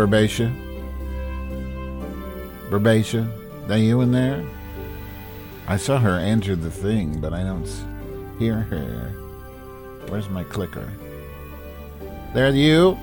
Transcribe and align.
Burbatia? 0.00 0.50
Burbatia? 2.70 3.28
That 3.66 3.80
you 3.80 4.00
in 4.00 4.12
there? 4.12 4.42
I 5.68 5.76
saw 5.76 5.98
her 5.98 6.18
enter 6.18 6.56
the 6.56 6.70
thing, 6.70 7.20
but 7.20 7.34
I 7.34 7.42
don't 7.42 7.68
hear 8.38 8.60
her. 8.60 9.10
Where's 10.08 10.30
my 10.30 10.42
clicker? 10.44 10.90
There 12.32 12.48
you. 12.48 12.94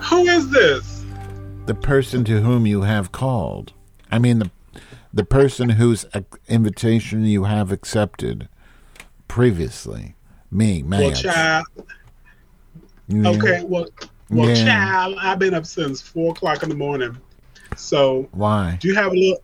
Who 0.00 0.26
is 0.26 0.50
this? 0.50 1.04
The 1.66 1.74
person 1.74 2.24
to 2.24 2.40
whom 2.40 2.66
you 2.66 2.82
have 2.82 3.12
called. 3.12 3.72
I 4.10 4.18
mean 4.18 4.40
the 4.40 4.50
the 5.14 5.24
person 5.24 5.70
whose 5.70 6.06
invitation 6.48 7.24
you 7.24 7.44
have 7.44 7.70
accepted 7.70 8.48
previously. 9.28 10.16
Me, 10.50 10.82
man. 10.82 11.02
Well, 11.02 11.12
child. 11.12 11.66
Yeah. 13.06 13.28
Okay, 13.28 13.62
well, 13.64 13.86
well, 14.30 14.48
yeah. 14.48 14.64
child, 14.64 15.16
I've 15.20 15.38
been 15.38 15.54
up 15.54 15.66
since 15.66 16.00
four 16.00 16.32
o'clock 16.32 16.62
in 16.62 16.68
the 16.68 16.74
morning. 16.74 17.16
So 17.76 18.28
why? 18.32 18.78
Do 18.80 18.88
you 18.88 18.94
have 18.94 19.12
a 19.12 19.16
little? 19.16 19.42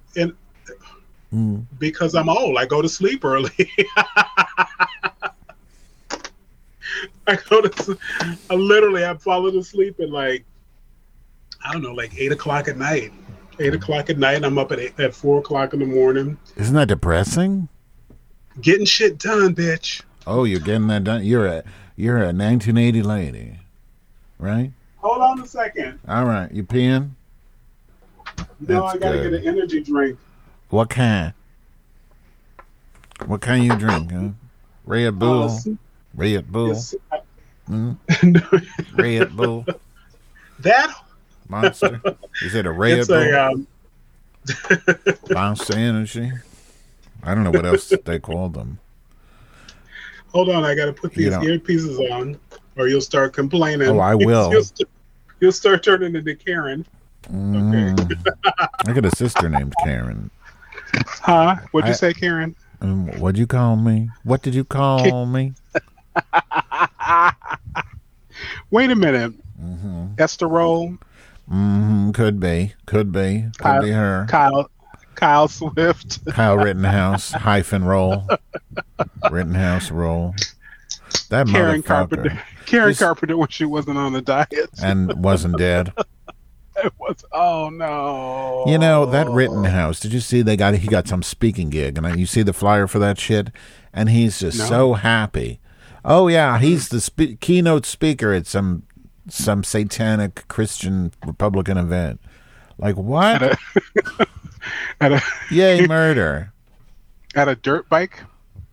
Mm. 1.34 1.66
Because 1.78 2.14
I'm 2.14 2.28
old. 2.28 2.56
I 2.56 2.66
go 2.66 2.80
to 2.80 2.88
sleep 2.88 3.24
early. 3.24 3.50
I 7.26 7.36
go 7.48 7.60
to. 7.62 7.98
I 8.48 8.54
literally 8.54 9.04
I 9.04 9.14
fallen 9.16 9.58
asleep 9.58 9.98
at 10.00 10.10
like 10.10 10.44
I 11.64 11.72
don't 11.72 11.82
know, 11.82 11.92
like 11.92 12.16
eight 12.16 12.32
o'clock 12.32 12.68
at 12.68 12.76
night. 12.76 13.12
Eight 13.58 13.74
o'clock 13.74 14.10
at 14.10 14.18
night. 14.18 14.44
I'm 14.44 14.58
up 14.58 14.70
at 14.70 14.78
eight, 14.78 15.00
at 15.00 15.14
four 15.14 15.40
o'clock 15.40 15.72
in 15.72 15.80
the 15.80 15.86
morning. 15.86 16.38
Isn't 16.56 16.74
that 16.76 16.88
depressing? 16.88 17.68
Getting 18.60 18.86
shit 18.86 19.18
done, 19.18 19.54
bitch. 19.54 20.02
Oh, 20.26 20.44
you're 20.44 20.60
getting 20.60 20.86
that 20.88 21.04
done. 21.04 21.24
You're 21.24 21.46
a 21.46 21.64
you're 21.96 22.18
a 22.18 22.32
1980 22.32 23.02
lady, 23.02 23.58
right? 24.38 24.70
Hold 24.98 25.22
on 25.22 25.40
a 25.40 25.46
second. 25.46 25.98
All 26.08 26.24
right, 26.24 26.50
you 26.50 26.64
peeing? 26.64 27.10
No, 28.60 28.82
That's 28.82 28.94
I 28.94 28.98
gotta 28.98 29.18
good. 29.18 29.30
get 29.30 29.40
an 29.42 29.48
energy 29.48 29.82
drink. 29.82 30.18
What 30.70 30.90
kind? 30.90 31.32
What 33.26 33.40
kind 33.40 33.64
you 33.64 33.76
drink? 33.76 34.12
Huh? 34.12 34.28
Red 34.84 35.18
Bull. 35.18 35.44
Uh, 35.44 35.58
Red 36.14 36.50
Bull. 36.50 36.76
Mm? 37.68 37.96
Red 38.96 39.36
Bull. 39.36 39.66
That 40.60 40.94
monster. 41.48 42.00
Is 42.42 42.54
it 42.54 42.66
a 42.66 42.70
Red 42.72 42.98
it's 43.00 43.08
Bull? 43.08 43.16
A, 43.16 43.50
um... 43.50 43.66
Monster 45.30 45.76
Energy. 45.76 46.32
I 47.22 47.34
don't 47.34 47.44
know 47.44 47.50
what 47.50 47.66
else 47.66 47.92
they 48.04 48.18
call 48.18 48.48
them. 48.48 48.78
Hold 50.28 50.50
on, 50.50 50.64
I 50.64 50.74
got 50.74 50.86
to 50.86 50.92
put 50.92 51.12
these 51.14 51.32
earpieces 51.32 51.98
on, 52.12 52.38
or 52.76 52.88
you'll 52.88 53.00
start 53.00 53.32
complaining. 53.32 53.88
Oh, 53.88 53.98
I 53.98 54.14
will. 54.16 54.50
You'll, 54.52 54.64
st- 54.64 54.88
you'll 55.40 55.52
start 55.52 55.82
turning 55.82 56.14
into 56.14 56.34
Karen. 56.34 56.86
Mm. 57.30 58.00
Okay. 58.00 58.14
I 58.86 58.92
got 58.92 59.04
a 59.04 59.16
sister 59.16 59.48
named 59.48 59.74
Karen. 59.82 60.30
Huh? 61.06 61.56
What'd 61.72 61.88
you 61.88 61.92
I, 61.92 61.96
say, 61.96 62.14
Karen? 62.14 62.54
Um, 62.80 63.08
what'd 63.18 63.38
you 63.38 63.46
call 63.46 63.76
me? 63.76 64.10
What 64.22 64.42
did 64.42 64.54
you 64.54 64.64
call 64.64 65.26
me? 65.26 65.54
Wait 68.70 68.90
a 68.90 68.96
minute. 68.96 69.32
Mm-hmm. 69.60 70.06
Esther 70.18 70.48
Rolle. 70.48 70.98
Mm-hmm. 71.50 72.10
Could 72.12 72.38
be. 72.38 72.74
Could 72.86 73.12
be. 73.12 73.46
Could 73.56 73.58
Kyle, 73.58 73.82
be 73.82 73.90
her. 73.90 74.26
Kyle. 74.28 74.70
Kyle 75.14 75.48
Swift. 75.48 76.24
Kyle 76.26 76.56
Rittenhouse 76.58 77.32
hyphen 77.32 77.84
roll. 77.84 78.26
Rittenhouse 79.30 79.90
roll. 79.90 80.34
That 81.30 81.48
Karen 81.48 81.82
Carpenter. 81.82 82.38
Karen 82.66 82.88
this, 82.88 82.98
Carpenter 82.98 83.36
when 83.36 83.48
she 83.48 83.64
wasn't 83.64 83.98
on 83.98 84.12
the 84.12 84.22
diet 84.22 84.70
and 84.82 85.12
wasn't 85.22 85.58
dead. 85.58 85.92
it 86.76 86.92
was. 86.98 87.24
Oh 87.32 87.70
no. 87.70 88.64
You 88.66 88.78
know 88.78 89.06
that 89.06 89.28
Rittenhouse. 89.28 90.00
Did 90.00 90.12
you 90.12 90.20
see 90.20 90.42
they 90.42 90.56
got 90.56 90.74
he 90.74 90.88
got 90.88 91.08
some 91.08 91.22
speaking 91.22 91.70
gig 91.70 91.98
and 91.98 92.18
you 92.18 92.26
see 92.26 92.42
the 92.42 92.52
flyer 92.52 92.86
for 92.86 92.98
that 92.98 93.18
shit, 93.18 93.50
and 93.92 94.08
he's 94.08 94.40
just 94.40 94.58
no. 94.58 94.66
so 94.66 94.92
happy. 94.94 95.60
Oh 96.04 96.28
yeah, 96.28 96.58
he's 96.58 96.88
the 96.88 97.00
spe- 97.00 97.40
keynote 97.40 97.86
speaker 97.86 98.32
at 98.32 98.46
some 98.46 98.84
some 99.28 99.64
satanic 99.64 100.46
Christian 100.48 101.12
Republican 101.26 101.78
event. 101.78 102.20
Like 102.78 102.96
what? 102.96 103.42
At 103.42 103.52
a, 103.52 104.26
at 105.00 105.12
a 105.12 105.22
Yay, 105.50 105.86
murder! 105.88 106.52
At 107.34 107.48
a 107.48 107.56
dirt 107.56 107.88
bike 107.88 108.22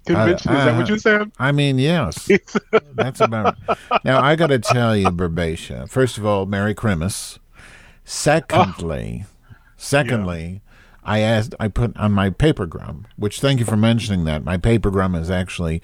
convention. 0.05 0.51
Uh, 0.51 0.55
uh, 0.55 0.59
Is 0.59 0.65
that 0.65 0.77
what 0.77 0.89
you 0.89 0.99
said? 0.99 1.31
I 1.39 1.51
mean, 1.51 1.79
yes. 1.79 2.29
That's 2.93 3.19
about. 3.19 3.57
Now 4.03 4.21
I 4.21 4.35
got 4.35 4.47
to 4.47 4.59
tell 4.59 4.95
you, 4.95 5.07
Burbatia. 5.07 5.89
First 5.89 6.17
of 6.17 6.25
all, 6.25 6.45
Merry 6.45 6.73
Christmas. 6.73 7.39
Secondly, 8.05 9.25
oh. 9.25 9.55
secondly, 9.77 10.61
yeah. 10.63 10.73
I 11.03 11.19
asked. 11.19 11.55
I 11.59 11.67
put 11.67 11.95
on 11.97 12.11
my 12.11 12.29
papergram, 12.29 13.05
which 13.15 13.39
thank 13.39 13.59
you 13.59 13.65
for 13.65 13.77
mentioning 13.77 14.25
that. 14.25 14.43
My 14.43 14.57
papergram 14.57 15.19
is 15.19 15.29
actually 15.31 15.81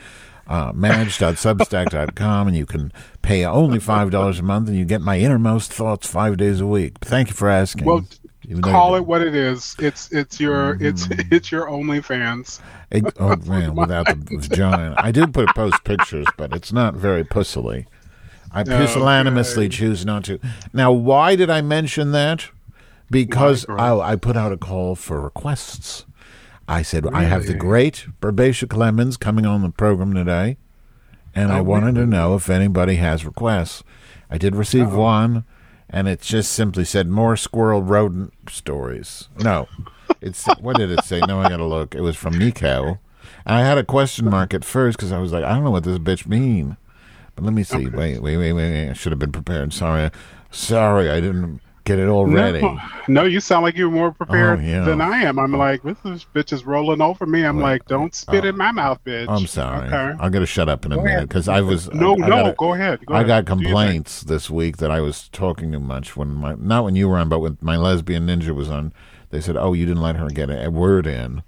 uh, 0.48 0.72
manage.substack.com, 0.74 2.48
and 2.48 2.58
you 2.58 2.66
can 2.66 2.92
pay 3.22 3.46
only 3.46 3.80
five 3.80 4.12
dollars 4.12 4.40
a 4.40 4.44
month, 4.44 4.68
and 4.68 4.78
you 4.78 4.84
get 4.84 5.02
my 5.02 5.20
innermost 5.20 5.72
thoughts 5.72 6.08
five 6.08 6.38
days 6.38 6.60
a 6.60 6.68
week. 6.68 6.98
Thank 7.02 7.30
you 7.30 7.36
for 7.36 7.50
asking. 7.50 7.86
Well, 7.86 8.06
call 8.62 8.96
it 8.96 9.06
what 9.06 9.22
it 9.22 9.36
is. 9.36 9.76
It's 9.80 10.12
it's 10.12 10.40
your 10.40 10.76
mm-hmm. 10.76 10.86
it's 10.86 11.08
it's 11.32 11.52
your 11.52 11.68
OnlyFans. 11.68 12.60
It, 12.92 13.06
oh 13.20 13.36
man, 13.46 13.76
without 13.76 14.08
the 14.08 14.38
vagina, 14.38 14.96
I 14.98 15.12
did 15.12 15.34
put 15.34 15.50
post 15.56 15.84
pictures, 15.84 16.28
but 16.38 16.54
it's 16.54 16.72
not 16.72 16.96
very 16.96 17.24
pussily. 17.24 17.86
I 18.52 18.64
pusillanimously 18.64 19.66
okay. 19.66 19.70
choose 19.70 20.06
not 20.06 20.24
to. 20.26 20.40
Now, 20.74 20.92
why 20.92 21.36
did 21.36 21.50
I 21.50 21.62
mention 21.62 22.12
that? 22.14 22.50
Because 23.12 23.66
I, 23.70 23.96
I 23.96 24.16
put 24.16 24.38
out 24.38 24.52
a 24.52 24.58
call 24.58 24.96
for 24.96 25.22
requests. 25.22 26.06
I 26.68 26.84
said, 26.84 27.06
really? 27.06 27.18
I 27.18 27.24
have 27.24 27.48
the 27.48 27.56
great 27.56 28.06
Burbatia 28.22 28.70
Clemens 28.70 29.18
coming 29.18 29.46
on 29.46 29.64
the 29.64 29.70
program 29.70 30.14
today, 30.14 30.58
and 31.34 31.52
oh, 31.52 31.56
I 31.56 31.62
wanted 31.62 31.96
really? 31.96 32.02
to 32.02 32.06
know 32.06 32.36
if 32.36 32.50
anybody 32.50 32.96
has 32.96 33.26
requests. 33.26 33.84
I 34.30 34.38
did 34.38 34.56
receive 34.56 34.90
Uh-oh. 34.90 35.00
one, 35.00 35.44
and 35.90 36.08
it 36.08 36.22
just 36.22 36.52
simply 36.52 36.86
said 36.86 37.08
more 37.08 37.36
squirrel 37.36 37.82
rodent 37.82 38.34
stories. 38.50 39.28
No, 39.40 39.68
it's 40.22 40.46
what 40.60 40.78
did 40.78 40.92
it 40.92 41.04
say? 41.04 41.20
No, 41.22 41.40
I 41.42 41.50
got 41.50 41.58
to 41.58 41.66
look. 41.66 41.96
It 41.96 42.02
was 42.02 42.16
from 42.16 42.38
Nico. 42.38 43.00
And 43.46 43.56
I 43.56 43.62
had 43.62 43.78
a 43.78 43.84
question 43.84 44.30
mark 44.30 44.54
at 44.54 44.66
first 44.66 44.98
because 44.98 45.12
I 45.12 45.20
was 45.20 45.32
like, 45.32 45.44
I 45.44 45.54
don't 45.54 45.64
know 45.64 45.72
what 45.72 45.84
this 45.84 45.98
bitch 45.98 46.28
mean. 46.28 46.78
But 47.36 47.46
let 47.46 47.54
me 47.54 47.64
see. 47.64 47.88
Wait, 47.88 48.22
wait, 48.22 48.38
wait, 48.38 48.54
wait. 48.54 48.90
I 48.90 48.94
should 48.94 49.12
have 49.12 49.20
been 49.20 49.32
prepared. 49.32 49.74
Sorry, 49.74 50.12
sorry, 50.52 51.10
I 51.10 51.20
didn't 51.22 51.62
get 51.84 52.00
it 52.00 52.08
all 52.08 52.26
ready. 52.26 52.62
No, 52.62 52.80
no 53.08 53.24
you 53.24 53.40
sound 53.40 53.64
like 53.64 53.76
you're 53.76 53.92
more 53.92 54.12
prepared 54.12 54.60
oh, 54.60 54.62
yeah. 54.62 54.84
than 54.84 55.02
I 55.02 55.22
am. 55.24 55.40
I'm 55.40 55.54
like, 55.54 55.82
this 55.84 56.26
bitch 56.34 56.54
is 56.54 56.66
rolling 56.66 57.02
over 57.02 57.26
me. 57.26 57.44
I'm 57.44 57.60
like, 57.60 57.86
don't 57.86 58.14
spit 58.14 58.46
oh, 58.46 58.50
in 58.50 58.58
my 58.58 58.72
mouth, 58.72 59.00
bitch. 59.06 59.28
I'm 59.30 59.48
sorry. 59.48 59.88
Okay. 59.88 60.18
I'm 60.20 60.32
gonna 60.32 60.46
shut 60.46 60.70
up 60.70 60.86
in 60.86 60.92
a 60.92 60.96
go 60.96 61.04
minute 61.04 61.28
because 61.28 61.48
I 61.48 61.62
was. 61.62 61.92
No, 61.94 62.12
I, 62.12 62.26
I 62.26 62.30
no, 62.30 62.54
go 62.54 62.74
ahead. 62.74 63.06
Go 63.06 63.14
I 63.14 63.18
ahead. 63.18 63.28
got 63.28 63.46
complaints 63.46 64.22
this 64.22 64.50
week 64.50 64.78
that 64.78 64.92
I 64.92 65.02
was 65.02 65.28
talking 65.30 65.72
too 65.72 65.80
much 65.80 66.16
when 66.16 66.30
my 66.30 66.56
not 66.56 66.84
when 66.84 66.96
you 66.96 67.10
were 67.10 67.18
on, 67.18 67.30
but 67.30 67.40
when 67.40 67.58
my 67.62 67.78
lesbian 67.78 68.28
ninja 68.28 68.54
was 68.54 68.70
on. 68.70 68.94
They 69.32 69.42
said, 69.42 69.58
"Oh, 69.58 69.74
you 69.74 69.86
didn't 69.86 70.02
let 70.02 70.16
her 70.16 70.30
get 70.30 70.50
a 70.50 70.72
word 70.72 71.06
in." 71.06 71.44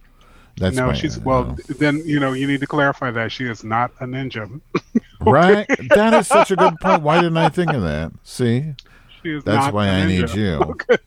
That's 0.57 0.75
no, 0.75 0.88
my, 0.88 0.94
she's 0.94 1.19
well. 1.19 1.45
Know. 1.45 1.56
Then 1.69 2.01
you 2.06 2.19
know 2.19 2.33
you 2.33 2.45
need 2.45 2.59
to 2.59 2.67
clarify 2.67 3.11
that 3.11 3.31
she 3.31 3.45
is 3.45 3.63
not 3.63 3.91
a 4.00 4.06
ninja. 4.06 4.61
right? 5.21 5.67
That 5.95 6.13
is 6.13 6.27
such 6.27 6.51
a 6.51 6.56
good 6.56 6.77
point. 6.79 7.01
Why 7.01 7.17
didn't 7.17 7.38
I 7.38 7.50
think 7.50 7.71
of 7.73 7.81
that? 7.81 8.11
See, 8.23 8.75
that's 9.23 9.73
why 9.73 9.89
I 9.89 10.06
need 10.06 10.29
you. 10.33 10.59
Okay. 10.71 10.97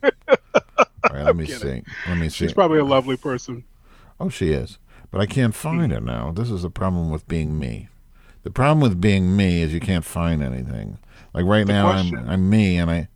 All 1.11 1.17
right, 1.17 1.25
let 1.27 1.37
me 1.37 1.47
see. 1.47 1.83
Let 2.09 2.19
me 2.19 2.29
see. 2.29 2.47
She's 2.47 2.55
probably 2.55 2.79
a 2.79 2.85
lovely 2.85 3.17
person. 3.17 3.65
Oh, 4.19 4.31
she 4.31 4.53
is. 4.53 4.79
But 5.11 5.21
I 5.21 5.27
can't 5.27 5.55
find 5.55 5.93
her 5.93 6.01
now. 6.01 6.33
This 6.33 6.51
is 6.51 6.63
the 6.63 6.71
problem 6.71 7.11
with 7.11 7.29
being 7.29 7.59
me. 7.59 7.89
The 8.43 8.51
problem 8.51 8.81
with 8.81 9.01
being 9.01 9.37
me 9.37 9.63
is 9.63 9.73
you 9.73 9.81
can't 9.81 10.05
find 10.05 10.43
anything. 10.43 10.99
Like 11.33 11.45
right 11.45 11.67
now, 11.67 11.89
I'm 11.89 12.15
I'm 12.29 12.51
me, 12.51 12.79
and 12.79 12.91
I 12.91 13.09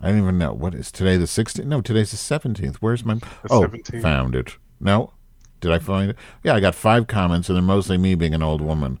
I 0.00 0.08
don't 0.08 0.18
even 0.18 0.38
know 0.38 0.52
what 0.52 0.74
is 0.74 0.90
today. 0.90 1.16
The 1.16 1.26
16th? 1.26 1.64
No, 1.64 1.80
today's 1.80 2.10
the 2.10 2.16
17th. 2.16 2.76
Where's 2.76 3.04
my? 3.04 3.14
The 3.14 3.26
oh, 3.50 3.62
17th. 3.62 4.02
found 4.02 4.34
it. 4.34 4.56
No, 4.80 5.12
did 5.60 5.72
I 5.72 5.78
find 5.78 6.10
it? 6.10 6.16
Yeah, 6.42 6.54
I 6.54 6.60
got 6.60 6.74
five 6.74 7.06
comments, 7.06 7.48
and 7.48 7.56
they're 7.56 7.62
mostly 7.62 7.98
me 7.98 8.14
being 8.14 8.34
an 8.34 8.42
old 8.42 8.60
woman. 8.60 8.98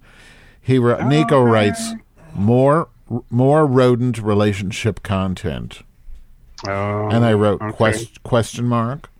He 0.60 0.78
oh, 0.78 1.08
Nico 1.08 1.42
writes 1.42 1.92
more 2.34 2.88
more 3.30 3.66
rodent 3.66 4.18
relationship 4.18 5.02
content. 5.02 5.82
Oh, 6.66 7.08
and 7.08 7.24
I 7.24 7.32
wrote 7.32 7.60
okay. 7.62 7.76
quest, 7.76 8.22
question 8.22 8.66
mark 8.66 9.10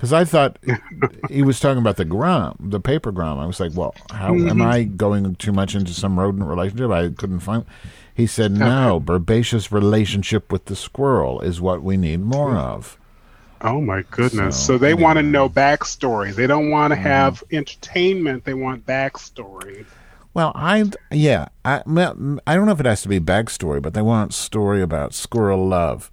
because 0.00 0.12
I 0.14 0.24
thought 0.24 0.58
he 1.28 1.42
was 1.42 1.60
talking 1.60 1.78
about 1.78 1.96
the 1.96 2.06
gram, 2.06 2.56
the 2.58 2.80
paper 2.80 3.12
gram. 3.12 3.38
I 3.38 3.46
was 3.46 3.60
like, 3.60 3.72
well, 3.74 3.94
how 4.10 4.32
mm-hmm. 4.32 4.48
am 4.48 4.62
I 4.62 4.84
going 4.84 5.34
too 5.34 5.52
much 5.52 5.74
into 5.74 5.92
some 5.92 6.18
rodent 6.18 6.44
relationship? 6.44 6.90
I 6.90 7.10
couldn't 7.10 7.40
find. 7.40 7.66
He 8.14 8.26
said, 8.26 8.52
no, 8.52 9.00
Burbatia's 9.04 9.70
relationship 9.70 10.50
with 10.50 10.66
the 10.66 10.76
squirrel 10.76 11.40
is 11.40 11.60
what 11.60 11.82
we 11.82 11.96
need 11.96 12.20
more 12.20 12.56
of. 12.56 12.98
Oh 13.62 13.82
my 13.82 14.02
goodness! 14.10 14.56
So, 14.56 14.74
so 14.74 14.78
they 14.78 14.94
want 14.94 15.18
to 15.18 15.22
know 15.22 15.50
backstory. 15.50 16.34
They 16.34 16.46
don't 16.46 16.70
want 16.70 16.92
to 16.92 16.96
mm-hmm. 16.96 17.06
have 17.06 17.44
entertainment. 17.52 18.44
They 18.44 18.54
want 18.54 18.86
backstory. 18.86 19.84
Well, 20.32 20.52
I 20.54 20.84
yeah, 21.10 21.48
I 21.64 21.82
I 21.86 22.54
don't 22.54 22.66
know 22.66 22.72
if 22.72 22.80
it 22.80 22.86
has 22.86 23.02
to 23.02 23.08
be 23.08 23.18
backstory, 23.20 23.82
but 23.82 23.94
they 23.94 24.02
want 24.02 24.32
story 24.34 24.80
about 24.80 25.12
squirrel 25.14 25.66
love, 25.66 26.10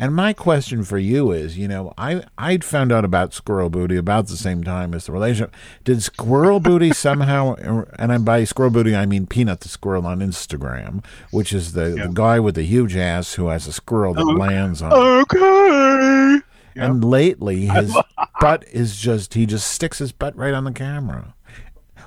And 0.00 0.14
my 0.14 0.32
question 0.32 0.84
for 0.84 0.96
you 0.96 1.32
is, 1.32 1.58
you 1.58 1.66
know, 1.68 1.92
I 1.98 2.22
I'd 2.38 2.64
found 2.64 2.92
out 2.92 3.04
about 3.04 3.34
Squirrel 3.34 3.68
Booty 3.68 3.96
about 3.96 4.28
the 4.28 4.36
same 4.36 4.62
time 4.64 4.94
as 4.94 5.06
the 5.06 5.12
relationship. 5.12 5.54
Did 5.84 6.02
Squirrel 6.02 6.60
Booty 6.60 6.92
somehow, 7.06 7.56
and 7.98 8.12
I'm 8.12 8.24
by 8.24 8.44
Squirrel 8.44 8.70
Booty 8.70 8.94
I 8.96 9.04
mean 9.06 9.26
Peanut 9.26 9.60
the 9.60 9.68
Squirrel 9.68 10.06
on 10.06 10.20
Instagram, 10.20 11.04
which 11.30 11.52
is 11.52 11.72
the, 11.72 11.94
Yeah. 11.96 12.06
the 12.06 12.12
guy 12.14 12.38
with 12.40 12.54
the 12.54 12.62
huge 12.62 12.96
ass 12.96 13.34
who 13.34 13.48
has 13.48 13.66
a 13.66 13.72
squirrel 13.72 14.14
that 14.14 14.22
Okay. 14.22 14.38
lands 14.38 14.80
on. 14.82 14.92
Okay. 14.92 16.40
And 16.76 17.04
lately, 17.04 17.66
his 17.66 17.94
butt 18.40 18.64
is 18.72 18.96
just, 19.00 19.34
he 19.34 19.46
just 19.46 19.68
sticks 19.68 19.98
his 19.98 20.12
butt 20.12 20.36
right 20.36 20.54
on 20.54 20.62
the 20.64 20.72
camera. 20.72 21.34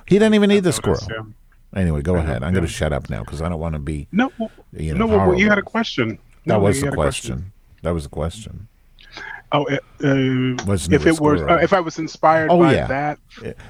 He 0.06 0.18
doesn't 0.18 0.34
even 0.34 0.48
need 0.48 0.64
the 0.64 0.72
squirrel. 0.72 0.98
Yeah. 1.10 1.22
Anyway, 1.74 2.02
go 2.02 2.16
ahead. 2.16 2.42
I'm 2.42 2.52
going 2.52 2.66
to 2.66 2.70
shut 2.70 2.92
up 2.92 3.08
now 3.08 3.20
because 3.20 3.40
I 3.40 3.48
don't 3.48 3.60
want 3.60 3.74
to 3.74 3.78
be. 3.78 4.06
No, 4.12 4.30
You 4.72 4.94
know, 4.94 5.06
no. 5.06 5.32
You 5.32 5.48
had 5.48 5.58
a 5.58 5.62
question. 5.62 6.18
That 6.46 6.54
No, 6.54 6.58
was 6.60 6.80
the 6.80 6.88
a 6.88 6.92
question. 6.92 7.52
That 7.82 7.92
was 7.94 8.04
the 8.04 8.10
question. 8.10 8.68
Oh, 9.52 9.64
uh, 9.66 9.76
if 10.00 11.06
it 11.06 11.20
were, 11.20 11.48
uh, 11.48 11.56
if 11.62 11.72
I 11.72 11.80
was 11.80 11.98
inspired 11.98 12.50
Oh, 12.50 12.58
by 12.60 12.74
yeah. 12.74 12.86
that, 12.86 13.18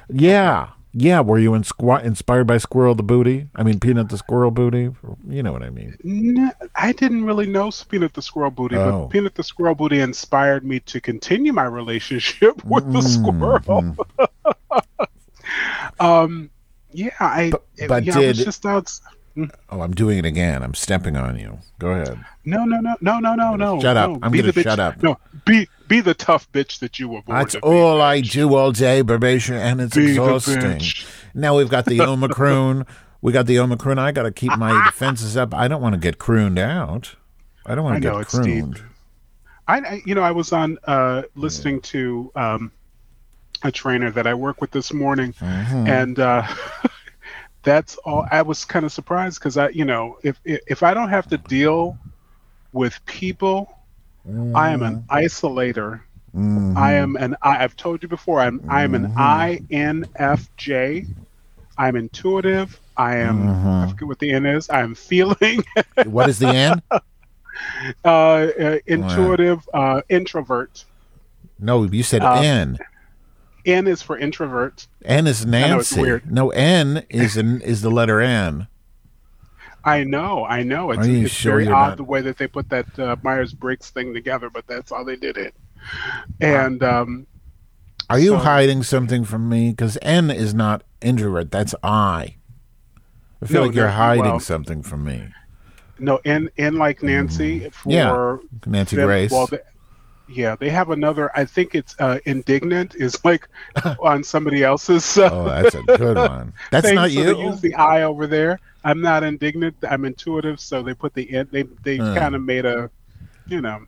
Yeah. 0.08 0.68
Yeah. 0.94 1.20
Were 1.20 1.38
you 1.38 1.54
in 1.54 1.62
squ- 1.62 2.04
inspired 2.04 2.46
by 2.46 2.58
Squirrel 2.58 2.94
the 2.94 3.02
Booty? 3.02 3.48
I 3.56 3.62
mean, 3.62 3.80
Peanut 3.80 4.08
the 4.10 4.18
Squirrel 4.18 4.50
Booty? 4.50 4.90
You 5.28 5.42
know 5.42 5.50
what 5.52 5.62
I 5.62 5.70
mean. 5.70 6.52
I 6.76 6.92
didn't 6.92 7.24
really 7.24 7.46
know 7.46 7.70
Peanut 7.88 8.12
the 8.14 8.22
Squirrel 8.22 8.50
Booty, 8.50 8.76
Oh. 8.76 9.02
but 9.02 9.10
Peanut 9.10 9.34
the 9.34 9.42
Squirrel 9.42 9.74
Booty 9.74 10.00
inspired 10.00 10.64
me 10.64 10.80
to 10.80 11.00
continue 11.00 11.52
my 11.52 11.64
relationship 11.64 12.64
with 12.64 12.84
the 12.92 13.00
Mm-hmm. 13.00 13.56
squirrel. 13.60 13.96
um, 16.00 16.50
yeah, 16.92 17.10
I. 17.20 17.50
But- 17.50 17.64
but 17.88 18.04
yeah, 18.04 18.14
did- 18.14 18.36
just 18.36 18.64
out. 18.66 18.90
Oh, 19.70 19.80
I'm 19.80 19.92
doing 19.94 20.18
it 20.18 20.26
again. 20.26 20.62
I'm 20.62 20.74
stepping 20.74 21.16
on 21.16 21.38
you. 21.38 21.58
Go 21.78 21.88
ahead. 21.92 22.22
No, 22.44 22.66
no, 22.66 22.80
no, 22.80 22.94
no, 23.00 23.18
no, 23.18 23.34
no, 23.34 23.56
no. 23.56 23.80
Shut 23.80 23.96
up. 23.96 24.10
no. 24.10 24.18
I'm 24.22 24.30
Be 24.30 24.42
gonna 24.42 24.52
shut 24.52 24.78
up. 24.78 25.02
No, 25.02 25.18
be 25.46 25.66
be 25.88 26.00
the 26.02 26.12
tough 26.12 26.50
bitch 26.52 26.80
that 26.80 26.98
you 26.98 27.08
were 27.08 27.22
born 27.22 27.38
That's 27.38 27.52
to 27.54 27.60
be, 27.60 27.66
all 27.66 28.02
I 28.02 28.20
bitch. 28.20 28.32
do 28.32 28.54
all 28.54 28.72
day, 28.72 29.02
Barbation, 29.02 29.54
and 29.54 29.80
it's 29.80 29.96
Be 29.96 30.10
exhausting. 30.10 30.82
Now 31.32 31.56
we've 31.56 31.70
got 31.70 31.86
the 31.86 31.98
Omicron. 32.02 32.84
we 33.22 33.32
got 33.32 33.46
the 33.46 33.58
Omicron. 33.58 33.98
I 33.98 34.12
got 34.12 34.24
to 34.24 34.32
keep 34.32 34.54
my 34.58 34.84
defenses 34.90 35.34
up. 35.34 35.54
I 35.54 35.66
don't 35.66 35.80
want 35.80 35.94
to 35.94 35.98
get 35.98 36.18
crooned 36.18 36.58
out. 36.58 37.14
I 37.64 37.74
don't 37.74 37.84
want 37.84 38.02
to 38.02 38.10
get 38.10 38.26
crooned. 38.26 38.82
I, 39.66 39.78
I 39.78 40.02
you 40.04 40.14
know, 40.14 40.22
I 40.22 40.32
was 40.32 40.52
on 40.52 40.76
uh, 40.86 41.22
listening 41.36 41.80
to 41.82 42.30
um, 42.34 42.70
a 43.64 43.70
trainer 43.72 44.10
that 44.10 44.26
I 44.26 44.34
work 44.34 44.60
with 44.60 44.70
this 44.70 44.92
morning, 44.92 45.34
Mm-hmm. 45.40 45.86
and 45.86 46.18
uh, 46.18 46.46
that's 47.62 47.96
all. 47.98 48.26
I 48.30 48.42
was 48.42 48.64
kind 48.64 48.84
of 48.84 48.92
surprised 48.92 49.38
because 49.40 49.56
I, 49.56 49.68
you 49.70 49.84
know, 49.84 50.18
if, 50.22 50.40
if 50.44 50.82
I 50.82 50.94
don't 50.94 51.08
have 51.10 51.28
to 51.28 51.38
deal 51.38 51.96
with 52.72 52.98
people, 53.06 53.68
I 54.54 54.70
am 54.70 54.82
an 54.82 54.96
Mm-hmm. 54.96 55.14
isolator. 55.14 56.00
I 56.76 56.92
am 56.94 57.16
an. 57.16 57.36
I, 57.42 57.62
I've 57.64 57.76
told 57.76 58.02
you 58.02 58.08
before. 58.08 58.40
I'm 58.40 58.60
I 58.68 58.82
am 58.82 58.94
Mm-hmm. 58.94 59.04
an 59.06 59.08
INFJ. 59.16 61.06
I'm 61.78 61.96
intuitive. 61.96 62.80
I 62.96 63.16
am. 63.16 63.48
Mm-hmm. 63.48 63.82
I 63.82 63.86
forget 63.86 64.08
what 64.08 64.18
the 64.18 64.32
N 64.32 64.46
is. 64.46 64.68
I'm 64.70 64.94
feeling. 64.94 65.64
What 66.02 66.28
is 66.28 66.38
the 66.38 66.54
N? 66.54 66.82
uh, 68.04 68.08
uh, 68.08 68.78
intuitive. 68.86 69.68
Uh, 69.72 70.02
introvert. 70.08 70.84
No, 71.58 71.84
you 71.84 72.02
said 72.02 72.22
Uh, 72.22 72.34
N. 72.34 72.78
N 73.64 73.86
is 73.86 74.02
for 74.02 74.18
introvert. 74.18 74.86
N 75.04 75.26
is 75.26 75.46
Nancy. 75.46 76.00
weird. 76.00 76.30
No, 76.30 76.50
N 76.50 77.04
is 77.08 77.36
an, 77.36 77.60
is 77.62 77.82
the 77.82 77.90
letter 77.90 78.20
N. 78.20 78.66
I 79.84 80.04
know, 80.04 80.44
I 80.44 80.62
know. 80.62 80.92
It's, 80.92 81.06
it's 81.06 81.32
sure 81.32 81.52
very 81.58 81.66
odd 81.68 81.88
not- 81.88 81.96
the 81.96 82.04
way 82.04 82.20
that 82.20 82.38
they 82.38 82.46
put 82.46 82.68
that 82.70 82.98
uh, 82.98 83.16
Myers 83.22 83.52
Briggs 83.52 83.90
thing 83.90 84.14
together, 84.14 84.48
but 84.50 84.66
that's 84.66 84.90
how 84.90 85.02
they 85.02 85.16
did 85.16 85.36
it. 85.36 85.54
And 86.40 86.82
um, 86.84 87.26
Are 88.08 88.18
you 88.18 88.30
So- 88.30 88.36
hiding 88.38 88.82
something 88.84 89.24
from 89.24 89.48
me? 89.48 89.70
Because 89.70 89.98
N 90.02 90.30
is 90.30 90.54
not 90.54 90.84
introvert. 91.00 91.50
That's 91.50 91.74
I. 91.82 92.36
I 93.42 93.46
feel 93.46 93.62
No, 93.62 93.66
like 93.66 93.74
you're 93.74 93.86
no, 93.86 93.92
hiding 93.92 94.24
well- 94.24 94.40
something 94.40 94.82
from 94.84 95.02
me. 95.04 95.28
no, 95.98 96.20
N 96.24 96.48
N 96.58 96.76
like 96.76 97.02
Nancy 97.02 97.68
for 97.70 97.88
Mm. 97.88 97.92
Yeah, 97.92 98.70
Nancy 98.70 98.94
them- 98.96 99.06
Grace. 99.06 99.32
Well, 99.32 99.48
they, 99.48 99.58
yeah, 100.28 100.56
they 100.56 100.70
have 100.70 100.90
another. 100.90 101.30
I 101.36 101.44
think 101.44 101.74
it's 101.74 101.94
uh, 101.98 102.18
indignant 102.26 102.94
is 102.94 103.22
like 103.24 103.48
on 104.00 104.22
somebody 104.24 104.62
else's. 104.64 105.16
Oh, 105.18 105.44
that's 105.44 105.74
a 105.74 105.82
good 105.82 106.16
one. 106.16 106.52
That's 106.70 106.86
thing, 106.86 106.94
not 106.96 107.10
so 107.10 107.20
you. 107.20 107.34
They 107.34 107.40
use 107.42 107.60
the 107.60 107.74
I 107.74 108.02
over 108.02 108.26
there. 108.26 108.58
I'm 108.84 109.00
not 109.00 109.22
indignant. 109.22 109.76
I'm 109.88 110.04
intuitive, 110.04 110.58
so 110.60 110.82
they 110.82 110.94
put 110.94 111.14
the 111.14 111.30
N. 111.32 111.48
They 111.50 111.62
they 111.82 111.98
Uh. 111.98 112.14
kind 112.16 112.34
of 112.34 112.42
made 112.42 112.64
a, 112.64 112.90
you 113.46 113.60
know, 113.60 113.80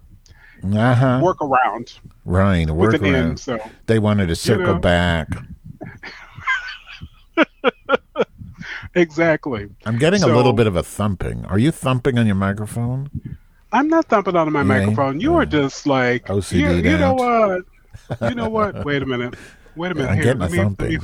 Uh 0.73 0.95
huh. 0.95 1.21
work 1.23 1.41
around 1.43 1.95
Right. 2.25 2.69
with 2.71 2.93
Work 2.95 3.03
around. 3.03 3.39
So 3.39 3.59
They 3.87 3.99
wanted 3.99 4.29
to 4.29 4.37
circle 4.37 4.75
know. 4.75 4.79
back. 4.79 5.29
exactly. 8.95 9.69
I'm 9.85 9.99
getting 9.99 10.23
a 10.23 10.27
little 10.27 10.53
bit 10.53 10.67
of 10.67 10.77
a 10.77 10.83
thumping. 10.83 11.45
Are 11.47 11.59
you 11.59 11.71
thumping 11.71 12.19
on 12.19 12.27
your 12.27 12.35
microphone? 12.37 13.11
I'm 13.75 13.89
not 13.89 14.07
thumping 14.07 14.37
on 14.37 14.51
my 14.53 14.61
You 14.61 14.65
microphone. 14.67 15.21
You 15.21 15.35
are 15.35 15.45
just 15.45 15.87
like 15.87 16.27
OCD 16.27 16.53
You, 16.61 16.91
you 16.93 16.97
know 16.99 17.15
what? 17.15 17.63
You 18.29 18.35
know 18.35 18.49
what? 18.49 18.85
Wait 18.85 19.03
a 19.03 19.07
minute. 19.07 19.35
Wait 19.77 19.91
a 19.93 19.95
minute. 19.95 20.11
I'm 20.11 20.17
Here, 20.23 20.33
a 20.33 20.37
let 20.37 20.51
me, 20.53 20.59
let 20.59 20.89
me 20.89 20.99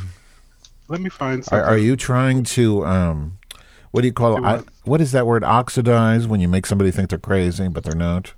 let 0.88 1.00
me 1.00 1.10
find 1.10 1.40
Are, 1.40 1.42
something. 1.42 1.64
are 1.68 1.78
you 1.78 1.96
trying 1.96 2.44
to 2.44 2.86
um, 2.86 3.38
what 3.90 4.02
do 4.02 4.06
you 4.06 4.12
call 4.12 4.36
it? 4.36 4.40
Do 4.40 4.46
I, 4.46 4.62
what? 4.84 5.00
is 5.00 5.10
that 5.12 5.26
word? 5.26 5.42
Oxidize 5.42 6.28
when 6.28 6.40
you 6.40 6.48
make 6.48 6.64
somebody 6.64 6.90
think 6.92 7.10
they're 7.10 7.18
crazy 7.18 7.68
but 7.68 7.82
they're 7.84 7.94
not. 7.96 8.34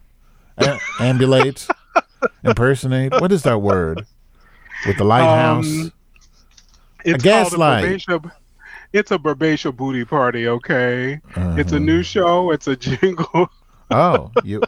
A- 0.59 0.79
ambulate, 1.01 1.69
impersonate. 2.45 3.21
What 3.21 3.33
is 3.33 3.43
that 3.43 3.61
word? 3.61 4.07
With 4.87 4.97
the 4.97 5.05
lighthouse. 5.05 5.67
Um, 5.67 5.93
it's 7.05 7.23
a 7.23 7.27
gaslight. 7.27 8.05
It's 8.95 9.11
a 9.11 9.19
Barbacia 9.19 9.75
booty 9.75 10.05
party. 10.05 10.49
Okay, 10.49 11.21
it's 11.59 11.73
a 11.73 11.77
Uh-huh. 11.77 11.79
new 11.79 12.03
show. 12.03 12.51
It's 12.51 12.67
a 12.69 12.77
jingle. 12.89 13.51
Oh, 13.93 14.31
you. 14.43 14.63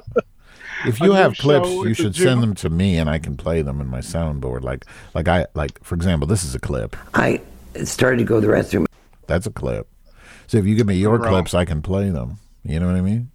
If 0.87 1.00
you 1.00 1.12
have 1.12 1.37
clips, 1.38 1.71
you 1.71 1.95
should 1.95 2.14
send 2.14 2.43
them 2.43 2.54
to 2.57 2.69
me, 2.69 2.99
and 2.99 3.09
I 3.09 3.19
can 3.19 3.37
play 3.37 3.62
them 3.62 3.81
in 3.81 3.88
my 3.88 4.00
soundboard. 4.00 4.62
Like, 4.62 4.85
like 5.14 5.28
I 5.28 5.47
like, 5.54 5.83
for 5.83 5.95
example, 5.95 6.26
this 6.26 6.45
is 6.45 6.54
a 6.54 6.59
clip. 6.59 6.97
I 7.14 7.40
started 7.85 8.19
to 8.19 8.25
go 8.25 8.40
to 8.40 8.47
the 8.47 8.52
restroom. 8.52 8.87
That's 9.26 9.47
a 9.47 9.50
clip. 9.50 9.88
So 10.47 10.59
if 10.59 10.66
you 10.66 10.75
give 10.75 10.87
me 10.87 10.97
your 10.97 11.19
Bro. 11.19 11.28
clips, 11.28 11.54
I 11.54 11.64
can 11.64 11.81
play 11.81 12.11
them. 12.11 12.38
You 12.64 12.81
know 12.81 12.87
what 12.87 12.97
I 12.97 13.00
mean? 13.00 13.31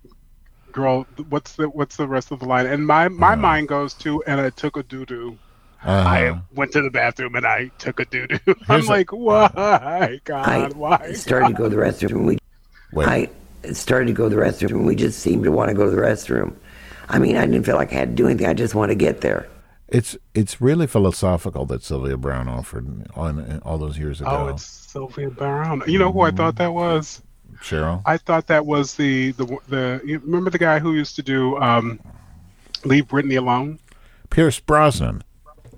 Girl, 0.72 1.08
what's 1.30 1.56
the 1.56 1.70
what's 1.70 1.98
the 1.98 2.08
rest 2.08 2.32
of 2.32 2.40
the 2.40 2.46
line? 2.46 2.68
And 2.68 2.86
my 2.86 3.08
my 3.08 3.36
mind 3.36 3.68
goes 3.68 3.94
to 3.96 4.24
and 4.26 4.40
I 4.40 4.52
took 4.52 4.78
a 4.78 4.84
doo 4.84 5.06
doo. 5.06 5.38
Uh, 5.84 5.90
I 5.90 6.42
went 6.54 6.72
to 6.74 6.82
the 6.82 6.92
bathroom 6.92 7.36
and 7.36 7.46
I 7.48 7.72
took 7.80 8.00
a 8.00 8.06
doo 8.06 8.28
doo. 8.28 8.38
I'm 8.48 8.56
Here's 8.68 8.88
a- 8.88 8.92
like, 8.92 9.12
why, 9.14 10.20
God, 10.26 10.74
why? 10.74 10.96
I 10.96 11.08
why? 11.08 11.14
started 11.14 11.48
to 11.50 11.54
go 11.54 11.70
to 11.70 11.76
the 11.76 11.82
restroom. 11.82 12.26
We, 12.26 12.38
wait. 12.94 13.08
I 13.08 13.30
started 13.74 14.08
to 14.08 14.14
go 14.14 14.30
to 14.30 14.36
the 14.36 14.42
restroom. 14.42 14.86
We 14.86 14.96
just 14.96 15.20
seemed 15.20 15.44
to 15.44 15.52
want 15.52 15.70
to 15.70 15.76
go 15.76 15.86
to 15.86 15.92
the 15.92 16.02
restroom. 16.02 16.56
I 17.10 17.20
mean, 17.20 17.38
I 17.38 17.46
didn't 17.46 17.64
feel 17.64 17.76
like 17.76 17.92
I 17.92 17.96
had 17.96 18.10
to 18.10 18.16
do 18.16 18.28
anything. 18.28 18.48
I 18.48 18.54
just 18.54 18.76
want 18.76 18.90
to 18.90 18.96
get 18.96 19.22
there. 19.22 19.48
It's 19.88 20.16
it's 20.36 20.62
really 20.62 20.86
philosophical 20.86 21.66
that 21.66 21.82
Sylvia 21.82 22.16
Browne 22.16 22.48
offered 22.48 23.08
on 23.16 23.60
all 23.66 23.80
those 23.80 23.98
years 23.98 24.22
ago. 24.22 24.30
Oh, 24.30 24.48
it's 24.50 24.64
Sylvia 24.64 25.32
Browne. 25.32 25.82
You 25.88 25.98
know 25.98 26.12
who 26.12 26.22
I 26.22 26.32
thought 26.32 26.58
that 26.58 26.74
was? 26.74 27.24
Cheryl. 27.62 28.04
I 28.06 28.18
thought 28.18 28.48
that 28.48 28.68
was 28.68 28.96
the 28.96 29.32
the 29.32 29.58
the. 29.68 30.02
You 30.06 30.20
remember 30.20 30.52
the 30.52 30.60
guy 30.60 30.78
who 30.78 30.94
used 30.94 31.16
to 31.16 31.24
do 31.24 31.58
um, 31.58 32.00
"Leave 32.86 33.08
Britney 33.08 33.38
Alone"? 33.40 33.80
Pierce 34.30 34.60
Brosnan. 34.60 35.24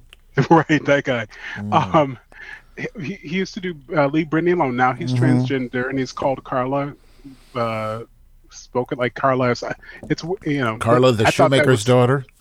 right, 0.49 0.85
that 0.85 1.03
guy. 1.05 1.27
Um, 1.71 2.19
he, 2.99 3.13
he 3.15 3.37
used 3.37 3.53
to 3.53 3.61
do 3.61 3.75
uh, 3.95 4.07
"Leave 4.07 4.27
Britney 4.27 4.53
Alone." 4.53 4.75
Now 4.75 4.91
he's 4.91 5.13
transgender 5.13 5.89
and 5.89 5.97
he's 5.97 6.11
called 6.11 6.43
Carla. 6.43 6.93
Uh, 7.55 8.03
spoken 8.49 8.97
like 8.97 9.13
Carla. 9.15 9.51
It's, 9.51 9.63
you 10.45 10.59
know 10.61 10.77
Carla, 10.77 11.11
the 11.13 11.27
I 11.27 11.29
shoemaker's 11.29 11.67
was- 11.67 11.83
daughter. 11.85 12.25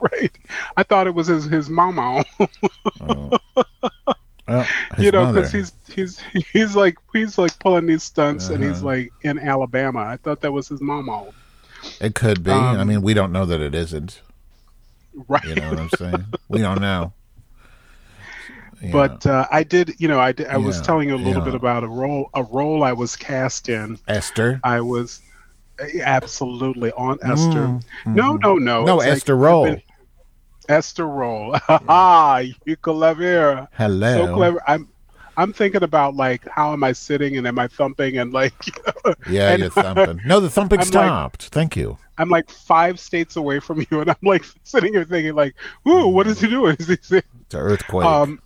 Right. 0.00 0.36
I 0.76 0.82
thought 0.82 1.06
it 1.06 1.14
was 1.14 1.28
his 1.28 1.44
his 1.44 1.70
mama. 1.70 2.24
Well, 4.48 4.66
his 4.96 5.04
you 5.04 5.10
know, 5.10 5.30
because 5.30 5.52
he's 5.52 5.72
he's 5.88 6.18
he's 6.52 6.74
like 6.74 6.96
he's 7.12 7.36
like 7.36 7.58
pulling 7.58 7.84
these 7.86 8.02
stunts 8.02 8.48
and 8.48 8.64
he's 8.64 8.78
Uh-huh. 8.78 8.86
like 8.86 9.12
in 9.22 9.38
Alabama. 9.38 10.00
I 10.00 10.16
thought 10.16 10.40
that 10.40 10.52
was 10.52 10.68
his 10.68 10.80
mama. 10.80 11.26
It 12.00 12.14
could 12.14 12.42
be. 12.42 12.50
I 12.50 12.76
um, 12.80 12.88
mean, 12.88 13.02
we 13.02 13.12
don't 13.12 13.30
know 13.30 13.44
that 13.44 13.60
it 13.60 13.74
isn't. 13.74 14.22
Right. 15.28 15.44
You 15.44 15.54
know 15.56 15.68
what 15.68 15.78
I'm 15.78 15.90
saying? 15.98 16.24
we 16.48 16.60
don't 16.60 16.80
know. 16.80 17.12
Yeah. 18.82 18.92
But 18.92 19.26
uh, 19.26 19.46
I 19.50 19.64
did, 19.64 19.94
you 19.98 20.06
know, 20.08 20.20
I 20.20 20.32
did, 20.32 20.46
I 20.46 20.56
was 20.56 20.80
telling 20.80 21.08
you 21.08 21.16
a 21.16 21.18
little 21.18 21.40
yeah. 21.42 21.46
bit 21.46 21.54
about 21.54 21.82
a 21.84 21.88
role 21.88 22.30
a 22.34 22.44
role 22.44 22.84
I 22.84 22.92
was 22.92 23.16
cast 23.16 23.68
in. 23.68 23.98
Esther. 24.06 24.60
I 24.62 24.80
was 24.80 25.20
uh, 25.80 25.86
absolutely 26.02 26.92
on 26.92 27.18
Esther. 27.22 27.80
No, 28.06 28.36
no, 28.36 28.54
no. 28.56 28.82
Mm, 28.82 28.86
No, 28.86 29.00
It's 29.00 29.08
Esther 29.22 29.36
Roll. 29.36 29.64
been- 29.64 29.82
Esther 30.68 31.06
Roll. 31.08 31.52
Ha 31.66 31.80
ha! 31.86 32.42
You 32.66 32.76
clever. 32.76 33.68
Hello. 33.72 34.26
So 34.26 34.34
clever. 34.34 34.62
I'm 34.68 34.88
I'm 35.36 35.52
thinking 35.52 35.82
about 35.82 36.14
like 36.14 36.46
how 36.48 36.72
am 36.72 36.84
I 36.84 36.92
sitting 36.92 37.36
and 37.36 37.46
am 37.46 37.58
I 37.58 37.68
thumping 37.68 38.18
and 38.18 38.32
like 38.32 38.54
Yeah, 39.28 39.52
and 39.52 39.60
you're 39.62 39.70
thumping. 39.70 40.20
No, 40.26 40.40
the 40.40 40.50
thumping 40.50 40.78
I'm 40.80 40.84
like- 40.84 40.88
stopped. 40.88 41.42
Thank 41.48 41.74
you. 41.76 41.98
I'm 42.18 42.28
like 42.28 42.50
five 42.50 42.98
states 42.98 43.36
away 43.36 43.60
from 43.60 43.86
you 43.90 44.00
and 44.00 44.10
I'm 44.10 44.16
like 44.22 44.44
sitting 44.64 44.92
here 44.92 45.04
thinking 45.04 45.34
like, 45.34 45.54
ooh, 45.86 46.08
what 46.08 46.26
is 46.26 46.40
he 46.40 46.48
doing? 46.48 46.76
Is 46.80 46.88
he 46.88 46.94
It's 46.94 47.10
an 47.12 47.22
earthquake. 47.54 48.04
um 48.04 48.40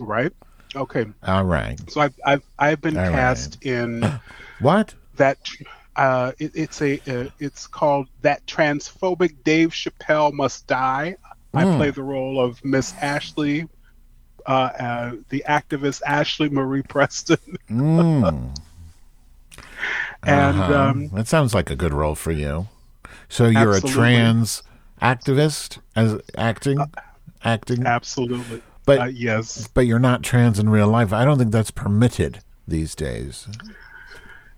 right? 0.00 0.32
Okay. 0.76 1.06
All 1.26 1.44
right. 1.44 1.78
So 1.90 2.00
I've 2.00 2.14
I've 2.24 2.42
I've 2.58 2.80
been 2.80 2.96
All 2.98 3.02
right. 3.02 3.12
cast 3.12 3.64
in 3.64 4.02
What? 4.60 4.94
that 5.16 5.38
uh 5.96 6.32
it, 6.38 6.52
it's 6.54 6.80
a 6.82 6.94
uh, 7.08 7.28
it's 7.38 7.66
called 7.66 8.08
that 8.22 8.44
transphobic 8.46 9.42
Dave 9.44 9.70
Chappelle 9.70 10.32
must 10.32 10.66
die. 10.66 11.16
I 11.54 11.64
Hmm. 11.64 11.76
play 11.76 11.90
the 11.90 12.02
role 12.02 12.40
of 12.40 12.62
Miss 12.64 12.94
Ashley 13.00 13.66
uh, 14.46 14.50
uh 14.78 15.12
the 15.30 15.44
activist 15.48 16.02
Ashley 16.06 16.48
Marie 16.48 16.82
Preston. 16.82 17.38
Mm. 17.70 18.54
And 20.26 20.60
Uh-huh. 20.60 20.72
um 20.74 21.10
that 21.14 21.28
sounds 21.28 21.54
like 21.54 21.70
a 21.70 21.76
good 21.76 21.92
role 21.92 22.14
for 22.14 22.32
you. 22.32 22.68
So 23.28 23.46
you're 23.46 23.72
Absolutely. 23.72 23.90
a 23.90 23.94
trans 23.94 24.62
activist 25.00 25.78
as 25.96 26.20
acting, 26.36 26.90
acting, 27.44 27.86
absolutely. 27.86 28.62
But 28.88 28.98
uh, 29.00 29.04
yes. 29.04 29.68
but 29.68 29.82
you're 29.86 29.98
not 29.98 30.22
trans 30.22 30.58
in 30.58 30.68
real 30.68 30.88
life. 30.88 31.12
I 31.12 31.24
don't 31.24 31.38
think 31.38 31.52
that's 31.52 31.70
permitted 31.70 32.40
these 32.66 32.94
days. 32.94 33.46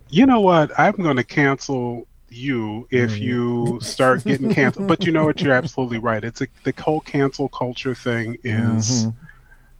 You 0.08 0.26
know 0.26 0.40
what? 0.40 0.70
I'm 0.78 0.96
going 0.96 1.16
to 1.16 1.24
cancel 1.24 2.06
you 2.28 2.86
if 2.90 3.10
Mm. 3.12 3.20
you 3.20 3.78
start 3.82 4.24
getting 4.24 4.52
canceled. 4.54 4.86
but 4.88 5.04
you 5.04 5.12
know 5.12 5.24
what? 5.24 5.40
You're 5.40 5.52
absolutely 5.54 5.98
right. 5.98 6.22
It's 6.24 6.40
a, 6.40 6.46
the 6.64 6.72
whole 6.80 7.00
cancel 7.00 7.48
culture 7.48 7.94
thing 7.94 8.36
is 8.44 9.06
Mm-hmm. 9.06 9.10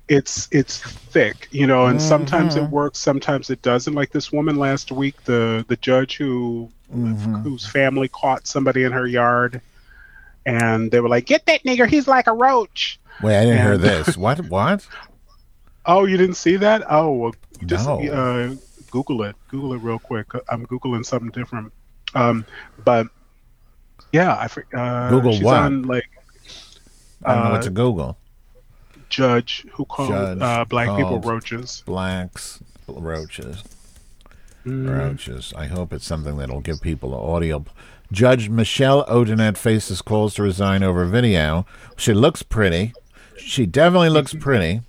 it's 0.09 0.49
it's 0.51 0.79
thick, 0.81 1.49
you 1.53 1.67
know, 1.67 1.87
and 1.87 2.01
sometimes 2.03 2.55
Mm-hmm. 2.57 2.65
it 2.67 2.71
works, 2.71 2.99
sometimes 2.99 3.51
it 3.51 3.63
doesn't. 3.63 3.95
Like 3.95 4.11
this 4.11 4.33
woman 4.33 4.57
last 4.57 4.91
week, 4.93 5.23
the 5.25 5.65
the 5.69 5.77
judge 5.77 6.17
who 6.17 6.71
Mm-hmm. 6.93 7.37
whose 7.43 7.65
family 7.65 8.09
caught 8.09 8.49
somebody 8.49 8.83
in 8.83 8.91
her 8.91 9.07
yard, 9.07 9.61
and 10.47 10.91
they 10.91 11.01
were 11.01 11.09
like, 11.09 11.27
"Get 11.27 11.47
that 11.47 11.63
nigger! 11.65 11.89
He's 11.89 12.07
like 12.09 12.27
a 12.27 12.33
roach." 12.33 12.99
Wait, 13.23 13.39
I 13.39 13.45
didn't 13.45 13.63
hear 13.63 13.77
this. 13.79 14.17
What? 14.17 14.41
What? 14.49 14.87
Oh, 15.87 16.05
you 16.05 16.17
didn't 16.17 16.37
see 16.37 16.57
that? 16.57 16.85
Oh, 16.91 17.13
well, 17.13 17.35
just 17.65 17.87
No. 17.87 18.01
uh, 18.07 18.55
Google 18.91 19.23
it. 19.23 19.35
Google 19.49 19.73
it 19.73 19.79
real 19.79 19.99
quick. 19.99 20.27
I'm 20.49 20.67
googling 20.67 21.05
something 21.07 21.31
different. 21.31 21.73
Um, 22.15 22.45
but 22.85 23.07
yeah, 24.13 24.35
I 24.35 24.77
uh, 24.77 25.09
Google 25.11 25.33
she's 25.33 25.43
what? 25.43 25.57
on 25.57 25.83
like 25.83 26.09
I 27.25 27.35
don't 27.35 27.45
know 27.45 27.51
Uh, 27.51 27.53
what 27.53 27.63
to 27.63 27.71
Google. 27.71 28.19
judge 29.09 29.65
who 29.73 29.85
called 29.85 30.09
Judge 30.11 30.41
uh, 30.41 30.65
black 30.67 30.89
people 30.97 31.21
roaches. 31.21 31.83
Blacks, 31.87 32.61
roaches, 32.89 33.63
Mm. 34.67 34.99
roaches. 34.99 35.55
I 35.57 35.67
hope 35.67 35.93
it's 35.93 36.05
something 36.07 36.37
that'll 36.37 36.61
give 36.61 36.81
people 36.83 37.11
the 37.11 37.17
audio. 37.17 37.65
Judge 38.13 38.49
Michelle 38.49 39.05
Odinet 39.07 39.57
faces 39.57 40.03
calls 40.03 40.35
to 40.35 40.43
resign 40.43 40.83
over 40.83 41.05
video. 41.05 41.65
She 41.97 42.13
looks 42.13 42.43
pretty. 42.43 42.93
She 43.39 43.67
definitely 43.67 44.11
looks 44.11 44.35
pretty. 44.35 44.81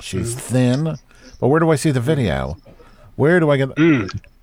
She's 0.00 0.34
thin. 0.34 0.96
But 1.40 1.48
where 1.48 1.60
do 1.60 1.70
I 1.70 1.76
see 1.76 1.90
the 1.90 2.00
video? 2.00 2.56
Where 3.16 3.38
do 3.40 3.50
I 3.50 3.56
get 3.58 3.74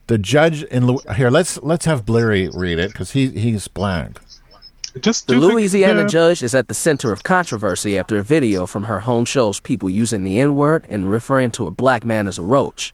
the 0.07 0.17
judge 0.17 0.63
in 0.63 0.87
Lu- 0.87 0.99
here? 1.15 1.29
Let's 1.29 1.57
let's 1.61 1.85
have 1.85 2.05
Bleary 2.05 2.49
read 2.53 2.79
it 2.79 2.91
because 2.91 3.11
he 3.11 3.29
he's 3.29 3.67
black. 3.67 4.21
Just 5.01 5.27
The 5.27 5.35
do 5.35 5.41
think- 5.41 5.53
Louisiana 5.53 6.01
yeah. 6.01 6.07
judge 6.07 6.41
is 6.41 6.55
at 6.55 6.67
the 6.67 6.73
center 6.73 7.11
of 7.11 7.23
controversy 7.23 7.97
after 7.97 8.17
a 8.17 8.23
video 8.23 8.65
from 8.65 8.83
her 8.85 9.01
home 9.01 9.23
shows 9.25 9.59
people 9.59 9.89
using 9.89 10.23
the 10.23 10.39
N 10.39 10.55
word 10.55 10.85
and 10.89 11.11
referring 11.11 11.51
to 11.51 11.67
a 11.67 11.71
black 11.71 12.03
man 12.05 12.27
as 12.27 12.37
a 12.37 12.41
roach. 12.43 12.93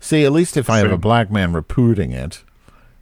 See, 0.00 0.24
at 0.24 0.32
least 0.32 0.56
if 0.56 0.68
I 0.68 0.78
have 0.78 0.90
a 0.90 0.98
black 0.98 1.30
man 1.30 1.52
reputing 1.52 2.12
it, 2.12 2.42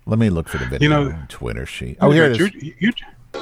let 0.06 0.18
me 0.18 0.30
look 0.30 0.48
for 0.48 0.58
the 0.58 0.66
video. 0.66 0.90
know- 0.90 1.10
on 1.10 1.26
Twitter 1.28 1.66
sheet. 1.66 1.98
Oh, 2.00 2.10
here 2.10 2.24
it 2.24 2.40
is. 2.40 2.54
You, 2.54 2.74
you, 2.78 2.92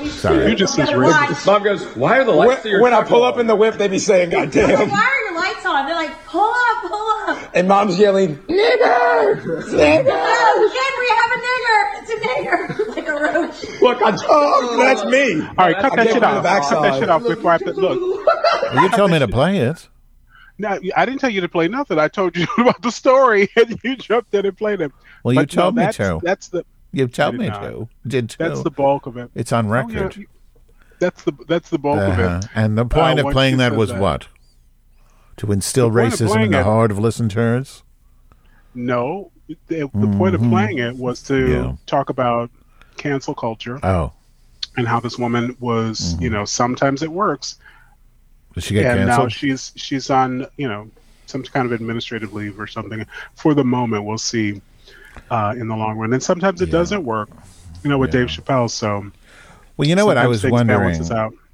Sorry. 0.08 0.50
you 0.50 0.56
just 0.56 0.78
as 0.78 0.92
rude. 0.94 1.14
Mom 1.46 1.62
goes, 1.62 1.84
why 1.96 2.18
are 2.18 2.24
the 2.24 2.30
lights 2.32 2.64
When, 2.64 2.80
when 2.80 2.94
I 2.94 3.02
pull 3.02 3.24
up 3.24 3.38
in 3.38 3.46
the 3.46 3.56
whip, 3.56 3.74
they 3.74 3.88
be 3.88 3.98
saying, 3.98 4.30
God 4.30 4.50
damn. 4.50 4.88
Why 4.88 5.00
are 5.00 5.20
your 5.30 5.40
lights 5.40 5.66
on? 5.66 5.86
They're 5.86 5.96
like, 5.96 6.26
pull 6.26 6.48
up, 6.48 6.82
pull 6.82 7.10
up. 7.28 7.50
And 7.54 7.66
mom's 7.66 7.98
yelling, 7.98 8.36
nigger! 8.36 9.42
Nigger! 9.42 10.06
Oh, 10.08 10.56
no, 10.56 10.68
Henry, 10.78 11.08
have 11.18 11.32
a 11.32 11.40
nigger. 11.46 11.80
It's 12.02 12.10
a 12.10 12.16
nigger. 12.28 12.88
like 12.96 13.08
a 13.08 13.12
roach. 13.12 13.80
Look, 13.82 14.02
I, 14.02 14.16
oh, 14.28 14.76
that's 14.78 15.04
me. 15.06 15.40
All 15.40 15.54
right, 15.56 15.76
cut 15.76 15.92
I 15.92 16.04
that 16.04 16.12
shit 16.12 16.22
off. 16.22 16.44
Cut 16.44 16.82
that 16.82 16.98
shit 17.00 17.08
off 17.08 17.22
before 17.24 17.50
I 17.52 17.58
put 17.58 17.76
look. 17.76 18.00
Well, 18.00 18.82
you 18.82 18.90
told 18.90 19.10
me 19.10 19.18
to 19.18 19.28
play 19.28 19.58
it. 19.58 19.88
No, 20.60 20.78
I 20.96 21.04
didn't 21.06 21.20
tell 21.20 21.30
you 21.30 21.40
to 21.40 21.48
play 21.48 21.68
nothing. 21.68 21.98
I 21.98 22.08
told 22.08 22.36
you 22.36 22.46
about 22.58 22.82
the 22.82 22.90
story, 22.92 23.48
and 23.56 23.78
you 23.82 23.96
jumped 23.96 24.34
in 24.34 24.44
and 24.46 24.56
played 24.56 24.80
it. 24.80 24.92
Well, 25.24 25.32
you 25.34 25.40
But 25.40 25.54
no, 25.56 25.62
told 25.62 25.76
me 25.76 25.82
that's, 25.82 25.96
to. 25.96 26.20
That's 26.22 26.48
the 26.48 26.64
You 26.92 27.08
told 27.08 27.36
me 27.36 27.48
not. 27.48 27.62
to. 27.62 27.88
Did 28.06 28.30
too. 28.30 28.36
that's 28.38 28.62
the 28.62 28.70
bulk 28.70 29.06
of 29.06 29.16
it. 29.16 29.30
It's 29.34 29.52
on 29.52 29.66
Oh, 29.66 29.68
yeah, 29.74 29.74
record. 30.00 30.26
That's 30.98 31.22
the 31.24 31.32
that's 31.48 31.70
the 31.70 31.78
bulk 31.78 31.98
of 31.98 32.18
Uh-huh. 32.18 32.40
it. 32.42 32.48
And 32.54 32.76
the 32.76 32.84
point 32.84 33.18
Uh, 33.20 33.26
of 33.28 33.32
playing 33.32 33.56
that 33.56 33.74
was 33.74 33.88
that. 33.90 33.98
what? 34.00 34.28
To 35.38 35.50
instill 35.52 35.86
of 35.86 35.94
racism 35.94 36.44
in 36.44 36.50
the 36.50 36.58
it- 36.60 36.64
heart 36.64 36.90
of 36.90 36.98
listeners. 36.98 37.82
No, 38.74 39.32
the, 39.48 39.90
the 39.94 40.14
point 40.18 40.34
of 40.34 40.42
playing 40.42 40.78
it 40.78 40.96
was 40.96 41.22
to 41.24 41.32
Mm-hmm. 41.32 41.52
Yeah. 41.70 41.72
talk 41.86 42.10
about 42.10 42.50
cancel 42.96 43.34
culture 43.34 43.80
Oh, 43.82 44.12
and 44.76 44.86
how 44.86 45.00
this 45.00 45.18
woman 45.18 45.56
was. 45.58 45.98
Mm-hmm. 46.14 46.22
You 46.22 46.30
know, 46.30 46.44
sometimes 46.44 47.02
it 47.02 47.10
works, 47.10 47.56
did 48.54 48.64
she 48.64 48.74
get 48.74 48.98
and 48.98 49.06
now 49.08 49.28
she's 49.28 49.72
she's 49.76 50.10
on 50.10 50.46
you 50.56 50.68
know 50.68 50.90
some 51.26 51.42
kind 51.44 51.66
of 51.66 51.72
administrative 51.72 52.32
leave 52.34 52.58
or 52.58 52.66
something. 52.66 53.06
For 53.36 53.54
the 53.54 53.64
moment, 53.64 54.04
we'll 54.04 54.18
see 54.18 54.60
uh, 55.30 55.54
in 55.56 55.68
the 55.68 55.76
long 55.76 55.96
run. 55.96 56.12
And 56.12 56.22
sometimes 56.22 56.60
it 56.60 56.68
Yeah. 56.68 56.72
doesn't 56.72 57.04
work. 57.04 57.30
You 57.84 57.90
know, 57.90 57.98
with 57.98 58.12
Yeah. 58.12 58.20
Dave 58.20 58.28
Chappelle. 58.28 58.68
So 58.68 59.10
well, 59.76 59.88
you 59.88 59.94
know 59.94 60.04
what 60.06 60.18
I 60.18 60.26
was 60.26 60.44
wondering, 60.44 61.00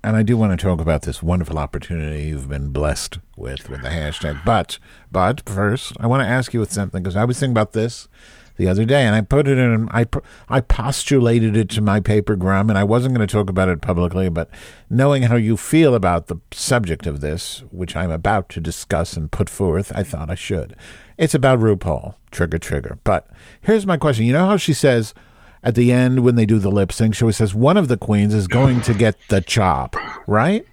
and 0.02 0.16
I 0.16 0.22
do 0.22 0.36
want 0.36 0.58
to 0.58 0.62
talk 0.64 0.80
about 0.80 1.02
this 1.02 1.22
wonderful 1.22 1.58
opportunity 1.58 2.24
you've 2.24 2.48
been 2.48 2.70
blessed 2.70 3.18
with 3.36 3.68
with 3.68 3.82
the 3.82 3.88
hashtag. 3.88 4.44
But, 4.44 4.78
but 5.12 5.42
first, 5.48 5.92
I 6.00 6.06
want 6.06 6.22
to 6.22 6.26
ask 6.28 6.52
you 6.54 6.60
with 6.60 6.72
something 6.72 7.02
because 7.02 7.16
I 7.16 7.24
was 7.24 7.38
thinking 7.38 7.52
about 7.52 7.72
this 7.72 8.08
the 8.56 8.68
other 8.68 8.84
day, 8.84 9.04
and 9.04 9.14
I 9.14 9.20
put 9.20 9.48
it 9.48 9.58
in. 9.58 9.88
I 9.90 10.06
I 10.48 10.60
postulated 10.60 11.56
it 11.56 11.68
to 11.70 11.80
my 11.80 12.00
paper 12.00 12.36
grum, 12.36 12.68
and 12.68 12.78
I 12.78 12.84
wasn't 12.84 13.14
going 13.14 13.26
to 13.26 13.32
talk 13.32 13.50
about 13.50 13.68
it 13.68 13.80
publicly, 13.80 14.28
but 14.28 14.50
knowing 14.90 15.24
how 15.24 15.36
you 15.36 15.56
feel 15.56 15.94
about 15.94 16.26
the 16.26 16.36
subject 16.52 17.06
of 17.06 17.20
this, 17.20 17.64
which 17.70 17.96
I'm 17.96 18.10
about 18.10 18.48
to 18.50 18.60
discuss 18.60 19.16
and 19.16 19.30
put 19.30 19.50
forth, 19.50 19.92
I 19.94 20.02
thought 20.02 20.30
I 20.30 20.34
should. 20.34 20.76
It's 21.18 21.34
about 21.34 21.60
RuPaul, 21.60 22.14
trigger, 22.30 22.58
trigger. 22.58 22.98
But 23.04 23.28
here's 23.60 23.86
my 23.86 23.96
question: 23.96 24.26
You 24.26 24.32
know 24.32 24.46
how 24.46 24.56
she 24.56 24.72
says 24.72 25.14
at 25.62 25.74
the 25.74 25.92
end 25.92 26.20
when 26.20 26.36
they 26.36 26.46
do 26.46 26.58
the 26.58 26.70
lip 26.70 26.92
sync, 26.92 27.14
she 27.14 27.24
always 27.24 27.36
says 27.36 27.54
one 27.54 27.76
of 27.76 27.88
the 27.88 27.96
queens 27.96 28.32
is 28.32 28.48
going 28.48 28.80
to 28.82 28.94
get 28.94 29.16
the 29.28 29.40
chop, 29.40 29.96
right? 30.26 30.64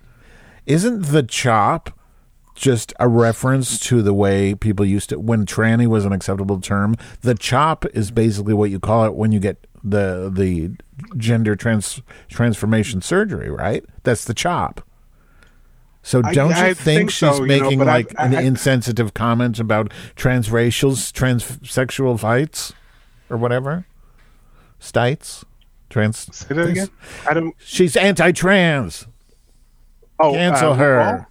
Isn't 0.66 1.08
the 1.08 1.24
chop 1.24 1.98
just 2.56 2.94
a 3.00 3.08
reference 3.08 3.80
to 3.80 4.02
the 4.02 4.14
way 4.14 4.54
people 4.56 4.86
used 4.86 5.10
to 5.10 5.20
when 5.20 5.46
tranny 5.46 5.88
was 5.88 6.06
an 6.06 6.12
acceptable 6.14 6.60
term? 6.60 6.96
The 7.22 7.36
chop 7.36 7.86
is 7.94 8.12
basically 8.12 8.54
what 8.54 8.70
you 8.72 8.80
call 8.80 9.06
it 9.06 9.16
when 9.16 9.32
you 9.32 9.40
get 9.40 9.66
the 9.84 10.32
the 10.34 10.72
gender 11.18 11.56
trans 11.56 12.02
transformation 12.30 13.02
surgery, 13.02 13.50
right? 13.50 13.84
That's 14.04 14.26
the 14.26 14.34
chop. 14.34 14.82
So 16.06 16.22
don't 16.22 16.52
I 16.54 16.70
you 16.70 16.74
think, 16.74 17.10
think 17.10 17.12
she's 17.12 17.20
so, 17.20 17.34
you 17.36 17.40
know, 17.42 17.46
making 17.64 17.80
but 17.80 17.88
I- 17.88 17.92
like 17.94 18.14
an 18.18 18.36
I- 18.36 18.42
insensitive 18.42 19.14
comment 19.14 19.60
about 19.60 19.92
transracials, 20.16 21.12
transsexual 21.14 22.20
fights, 22.20 22.74
or 23.30 23.38
whatever? 23.38 23.86
Stites? 24.82 25.44
Trans 25.90 26.18
Say 26.36 26.56
that 26.56 26.70
again. 26.70 26.90
I 27.30 27.34
don't. 27.34 27.56
She's 27.64 27.96
anti-trans. 27.96 29.08
Oh, 30.20 30.34
Cancel 30.34 30.72
uh, 30.72 30.76
her. 30.76 31.28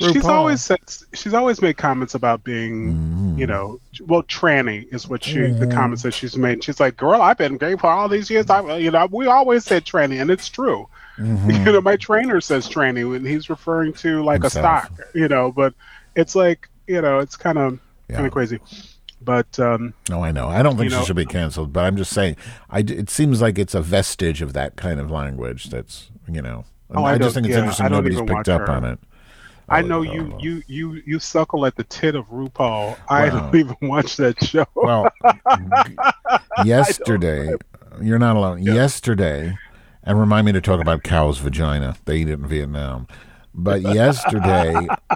RuPaul? 0.00 0.12
She's 0.14 0.24
always 0.24 0.62
said, 0.62 0.78
she's 1.14 1.34
always 1.34 1.60
made 1.62 1.76
comments 1.76 2.14
about 2.14 2.42
being, 2.44 2.92
Mm-hmm. 2.94 3.38
you 3.38 3.46
know, 3.46 3.80
well, 4.06 4.22
tranny 4.24 4.92
is 4.92 5.08
what 5.08 5.22
she 5.24 5.38
the 5.46 5.66
comments 5.66 6.02
that 6.02 6.12
she's 6.14 6.36
made. 6.36 6.64
She's 6.64 6.80
like, 6.80 6.96
"Girl, 6.96 7.20
I've 7.22 7.38
been 7.38 7.56
gay 7.58 7.76
for 7.76 7.86
all 7.88 8.08
these 8.08 8.28
years. 8.30 8.48
I, 8.50 8.76
you 8.78 8.90
know, 8.90 9.06
we 9.10 9.26
always 9.26 9.64
said 9.64 9.84
tranny, 9.84 10.20
and 10.20 10.30
it's 10.30 10.48
true. 10.48 10.88
Mm-hmm. 11.18 11.50
You 11.66 11.72
know, 11.72 11.80
my 11.80 11.96
trainer 11.96 12.40
says 12.40 12.68
tranny, 12.68 13.14
and 13.14 13.26
he's 13.26 13.48
referring 13.50 13.92
to 13.94 14.22
like 14.24 14.42
Himself. 14.42 14.84
a 14.84 14.86
stock. 14.94 15.00
You 15.14 15.28
know, 15.28 15.52
but 15.52 15.74
it's 16.16 16.34
like, 16.34 16.68
you 16.86 17.00
know, 17.00 17.18
it's 17.18 17.36
kind 17.36 17.58
of 17.58 17.78
Yeah. 18.08 18.16
kind 18.16 18.26
of 18.26 18.32
crazy. 18.32 18.58
But 19.22 19.58
um, 19.60 19.92
No, 20.08 20.24
I 20.24 20.32
know. 20.32 20.48
I 20.48 20.62
don't 20.62 20.78
think 20.78 20.90
she 20.90 20.96
know- 20.96 21.04
should 21.04 21.16
be 21.16 21.26
canceled, 21.26 21.72
but 21.74 21.84
I'm 21.84 21.96
just 21.96 22.12
saying. 22.12 22.36
I, 22.70 22.78
it 22.80 23.10
seems 23.10 23.42
like 23.42 23.58
it's 23.58 23.74
a 23.74 23.82
vestige 23.82 24.40
of 24.40 24.54
that 24.54 24.76
kind 24.76 24.98
of 24.98 25.10
language. 25.10 25.64
That's 25.70 26.10
you 26.26 26.40
know. 26.40 26.64
Oh, 26.90 27.04
I 27.04 27.12
I 27.12 27.18
just 27.18 27.34
don't- 27.34 27.44
think 27.44 27.46
it's 27.46 27.52
yeah, 27.54 27.58
interesting 27.60 27.86
I 27.86 27.88
don't 27.90 27.98
nobody's 27.98 28.16
even 28.16 28.26
picked 28.26 28.36
watch 28.36 28.48
up 28.48 28.60
her. 28.62 28.70
on 28.70 28.84
it. 28.84 28.98
I 29.70 29.82
know 29.82 30.02
you, 30.02 30.24
no. 30.24 30.38
you, 30.40 30.62
you, 30.66 31.02
you 31.06 31.18
suckle 31.20 31.64
at 31.64 31.76
the 31.76 31.84
tit 31.84 32.16
of 32.16 32.26
RuPaul. 32.28 32.98
I 33.08 33.28
don't 33.28 33.54
even 33.54 33.76
watch 33.82 34.16
that 34.16 34.42
show. 34.44 34.66
Well, 34.74 35.08
yesterday, 36.64 37.54
you're 38.02 38.18
not 38.18 38.36
alone. 38.36 38.62
Yesterday, 38.62 39.56
and 40.02 40.18
remind 40.18 40.46
me 40.46 40.52
to 40.52 40.60
talk 40.60 40.80
about 40.80 41.02
cow's 41.02 41.38
vagina. 41.38 41.96
They 42.04 42.18
eat 42.18 42.28
it 42.28 42.34
in 42.34 42.46
Vietnam. 42.46 43.06
But 43.52 43.82
yesterday, 43.82 44.74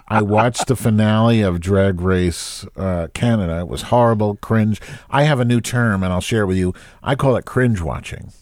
I 0.08 0.22
watched 0.22 0.66
the 0.66 0.76
finale 0.76 1.40
of 1.40 1.60
Drag 1.60 2.00
Race 2.00 2.66
uh, 2.76 3.08
Canada. 3.14 3.60
It 3.60 3.68
was 3.68 3.82
horrible, 3.82 4.36
cringe. 4.36 4.80
I 5.10 5.22
have 5.24 5.40
a 5.40 5.44
new 5.44 5.60
term, 5.60 6.02
and 6.02 6.12
I'll 6.12 6.20
share 6.20 6.42
it 6.42 6.46
with 6.46 6.58
you. 6.58 6.74
I 7.02 7.14
call 7.14 7.36
it 7.36 7.44
cringe 7.44 7.80
watching. 7.80 8.32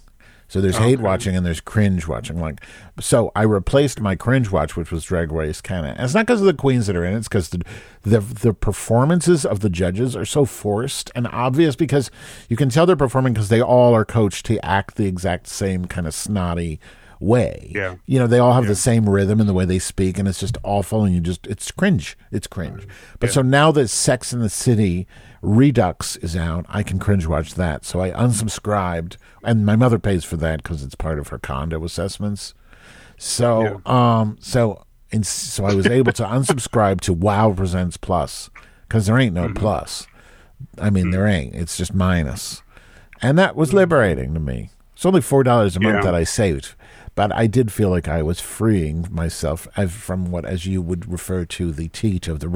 So 0.53 0.61
there's 0.61 0.77
hate 0.77 1.01
watching 1.01 1.35
and 1.35 1.47
there's 1.47 1.63
cringe 1.63 2.07
watching. 2.07 2.39
Like, 2.39 2.63
so 3.01 3.33
I 3.35 3.41
replaced 3.45 4.03
my 4.03 4.15
cringe 4.15 4.51
watch, 4.51 4.77
which 4.77 4.93
was 4.93 5.03
Drag 5.03 5.33
Race 5.33 5.63
Canada. 5.63 5.95
And 5.97 6.05
it's 6.05 6.13
not 6.13 6.27
because 6.27 6.41
of 6.41 6.47
the 6.47 6.53
queens 6.53 6.89
that 6.89 6.95
are 6.95 7.07
in 7.07 7.15
it; 7.15 7.17
it's 7.17 7.29
because 7.29 7.49
the, 7.49 7.63
the 8.03 8.21
the 8.21 8.53
performances 8.53 9.47
of 9.47 9.61
the 9.61 9.71
judges 9.71 10.15
are 10.15 10.27
so 10.27 10.45
forced 10.45 11.11
and 11.15 11.27
obvious 11.29 11.75
because 11.75 12.11
you 12.51 12.59
can 12.59 12.69
tell 12.69 12.85
they're 12.85 12.97
performing 12.97 13.33
because 13.33 13.49
they 13.49 13.63
all 13.63 13.95
are 13.95 14.05
coached 14.05 14.45
to 14.45 14.63
act 14.63 14.97
the 14.97 15.07
exact 15.07 15.47
same 15.47 15.87
kind 15.87 16.07
of 16.07 16.13
snotty 16.13 16.79
way. 17.19 17.73
Yeah. 17.75 17.95
You 18.05 18.19
know, 18.19 18.27
they 18.27 18.39
all 18.39 18.53
have 18.53 18.67
the 18.67 18.75
same 18.75 19.09
rhythm 19.09 19.41
and 19.41 19.49
the 19.49 19.55
way 19.55 19.65
they 19.65 19.79
speak, 19.79 20.19
and 20.19 20.29
it's 20.29 20.41
just 20.41 20.59
awful. 20.63 21.03
And 21.03 21.15
you 21.15 21.23
just, 21.23 21.47
it's 21.47 21.71
cringe. 21.71 22.19
It's 22.31 22.47
cringe. 22.47 22.87
But 23.21 23.31
so 23.31 23.41
now 23.41 23.73
that 23.73 23.89
Sex 23.89 24.35
in 24.35 24.41
the 24.41 24.51
City 24.51 25.07
Redux 25.43 26.17
is 26.17 26.37
out, 26.37 26.65
I 26.69 26.85
can 26.85 27.01
cringe 27.01 27.27
watch 27.27 27.55
that. 27.55 27.85
So 27.85 28.01
I 28.01 28.13
unsubscribed, 28.13 29.17
and 29.43 29.67
my 29.67 29.75
mother 29.75 29.99
pays 29.99 30.25
for 30.25 30.37
that 30.37 30.63
because 30.63 30.83
it's 30.85 30.95
part 30.95 31.19
of 31.19 31.29
her 31.29 31.39
condo 31.39 31.85
assessments. 31.85 32.55
So, 33.19 33.83
um, 33.85 34.39
so, 34.41 34.85
and 35.11 35.27
so 35.27 35.65
I 35.65 35.75
was 35.75 35.87
able 35.87 36.13
to 36.13 36.25
unsubscribe 36.25 37.01
to 37.03 37.13
Wow 37.13 37.53
Presents 37.53 37.97
Plus 37.97 38.51
because 38.89 39.07
there 39.07 39.19
ain't 39.19 39.35
no 39.35 39.45
mm-hmm. 39.45 39.55
plus. 39.55 40.07
I 40.79 40.91
mean, 40.91 41.11
there 41.11 41.25
mm. 41.25 41.33
ain't. 41.33 41.55
It's 41.57 41.77
just 41.77 41.93
minus, 41.93 42.63
and 43.21 43.37
that 43.39 43.57
was 43.57 43.71
mm. 43.71 43.75
liberating 43.75 44.35
to 44.35 44.41
me. 44.41 44.71
It's 44.95 45.05
only 45.05 45.21
four 45.21 45.43
dollars 45.43 45.77
a 45.77 45.81
month 45.81 45.97
Yeah. 45.97 46.03
that 46.03 46.15
I 46.15 46.23
saved, 46.23 46.75
but 47.17 47.33
I 47.33 47.49
did 47.49 47.73
feel 47.73 47.91
like 47.91 48.07
I 48.07 48.23
was 48.23 48.41
freeing 48.41 49.09
myself 49.11 49.67
from 49.89 50.31
what, 50.31 50.45
as 50.45 50.67
you 50.67 50.81
would 50.81 51.11
refer 51.11 51.45
to, 51.45 51.73
the 51.73 51.89
teat 51.89 52.29
of 52.29 52.39
the 52.39 52.49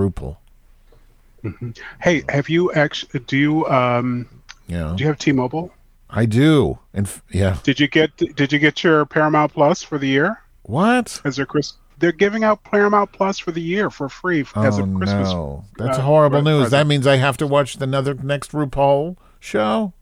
RuPaul. 1.53 1.79
Hey, 2.01 2.25
have 2.29 2.49
you 2.49 2.73
actually? 2.73 3.21
Do 3.21 3.37
you 3.37 3.67
um? 3.69 4.29
Know, 4.69 4.95
Do 4.97 5.03
you 5.03 5.09
have 5.09 5.19
T-Mobile? 5.19 5.73
I 6.11 6.27
do. 6.27 6.79
And 6.93 7.07
f- 7.07 7.23
yeah, 7.31 7.59
Did 7.63 7.79
you 7.81 7.89
get 7.89 8.17
Did 8.17 8.53
you 8.53 8.59
get 8.59 8.83
your 8.83 9.05
Paramount 9.07 9.53
Plus 9.53 9.83
for 9.83 9.99
the 9.99 10.09
year? 10.09 10.41
what? 10.63 11.21
As 11.25 11.37
their 11.37 11.47
Chris, 11.47 11.75
they're 11.99 12.11
giving 12.13 12.43
out 12.45 12.63
Paramount 12.65 13.13
Plus 13.13 13.39
for 13.39 13.53
the 13.53 13.61
year 13.63 13.91
for 13.91 14.09
free 14.09 14.41
as 14.57 14.79
Oh 14.79 14.83
a 14.85 14.97
Christmas. 14.97 15.31
no, 15.33 15.65
that's 15.79 15.99
uh, 15.99 16.03
horrible 16.03 16.43
news. 16.43 16.71
That 16.71 16.87
means 16.87 17.07
I 17.07 17.17
have 17.17 17.37
to 17.39 17.47
watch 17.47 17.77
another 17.77 18.15
next 18.15 18.53
RuPaul 18.53 19.17
show. 19.41 19.93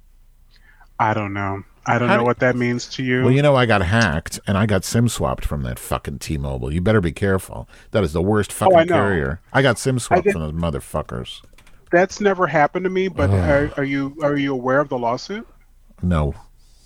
I 0.99 1.13
don't 1.15 1.33
know. 1.35 1.63
I 1.87 1.99
don't 1.99 2.09
How 2.09 2.15
know 2.17 2.21
do- 2.23 2.27
what 2.27 2.39
that 2.41 2.57
means 2.57 2.87
to 2.91 3.03
you. 3.03 3.23
Well, 3.23 3.31
you 3.33 3.43
know, 3.43 3.55
I 3.57 3.67
got 3.67 3.83
hacked 3.83 4.41
and 4.47 4.57
I 4.57 4.67
got 4.67 4.85
SIM 4.85 5.09
swapped 5.09 5.45
from 5.45 5.63
that 5.65 5.79
fucking 5.79 6.19
T-Mobile. 6.21 6.73
You 6.73 6.81
better 6.81 7.01
be 7.01 7.13
careful. 7.13 7.69
That 7.91 8.03
is 8.05 8.13
the 8.13 8.23
worst 8.23 8.53
fucking 8.53 8.75
Oh, 8.75 8.81
I 8.81 8.87
carrier. 8.87 9.41
I 9.53 9.61
got 9.63 9.79
SIM 9.79 9.99
swapped 9.99 10.31
from 10.31 10.41
those 10.41 10.53
motherfuckers. 10.53 11.43
That's 11.91 12.21
never 12.21 12.47
happened 12.47 12.85
to 12.85 12.91
me. 12.91 13.09
But 13.09 13.31
are, 13.31 13.71
are 13.77 13.85
you 13.85 14.17
Are 14.23 14.37
you 14.37 14.53
aware 14.53 14.81
of 14.81 14.89
the 14.89 14.99
lawsuit? 14.99 15.47
No, 16.03 16.35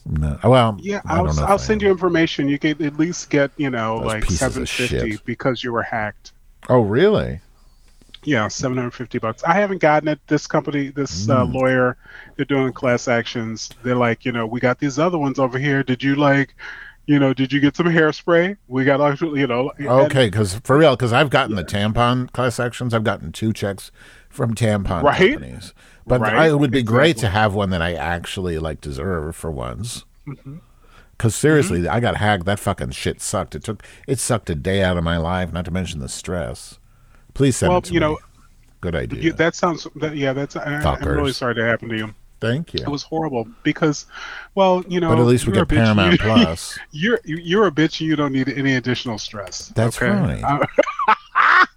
no. 0.04 0.38
Well, 0.44 0.76
Yeah, 0.80 1.00
I'll, 1.06 1.24
know. 1.32 1.44
I'll 1.44 1.58
send 1.58 1.80
you 1.80 1.90
information. 1.90 2.48
You 2.48 2.58
can 2.58 2.82
at 2.82 2.98
least 2.98 3.30
get 3.30 3.50
you 3.56 3.70
know 3.70 3.98
Those 4.00 4.06
like 4.06 4.24
seven 4.26 4.66
fifty 4.66 5.18
because 5.24 5.64
you 5.64 5.72
were 5.72 5.82
hacked. 5.82 6.32
Oh, 6.68 6.80
really? 6.80 7.40
Yeah, 8.24 8.48
seven 8.48 8.76
hundred 8.76 8.94
fifty 8.94 9.18
bucks. 9.18 9.42
I 9.44 9.54
haven't 9.54 9.80
gotten 9.80 10.08
it. 10.08 10.20
This 10.26 10.46
company, 10.46 10.88
this 10.88 11.28
uh, 11.28 11.44
Hmm. 11.46 11.52
lawyer, 11.52 11.96
they're 12.36 12.44
doing 12.44 12.72
class 12.72 13.08
actions. 13.08 13.70
They're 13.82 13.94
like, 13.96 14.24
you 14.24 14.32
know, 14.32 14.46
we 14.46 14.60
got 14.60 14.78
these 14.80 14.98
other 14.98 15.18
ones 15.18 15.38
over 15.38 15.58
here. 15.58 15.82
Did 15.82 16.02
you 16.02 16.14
like, 16.16 16.54
you 17.06 17.18
know, 17.18 17.32
did 17.32 17.52
you 17.52 17.60
get 17.60 17.76
some 17.76 17.86
hairspray? 17.86 18.56
We 18.66 18.84
got 18.84 19.00
actually, 19.00 19.40
you 19.40 19.46
know. 19.46 19.72
Okay, 19.80 20.26
because 20.28 20.54
for 20.64 20.76
real, 20.76 20.96
because 20.96 21.12
I've 21.12 21.30
gotten 21.30 21.56
the 21.56 21.64
tampon 21.64 22.30
class 22.32 22.58
actions. 22.60 22.92
I've 22.92 23.04
gotten 23.04 23.32
two 23.32 23.52
checks 23.52 23.90
from 24.28 24.54
tampon 24.54 25.02
Right? 25.02 25.32
companies. 25.32 25.72
But 26.06 26.20
Right, 26.20 26.50
it 26.50 26.58
would 26.58 26.70
be 26.70 26.82
great 26.82 27.12
exactly. 27.16 27.28
to 27.28 27.32
have 27.32 27.54
one 27.54 27.70
that 27.70 27.82
I 27.82 27.94
actually 27.94 28.58
like 28.58 28.80
deserve 28.80 29.36
for 29.36 29.50
once. 29.50 30.04
Mm-hmm. 30.26 30.56
Because 31.12 31.34
seriously, 31.34 31.86
I 31.88 31.98
got 32.00 32.16
hacked. 32.16 32.44
That 32.46 32.58
fucking 32.60 32.92
shit 32.92 33.20
sucked. 33.20 33.54
It 33.54 33.64
took 33.64 33.82
it 34.06 34.18
sucked 34.18 34.48
a 34.50 34.54
day 34.54 34.82
out 34.82 34.96
of 34.96 35.04
my 35.04 35.16
life. 35.18 35.52
Not 35.52 35.64
to 35.66 35.70
mention 35.70 35.98
the 36.00 36.08
stress. 36.08 36.77
Please 37.38 37.56
send 37.56 37.68
Well, 37.70 37.78
it 37.78 37.84
to 37.84 37.94
you 37.94 38.00
me. 38.00 38.06
know, 38.06 38.18
Good 38.80 38.96
idea. 38.96 39.32
that 39.34 39.54
sounds. 39.54 39.86
That, 39.94 40.16
yeah, 40.16 40.32
that's. 40.32 40.56
I, 40.56 40.74
I'm 40.82 41.02
really 41.08 41.32
sorry 41.32 41.54
to 41.54 41.64
happen 41.64 41.88
to 41.88 41.96
you. 41.96 42.12
Thank 42.40 42.74
you. 42.74 42.80
It 42.80 42.88
was 42.88 43.04
horrible 43.04 43.46
because, 43.62 44.06
well, 44.56 44.84
you 44.88 44.98
know. 45.00 45.08
but 45.10 45.20
at 45.20 45.26
least 45.26 45.46
we 45.46 45.54
you're 45.54 45.64
get 45.64 45.76
Paramount 45.76 46.12
you- 46.14 46.18
Plus. 46.44 46.76
You're 46.90 47.20
you're 47.24 47.66
a 47.68 47.70
bitch. 47.70 48.00
and 48.00 48.08
You 48.08 48.16
don't 48.16 48.32
need 48.32 48.48
any 48.48 48.74
additional 48.74 49.18
stress. 49.18 49.68
That's 49.68 49.96
okay? 50.02 50.10
right. 50.10 50.68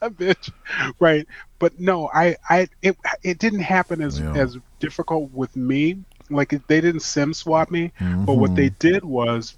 a 0.01 0.09
bitch, 0.09 0.51
right? 0.99 1.27
But 1.59 1.79
no, 1.79 2.09
I, 2.11 2.35
I, 2.49 2.67
it, 2.81 2.97
it 3.21 3.37
didn't 3.37 3.59
happen 3.59 4.01
as 4.01 4.19
Yeah. 4.19 4.33
as 4.33 4.57
difficult 4.79 5.31
with 5.31 5.55
me. 5.55 5.97
Like 6.31 6.49
they 6.67 6.81
didn't 6.81 7.01
sim 7.01 7.35
swap 7.35 7.69
me, 7.69 7.91
but 7.99 8.05
Mm-hmm. 8.05 8.25
what 8.39 8.55
they 8.55 8.69
did 8.69 9.03
was 9.05 9.55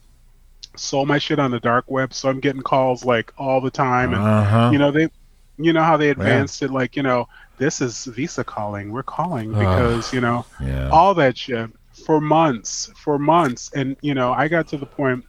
sold 0.75 1.07
my 1.07 1.17
shit 1.17 1.39
on 1.39 1.51
the 1.51 1.59
dark 1.61 1.85
web. 1.89 2.13
So 2.13 2.27
I'm 2.29 2.41
getting 2.41 2.61
calls 2.61 3.05
like 3.05 3.31
all 3.37 3.61
the 3.61 3.71
time, 3.71 4.13
and 4.13 4.21
Uh-huh. 4.23 4.69
you 4.73 4.79
know 4.79 4.91
they, 4.91 5.09
you 5.57 5.73
know 5.73 5.83
how 5.83 5.97
they 5.97 6.09
advanced 6.09 6.61
it, 6.63 6.71
like 6.71 6.95
you 6.95 7.03
know 7.03 7.27
this 7.57 7.81
is 7.81 8.05
Visa 8.05 8.43
calling. 8.43 8.91
We're 8.91 9.03
calling 9.03 9.49
because 9.51 10.13
you 10.13 10.21
know 10.21 10.45
Yeah. 10.61 10.89
all 10.89 11.13
that 11.15 11.37
shit 11.37 11.69
for 12.05 12.19
months, 12.19 12.91
for 12.95 13.19
months, 13.19 13.71
and 13.75 13.95
you 14.01 14.13
know 14.13 14.33
I 14.33 14.47
got 14.47 14.67
to 14.69 14.77
the 14.77 14.85
point. 14.85 15.25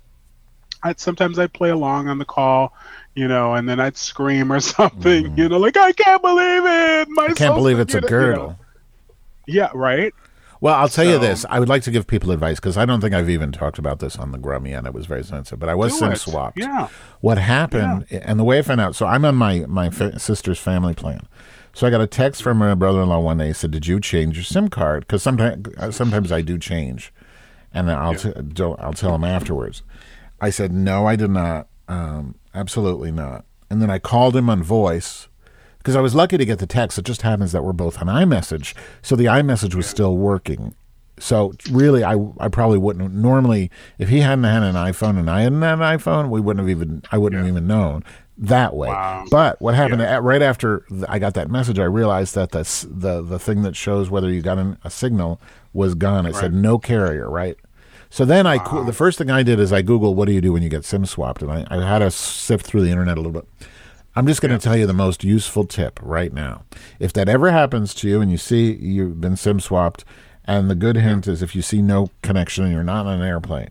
I'd 0.83 1.01
sometimes 1.01 1.39
I'd 1.39 1.53
play 1.53 1.71
along 1.71 2.09
on 2.09 2.19
the 2.19 2.27
call, 2.27 2.75
you 3.15 3.27
know, 3.27 3.55
and 3.55 3.67
then 3.67 3.81
I'd 3.81 3.97
scream 3.97 4.53
or 4.53 4.61
something, 4.77 5.25
mm-hmm. 5.25 5.39
you 5.39 5.49
know, 5.49 5.59
like 5.59 5.77
I 5.77 5.93
can't 5.93 6.21
believe 6.23 6.63
it. 6.65 7.09
My. 7.11 7.25
I 7.27 7.33
can't 7.33 7.55
believe 7.55 7.79
it's 7.79 7.95
a 7.95 7.99
you 7.99 8.01
know. 8.03 8.09
girdle. 8.09 8.59
Yeah, 9.47 9.71
right. 9.75 10.13
Well, 10.65 10.77
I'll 10.77 10.89
tell 10.89 11.05
you 11.05 11.19
this. 11.19 11.45
I 11.51 11.61
would 11.61 11.69
like 11.69 11.83
to 11.83 11.91
give 11.91 12.07
people 12.07 12.31
advice 12.31 12.57
because 12.59 12.79
I 12.79 12.87
don't 12.87 13.03
think 13.03 13.13
I've 13.13 13.29
even 13.29 13.53
talked 13.53 13.79
about 13.79 13.99
this 13.99 14.17
on 14.17 14.33
the 14.33 14.39
Grummy 14.39 14.73
and 14.73 14.87
it 14.87 14.95
was 14.95 15.05
very 15.05 15.23
sensitive. 15.23 15.59
But 15.59 15.69
I 15.69 15.75
was 15.75 15.99
SIM 15.99 16.17
swapped. 16.17 16.57
Yeah. 16.57 16.89
What 17.21 17.37
happened, 17.37 18.07
and 18.11 18.41
the 18.41 18.45
way 18.45 18.61
I 18.61 18.63
found 18.63 18.81
out, 18.81 18.97
so 18.97 19.05
I'm 19.05 19.27
on 19.27 19.35
my, 19.35 19.67
my 19.69 19.91
fa- 19.91 20.19
sister's 20.19 20.59
family 20.59 20.95
plan. 20.95 21.29
So 21.75 21.87
I 21.87 21.91
got 21.91 22.01
a 22.01 22.07
text 22.07 22.43
from 22.43 22.57
my 22.57 22.75
brother 22.75 23.03
in 23.03 23.11
law 23.11 23.21
one 23.21 23.37
day. 23.37 23.49
He 23.49 23.53
said, 23.53 23.73
Did 23.73 23.87
you 23.87 24.01
change 24.01 24.37
your 24.37 24.45
SIM 24.45 24.69
card? 24.69 25.01
Because 25.07 25.23
sometimes, 25.23 25.95
sometimes 25.95 26.33
I 26.33 26.41
do 26.41 26.57
change. 26.57 27.13
And 27.75 27.91
I'll, 27.91 28.15
t- 28.15 28.33
don't, 28.33 28.81
I'll 28.81 28.95
tell 28.95 29.15
him 29.17 29.25
afterwards. 29.25 29.83
I 30.41 30.49
said, 30.49 30.73
No, 30.73 31.05
I 31.05 31.15
did 31.15 31.31
not. 31.31 31.69
Um, 31.89 32.37
absolutely 32.55 33.13
not. 33.13 33.45
And 33.69 33.83
then 33.83 33.91
I 33.91 33.99
called 33.99 34.35
him 34.35 34.49
on 34.49 34.63
voice 34.63 35.29
because 35.85 35.97
I 35.97 36.01
was 36.01 36.15
lucky 36.15 36.39
to 36.39 36.47
get 36.47 36.61
the 36.61 36.67
text. 36.67 36.99
It 36.99 37.05
just 37.05 37.21
happens 37.21 37.53
that 37.53 37.63
we're 37.63 37.75
both 37.75 38.01
on 38.01 38.07
iMessage, 38.07 38.75
so 39.03 39.15
the 39.17 39.27
iMessage 39.27 39.75
was 39.75 39.87
still 39.87 40.17
working. 40.17 40.75
So 41.19 41.53
really, 41.71 42.03
I 42.03 42.17
I 42.41 42.49
probably 42.49 42.79
wouldn't 42.79 43.13
normally 43.15 43.71
if 43.99 44.09
he 44.09 44.21
hadn't 44.21 44.45
had 44.45 44.63
an 44.63 44.77
iPhone 44.77 45.19
and 45.19 45.31
I 45.31 45.43
hadn't 45.43 45.61
had 45.61 45.75
an 45.75 45.81
iPhone, 45.81 46.31
we 46.31 46.41
wouldn't 46.41 46.67
have 46.67 46.71
even 46.71 47.03
I 47.13 47.19
wouldn't 47.19 47.39
have 47.39 47.49
even 47.49 47.67
known 47.67 48.03
that 48.39 48.75
way. 48.75 48.89
Wow. 48.89 49.27
But 49.31 49.61
what 49.61 49.75
happened 49.75 50.01
at, 50.01 50.23
right 50.23 50.43
after 50.43 50.87
I 51.07 51.19
got 51.19 51.35
that 51.35 51.51
message, 51.51 51.79
I 51.79 51.85
realized 51.85 52.35
that 52.35 52.53
the 52.53 52.63
the 52.91 53.21
the 53.21 53.39
thing 53.39 53.63
that 53.63 53.77
shows 53.77 54.09
whether 54.09 54.31
you 54.31 54.41
got 54.41 54.57
an, 54.59 54.79
a 54.85 54.91
signal 54.91 55.39
was 55.75 55.95
gone. 55.95 56.25
It 56.25 56.35
said 56.35 56.55
no 56.55 56.79
carrier, 56.79 57.31
right? 57.31 57.59
So 58.09 58.25
then 58.25 58.47
I 58.47 58.59
cou- 58.59 58.85
the 58.85 58.93
first 58.93 59.19
thing 59.19 59.31
I 59.31 59.43
did 59.43 59.61
is 59.61 59.73
I 59.73 59.83
Googled 59.83 60.15
what 60.15 60.27
do 60.27 60.33
you 60.33 60.41
do 60.41 60.53
when 60.53 60.63
you 60.63 60.69
get 60.69 60.85
SIM 60.85 61.05
swapped, 61.05 61.43
and 61.43 61.51
I, 61.51 61.67
I 61.69 61.85
had 61.85 61.99
to 61.99 62.11
sift 62.11 62.65
through 62.65 62.83
the 62.83 62.91
internet 62.91 63.19
a 63.19 63.21
little 63.21 63.33
bit. 63.33 63.49
I'm 64.17 64.27
just 64.27 64.41
going 64.41 64.57
to 64.57 64.63
tell 64.63 64.77
you 64.77 64.87
the 64.87 64.93
most 64.93 65.25
useful 65.25 65.67
tip 65.67 65.99
right 66.01 66.33
now. 66.33 66.63
If 67.01 67.13
that 67.15 67.29
ever 67.29 67.51
happens 67.51 67.95
to 67.95 68.09
you 68.09 68.21
and 68.21 68.31
you 68.31 68.39
see 68.39 68.73
you've 68.73 69.21
been 69.21 69.37
SIM 69.37 69.59
swapped, 69.59 70.05
and 70.45 70.71
the 70.71 70.75
good 70.75 70.97
hint 70.97 71.27
is 71.27 71.43
if 71.43 71.57
you 71.57 71.63
see 71.63 71.83
no 71.83 72.11
connection 72.23 72.65
and 72.65 72.73
you're 72.73 72.85
not 72.85 73.07
on 73.07 73.21
an 73.21 73.27
airplane, 73.27 73.71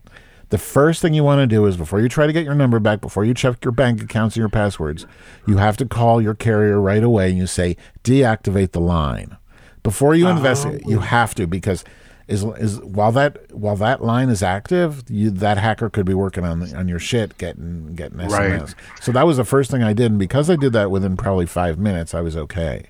the 0.50 0.58
first 0.58 1.00
thing 1.00 1.14
you 1.14 1.24
want 1.24 1.40
to 1.40 1.46
do 1.46 1.64
is 1.66 1.76
before 1.76 2.00
you 2.00 2.08
try 2.08 2.26
to 2.26 2.32
get 2.32 2.44
your 2.44 2.54
number 2.54 2.78
back, 2.78 3.00
before 3.00 3.24
you 3.24 3.32
check 3.32 3.64
your 3.64 3.72
bank 3.72 4.02
accounts 4.02 4.36
and 4.36 4.42
your 4.42 4.48
passwords, 4.50 5.06
you 5.46 5.56
have 5.56 5.76
to 5.78 5.86
call 5.86 6.20
your 6.20 6.34
carrier 6.34 6.80
right 6.80 7.02
away 7.02 7.30
and 7.30 7.38
you 7.38 7.46
say 7.46 7.76
deactivate 8.02 8.72
the 8.72 8.80
line. 8.80 9.36
Before 9.82 10.14
you 10.14 10.26
oh, 10.26 10.30
investigate, 10.36 10.86
you 10.86 10.98
have 10.98 11.34
to 11.36 11.46
because 11.46 11.84
is 12.26 12.42
is 12.42 12.80
while 12.80 13.12
that 13.12 13.52
while 13.54 13.76
that 13.76 14.02
line 14.02 14.28
is 14.28 14.42
active, 14.42 15.04
you, 15.08 15.30
that 15.30 15.58
hacker 15.58 15.90
could 15.90 16.06
be 16.06 16.14
working 16.14 16.44
on 16.44 16.60
the, 16.60 16.76
on 16.76 16.88
your 16.88 16.98
shit, 16.98 17.36
getting 17.38 17.94
getting 17.94 18.18
SMS. 18.18 18.30
Right. 18.30 18.74
So 19.00 19.12
that 19.12 19.26
was 19.26 19.36
the 19.36 19.44
first 19.44 19.70
thing 19.70 19.82
I 19.82 19.92
did, 19.92 20.10
and 20.12 20.18
because 20.18 20.48
I 20.48 20.56
did 20.56 20.72
that 20.72 20.90
within 20.90 21.16
probably 21.16 21.46
five 21.46 21.78
minutes, 21.78 22.14
I 22.14 22.20
was 22.20 22.36
okay. 22.36 22.86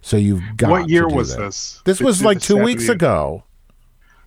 So 0.00 0.16
you've 0.16 0.42
got. 0.56 0.70
What 0.70 0.88
year 0.88 1.08
was 1.08 1.34
that. 1.36 1.42
this? 1.42 1.82
This 1.84 2.00
was 2.00 2.22
like 2.22 2.40
two 2.40 2.56
weeks 2.62 2.86
you? 2.86 2.92
ago. 2.92 3.44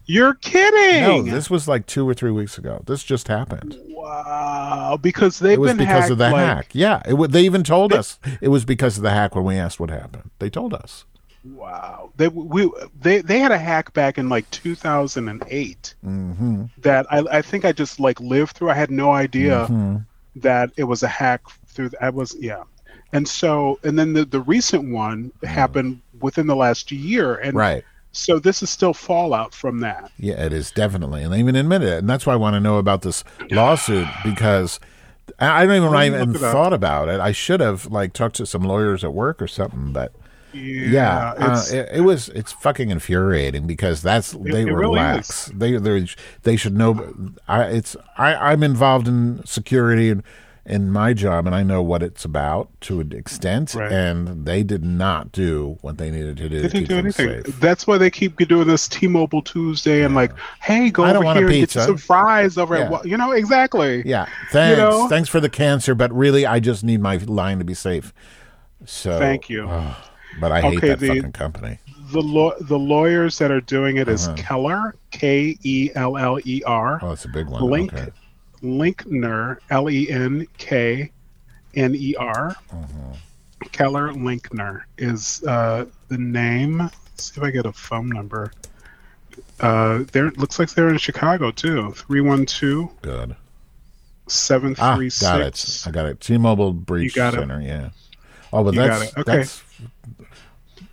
You're 0.06 0.34
kidding. 0.34 1.01
No, 1.04 1.21
this 1.21 1.49
was 1.49 1.67
like 1.67 1.86
two 1.86 2.10
or 2.10 2.13
three 2.13 2.32
weeks 2.32 2.58
ago. 2.58 2.82
This 2.86 3.04
just 3.04 3.27
happened. 3.27 3.77
wow, 3.89 4.97
because 5.01 5.39
they've 5.39 5.54
It 5.54 5.60
was 5.60 5.69
been 5.71 5.77
because 5.77 6.01
hacked, 6.01 6.12
of 6.12 6.17
the 6.17 6.32
like, 6.32 6.45
hack. 6.45 6.69
Yeah, 6.73 7.01
it, 7.06 7.32
they 7.32 7.43
even 7.43 7.63
told 7.63 7.93
us 7.93 8.19
it 8.41 8.49
was 8.49 8.65
because 8.65 8.97
of 8.97 9.04
the 9.04 9.12
hack 9.12 9.36
when 9.36 9.45
we 9.45 9.56
asked 9.56 9.80
what 9.80 9.89
happened. 9.89 10.32
They 10.39 10.49
told 10.49 10.73
us. 10.73 11.06
Wow, 11.43 12.12
they 12.17 12.27
we 12.27 12.69
they 13.01 13.21
they 13.21 13.39
had 13.39 13.51
a 13.51 13.58
hack 13.58 13.93
back 13.93 14.17
in 14.19 14.30
like 14.30 14.49
2008 14.51 15.95
Mm-hmm. 16.06 16.63
that 16.80 17.06
I 17.12 17.19
I 17.38 17.41
think 17.41 17.65
I 17.65 17.71
just 17.71 17.99
like 17.99 18.19
lived 18.19 18.56
through. 18.56 18.69
I 18.69 18.75
had 18.75 18.91
no 18.91 19.12
idea 19.12 19.67
that 20.36 20.71
it 20.77 20.84
was 20.84 21.04
a 21.04 21.08
hack 21.08 21.41
through. 21.67 21.91
I 21.99 22.10
was 22.12 22.36
yeah, 22.39 22.63
and 23.13 23.27
so 23.27 23.80
and 23.84 23.97
then 23.97 24.13
the 24.13 24.25
the 24.25 24.41
recent 24.41 24.91
one 24.91 25.32
happened 25.43 26.01
within 26.19 26.45
the 26.47 26.56
last 26.56 26.91
year, 26.91 27.36
and 27.36 27.56
Right. 27.58 27.84
so 28.12 28.38
this 28.38 28.62
is 28.62 28.69
still 28.69 28.93
fallout 28.93 29.54
from 29.56 29.80
that. 29.80 30.12
Yeah, 30.19 30.43
it 30.45 30.54
is 30.54 30.69
definitely, 30.69 31.23
and 31.23 31.34
they 31.34 31.39
even 31.39 31.56
admitted 31.56 31.88
it, 31.89 31.97
and 31.99 32.10
that's 32.10 32.27
why 32.27 32.34
I 32.34 32.38
want 32.38 32.54
to 32.54 32.60
know 32.60 32.77
about 32.77 33.01
this 33.01 33.23
lawsuit 33.49 34.08
because 34.23 34.80
I 35.39 35.65
don't 35.65 35.75
even 35.75 35.93
I 35.95 36.06
even 36.06 36.34
look 36.34 36.41
it 36.41 36.45
up. 36.45 36.51
thought 36.54 36.73
about 36.73 37.10
it. 37.10 37.19
I 37.19 37.32
should 37.32 37.62
have 37.62 37.88
like 37.88 38.13
talked 38.13 38.36
to 38.36 38.45
some 38.45 38.62
lawyers 38.62 39.04
at 39.04 39.13
work 39.13 39.41
or 39.41 39.47
something, 39.47 39.91
but 39.91 40.13
yeah, 40.54 41.32
uh, 41.38 41.52
it's, 41.54 41.72
it, 41.72 41.90
it 41.94 42.02
was 42.02 42.30
it's 42.30 42.52
fucking 42.52 42.90
infuriating 42.90 43.68
because 43.68 44.02
that's 44.02 44.32
they 44.32 44.62
it 44.62 44.72
were 44.72 44.80
really 44.80 44.96
lax. 44.98 45.46
They 45.54 45.78
they 45.78 46.08
they 46.44 46.56
should 46.56 46.76
know. 46.76 47.14
I 47.48 47.64
it's 47.66 47.96
I 48.18 48.36
I'm 48.36 48.64
involved 48.64 49.08
in 49.08 49.42
security 49.46 50.10
and 50.10 50.24
in 50.64 50.92
my 50.92 51.12
job, 51.12 51.48
and 51.48 51.56
I 51.56 51.64
know 51.64 51.82
what 51.82 52.04
it's 52.04 52.24
about 52.24 52.70
to 52.82 53.00
an 53.00 53.14
extent, 53.14 53.74
Right. 53.74 53.92
and 53.92 54.46
they 54.46 54.62
did 54.62 54.86
not 54.86 55.32
do 55.32 55.80
what 55.82 55.98
they 55.98 56.12
needed 56.12 56.38
to 56.38 56.50
do 56.50 56.62
They 56.62 56.68
to 56.68 56.74
didn't 56.74 56.88
do 56.90 56.98
anything. 57.00 57.44
safe. 57.46 57.60
That's 57.60 57.88
why 57.88 57.98
they 57.98 58.12
keep 58.12 58.38
doing 58.48 58.68
this 58.68 58.88
T-Mobile 58.88 59.42
Tuesday 59.42 60.04
and 60.04 60.14
like, 60.14 60.32
hey, 60.62 60.92
go 60.92 61.04
over 61.04 61.24
here 61.34 61.48
and 61.48 61.50
get 61.50 61.74
you 61.74 61.82
some 61.82 61.98
fries 61.98 62.60
over 62.60 62.78
Yeah. 62.78 62.94
at 62.94 63.06
you 63.08 63.18
know 63.18 63.32
exactly. 63.32 64.04
Yeah, 64.06 64.28
thanks. 64.52 64.78
know? 64.78 65.08
Thanks 65.10 65.30
for 65.30 65.40
the 65.40 65.50
cancer, 65.50 65.96
but 65.96 66.14
really, 66.14 66.46
I 66.46 66.60
just 66.60 66.84
need 66.84 67.02
my 67.02 67.18
line 67.18 67.58
to 67.58 67.66
be 67.66 67.74
safe. 67.74 68.14
So 68.86 69.18
Thank 69.18 69.50
you. 69.50 69.68
oh, 69.68 69.98
but 70.39 70.52
I 70.52 70.62
hate 70.62 70.78
Okay, 70.78 70.88
that 70.89 71.00
the- 71.00 71.08
fucking 71.08 71.32
company. 71.34 71.80
The 72.12 72.22
law, 72.22 72.52
the 72.60 72.78
lawyers 72.78 73.38
that 73.38 73.52
are 73.52 73.62
doing 73.62 73.96
it 73.98 74.10
is 74.10 74.28
Uh-huh. 74.28 74.36
Keller, 74.38 74.96
K 75.12 75.58
E 75.63 75.91
L 75.96 76.17
L 76.17 76.39
E 76.44 76.62
R, 76.65 77.00
Oh, 77.02 77.12
it's 77.13 77.24
a 77.26 77.30
big 77.30 77.48
one. 77.48 77.63
Link, 77.63 77.94
Okay. 77.94 78.10
Lenkner, 78.62 79.58
L 79.70 79.89
E 79.89 80.10
N 80.10 80.46
K 80.58 81.10
N 81.76 81.96
E 81.96 82.15
R. 82.15 82.50
Uh-huh. 82.72 83.15
Keller 83.72 84.10
Lenkner 84.12 84.82
is 84.98 85.41
uh, 85.48 85.86
the 86.10 86.17
name. 86.17 86.80
Let's 86.80 87.32
see 87.32 87.39
if 87.39 87.44
I 87.44 87.52
get 87.52 87.65
a 87.65 87.72
phone 87.72 88.10
number. 88.10 88.52
Uh, 89.62 90.04
there 90.12 90.32
looks 90.32 90.60
like 90.60 90.70
they're 90.72 90.89
in 90.89 90.98
Chicago 90.98 91.50
too. 91.52 91.91
312 91.94 93.02
Good. 93.02 93.36
736. 94.28 95.24
Ah, 95.24 95.38
got 95.38 95.41
it. 95.46 95.84
I 95.88 95.91
got 95.91 96.06
it. 96.08 96.20
T-Mobile 96.20 96.74
Breach 96.74 97.15
got 97.15 97.34
it. 97.34 97.38
Center. 97.39 97.62
Yeah. 97.62 97.89
Oh, 98.54 98.63
but 98.63 98.74
You 98.74 98.82
that's. 98.82 99.17
Okay. 99.17 99.38
that's 99.38 99.63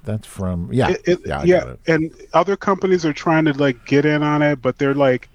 that's 0.04 0.26
from 0.26 0.70
yeah 0.72 0.90
It- 0.90 1.02
it- 1.06 1.20
yeah 1.26 1.42
yeah, 1.44 1.74
and 1.86 2.10
other 2.34 2.56
companies 2.56 3.04
are 3.04 3.12
trying 3.12 3.44
to 3.46 3.52
like 3.54 3.84
get 3.86 4.04
in 4.04 4.22
on 4.22 4.42
it, 4.42 4.60
but 4.62 4.78
they're 4.78 4.94
like, 4.94 5.28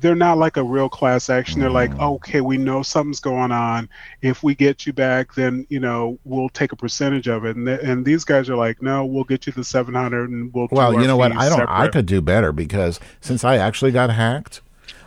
they're 0.00 0.14
not 0.14 0.38
like 0.38 0.56
a 0.56 0.62
real 0.62 0.88
class 0.88 1.28
action. 1.28 1.60
They're 1.60 1.70
like, 1.70 1.90
Mm. 1.90 2.00
okay, 2.14 2.40
we 2.40 2.56
know 2.56 2.82
something's 2.82 3.18
going 3.18 3.50
on. 3.50 3.88
If 4.22 4.44
we 4.44 4.54
get 4.54 4.86
you 4.86 4.92
back, 4.92 5.34
then 5.34 5.66
you 5.68 5.80
know 5.80 6.18
we'll 6.24 6.48
take 6.50 6.70
a 6.72 6.76
percentage 6.76 7.26
of 7.28 7.44
it. 7.44 7.56
And 7.56 7.66
th- 7.66 7.80
and 7.82 8.04
these 8.04 8.24
guys 8.24 8.48
are 8.48 8.56
like, 8.56 8.80
no, 8.80 9.04
we'll 9.04 9.24
get 9.24 9.46
you 9.46 9.52
the 9.52 9.64
seven 9.64 9.94
hundred, 9.94 10.30
and 10.30 10.52
we'll. 10.54 10.68
Well, 10.70 11.00
you 11.00 11.06
know 11.08 11.16
what? 11.16 11.32
I 11.36 11.48
don't. 11.48 11.68
I 11.68 11.88
could 11.88 12.06
do 12.06 12.20
better 12.20 12.52
because 12.52 13.00
since 13.20 13.42
I 13.44 13.56
actually 13.56 13.90
got 13.90 14.10
hacked, 14.10 14.60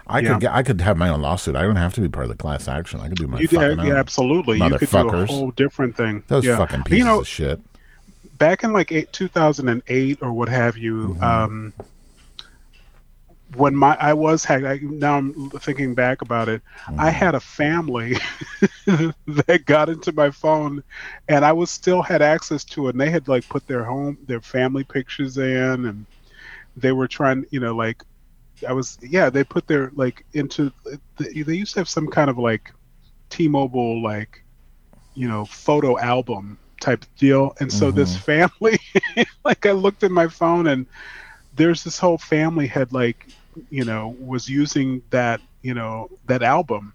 I 0.08 0.20
Yeah. 0.20 0.34
could 0.34 0.42
get. 0.42 0.52
I 0.54 0.64
could 0.64 0.82
have 0.82 0.98
my 0.98 1.08
own 1.08 1.22
lawsuit. 1.22 1.56
I 1.56 1.62
don't 1.62 1.78
have 1.78 1.94
to 1.94 2.02
be 2.02 2.10
part 2.10 2.26
of 2.26 2.30
the 2.30 2.38
class 2.38 2.68
action. 2.68 3.00
I 3.00 3.08
could 3.08 3.18
do 3.18 3.28
my 3.28 3.40
You 3.40 3.48
did, 3.48 3.80
own. 3.80 3.86
yeah, 3.88 3.96
absolutely. 3.96 4.58
You 4.58 4.78
could 4.78 4.90
do 4.90 4.98
a 5.10 5.26
whole 5.26 5.52
different 5.52 5.96
thing. 5.96 6.24
Those 6.28 6.44
yeah. 6.46 6.58
fucking 6.58 6.84
pieces 6.84 7.00
You 7.00 7.06
know, 7.06 7.20
of 7.22 7.28
shit. 7.28 7.62
Back 8.42 8.64
in 8.66 8.74
like 8.74 8.92
eight, 8.92 9.14
2008 9.14 10.24
or 10.24 10.34
what 10.34 10.50
have 10.50 10.78
you, 10.78 11.18
Mm-hmm. 11.20 11.24
um, 11.24 11.74
when 13.56 13.76
my 13.76 13.96
I 14.00 14.14
was 14.14 14.46
hacked. 14.46 14.66
I, 14.66 14.80
now 14.84 15.18
I'm 15.18 15.50
thinking 15.52 15.96
back 15.96 16.22
about 16.22 16.50
it. 16.50 16.62
Mm-hmm. 16.88 17.02
I 17.02 17.10
had 17.12 17.36
a 17.36 17.42
family 17.42 18.16
that 18.88 19.64
got 19.66 19.90
into 19.90 20.12
my 20.14 20.32
phone, 20.32 20.84
and 21.30 21.46
I 21.46 21.54
was 21.54 21.70
still 21.72 22.02
had 22.02 22.22
access 22.22 22.64
to 22.66 22.88
it. 22.88 22.92
And 22.96 23.02
they 23.02 23.10
had 23.12 23.28
like 23.28 23.48
put 23.50 23.68
their 23.68 23.84
home, 23.84 24.18
their 24.28 24.42
family 24.42 24.84
pictures 24.84 25.38
in, 25.38 25.86
and 25.86 26.06
they 26.78 26.94
were 26.94 27.08
trying, 27.08 27.46
you 27.52 27.60
know, 27.60 27.76
like 27.76 28.04
I 28.68 28.74
was, 28.74 28.98
yeah, 29.02 29.30
they 29.30 29.44
put 29.44 29.68
their 29.68 29.92
like 29.96 30.26
into. 30.34 30.72
They 31.18 31.56
used 31.56 31.74
to 31.74 31.82
have 31.82 31.90
some 31.90 32.08
kind 32.08 32.30
of 32.30 32.38
like 32.40 32.74
T-Mobile 33.30 34.02
like, 34.02 34.44
you 35.16 35.28
know, 35.28 35.46
photo 35.46 36.00
album 36.00 36.58
type 36.82 37.06
deal. 37.18 37.56
And 37.60 37.72
so 37.72 37.92
this 37.92 38.18
family, 38.18 38.80
like 39.46 39.66
I 39.66 39.72
looked 39.72 40.04
at 40.04 40.12
my 40.12 40.28
phone 40.28 40.68
and 40.68 40.86
there's 41.56 41.84
this 41.84 41.98
whole 42.00 42.18
family 42.18 42.68
had 42.68 42.92
like, 42.92 43.28
you 43.70 43.86
know, 43.86 44.16
was 44.20 44.50
using 44.50 45.02
that, 45.10 45.42
you 45.62 45.74
know, 45.74 46.10
that 46.28 46.44
album 46.44 46.94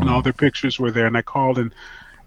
and 0.00 0.08
all 0.08 0.22
their 0.22 0.32
pictures 0.32 0.78
were 0.78 0.90
there. 0.90 1.06
And 1.06 1.16
I 1.16 1.22
called 1.22 1.58
and, 1.58 1.74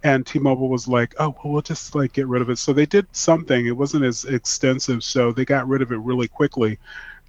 and 0.03 0.25
T-Mobile 0.25 0.67
was 0.67 0.87
like, 0.87 1.15
oh, 1.19 1.35
well, 1.43 1.53
we'll 1.53 1.61
just 1.61 1.95
like 1.95 2.13
get 2.13 2.27
rid 2.27 2.41
of 2.41 2.49
it. 2.49 2.57
So 2.57 2.73
they 2.73 2.85
did 2.85 3.07
something. 3.13 3.65
It 3.65 3.77
wasn't 3.77 4.03
as 4.03 4.25
extensive. 4.25 5.03
So 5.03 5.31
they 5.31 5.45
got 5.45 5.67
rid 5.67 5.81
of 5.81 5.91
it 5.91 5.97
really 5.97 6.27
quickly 6.27 6.77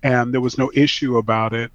and 0.04 0.32
there 0.32 0.40
was 0.40 0.58
no 0.58 0.70
issue 0.74 1.16
about 1.16 1.54
it. 1.54 1.72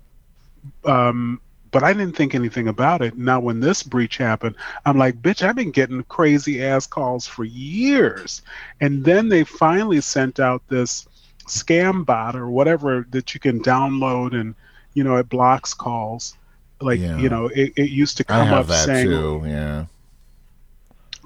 Um, 0.86 1.42
but 1.72 1.84
I 1.84 1.94
didn't 1.94 2.16
think 2.16 2.34
anything 2.36 2.68
about 2.68 3.02
it. 3.02 3.18
Now, 3.18 3.40
when 3.40 3.60
this 3.60 3.84
breach 3.84 4.18
happened, 4.18 4.56
I'm 4.86 4.98
like, 4.98 5.22
bitch, 5.22 5.42
I've 5.42 5.56
been 5.56 5.72
getting 5.72 6.04
crazy 6.04 6.64
ass 6.64 6.88
calls 6.88 7.28
for 7.28 7.44
years. 7.44 8.42
And 8.82 9.04
then 9.04 9.30
they 9.30 9.44
finally 9.44 10.02
sent 10.02 10.40
out 10.40 10.62
this 10.68 11.08
scam 11.48 12.06
bot 12.06 12.36
or 12.36 12.50
whatever 12.50 13.06
that 13.12 13.34
you 13.34 13.40
can 13.40 13.62
download 13.62 14.40
and, 14.40 14.56
you 14.94 15.04
know, 15.04 15.16
it 15.18 15.30
blocks 15.30 15.74
calls. 15.74 16.36
Like, 16.82 17.00
Yeah. 17.00 17.18
you 17.18 17.30
know, 17.30 17.48
it, 17.48 17.74
it 17.76 17.90
used 17.90 18.18
to 18.18 18.24
come 18.24 18.54
up 18.54 18.68
saying, 18.70 19.08
too. 19.08 19.44
Yeah. 19.46 19.86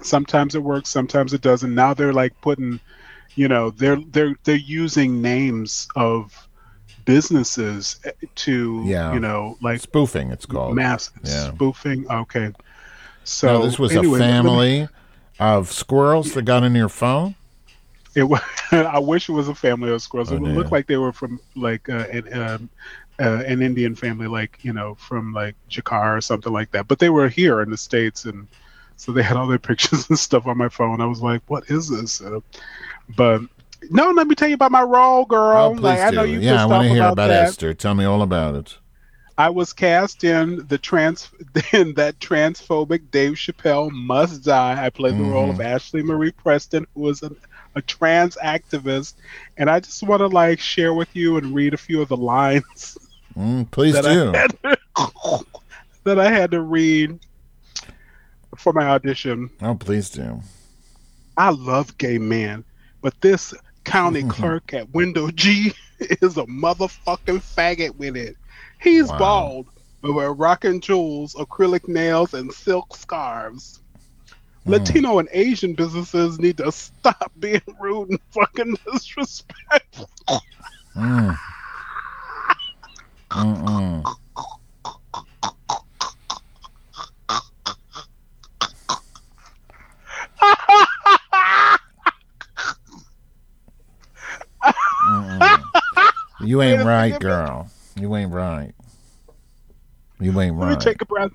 sometimes 0.01 0.55
it 0.55 0.63
works 0.63 0.89
sometimes 0.89 1.33
it 1.33 1.41
doesn't 1.41 1.73
now 1.73 1.93
they're 1.93 2.11
like 2.13 2.33
putting 2.41 2.79
you 3.35 3.47
know 3.47 3.69
they're 3.69 4.01
they're 4.11 4.35
they're 4.43 4.55
using 4.55 5.21
names 5.21 5.87
of 5.95 6.47
businesses 7.05 7.99
eh, 8.05 8.11
to 8.35 8.83
Yeah. 8.85 9.13
you 9.13 9.19
know 9.19 9.57
like 9.61 9.79
Spoofing, 9.81 10.31
it's 10.31 10.45
called. 10.45 10.75
mass 10.75 11.11
Yeah. 11.23 11.51
spoofing 11.53 12.09
okay 12.09 12.51
so 13.23 13.47
no, 13.59 13.65
this 13.65 13.79
was 13.79 13.91
anyway, 13.95 14.05
a 14.07 14.11
let 14.11 14.19
me- 14.19 14.25
family 14.33 14.87
of 15.39 15.71
squirrels 15.71 16.33
that 16.33 16.43
got 16.43 16.63
into 16.63 16.77
your 16.79 16.89
phone. 16.89 17.35
it 18.15 18.23
was, 18.23 18.41
i 18.71 18.99
wish 18.99 19.29
it 19.29 19.33
was 19.33 19.47
a 19.47 19.55
family 19.55 19.91
of 19.91 20.01
squirrels 20.01 20.31
Oh, 20.31 20.35
it 20.35 20.41
would 20.41 20.55
look 20.55 20.71
like 20.71 20.87
they 20.87 20.97
were 20.97 21.13
from 21.13 21.39
like 21.55 21.89
uh, 21.89 22.05
an, 22.11 22.33
um, 22.41 22.69
uh, 23.19 23.43
an 23.45 23.61
indian 23.61 23.95
family 23.95 24.27
like 24.27 24.57
you 24.61 24.73
know 24.73 24.95
from 24.95 25.33
like 25.33 25.55
jakar 25.69 26.17
or 26.17 26.21
something 26.21 26.51
like 26.53 26.71
that 26.71 26.87
but 26.87 26.99
they 26.99 27.09
were 27.09 27.27
here 27.29 27.61
in 27.61 27.69
the 27.69 27.77
states 27.77 28.25
and 28.25 28.47
so 28.97 29.11
they 29.11 29.23
had 29.23 29.37
all 29.37 29.47
their 29.47 29.57
pictures 29.69 30.07
and 30.09 30.17
stuff 30.19 30.45
on 30.47 30.57
my 30.57 30.69
phone 30.69 31.01
i 31.01 31.05
was 31.05 31.21
like 31.21 31.41
what 31.47 31.63
is 31.69 31.89
this 31.89 32.21
uh, 32.21 32.39
but 33.15 33.41
no 33.89 34.11
let 34.11 34.27
me 34.27 34.35
tell 34.35 34.47
you 34.47 34.55
about 34.55 34.71
my 34.71 34.81
role 34.81 35.25
girl 35.25 35.71
Oh, 35.71 35.73
please 35.73 35.81
like 35.83 35.99
i 35.99 36.09
do. 36.09 36.15
know 36.17 36.23
you 36.23 36.39
yeah, 36.39 36.63
I 36.63 36.65
want 36.65 36.83
to 36.87 36.89
hear 36.93 37.01
about 37.03 37.13
about. 37.13 37.31
Esther. 37.31 37.73
Tell 37.73 37.93
me 37.95 38.05
all 38.05 38.21
about 38.21 38.55
it. 38.55 38.77
I 39.37 39.49
was 39.49 39.73
cast 39.73 40.23
in 40.23 40.65
the 40.67 40.77
trans 40.77 41.29
in 41.73 41.93
that 41.95 42.19
transphobic 42.19 43.09
Dave 43.11 43.33
Chappelle 43.33 43.89
Must 43.91 44.43
Die. 44.43 44.85
I 44.85 44.89
played 44.91 45.17
the 45.17 45.23
role 45.23 45.49
of 45.49 45.55
Mm-hmm. 45.57 45.61
Ashley 45.73 46.03
Marie 46.03 46.31
Preston, 46.31 46.85
who 46.93 47.01
was 47.01 47.23
a, 47.23 47.31
a 47.73 47.81
trans 47.81 48.37
activist, 48.43 49.15
and 49.57 49.71
I 49.71 49.79
just 49.79 50.03
want 50.03 50.19
to 50.19 50.27
like 50.27 50.59
share 50.59 50.93
with 50.93 51.15
you 51.15 51.37
and 51.37 51.55
read 51.55 51.73
a 51.73 51.77
few 51.77 52.01
of 52.01 52.09
the 52.09 52.17
lines 52.17 52.97
Mm, 53.35 53.71
please 53.71 53.95
that 53.95 54.03
do. 54.03 54.31
I 54.31 54.37
had 54.37 54.77
that 56.03 56.19
I 56.19 56.29
had 56.29 56.51
to 56.51 56.61
read 56.61 57.17
for 58.55 58.71
my 58.73 58.85
audition. 58.85 59.49
Oh, 59.63 59.73
please 59.73 60.11
do. 60.11 60.41
I 61.35 61.49
love 61.49 61.97
gay 61.97 62.19
men, 62.19 62.63
but 63.01 63.19
this 63.21 63.51
county 63.85 64.23
clerk 64.23 64.73
at 64.73 64.89
Window 64.91 65.29
G 65.31 65.73
is 65.99 66.37
a 66.37 66.45
motherfucking 66.45 67.43
faggot 67.57 67.95
with 67.95 68.15
it. 68.17 68.35
He's 68.81 69.11
Wow. 69.11 69.13
bald, 69.13 69.69
but 70.01 70.13
we're 70.13 70.33
rocking 70.33 70.81
jewels, 70.81 71.33
acrylic 71.35 71.87
nails, 71.87 72.33
and 72.33 72.51
silk 72.53 72.95
scarves. 72.95 73.81
Latino 74.65 75.19
and 75.19 75.29
Asian 75.31 75.75
businesses 75.75 76.39
need 76.39 76.57
to 76.57 76.71
stop 76.71 77.31
being 77.39 77.61
rude 77.79 78.09
and 78.09 78.19
fucking 78.33 78.75
disrespectful. 78.91 80.09
Mm. 80.95 81.37
You 96.43 96.61
ain't 96.61 96.83
right, 96.83 97.19
girl. 97.19 97.69
You 97.99 98.15
ain't 98.15 98.31
right. 98.31 98.73
You 100.19 100.39
ain't 100.39 100.55
right. 100.55 100.69
Let 100.69 100.79
me 100.79 100.83
take 100.83 101.01
a 101.01 101.05
breath. 101.05 101.31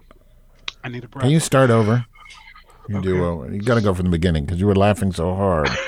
I 0.85 0.89
need 0.89 1.05
a 1.05 1.09
breath. 1.09 1.23
Can 1.23 1.31
you 1.31 1.41
start 1.41 1.71
over? 1.71 2.05
You 2.89 3.03
do 3.03 3.25
over. 3.25 3.53
You 3.53 3.61
got 3.61 3.75
to 3.75 3.81
go 3.83 3.93
from 3.95 4.07
the 4.07 4.11
beginning 4.11 4.47
because 4.47 4.59
you 4.61 4.67
were 4.67 4.75
laughing 4.75 5.13
so 5.13 5.35
hard. 5.35 5.69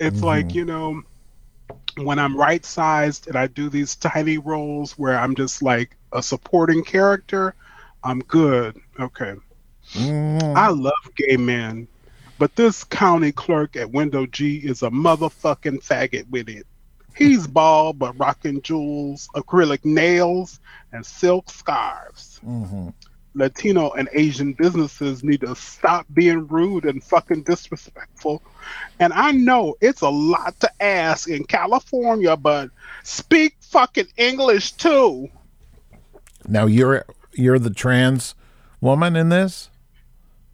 It's 0.00 0.22
like, 0.22 0.54
you 0.54 0.64
know, 0.64 1.02
when 1.96 2.18
I'm 2.18 2.36
right 2.36 2.64
sized 2.64 3.26
and 3.26 3.36
I 3.36 3.48
do 3.48 3.68
these 3.68 3.96
tiny 3.96 4.38
roles 4.38 4.92
where 4.92 5.18
I'm 5.18 5.34
just 5.34 5.62
like 5.62 5.96
a 6.12 6.22
supporting 6.22 6.84
character, 6.84 7.54
I'm 8.04 8.20
good. 8.20 8.80
Okay. 9.00 9.34
Mm. 9.94 10.56
I 10.56 10.68
love 10.68 10.92
gay 11.16 11.36
men, 11.36 11.88
but 12.38 12.54
this 12.56 12.84
county 12.84 13.32
clerk 13.32 13.76
at 13.76 13.90
Window 13.90 14.26
G 14.26 14.56
is 14.56 14.82
a 14.82 14.90
motherfucking 14.90 15.84
faggot 15.84 16.28
with 16.30 16.48
it. 16.48 16.66
He's 17.16 17.46
bald 17.48 17.98
but 17.98 18.18
rocking 18.18 18.62
jewels, 18.62 19.28
acrylic 19.34 19.84
nails, 19.84 20.60
and 20.92 21.04
silk 21.04 21.50
scarves. 21.50 22.40
Mm-hmm. 22.46 22.90
Latino 23.34 23.90
and 23.92 24.08
Asian 24.12 24.52
businesses 24.52 25.22
need 25.22 25.42
to 25.42 25.54
stop 25.54 26.06
being 26.12 26.46
rude 26.48 26.84
and 26.84 27.02
fucking 27.02 27.42
disrespectful. 27.42 28.42
And 28.98 29.12
I 29.12 29.32
know 29.32 29.76
it's 29.80 30.00
a 30.00 30.08
lot 30.08 30.58
to 30.60 30.82
ask 30.82 31.28
in 31.28 31.44
California, 31.44 32.36
but 32.36 32.70
speak 33.04 33.56
fucking 33.60 34.08
English 34.16 34.72
too. 34.72 35.28
Now 36.46 36.66
you're 36.66 37.04
you're 37.32 37.58
the 37.58 37.70
trans 37.70 38.34
woman 38.80 39.14
in 39.14 39.28
this. 39.28 39.70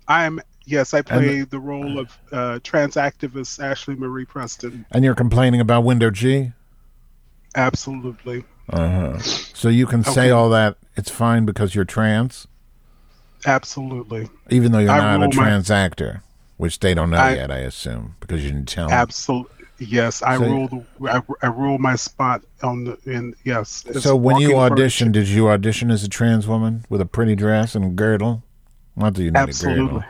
I'm 0.07 0.40
yes, 0.66 0.94
I 0.94 1.03
play 1.03 1.42
the 1.42 1.59
role 1.61 1.98
of 1.98 2.18
uh, 2.33 2.59
trans 2.62 2.94
activist 2.94 3.62
Ashley 3.62 3.94
Marie 3.94 4.24
Preston. 4.24 4.85
And 4.90 5.05
you're 5.05 5.14
complaining 5.14 5.61
about 5.61 5.85
Window 5.85 6.11
G? 6.11 6.53
Absolutely, 7.55 8.44
Uh-huh. 8.70 9.18
So 9.20 9.68
you 9.68 9.87
can 9.87 10.03
say 10.03 10.31
all 10.31 10.50
that 10.50 10.77
it's 10.96 11.11
fine 11.11 11.44
because 11.44 11.74
you're 11.74 11.85
trans, 11.85 12.46
absolutely, 13.46 14.29
even 14.50 14.72
though 14.72 14.79
you're 14.81 14.90
I 14.90 14.98
not 14.98 15.16
a 15.16 15.18
rule 15.20 15.27
my- 15.29 15.31
trans 15.44 15.70
actor, 15.70 16.22
which 16.57 16.81
they 16.81 16.94
don't 16.94 17.11
know 17.11 17.18
I- 17.18 17.35
yet, 17.35 17.50
I 17.50 17.59
assume, 17.59 18.16
because 18.20 18.42
you 18.44 18.50
didn't 18.50 18.68
tell 18.68 18.88
them. 18.88 18.96
absolutely. 18.98 19.50
Yes, 19.79 20.22
I 20.22 20.37
So- 20.38 20.44
rule 20.44 20.68
the 20.68 21.11
I, 21.11 21.20
I 21.42 21.46
rule 21.48 21.79
my 21.79 21.96
spot 21.96 22.42
on 22.62 22.85
the 22.85 22.98
in 23.07 23.35
yes. 23.44 23.85
So 24.00 24.14
when 24.16 24.38
you 24.38 24.50
auditioned, 24.50 25.12
did 25.12 25.27
you 25.29 25.48
audition 25.48 25.90
as 25.90 26.05
a 26.05 26.09
trans 26.09 26.46
woman 26.46 26.85
with 26.88 27.00
a 27.00 27.07
pretty 27.07 27.35
dress 27.35 27.74
and 27.74 27.85
a 27.85 27.88
girdle? 27.88 28.44
Not 28.96 29.14
that 29.14 29.22
you 29.24 29.31
need 29.33 29.37
Absolutely. 29.37 29.83
a 29.83 29.87
girdle. 29.87 30.05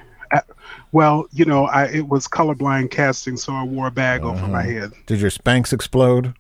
Well, 0.93 1.27
you 1.33 1.45
know, 1.45 1.67
I 1.67 1.87
it 1.87 2.09
was 2.09 2.29
colorblind 2.29 2.91
casting, 2.91 3.37
so 3.37 3.53
I 3.53 3.65
wore 3.65 3.89
a 3.89 3.91
bag 3.91 4.23
over 4.23 4.47
my 4.47 4.63
head. 4.63 4.93
Did 5.07 5.21
your 5.21 5.31
Spanx 5.31 5.73
explode? 5.73 6.35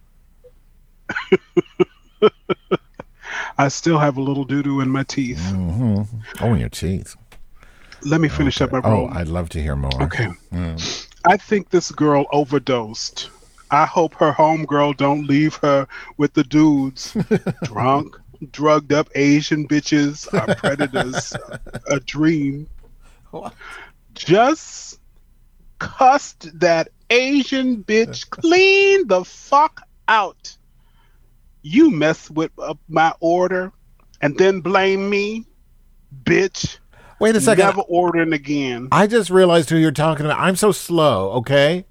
I 3.58 3.68
still 3.68 3.98
have 3.98 4.16
a 4.16 4.20
little 4.22 4.44
doo 4.44 4.62
doo 4.62 4.80
in 4.80 4.88
my 4.90 5.02
teeth. 5.04 5.40
hmm 5.50 6.02
Oh, 6.40 6.54
in 6.54 6.60
your 6.60 6.68
teeth. 6.68 7.16
Let 8.04 8.20
me 8.20 8.28
finish 8.28 8.60
up 8.60 8.70
my 8.72 8.80
Role. 8.80 9.08
Oh. 9.10 9.16
I'd 9.16 9.28
love 9.28 9.48
to 9.50 9.62
hear 9.62 9.76
more. 9.76 10.02
Okay. 10.02 10.28
I 11.24 11.36
think 11.36 11.70
this 11.70 11.90
girl 11.90 12.26
overdosed. 12.32 13.30
I 13.70 13.86
hope 13.86 14.14
her 14.14 14.32
homegirl 14.32 14.96
don't 14.98 15.26
leave 15.26 15.54
her 15.56 15.88
with 16.16 16.34
the 16.34 16.44
dudes. 16.44 17.16
Drunk, 17.64 18.14
drugged 18.52 18.92
up 18.92 19.08
Asian 19.14 19.66
bitches 19.66 20.32
are 20.34 20.54
predators. 20.54 21.32
a 21.88 21.98
dream. 22.00 22.68
Just 24.14 25.00
cussed 25.78 26.58
that 26.60 26.88
Asian 27.10 27.84
bitch 27.84 28.28
clean 28.30 29.06
the 29.06 29.24
fuck 29.24 29.82
out. 30.08 30.56
You 31.62 31.90
mess 31.90 32.30
with 32.30 32.50
uh, 32.58 32.74
my 32.88 33.12
order 33.20 33.72
and 34.20 34.36
then 34.38 34.60
blame 34.60 35.08
me, 35.08 35.44
bitch. 36.24 36.78
Wait 37.20 37.36
a 37.36 37.40
second. 37.40 37.64
Never 37.64 37.82
ordering 37.82 38.32
again. 38.32 38.88
I 38.92 39.06
just 39.06 39.30
realized 39.30 39.70
who 39.70 39.76
you're 39.76 39.92
talking 39.92 40.26
about. 40.26 40.40
I'm 40.40 40.56
so 40.56 40.72
slow, 40.72 41.30
okay? 41.32 41.86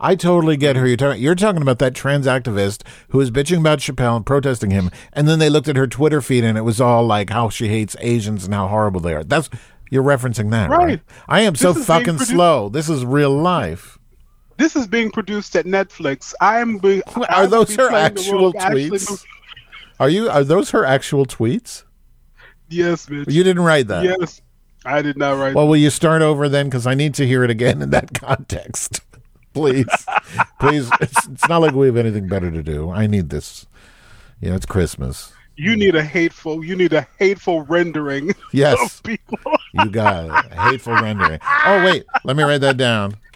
I 0.00 0.14
totally 0.14 0.56
get 0.56 0.76
who 0.76 0.86
you're 0.86 0.96
talking. 0.96 1.20
You're 1.20 1.34
talking 1.34 1.60
about 1.60 1.80
that 1.80 1.94
trans 1.94 2.26
activist 2.26 2.86
who 3.08 3.18
was 3.18 3.30
bitching 3.30 3.58
about 3.58 3.80
Chappelle 3.80 4.16
and 4.16 4.24
protesting 4.24 4.70
him, 4.70 4.90
and 5.12 5.26
then 5.26 5.40
they 5.40 5.50
looked 5.50 5.68
at 5.68 5.76
her 5.76 5.88
Twitter 5.88 6.22
feed 6.22 6.44
and 6.44 6.56
it 6.56 6.62
was 6.62 6.80
all 6.80 7.04
like 7.04 7.30
how 7.30 7.48
she 7.48 7.68
hates 7.68 7.96
Asians 8.00 8.44
and 8.44 8.54
how 8.54 8.68
horrible 8.68 9.00
they 9.00 9.14
are. 9.14 9.24
That's 9.24 9.50
you're 9.90 10.02
referencing 10.04 10.50
that, 10.50 10.70
right? 10.70 10.78
Right. 10.84 11.00
I 11.28 11.40
am 11.40 11.54
so 11.54 11.72
This 11.72 11.82
is 11.82 11.86
being 11.86 11.98
fucking 12.00 12.16
produced- 12.16 12.30
slow. 12.32 12.68
This 12.68 12.88
is 12.88 13.04
real 13.04 13.30
life. 13.30 13.98
This 14.56 14.74
is 14.74 14.86
being 14.88 15.10
produced 15.12 15.54
at 15.54 15.66
Netflix. 15.66 16.34
I 16.40 16.58
am. 16.60 16.78
Be, 16.78 17.00
Are 17.28 17.46
those 17.46 17.74
her 17.76 17.92
actual 17.94 18.32
role 18.34 18.46
of 18.48 18.56
Ashley 18.56 18.90
tweets? 18.90 19.10
Mo- 19.10 19.16
Are 20.00 20.08
you? 20.08 20.28
Are 20.28 20.42
those 20.44 20.70
her 20.70 20.84
actual 20.84 21.26
tweets? 21.26 21.84
Yes, 22.68 23.06
bitch. 23.06 23.30
You 23.30 23.44
didn't 23.44 23.62
write 23.62 23.86
that. 23.88 24.02
Yes, 24.04 24.40
I 24.84 25.00
did 25.00 25.16
not 25.16 25.38
write. 25.38 25.54
Well, 25.54 25.68
will 25.68 25.76
you 25.76 25.90
start 25.90 26.22
over 26.22 26.48
then? 26.48 26.66
Because 26.66 26.86
I 26.88 26.94
need 26.94 27.14
to 27.14 27.26
hear 27.26 27.44
it 27.44 27.50
again 27.50 27.80
in 27.82 27.90
that 27.90 28.12
context. 28.20 29.00
Please, 29.54 29.86
please. 30.60 30.90
It's, 31.00 31.26
it's 31.28 31.48
not 31.48 31.60
like 31.60 31.74
we 31.74 31.86
have 31.86 31.96
anything 31.96 32.26
better 32.28 32.50
to 32.50 32.62
do. 32.62 32.90
I 32.90 33.06
need 33.06 33.30
this. 33.30 33.66
You 34.40 34.50
know, 34.50 34.56
it's 34.56 34.66
Christmas. 34.66 35.32
You 35.58 35.76
need 35.76 35.96
a 35.96 36.02
hateful. 36.04 36.64
You 36.64 36.76
need 36.76 36.92
a 36.92 37.06
hateful 37.18 37.62
rendering 37.62 38.32
Yes. 38.52 38.78
of 38.80 39.02
people. 39.02 39.38
You 39.74 39.90
got 39.90 40.24
it. 40.24 40.52
A 40.52 40.70
hateful 40.70 40.94
rendering. 40.94 41.40
Oh 41.66 41.84
wait, 41.84 42.04
let 42.24 42.36
me 42.36 42.44
write 42.44 42.60
that 42.62 42.76
down. 42.76 43.16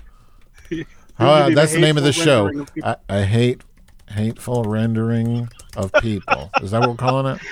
A 1.18 1.52
that's 1.54 1.72
the 1.72 1.80
name 1.80 1.98
of 1.98 2.04
the 2.04 2.12
show. 2.12 2.48
of. 2.61 2.70
I, 2.82 2.96
I 3.08 3.22
hate 3.22 3.61
hateful 4.08 4.64
rendering 4.64 5.48
of 5.76 5.92
people. 5.92 6.50
Is 6.62 6.70
that 6.70 6.80
what 6.80 6.90
we're 6.90 6.96
calling 6.96 7.35
it? 7.37 7.42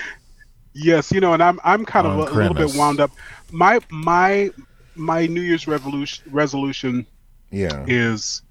Yes, 0.73 1.13
you 1.13 1.21
know, 1.21 1.35
and 1.35 1.43
I'm 1.43 1.61
I'm 1.63 1.85
kind 1.85 2.07
of 2.07 2.19
a, 2.19 2.23
a 2.23 2.35
little 2.35 2.55
bit 2.55 2.75
wound 2.75 3.01
up. 3.01 3.11
My 3.53 3.81
my 3.91 4.51
my 4.95 5.27
New 5.27 5.43
Year's 5.43 5.67
revolution 5.69 6.25
resolution 6.33 7.07
Yeah. 7.51 7.85
is 7.87 8.43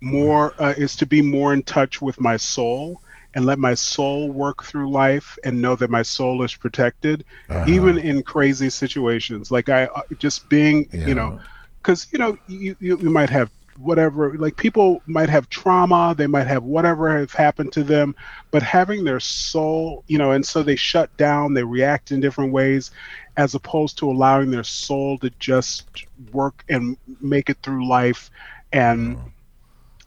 more 0.00 0.54
uh, 0.58 0.74
is 0.76 0.96
to 0.96 1.06
be 1.06 1.22
more 1.22 1.52
in 1.52 1.62
touch 1.62 2.02
with 2.02 2.20
my 2.20 2.36
soul 2.36 3.00
and 3.34 3.44
let 3.46 3.58
my 3.58 3.74
soul 3.74 4.30
work 4.32 4.64
through 4.64 4.90
life 4.90 5.36
and 5.44 5.60
know 5.60 5.76
that 5.76 5.90
my 5.90 6.02
soul 6.02 6.42
is 6.42 6.54
protected 6.54 7.24
Uh-huh. 7.48 7.66
even 7.66 7.98
in 7.98 8.22
crazy 8.22 8.70
situations 8.70 9.50
like 9.50 9.68
i 9.68 9.84
uh, 9.84 10.00
just 10.18 10.48
being 10.48 10.86
Yeah. 10.92 11.00
you 11.04 11.14
know 11.14 11.34
because 11.82 12.06
you 12.12 12.18
know 12.18 12.36
you, 12.46 12.74
you 12.80 12.98
you 13.00 13.10
might 13.10 13.30
have 13.30 13.50
whatever 13.76 14.36
like 14.38 14.56
people 14.56 15.02
might 15.06 15.28
have 15.28 15.48
trauma 15.48 16.14
they 16.16 16.26
might 16.26 16.46
have 16.46 16.62
whatever 16.64 17.18
has 17.18 17.32
happened 17.32 17.72
to 17.72 17.82
them 17.82 18.14
but 18.50 18.62
having 18.62 19.04
their 19.04 19.20
soul 19.20 20.04
you 20.06 20.18
know 20.18 20.32
and 20.32 20.44
so 20.44 20.62
they 20.62 20.76
shut 20.76 21.14
down 21.16 21.54
they 21.54 21.62
react 21.62 22.10
in 22.10 22.20
different 22.20 22.52
ways 22.52 22.90
as 23.36 23.54
opposed 23.54 23.98
to 23.98 24.10
allowing 24.10 24.50
their 24.50 24.64
soul 24.64 25.18
to 25.18 25.30
just 25.38 25.86
work 26.32 26.62
and 26.68 26.96
make 27.20 27.48
it 27.48 27.56
through 27.62 27.88
life 27.88 28.30
and 28.72 29.18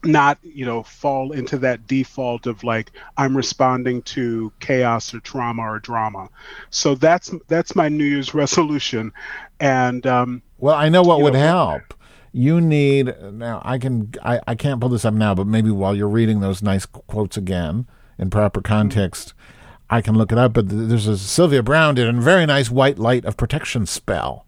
not 0.04 0.38
you 0.42 0.64
know 0.64 0.82
fall 0.82 1.32
into 1.32 1.58
that 1.58 1.86
default 1.86 2.46
of 2.46 2.62
like 2.64 2.92
i'm 3.16 3.36
responding 3.36 4.02
to 4.02 4.52
chaos 4.60 5.14
or 5.14 5.20
trauma 5.20 5.62
or 5.62 5.78
drama 5.78 6.28
so 6.70 6.94
that's 6.94 7.32
that's 7.48 7.74
my 7.74 7.88
new 7.88 8.04
year's 8.04 8.34
resolution 8.34 9.12
and 9.60 10.06
um 10.06 10.42
Well, 10.58 10.74
I 10.74 10.88
know 10.88 11.02
what 11.02 11.20
would 11.20 11.32
know, 11.34 11.38
help. 11.38 11.94
You 12.32 12.60
need 12.60 13.14
now. 13.32 13.62
I 13.64 13.78
can. 13.78 14.12
I, 14.22 14.40
I 14.46 14.54
can't 14.56 14.80
pull 14.80 14.88
this 14.88 15.04
up 15.04 15.14
now, 15.14 15.34
but 15.34 15.46
maybe 15.46 15.70
while 15.70 15.94
you're 15.94 16.08
reading 16.08 16.40
those 16.40 16.62
nice 16.62 16.84
quotes 16.84 17.36
again 17.36 17.86
in 18.18 18.28
proper 18.28 18.60
context, 18.60 19.34
I 19.88 20.00
can 20.00 20.16
look 20.16 20.32
it 20.32 20.38
up. 20.38 20.52
But 20.52 20.68
there's 20.68 21.06
a 21.06 21.16
Sylvia 21.16 21.62
Browne 21.62 21.94
did 21.94 22.08
a 22.08 22.12
very 22.12 22.44
nice 22.44 22.70
white 22.70 22.98
light 22.98 23.24
of 23.24 23.36
protection 23.36 23.86
spell. 23.86 24.44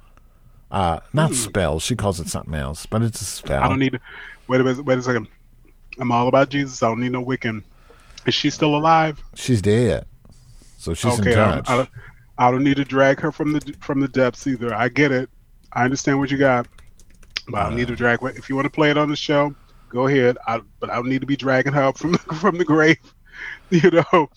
Uh, 0.71 0.99
not 1.13 1.33
spell. 1.35 1.79
She 1.79 1.95
calls 1.95 2.19
it 2.19 2.27
something 2.29 2.55
else, 2.55 2.87
but 2.87 3.03
it's 3.03 3.21
a 3.21 3.25
spell. 3.25 3.61
Hmm. 3.61 3.65
i 3.65 3.69
don't 3.69 3.79
need 3.79 4.01
wait 4.49 4.61
a 4.61 4.65
minute 4.65 4.85
wait 4.85 4.99
a 4.99 5.03
second 5.03 5.29
i'm 5.99 6.13
all 6.13 6.29
about 6.29 6.49
jesus 6.49 6.83
i 6.83 6.89
don't 6.89 7.01
need 7.01 7.13
no 7.13 7.25
wiccan 7.25 7.63
is 8.27 8.35
she 8.35 8.51
still 8.51 8.75
alive 8.77 9.23
She's 9.35 9.63
dead, 9.63 10.05
so 10.79 10.95
she's 10.95 11.19
okay 11.21 11.33
in 11.33 11.39
I, 11.39 11.55
touch. 11.57 11.71
I, 11.71 11.77
don't- 11.77 11.91
I 12.39 12.51
don't 12.51 12.65
need 12.65 12.77
to 12.77 12.85
drag 12.85 13.21
her 13.21 13.33
from 13.33 13.53
the 13.53 13.75
from 13.81 14.01
the 14.01 14.09
depths 14.09 14.47
either 14.47 14.75
i 14.75 14.89
get 14.89 15.11
it 15.13 15.31
i 15.73 15.85
understand 15.85 16.19
what 16.19 16.31
you 16.31 16.39
got 16.39 16.67
but 17.49 17.59
i 17.61 17.65
don't 17.65 17.77
need 17.77 17.89
to 17.89 17.97
drag 17.97 18.19
if 18.23 18.49
you 18.49 18.57
want 18.57 18.67
to 18.67 18.71
play 18.71 18.91
it 18.91 18.99
on 18.99 19.09
the 19.09 19.17
show 19.17 19.55
go 19.89 20.07
ahead 20.07 20.37
I, 20.47 20.61
but 20.81 20.91
i 20.91 20.97
don't 20.97 21.09
need 21.09 21.21
to 21.23 21.27
be 21.27 21.37
dragging 21.37 21.73
her 21.73 21.83
up 21.83 21.97
from 21.99 22.13
the, 22.13 22.19
from 22.41 22.59
the 22.59 22.65
grave 22.65 22.99
you 23.71 23.91
know 23.91 24.29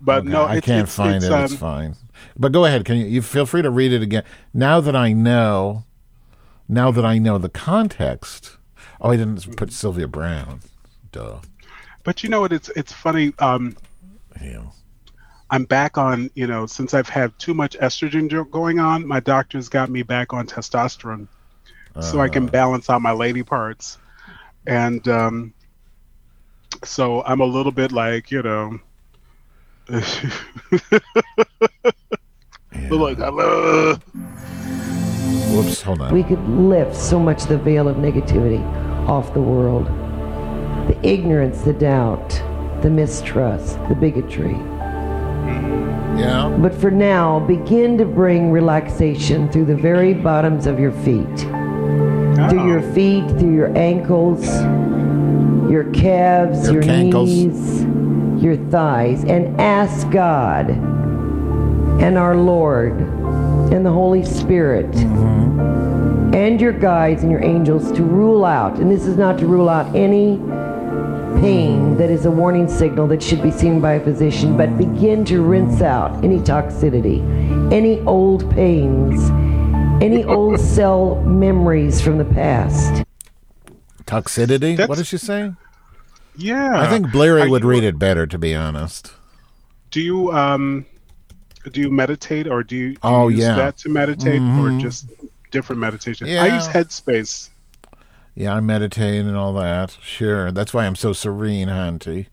but 0.00 0.20
Okay, 0.22 0.28
no 0.30 0.42
I 0.44 0.56
it's, 0.56 0.66
can't 0.66 0.86
it's, 0.88 0.96
find 0.96 1.16
it's, 1.16 1.26
it. 1.26 1.32
um, 1.32 1.44
it's 1.44 1.54
fine. 1.54 1.96
But 2.36 2.50
go 2.52 2.64
ahead. 2.64 2.84
Can 2.84 2.96
you? 2.96 3.06
You 3.06 3.22
feel 3.22 3.46
free 3.46 3.62
to 3.62 3.70
read 3.70 3.92
it 3.92 4.02
again. 4.02 4.24
Now 4.52 4.80
that 4.80 4.96
I 4.96 5.12
know, 5.12 5.84
now 6.68 6.90
that 6.90 7.04
I 7.04 7.18
know 7.18 7.38
the 7.38 7.48
context. 7.48 8.56
Oh, 9.00 9.10
I 9.12 9.16
didn't 9.16 9.56
put 9.56 9.72
Sylvia 9.72 10.08
Browne. 10.08 10.60
Duh. 11.12 11.36
But 12.04 12.22
you 12.22 12.28
know 12.28 12.40
what? 12.40 12.52
It's 12.52 12.68
it's 12.70 12.92
funny. 12.92 13.32
Um, 13.38 13.76
Yeah. 14.40 14.64
I'm 15.50 15.64
back 15.64 15.98
on. 15.98 16.30
You 16.34 16.46
know, 16.46 16.66
since 16.66 16.94
I've 16.94 17.08
had 17.08 17.38
too 17.38 17.54
much 17.54 17.78
estrogen 17.78 18.50
going 18.50 18.80
on, 18.80 19.06
my 19.06 19.20
doctor's 19.20 19.68
got 19.68 19.90
me 19.90 20.02
back 20.02 20.32
on 20.32 20.46
testosterone, 20.46 21.28
so 22.00 22.20
I 22.20 22.28
can 22.28 22.46
balance 22.46 22.88
out 22.88 23.02
my 23.02 23.12
lady 23.12 23.42
parts, 23.42 23.98
and 24.66 25.06
um, 25.08 25.52
so 26.82 27.22
I'm 27.24 27.40
a 27.40 27.44
little 27.44 27.72
bit 27.72 27.92
like 27.92 28.30
you 28.30 28.42
know. 28.42 28.80
Look, 32.90 33.20
I 33.20 33.28
love. 33.28 34.02
Whoops. 35.52 35.82
Hold 35.82 36.00
on. 36.00 36.14
We 36.14 36.22
could 36.22 36.42
lift 36.48 36.96
so 36.96 37.18
much 37.18 37.44
the 37.44 37.58
veil 37.58 37.88
of 37.88 37.96
negativity 37.96 38.64
off 39.06 39.34
the 39.34 39.42
world. 39.42 39.86
The 40.88 40.98
ignorance, 41.02 41.62
the 41.62 41.72
doubt, 41.72 42.28
the 42.82 42.90
mistrust, 42.90 43.78
the 43.88 43.94
bigotry. 43.94 44.56
Yeah. 46.18 46.54
But 46.60 46.74
for 46.74 46.90
now, 46.90 47.40
begin 47.40 47.96
to 47.98 48.04
bring 48.04 48.50
relaxation 48.50 49.50
through 49.50 49.66
the 49.66 49.76
very 49.76 50.12
bottoms 50.12 50.66
of 50.66 50.78
your 50.78 50.92
feet. 50.92 51.38
Through 51.38 52.60
oh. 52.60 52.66
your 52.66 52.82
feet, 52.92 53.26
through 53.38 53.54
your 53.54 53.76
ankles, 53.76 54.44
your 55.70 55.90
calves, 55.92 56.64
Your 56.70 56.74
your, 56.74 56.82
cankles. 56.82 57.26
knees, 57.26 58.42
your 58.42 58.56
thighs, 58.70 59.24
and 59.24 59.58
ask 59.60 60.10
God 60.10 60.70
and 62.02 62.18
our 62.18 62.36
Lord 62.36 62.98
and 63.72 63.86
the 63.86 63.92
Holy 63.92 64.24
Spirit 64.24 64.90
mm-hmm. 64.90 66.34
and 66.34 66.60
your 66.60 66.72
guides 66.72 67.22
and 67.22 67.30
your 67.30 67.42
angels 67.42 67.90
to 67.92 68.02
rule 68.02 68.44
out, 68.44 68.78
and 68.78 68.90
this 68.90 69.06
is 69.06 69.16
not 69.16 69.38
to 69.38 69.46
rule 69.46 69.68
out 69.68 69.94
any 69.94 70.36
pain 71.40 71.96
that 71.96 72.10
is 72.10 72.26
a 72.26 72.30
warning 72.30 72.68
signal 72.68 73.06
that 73.08 73.22
should 73.22 73.42
be 73.42 73.50
seen 73.50 73.80
by 73.80 73.94
a 73.94 74.00
physician, 74.04 74.56
but 74.56 74.76
begin 74.78 75.24
to 75.26 75.42
rinse 75.42 75.80
out 75.82 76.12
any 76.24 76.38
toxicity, 76.38 77.20
any 77.72 78.00
old 78.00 78.48
pains, 78.50 79.30
any 80.02 80.24
old 80.24 80.60
cell 80.76 81.16
memories 81.22 82.00
from 82.00 82.18
the 82.18 82.24
past. 82.24 83.04
Toxicity? 84.04 84.76
That's- 84.76 84.88
what 84.88 84.98
did 84.98 85.06
she 85.06 85.18
say? 85.18 85.52
Yeah. 86.36 86.80
I 86.80 86.88
think 86.88 87.12
Blairy 87.12 87.48
would 87.48 87.62
you- 87.62 87.68
read 87.68 87.84
it 87.84 87.98
better, 87.98 88.26
to 88.26 88.38
be 88.38 88.54
honest. 88.54 89.12
Do 89.90 90.00
you 90.00 90.32
um, 90.32 90.86
do 91.70 91.80
you 91.82 91.90
meditate 91.90 92.46
or 92.48 92.62
do 92.62 92.74
you, 92.76 92.92
do 92.94 92.98
Oh, 93.02 93.28
you 93.28 93.36
use 93.36 93.44
yeah. 93.44 93.50
Mm-hmm. 93.50 93.58
that 93.58 93.76
to 93.78 93.88
meditate 93.90 94.40
or 94.40 94.78
just 94.80 95.06
different 95.50 95.80
meditation? 95.80 96.26
I 96.28 96.54
use 96.54 96.66
Headspace. 96.66 97.50
Yeah, 98.34 98.54
I 98.54 98.60
meditate 98.60 99.20
and 99.26 99.36
all 99.36 99.52
that. 99.54 99.96
Sure. 100.02 100.50
That's 100.52 100.72
why 100.72 100.86
I'm 100.86 100.96
so 100.96 101.12
serene, 101.12 101.68
Hunty. 101.68 102.26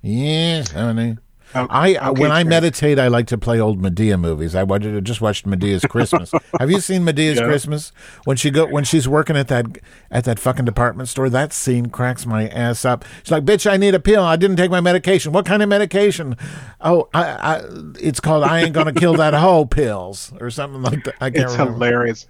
Yeah, 0.00 0.64
honey. 0.72 1.18
Okay, 1.54 1.66
I 1.68 1.88
I- 1.96 2.08
okay, 2.08 2.20
when 2.22 2.32
I 2.32 2.44
meditate, 2.44 2.98
I 2.98 3.08
like 3.08 3.26
to 3.26 3.36
play 3.36 3.60
old 3.60 3.78
Madea 3.78 4.18
movies. 4.18 4.54
I 4.54 4.62
watched, 4.62 4.86
just 5.04 5.20
watched 5.20 5.46
Madea's 5.46 5.84
Christmas. 5.84 6.32
Have 6.58 6.70
you 6.70 6.80
seen 6.80 7.02
Madea's 7.04 7.38
Yeah. 7.38 7.44
Christmas? 7.44 7.92
When 8.24 8.38
she 8.38 8.50
go 8.50 8.64
when 8.64 8.84
she's 8.84 9.06
working 9.06 9.36
at 9.36 9.48
that 9.48 9.66
at 10.10 10.24
that 10.24 10.38
fucking 10.38 10.64
department 10.64 11.10
store, 11.10 11.28
that 11.28 11.52
scene 11.52 11.90
cracks 11.90 12.24
my 12.24 12.48
ass 12.48 12.86
up. 12.86 13.04
She's 13.22 13.30
like, 13.32 13.44
"Bitch, 13.44 13.70
I 13.70 13.76
need 13.76 13.94
a 13.94 14.00
pill. 14.00 14.24
I 14.24 14.36
didn't 14.36 14.56
take 14.56 14.70
my 14.70 14.80
medication. 14.80 15.32
What 15.32 15.44
kind 15.44 15.62
of 15.62 15.68
medication? 15.68 16.38
Oh, 16.80 17.10
I, 17.12 17.22
I 17.58 17.62
it's 18.00 18.18
called 18.20 18.44
I 18.44 18.60
ain't 18.62 18.72
gonna 18.72 18.94
kill 18.94 19.12
that 19.16 19.34
hoe 19.34 19.66
pills 19.66 20.32
or 20.40 20.48
something 20.48 20.80
like 20.80 21.04
that. 21.04 21.16
I 21.20 21.28
can't 21.28 21.44
It's 21.44 21.52
remember. 21.52 21.72
hilarious. 21.74 22.26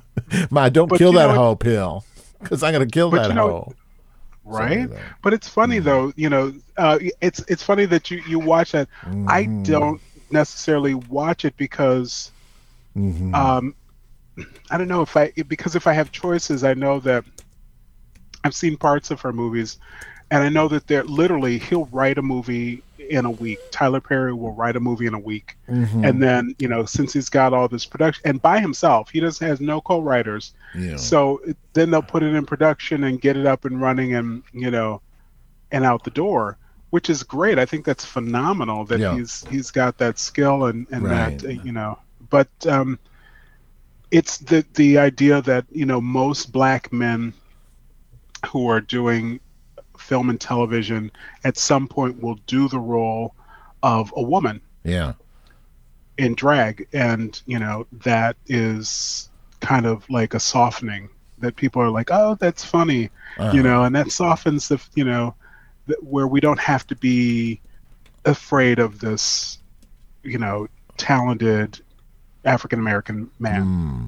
my 0.50 0.68
don't 0.68 0.88
But 0.88 0.98
kill 0.98 1.12
that 1.14 1.34
hoe 1.34 1.56
pill 1.56 2.04
because 2.42 2.62
I'm 2.62 2.72
gonna 2.72 2.86
kill 2.86 3.10
But 3.10 3.22
that 3.22 3.28
you 3.28 3.34
know- 3.34 3.48
hoe. 3.48 3.74
right? 4.44 4.88
though. 4.88 4.98
But 5.22 5.32
it's 5.34 5.48
funny 5.48 5.78
though, 5.80 6.12
you 6.16 6.28
know, 6.30 6.52
uh, 6.76 6.98
it's 7.20 7.40
it's 7.48 7.62
funny 7.62 7.84
that 7.86 8.10
you 8.10 8.22
you 8.28 8.38
watch 8.38 8.72
that. 8.72 8.88
I 9.28 9.44
don't 9.62 10.00
necessarily 10.30 10.94
watch 10.94 11.44
it 11.44 11.56
because, 11.56 12.30
um, 12.96 13.74
I 14.70 14.76
don't 14.78 14.88
know 14.88 15.02
if 15.02 15.16
I 15.16 15.32
because 15.48 15.76
if 15.76 15.86
I 15.86 15.92
have 15.92 16.12
choices, 16.12 16.64
I 16.64 16.74
know 16.74 17.00
that 17.00 17.24
I've 18.44 18.54
seen 18.54 18.76
parts 18.76 19.10
of 19.10 19.20
her 19.22 19.32
movies, 19.32 19.78
and 20.30 20.42
I 20.44 20.48
know 20.48 20.68
that 20.68 20.86
they're 20.86 21.04
literally 21.04 21.58
he'll 21.58 21.86
write 21.86 22.18
a 22.18 22.22
movie 22.22 22.82
in 23.10 23.24
a 23.24 23.30
week. 23.30 23.58
Tyler 23.70 24.00
Perry 24.00 24.32
will 24.32 24.52
write 24.52 24.76
a 24.76 24.80
movie 24.80 25.06
in 25.06 25.14
a 25.14 25.18
week, 25.18 25.56
and 25.68 26.22
then 26.22 26.54
you 26.58 26.68
know 26.68 26.84
since 26.84 27.12
he's 27.12 27.28
got 27.28 27.52
all 27.52 27.68
this 27.68 27.84
production 27.84 28.22
and 28.24 28.40
by 28.42 28.60
himself, 28.60 29.10
he 29.10 29.20
doesn't 29.20 29.46
has 29.46 29.60
no 29.60 29.80
co-writers. 29.80 30.52
Yeah. 30.74 30.96
So 30.96 31.40
then 31.72 31.90
they'll 31.90 32.02
put 32.02 32.22
it 32.22 32.34
in 32.34 32.46
production 32.46 33.04
and 33.04 33.20
get 33.20 33.36
it 33.36 33.46
up 33.46 33.64
and 33.64 33.80
running 33.80 34.14
and 34.14 34.42
you 34.52 34.70
know, 34.70 35.00
and 35.72 35.84
out 35.84 36.04
the 36.04 36.10
door, 36.10 36.58
which 36.90 37.10
is 37.10 37.22
great. 37.22 37.58
I 37.58 37.64
think 37.66 37.84
that's 37.84 38.04
phenomenal 38.04 38.84
that 38.86 38.98
Yeah. 39.00 39.16
he's 39.16 39.44
he's 39.48 39.70
got 39.70 39.98
that 39.98 40.18
skill 40.18 40.66
and 40.66 40.86
and 40.90 41.04
Right. 41.04 41.38
that 41.38 41.44
uh, 41.48 41.62
you 41.62 41.72
know. 41.72 41.98
But 42.30 42.48
um, 42.66 42.98
it's 44.10 44.38
the 44.38 44.64
the 44.74 44.98
idea 44.98 45.42
that 45.42 45.64
you 45.70 45.86
know 45.86 46.00
most 46.00 46.52
black 46.52 46.92
men 46.92 47.32
who 48.48 48.68
are 48.68 48.80
doing 48.80 49.40
film 50.06 50.30
and 50.30 50.40
television 50.40 51.10
at 51.44 51.56
some 51.56 51.88
point 51.88 52.22
will 52.22 52.38
do 52.46 52.68
the 52.68 52.78
role 52.78 53.34
of 53.82 54.12
a 54.16 54.22
woman 54.22 54.60
Yeah. 54.84 55.12
in 56.16 56.34
drag 56.34 56.86
and 56.92 57.40
you 57.46 57.58
know 57.58 57.86
that 57.92 58.36
is 58.46 59.28
kind 59.60 59.84
of 59.86 60.08
like 60.08 60.32
a 60.34 60.40
softening 60.40 61.08
that 61.38 61.56
people 61.56 61.82
are 61.82 61.90
like 61.90 62.08
oh 62.10 62.36
that's 62.40 62.64
funny 62.64 63.02
you 63.02 63.10
uh-huh. 63.44 63.62
know 63.62 63.82
and 63.84 63.94
that 63.94 64.10
softens 64.10 64.68
the 64.68 64.78
you 64.94 65.04
know 65.04 65.34
th- 65.88 65.98
where 66.02 66.26
we 66.26 66.40
don't 66.40 66.60
have 66.60 66.86
to 66.86 66.94
be 66.96 67.60
afraid 68.24 68.78
of 68.78 69.00
this 69.00 69.58
you 70.22 70.38
know 70.38 70.66
talented 70.96 71.80
african 72.44 72.78
american 72.78 73.30
man 73.38 73.62
hmm. 73.62 74.06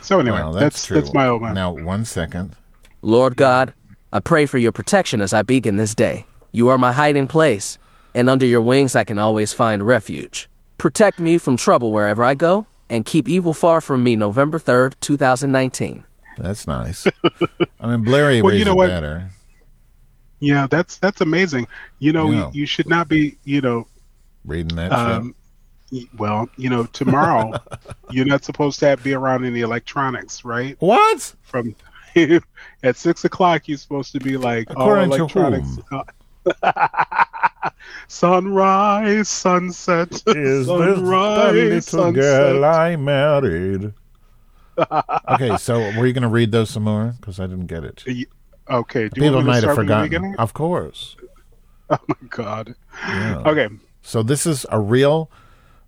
so 0.00 0.20
anyway 0.20 0.38
Well, 0.38 0.52
that's 0.52 0.62
that's, 0.62 0.86
true. 0.86 1.00
that's 1.00 1.12
my 1.12 1.26
old 1.28 1.42
man 1.42 1.54
Now, 1.54 1.72
one 1.72 2.04
second. 2.04 2.54
Lord 3.02 3.36
God, 3.36 3.74
I 4.12 4.20
pray 4.20 4.46
for 4.46 4.58
your 4.58 4.72
protection 4.72 5.20
as 5.20 5.32
I 5.32 5.42
begin 5.42 5.76
this 5.76 5.94
day. 5.94 6.26
You 6.52 6.68
are 6.68 6.78
my 6.78 6.92
hiding 6.92 7.26
place, 7.28 7.78
and 8.14 8.28
under 8.30 8.46
your 8.46 8.62
wings 8.62 8.96
I 8.96 9.04
can 9.04 9.18
always 9.18 9.52
find 9.52 9.86
refuge. 9.86 10.48
Protect 10.78 11.18
me 11.20 11.38
from 11.38 11.56
trouble 11.56 11.92
wherever 11.92 12.24
I 12.24 12.34
go, 12.34 12.66
and 12.88 13.04
keep 13.04 13.28
evil 13.28 13.52
far 13.52 13.80
from 13.80 14.02
me 14.02 14.16
November 14.16 14.58
3rd, 14.58 14.94
2019. 15.00 16.04
That's 16.38 16.66
nice. 16.66 17.06
I 17.80 17.86
mean, 17.90 18.04
Blairy 18.04 18.40
Well, 18.40 18.54
you 18.54 18.64
know 18.64 18.74
what? 18.76 18.88
better. 18.88 19.28
yeah 20.40 20.68
that's 20.70 20.98
that's 20.98 21.20
amazing 21.20 21.66
you 21.98 22.12
know 22.12 22.30
Yeah. 22.30 22.46
you, 22.52 22.60
you 22.60 22.66
should 22.66 22.88
not 22.88 23.08
be 23.08 23.36
you 23.42 23.60
know 23.60 23.88
Reading 24.44 24.76
that 24.76 24.92
Um, 24.92 25.34
y- 25.90 26.04
well, 26.16 26.48
you 26.56 26.70
know, 26.70 26.84
tomorrow 26.84 27.52
you're 28.10 28.24
not 28.24 28.44
supposed 28.44 28.78
to 28.80 28.86
have, 28.86 29.02
be 29.02 29.12
around 29.14 29.44
any 29.44 29.60
electronics, 29.60 30.44
right? 30.44 30.76
What? 30.78 31.34
From 31.42 31.74
at 32.82 32.96
six 32.96 33.24
o'clock, 33.24 33.68
you're 33.68 33.78
supposed 33.78 34.12
to 34.12 34.20
be 34.20 34.36
like 34.36 34.68
all 34.76 34.82
According 34.82 35.10
to 35.10 35.16
electronics. 35.16 35.78
uh, 35.92 37.68
sunrise, 38.08 39.28
sunset, 39.28 40.12
Is 40.12 40.22
this 40.24 40.66
the 40.66 40.72
little 40.74 41.80
sunset. 41.80 42.14
girl 42.14 42.64
I 42.64 42.96
married? 42.96 43.92
okay, 45.28 45.56
so 45.56 45.78
were 45.98 46.06
you 46.06 46.12
going 46.12 46.22
to 46.22 46.28
read 46.28 46.52
those 46.52 46.70
some 46.70 46.84
more? 46.84 47.14
Because 47.20 47.40
I 47.40 47.46
didn't 47.46 47.66
get 47.66 47.84
it. 47.84 48.04
Y- 48.06 48.24
Okay, 48.70 49.08
do 49.08 49.22
you 49.22 49.30
People 49.30 49.36
want 49.36 49.36
me 49.36 49.40
to 49.44 49.46
might 49.46 49.54
have 49.54 49.62
start 49.62 49.76
from 49.76 49.86
the 49.86 49.92
forgotten. 49.94 50.08
beginning? 50.10 50.36
Of 50.36 50.52
course. 50.52 51.16
Oh 51.90 51.96
my 52.06 52.16
god. 52.28 52.74
Yeah. 53.08 53.42
Okay, 53.46 53.68
So 54.02 54.22
this 54.22 54.44
is 54.44 54.66
a 54.70 54.78
real. 54.78 55.30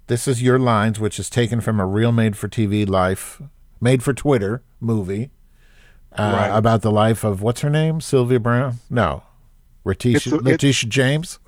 This 0.06 0.26
is 0.26 0.42
your 0.42 0.58
lines, 0.58 0.98
which 0.98 1.18
is 1.20 1.28
taken 1.28 1.60
from 1.60 1.78
a 1.78 1.84
real 1.84 2.10
made-for-TV 2.10 2.88
life, 2.88 3.42
made-for-Twitter 3.82 4.62
movie 4.80 5.30
uh, 6.18 6.32
Right. 6.36 6.48
about 6.56 6.82
the 6.82 6.90
life 6.90 7.24
of 7.24 7.42
what's 7.42 7.60
her 7.60 7.70
name, 7.70 8.00
Sylvia 8.00 8.40
Browne? 8.40 8.76
No, 8.88 9.22
Letitia, 9.84 10.38
It's 10.46 10.64
it- 10.64 10.88
James. 10.88 11.38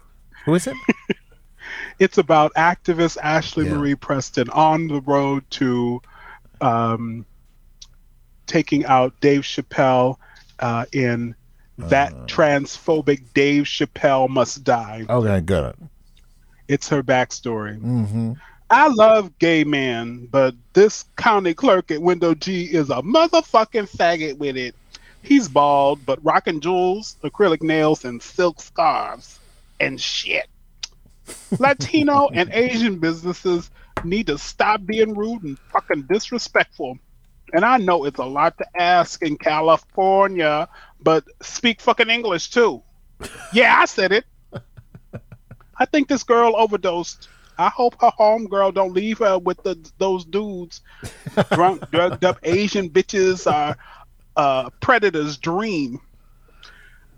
Who 0.44 0.54
is 0.54 0.66
it? 0.66 0.76
it's 1.98 2.18
about 2.18 2.52
activist 2.54 3.16
Ashley 3.22 3.66
Yeah. 3.66 3.74
Marie 3.74 3.94
Preston 3.94 4.48
on 4.50 4.88
the 4.88 5.00
road 5.00 5.44
to 5.50 6.00
um, 6.60 7.24
taking 8.46 8.84
out 8.86 9.18
Dave 9.20 9.42
Chappelle 9.42 10.16
uh, 10.58 10.84
in 10.92 11.34
that 11.78 12.12
transphobic 12.26 13.22
Dave 13.34 13.64
Chappelle 13.64 14.28
must 14.28 14.62
die. 14.62 15.04
Okay, 15.08 15.40
good. 15.40 15.74
It's 16.68 16.88
her 16.88 17.02
backstory. 17.02 17.78
Mm-hmm. 17.80 18.32
I 18.72 18.88
love 18.88 19.38
gay 19.38 19.64
men, 19.64 20.28
but 20.30 20.54
this 20.72 21.04
county 21.18 21.52
clerk 21.52 21.90
at 21.90 22.00
Window 22.00 22.34
G 22.34 22.64
is 22.64 22.88
a 22.88 23.02
motherfucking 23.02 23.90
faggot 23.90 24.38
with 24.38 24.56
it. 24.56 24.74
He's 25.20 25.46
bald, 25.46 26.06
but 26.06 26.24
rocking 26.24 26.60
jewels, 26.60 27.16
acrylic 27.22 27.62
nails, 27.62 28.06
and 28.06 28.22
silk 28.22 28.62
scarves 28.62 29.38
and 29.78 30.00
shit. 30.00 30.46
Latino 31.58 32.28
and 32.32 32.48
Asian 32.50 32.98
businesses 32.98 33.70
need 34.04 34.28
to 34.28 34.38
stop 34.38 34.86
being 34.86 35.12
rude 35.14 35.42
and 35.42 35.58
fucking 35.70 36.06
disrespectful. 36.10 36.96
And 37.52 37.66
I 37.66 37.76
know 37.76 38.06
it's 38.06 38.20
a 38.20 38.24
lot 38.24 38.56
to 38.56 38.64
ask 38.80 39.22
in 39.22 39.36
California, 39.36 40.66
but 40.98 41.24
speak 41.42 41.82
fucking 41.82 42.08
English 42.08 42.48
too. 42.48 42.82
Yeah, 43.52 43.76
I 43.78 43.84
said 43.84 44.12
it. 44.12 44.24
I 45.76 45.84
think 45.84 46.08
this 46.08 46.22
girl 46.22 46.54
overdosed. 46.56 47.28
I 47.58 47.68
hope 47.68 48.00
her 48.00 48.10
homegirl 48.18 48.74
don't 48.74 48.92
leave 48.92 49.18
her 49.18 49.38
with 49.38 49.62
the 49.62 49.78
those 49.98 50.24
dudes. 50.24 50.80
Drunk, 51.52 51.90
drugged 51.92 52.24
up 52.24 52.38
Asian 52.42 52.90
bitches 52.90 53.50
are 53.50 53.76
uh, 54.36 54.70
predator's 54.80 55.36
dream. 55.36 56.00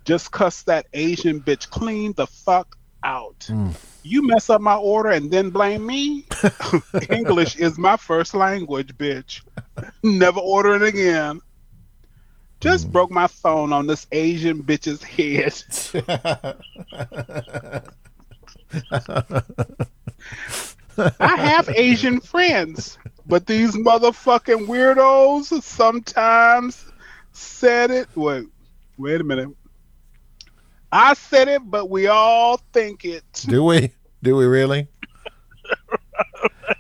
Just 0.05 0.33
cuss 0.33 0.63
that 0.65 0.87
Asian 0.93 1.41
bitch 1.41 1.71
clean 1.71 2.13
the 2.13 2.27
fuck 2.27 2.77
out. 3.03 3.49
You 4.03 4.27
mess 4.27 4.51
up 4.51 4.61
my 4.61 4.77
order 4.77 5.11
and 5.11 5.31
then 5.31 5.51
blame 5.51 5.87
me? 5.87 6.27
English 7.11 7.57
is 7.57 7.79
my 7.79 7.97
first 7.97 8.35
language, 8.35 8.97
bitch. 8.99 9.41
Never 10.03 10.41
order 10.41 10.75
it 10.75 10.83
again. 10.83 11.41
Just 12.61 12.91
broke 12.91 13.11
my 13.11 13.27
phone 13.27 13.73
on 13.73 13.87
this 13.87 14.07
Asian 14.13 14.63
bitch's 14.63 15.03
head. 15.15 15.55
I 20.97 21.37
have 21.37 21.69
Asian 21.71 22.21
friends, 22.21 22.99
but 23.27 23.47
these 23.47 23.75
motherfucking 23.75 24.67
weirdos 24.67 25.63
sometimes 25.63 26.85
said 27.33 27.91
it. 27.91 28.09
Wait, 28.15 28.47
wait 28.99 29.21
a 29.21 29.25
minute. 29.25 29.49
I 30.93 31.15
said 31.15 31.49
it, 31.49 31.63
but 31.65 31.91
we 31.91 32.07
all 32.07 32.59
think 32.73 33.05
it. 33.05 33.25
Do 33.47 33.65
we? 33.65 33.93
Do 34.23 34.37
we 34.37 34.47
really? 34.47 34.87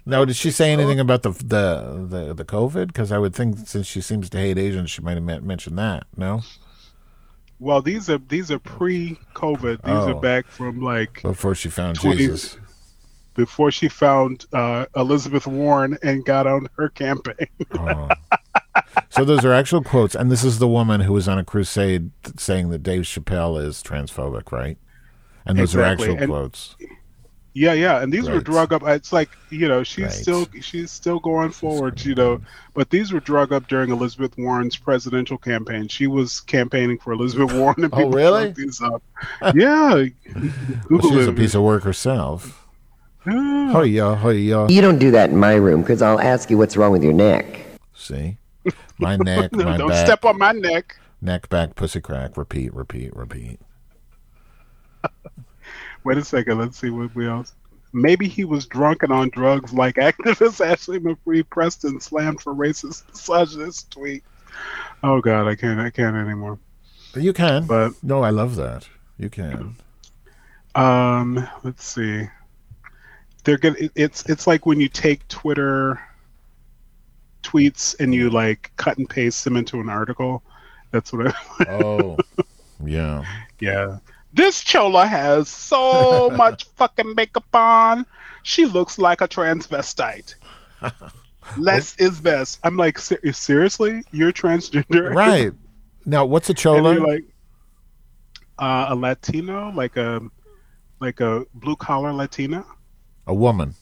no. 0.06 0.24
Did 0.24 0.36
she 0.36 0.52
say 0.52 0.72
anything 0.72 1.00
about 1.00 1.22
the 1.22 1.30
the 1.30 2.06
the, 2.08 2.34
the 2.34 2.44
COVID? 2.44 2.86
Because 2.86 3.10
I 3.10 3.18
would 3.18 3.34
think 3.34 3.66
since 3.66 3.86
she 3.86 4.00
seems 4.00 4.30
to 4.30 4.38
hate 4.38 4.56
Asians, 4.56 4.90
she 4.90 5.02
might 5.02 5.16
have 5.16 5.42
mentioned 5.42 5.78
that. 5.78 6.06
No. 6.16 6.42
Well, 7.64 7.80
these 7.80 8.10
are 8.10 8.18
these 8.18 8.50
are 8.50 8.58
pre-COVID. 8.58 9.76
These 9.82 9.94
Oh. 9.94 10.10
are 10.16 10.20
back 10.20 10.46
from 10.46 10.82
like 10.82 11.22
Before 11.22 11.54
she 11.54 11.70
found 11.70 11.96
20 11.98 12.16
Jesus. 12.18 12.58
before 13.34 13.70
she 13.70 13.88
found 13.88 14.44
uh, 14.52 14.84
Elizabeth 14.94 15.46
Warren 15.46 15.96
and 16.02 16.24
got 16.26 16.46
on 16.46 16.68
her 16.76 16.90
campaign. 16.90 17.48
Oh. 17.78 18.08
So 19.10 19.24
those 19.24 19.44
are 19.44 19.52
actual 19.52 19.82
quotes, 19.82 20.14
and 20.16 20.30
this 20.32 20.42
is 20.44 20.58
the 20.58 20.66
woman 20.68 21.00
who 21.02 21.12
was 21.12 21.28
on 21.28 21.38
a 21.38 21.44
crusade 21.44 22.10
saying 22.36 22.70
that 22.70 22.82
Dave 22.82 23.02
Chappelle 23.02 23.64
is 23.64 23.82
transphobic, 23.82 24.50
right? 24.50 24.76
And 25.46 25.56
those 25.58 25.74
Exactly, 25.74 26.08
are 26.08 26.10
actual 26.10 26.22
and- 26.22 26.30
quotes. 26.30 26.76
Yeah, 27.56 27.72
yeah, 27.72 28.02
and 28.02 28.12
these 28.12 28.28
were 28.28 28.40
drug 28.40 28.72
up. 28.72 28.82
It's 28.84 29.12
like 29.12 29.30
you 29.50 29.68
know 29.68 29.84
she's 29.84 30.04
Right. 30.06 30.12
still 30.12 30.48
she's 30.60 30.90
still 30.90 31.20
going 31.20 31.50
forward, 31.50 32.04
you 32.04 32.16
know. 32.16 32.40
But 32.74 32.90
these 32.90 33.12
were 33.12 33.20
drug 33.20 33.52
up 33.52 33.68
during 33.68 33.90
Elizabeth 33.90 34.36
Warren's 34.36 34.76
presidential 34.76 35.38
campaign. 35.38 35.86
She 35.86 36.08
was 36.08 36.40
campaigning 36.40 36.98
for 36.98 37.12
Elizabeth 37.12 37.52
Warren, 37.56 37.84
and 37.84 37.92
Oh, 37.94 37.96
people 37.96 38.10
really? 38.10 38.42
drug 38.46 38.54
these 38.56 38.82
up. 38.82 39.02
yeah, 39.54 39.94
Well, 39.94 40.08
Google 40.88 41.10
she's 41.10 41.26
a 41.28 41.32
piece 41.32 41.54
of 41.54 41.62
work 41.62 41.84
herself. 41.84 42.66
Yeah. 43.24 43.72
Oh 43.74 43.82
yeah, 43.82 44.20
oh 44.22 44.30
yeah. 44.30 44.66
You 44.68 44.80
don't 44.80 44.98
do 44.98 45.12
that 45.12 45.30
in 45.30 45.36
my 45.36 45.54
room 45.54 45.82
because 45.82 46.02
I'll 46.02 46.20
ask 46.20 46.50
you 46.50 46.58
what's 46.58 46.76
wrong 46.76 46.90
with 46.90 47.04
your 47.04 47.12
neck. 47.14 47.60
See, 47.94 48.36
my 48.98 49.14
neck, 49.16 49.52
my 49.52 49.76
Don't 49.76 49.90
back, 49.90 50.04
step 50.06 50.24
on 50.24 50.38
my 50.38 50.50
neck. 50.50 50.96
neck, 51.22 51.48
back, 51.50 51.76
pussy 51.76 52.00
crack. 52.00 52.36
Repeat, 52.36 52.74
repeat, 52.74 53.14
repeat. 53.14 53.60
Wait 56.04 56.18
a 56.18 56.24
second. 56.24 56.58
Let's 56.58 56.78
see 56.78 56.90
what 56.90 57.14
we 57.14 57.26
else. 57.26 57.52
Maybe 57.92 58.26
he 58.28 58.44
was 58.44 58.66
drunk 58.66 59.02
and 59.04 59.12
on 59.12 59.30
drugs, 59.30 59.72
like 59.72 59.96
activist 59.96 60.64
Ashley 60.66 60.98
Marie 60.98 61.42
Preston 61.44 62.00
slammed 62.00 62.40
for 62.40 62.54
racist 62.54 63.08
misogynist 63.08 63.90
tweet. 63.90 64.24
Oh 65.02 65.20
God, 65.20 65.46
I 65.48 65.54
can't. 65.54 65.80
I 65.80 65.90
can't 65.90 66.16
anymore. 66.16 66.58
You 67.14 67.32
can. 67.32 67.66
But 67.66 67.92
no, 68.02 68.22
I 68.22 68.30
love 68.30 68.56
that. 68.56 68.88
You 69.18 69.30
can. 69.30 69.76
Um, 70.74 71.48
let's 71.62 71.84
see. 71.86 72.28
They're 73.44 73.58
it- 73.62 73.92
It's 73.94 74.24
it's 74.28 74.46
like 74.46 74.66
when 74.66 74.80
you 74.80 74.88
take 74.88 75.26
Twitter 75.28 76.00
tweets 77.42 77.94
and 78.00 78.14
you 78.14 78.30
like 78.30 78.72
cut 78.76 78.98
and 78.98 79.08
paste 79.08 79.44
them 79.44 79.56
into 79.56 79.80
an 79.80 79.88
article. 79.88 80.42
That's 80.90 81.12
what 81.12 81.28
I. 81.28 81.64
Oh, 81.68 82.16
yeah. 82.84 83.22
yeah. 83.60 83.98
This 84.34 84.62
chola 84.62 85.06
has 85.06 85.48
so 85.48 86.28
much 86.36 86.64
fucking 86.76 87.14
makeup 87.14 87.54
on. 87.54 88.04
She 88.42 88.66
looks 88.66 88.98
like 88.98 89.20
a 89.20 89.28
transvestite. 89.28 90.34
Less 91.56 91.96
is 91.98 92.20
best. 92.20 92.58
I'm 92.64 92.76
like, 92.76 92.98
ser- 92.98 93.32
seriously, 93.32 94.02
you're 94.10 94.32
transgender, 94.32 95.14
Right. 95.14 95.52
Now, 96.04 96.24
what's 96.24 96.50
a 96.50 96.54
chola? 96.54 96.98
like 96.98 97.24
uh, 98.58 98.86
a 98.88 98.94
Latino, 98.94 99.70
like 99.70 99.96
a 99.96 100.20
like 101.00 101.20
a 101.20 101.44
blue 101.54 101.76
collar 101.76 102.12
Latina. 102.12 102.64
a 103.26 103.34
woman. 103.34 103.74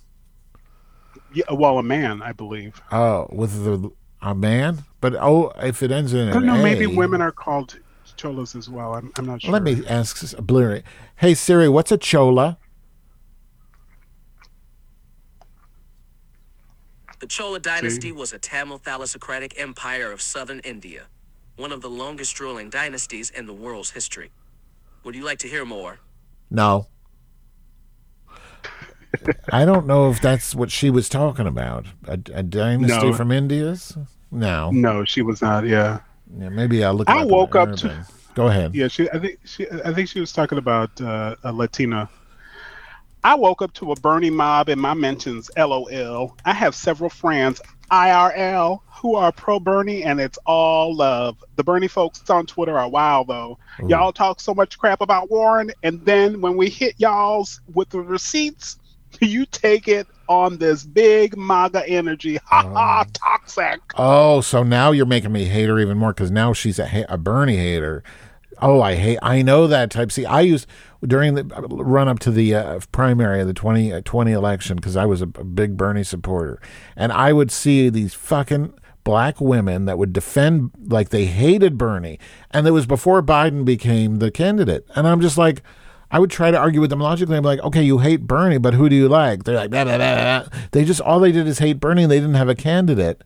Yeah, 1.35 1.45
well, 1.53 1.79
a 1.79 1.83
man, 1.83 2.21
I 2.21 2.33
believe. 2.33 2.81
Oh, 2.93 3.27
with 3.33 3.65
the 3.65 3.91
a 4.21 4.35
man. 4.35 4.85
But 5.01 5.15
oh, 5.17 5.53
if 5.63 5.83
it 5.83 5.91
ends 5.91 6.13
in 6.13 6.29
I 6.29 6.33
don't 6.33 6.47
know. 6.47 6.63
Maybe 6.63 6.87
women 6.87 7.21
are 7.23 7.33
called 7.33 7.79
cholas 8.17 8.55
as 8.55 8.69
well. 8.69 8.95
I'm, 8.95 9.13
I'm 9.19 9.27
not 9.27 9.43
sure. 9.43 9.51
Let 9.53 9.63
me 9.63 9.83
ask 9.89 10.23
s- 10.23 10.35
Blurry. 10.35 10.83
Hey 11.17 11.35
Siri, 11.35 11.69
what's 11.69 11.93
a 11.93 11.99
chola? 11.99 12.59
The 17.21 17.27
Chola 17.29 17.61
dynasty 17.61 18.11
was 18.11 18.33
a 18.33 18.39
Tamil 18.39 18.81
thalassocratic 18.81 19.53
empire 19.57 20.11
of 20.11 20.21
southern 20.21 20.59
India, 20.61 21.03
one 21.57 21.71
of 21.71 21.81
the 21.81 21.89
longest 21.89 22.41
ruling 22.41 22.69
dynasties 22.69 23.31
in 23.31 23.47
the 23.47 23.53
world's 23.53 23.91
history. 23.91 24.33
Would 25.05 25.15
you 25.15 25.23
like 25.25 25.39
to 25.39 25.49
hear 25.49 25.65
more? 25.65 26.01
No. 26.51 26.89
I 29.53 29.65
don't 29.65 29.87
know 29.87 30.11
if 30.11 30.21
that's 30.21 30.53
what 30.55 30.73
she 30.73 30.91
was 30.91 31.09
talking 31.09 31.47
about. 31.47 31.87
A, 32.09 32.15
a 32.35 32.43
dynasty 32.43 33.07
No. 33.11 33.13
from 33.13 33.31
India's? 33.31 33.97
No. 34.33 34.71
No, 34.73 35.05
she 35.05 35.23
was 35.23 35.41
not. 35.43 35.65
Yeah, 35.67 36.01
Yeah, 36.39 36.49
maybe 36.49 36.85
I'll 36.85 36.95
look. 36.95 37.09
I 37.09 37.25
woke 37.25 37.55
up 37.55 37.77
to- 37.77 38.07
Go 38.35 38.49
ahead. 38.49 38.75
yeah. 38.75 38.89
She, 38.89 39.11
I 39.11 39.19
think 39.19 39.39
she, 39.45 39.67
I 39.85 39.93
think 39.93 40.09
she 40.09 40.19
was 40.21 40.33
talking 40.33 40.57
about 40.59 40.99
uh, 41.01 41.37
a 41.45 41.53
Latina. 41.53 42.09
I 43.25 43.35
woke 43.37 43.63
up 43.63 43.73
to 43.75 43.93
a 43.93 43.97
Bernie 43.97 44.31
mob 44.31 44.69
in 44.69 44.81
my 44.81 44.95
mentions. 44.95 45.51
LOL. 45.57 46.37
I 46.45 46.53
have 46.55 46.75
several 46.75 47.11
friends 47.11 47.61
IRL 47.91 48.81
who 48.89 49.15
are 49.17 49.31
pro 49.33 49.61
Bernie, 49.61 50.03
and 50.03 50.19
it's 50.21 50.39
all 50.47 50.95
love. 50.97 51.45
The 51.57 51.63
Bernie 51.65 51.89
folks 51.89 52.29
on 52.31 52.47
Twitter 52.47 52.79
are 52.79 52.89
wild 52.89 53.29
though. 53.29 53.59
Y'all 53.87 54.13
talk 54.13 54.41
so 54.41 54.55
much 54.55 54.79
crap 54.79 55.01
about 55.03 55.31
Warren, 55.31 55.71
and 55.83 56.05
then 56.05 56.41
when 56.41 56.57
we 56.57 56.69
hit 56.71 56.95
y'all's 56.99 57.61
with 57.75 57.91
the 57.91 58.01
receipts, 58.01 58.79
you 59.27 59.47
take 59.47 59.89
it 59.89 60.07
on 60.29 60.59
this 60.59 60.85
big 60.85 61.37
MAGA 61.37 61.89
energy. 61.89 62.39
Ha 62.45 62.63
ha, 62.63 63.05
toxic. 63.13 63.81
Oh, 63.97 64.41
so 64.41 64.63
now 64.63 64.91
you're 64.91 65.07
making 65.07 65.33
me 65.33 65.45
hate 65.45 65.69
her 65.69 65.79
even 65.79 65.99
more 65.99 66.13
because 66.13 66.31
now 66.31 66.53
she's 66.53 66.79
a, 66.79 66.87
ha- 66.87 67.07
a 67.09 67.19
Bernie 67.19 67.57
hater. 67.57 68.03
Oh, 68.61 68.81
I 68.81 68.95
hate. 68.95 69.19
I 69.23 69.43
know 69.43 69.67
that 69.67 69.91
type. 69.91 70.13
See, 70.13 70.25
I 70.25 70.41
used 70.41 70.67
during 71.05 71.35
the 71.35 71.45
run 71.45 72.09
up 72.09 72.19
to 72.21 72.31
the 72.31 72.55
uh, 72.55 72.81
primary 72.93 73.41
of 73.41 73.47
the 73.47 73.55
20, 73.55 73.93
uh, 73.93 74.01
20 74.05 74.33
election 74.33 74.77
because 74.77 74.97
I 74.97 75.05
was 75.05 75.21
a, 75.21 75.25
a 75.25 75.45
big 75.45 75.77
Bernie 75.77 76.05
supporter, 76.05 76.61
and 76.97 77.13
I 77.13 77.33
would 77.33 77.51
see 77.51 77.89
these 77.89 78.15
fucking 78.15 78.73
black 79.05 79.41
women 79.41 79.87
that 79.87 79.99
would 79.99 80.13
defend 80.13 80.71
like 80.87 81.09
they 81.09 81.25
hated 81.25 81.77
Bernie, 81.77 82.19
and 82.53 82.67
it 82.67 82.71
was 82.71 82.87
before 82.87 83.23
Biden 83.23 83.65
became 83.65 84.17
the 84.17 84.31
candidate, 84.31 84.87
and 84.95 85.07
I'm 85.07 85.21
just 85.21 85.39
like. 85.39 85.63
I 86.13 86.19
would 86.19 86.31
try 86.31 86.51
to 86.51 86.59
argue 86.59 86.83
with 86.83 86.91
them 86.91 87.01
logically. 87.01 87.39
I'm 87.39 87.43
like, 87.43 87.61
okay, 87.61 87.83
you 87.83 87.99
hate 87.99 88.27
Bernie, 88.27 88.59
but 88.59 88.75
who 88.75 88.91
do 88.91 88.95
you 88.95 89.09
like? 89.09 89.45
They're 89.45 89.57
like, 89.57 89.71
blah, 89.71 89.85
blah, 89.85 89.97
blah, 89.97 90.15
blah. 90.15 90.61
they 90.73 90.85
just 90.85 91.01
all 91.01 91.19
they 91.19 91.33
did 91.33 91.49
is 91.49 91.59
hate 91.59 91.81
Bernie. 91.81 92.05
They 92.05 92.21
didn't 92.21 92.35
have 92.35 92.51
a 92.51 92.55
candidate, 92.55 93.23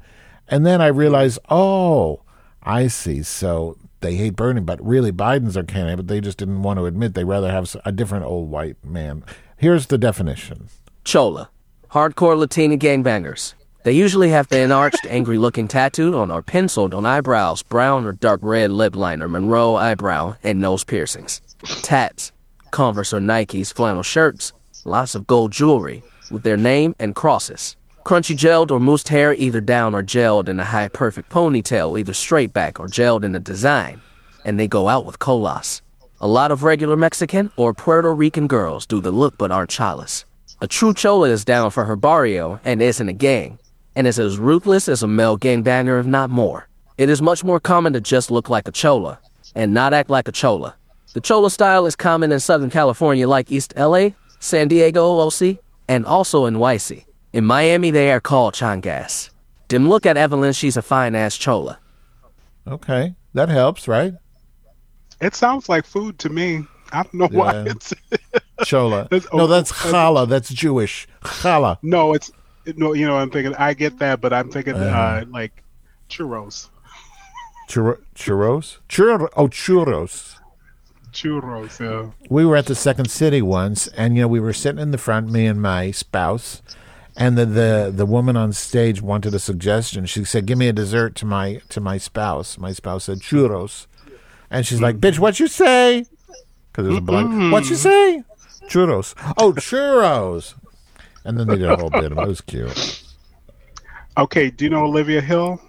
and 0.46 0.64
then 0.64 0.80
I 0.80 0.86
realized, 0.86 1.40
oh, 1.50 2.22
I 2.62 2.86
see. 2.86 3.24
So 3.24 3.76
they 4.00 4.14
hate 4.14 4.36
Bernie, 4.36 4.60
but 4.60 4.84
really 4.84 5.10
Biden's 5.10 5.54
their 5.54 5.64
candidate. 5.64 5.96
But 5.96 6.06
they 6.08 6.20
just 6.20 6.38
didn't 6.38 6.62
want 6.62 6.78
to 6.78 6.86
admit 6.86 7.14
they 7.14 7.24
rather 7.24 7.50
have 7.50 7.74
a 7.84 7.90
different 7.90 8.24
old 8.24 8.50
white 8.50 8.76
man. 8.84 9.24
Here's 9.56 9.86
the 9.86 9.98
definition. 9.98 10.68
Chola. 11.04 11.50
Hardcore 11.90 12.38
Latina 12.38 12.76
gangbangers. 12.76 13.54
They 13.82 13.92
usually 13.92 14.30
have 14.30 14.48
the 14.48 14.60
enarched, 14.60 15.06
angry 15.08 15.38
looking 15.38 15.66
tattooed 15.66 16.14
on 16.14 16.30
or 16.30 16.42
penciled 16.42 16.94
on 16.94 17.06
eyebrows, 17.06 17.62
brown 17.62 18.04
or 18.04 18.12
dark 18.12 18.40
red 18.42 18.70
lip 18.70 18.94
liner, 18.94 19.28
Monroe 19.28 19.76
eyebrow, 19.76 20.36
and 20.42 20.60
nose 20.60 20.84
piercings. 20.84 21.40
Tats. 21.82 22.32
Converse 22.70 23.12
or 23.12 23.20
Nikes 23.20 23.72
flannel 23.72 24.02
shirts. 24.02 24.52
Lots 24.84 25.14
of 25.14 25.26
gold 25.26 25.52
jewelry 25.52 26.02
with 26.30 26.42
their 26.42 26.56
name 26.56 26.94
and 26.98 27.14
crosses. 27.14 27.76
Crunchy 28.04 28.36
gelled 28.36 28.70
or 28.70 28.78
moussed 28.78 29.08
hair 29.08 29.34
either 29.34 29.60
down 29.60 29.94
or 29.94 30.02
gelled 30.02 30.48
in 30.48 30.60
a 30.60 30.64
high 30.64 30.88
perfect 30.88 31.28
ponytail, 31.28 31.98
either 31.98 32.14
straight 32.14 32.52
back 32.52 32.78
or 32.78 32.86
gelled 32.86 33.24
in 33.24 33.34
a 33.34 33.40
design. 33.40 34.00
And 34.44 34.60
they 34.60 34.68
go 34.68 34.88
out 34.88 35.04
with 35.04 35.18
cholos. 35.18 35.82
A 36.20 36.28
lot 36.28 36.52
of 36.52 36.62
regular 36.62 36.96
Mexican 36.96 37.50
or 37.56 37.74
Puerto 37.74 38.14
Rican 38.14 38.46
girls 38.46 38.86
do 38.86 39.00
the 39.00 39.10
look 39.10 39.36
but 39.36 39.50
aren't 39.50 39.70
cholas. 39.70 40.24
A 40.60 40.66
true 40.66 40.94
chola 40.94 41.28
is 41.28 41.44
down 41.44 41.70
for 41.70 41.84
her 41.84 41.96
barrio 41.96 42.60
and 42.64 42.80
isn't 42.80 43.08
a 43.08 43.12
gang, 43.12 43.58
and 43.94 44.06
is 44.06 44.18
as 44.18 44.38
ruthless 44.38 44.88
as 44.88 45.02
a 45.02 45.08
male 45.08 45.36
gangbanger, 45.36 46.00
if 46.00 46.06
not 46.06 46.30
more. 46.30 46.68
It 46.96 47.10
is 47.10 47.20
much 47.20 47.44
more 47.44 47.60
common 47.60 47.92
to 47.92 48.00
just 48.00 48.30
look 48.30 48.48
like 48.48 48.68
a 48.68 48.72
chola 48.72 49.18
and 49.54 49.74
not 49.74 49.92
act 49.92 50.08
like 50.08 50.28
a 50.28 50.32
chola. 50.32 50.76
The 51.16 51.22
chola 51.22 51.50
style 51.50 51.86
is 51.86 51.96
common 51.96 52.30
in 52.30 52.40
Southern 52.40 52.68
California, 52.68 53.26
like 53.26 53.50
East 53.50 53.72
LA, 53.74 54.10
San 54.38 54.68
Diego, 54.68 55.18
OC, 55.20 55.56
and 55.88 56.04
also 56.04 56.44
in 56.44 56.56
YC. 56.56 57.06
In 57.32 57.46
Miami, 57.46 57.90
they 57.90 58.12
are 58.12 58.20
called 58.20 58.52
changas. 58.52 59.30
Dim 59.68 59.88
look 59.88 60.04
at 60.04 60.18
Evelyn, 60.18 60.52
she's 60.52 60.76
a 60.76 60.82
fine 60.82 61.14
ass 61.14 61.38
chola. 61.38 61.78
Okay, 62.68 63.14
that 63.32 63.48
helps, 63.48 63.88
right? 63.88 64.12
It 65.22 65.34
sounds 65.34 65.70
like 65.70 65.86
food 65.86 66.18
to 66.18 66.28
me. 66.28 66.66
I 66.92 67.04
don't 67.04 67.14
know 67.14 67.28
why 67.28 67.62
it's 67.62 67.94
Chola. 68.66 69.08
That's- 69.10 69.26
no, 69.32 69.44
oh, 69.44 69.46
that's 69.46 69.72
challah. 69.72 70.28
That's 70.28 70.50
Jewish. 70.50 71.08
Challah. 71.22 71.78
no, 71.80 72.12
it's 72.12 72.30
no. 72.76 72.92
You 72.92 73.06
know, 73.06 73.16
I'm 73.16 73.30
thinking. 73.30 73.54
I 73.54 73.72
get 73.72 73.98
that, 74.00 74.20
but 74.20 74.34
I'm 74.34 74.50
thinking 74.50 74.74
uh, 74.74 75.24
like 75.30 75.62
churros. 76.10 76.68
Churro- 77.70 78.02
churros. 78.14 78.80
Churro. 78.90 79.28
Oh, 79.34 79.48
churros. 79.48 80.35
Churros. 81.16 81.80
Yeah. 81.80 82.10
we 82.28 82.44
were 82.44 82.56
at 82.56 82.66
the 82.66 82.74
Second 82.74 83.10
City 83.10 83.42
once, 83.42 83.86
and 83.88 84.14
you 84.14 84.22
know 84.22 84.28
we 84.28 84.40
were 84.40 84.52
sitting 84.52 84.80
in 84.80 84.90
the 84.90 84.98
front, 84.98 85.30
me 85.30 85.46
and 85.46 85.60
my 85.60 85.90
spouse, 85.90 86.62
and 87.16 87.36
the 87.38 87.46
the 87.46 87.92
the 87.94 88.06
woman 88.06 88.36
on 88.36 88.52
stage 88.52 89.00
wanted 89.02 89.34
a 89.34 89.38
suggestion. 89.38 90.06
She 90.06 90.24
said, 90.24 90.46
"Give 90.46 90.58
me 90.58 90.68
a 90.68 90.72
dessert 90.72 91.14
to 91.16 91.26
my 91.26 91.60
to 91.70 91.80
my 91.80 91.98
spouse." 91.98 92.58
My 92.58 92.72
spouse 92.72 93.04
said 93.04 93.18
churros, 93.20 93.86
and 94.50 94.66
she's 94.66 94.80
like, 94.80 94.98
"Bitch, 94.98 95.18
what 95.18 95.40
you 95.40 95.48
say?" 95.48 96.04
Because 96.70 96.86
it 96.86 96.90
was 96.90 96.98
a 96.98 97.00
black. 97.00 97.52
What 97.52 97.70
you 97.70 97.76
say? 97.76 98.22
Churros. 98.68 99.14
Oh, 99.38 99.52
churros. 99.52 100.54
And 101.24 101.38
then 101.38 101.48
they 101.48 101.56
did 101.56 101.70
a 101.70 101.76
whole 101.76 101.90
bit 101.90 102.12
of 102.12 102.18
it. 102.18 102.22
It 102.22 102.28
was 102.28 102.40
cute. 102.42 103.02
Okay. 104.18 104.50
Do 104.50 104.64
you 104.64 104.70
know 104.70 104.84
Olivia 104.84 105.20
Hill? 105.22 105.60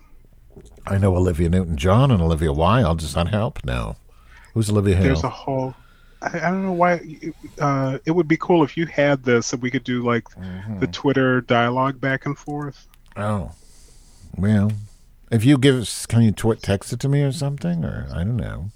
I 0.86 0.98
know 0.98 1.16
Olivia 1.16 1.50
Newton-John 1.50 2.12
and 2.12 2.22
Olivia 2.22 2.52
Wilde. 2.52 3.00
Does 3.00 3.14
that 3.14 3.30
help? 3.30 3.64
No. 3.64 3.95
Who's 4.58 4.72
Olivia 4.72 4.95
Hill? 4.95 5.03
There's 5.05 5.24
a 5.24 5.30
whole. 5.30 5.76
I, 6.24 6.30
I 6.36 6.49
don't 6.49 6.64
know 6.64 6.72
why. 6.72 6.99
Uh, 7.60 7.99
it 8.05 8.12
would 8.12 8.28
be 8.28 8.38
cool 8.38 8.64
if 8.64 8.76
you 8.76 8.88
had 8.88 9.22
this, 9.24 9.53
and 9.53 9.62
we 9.62 9.70
could 9.70 9.84
do 9.84 10.01
like 10.03 10.24
Mm-hmm. 10.32 10.80
the 10.80 10.88
Twitter 10.88 11.41
dialogue 11.41 12.01
back 12.01 12.26
and 12.26 12.36
forth. 12.36 12.88
Oh, 13.16 13.51
well, 14.36 14.72
if 15.30 15.45
you 15.45 15.60
give, 15.60 15.76
us- 15.76 16.08
can 16.08 16.24
you 16.24 16.32
tw- 16.32 16.60
text 16.60 16.91
it 16.91 16.99
to 17.01 17.08
me 17.08 17.22
or 17.22 17.32
something, 17.32 17.86
or 17.86 18.08
I 18.12 18.24
don't 18.24 18.36
know, 18.38 18.72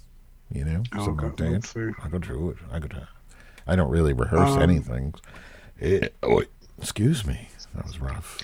you 0.52 0.64
know, 0.64 0.84
I'll 0.92 1.04
something 1.06 1.16
go- 1.16 1.26
like 1.26 1.36
that. 1.38 1.50
let's 1.50 1.68
see. 1.74 1.90
I 2.04 2.08
go 2.08 2.20
through 2.20 2.50
it. 2.50 2.56
I 2.70 2.78
could. 2.78 3.02
I 3.66 3.74
don't 3.74 3.90
really 3.90 4.12
rehearse 4.12 4.50
Um, 4.52 4.62
anything. 4.62 5.14
Eh, 5.80 6.06
oh, 6.22 6.44
excuse 6.78 7.26
me, 7.26 7.48
that 7.74 7.84
was 7.84 7.98
rough. 8.00 8.38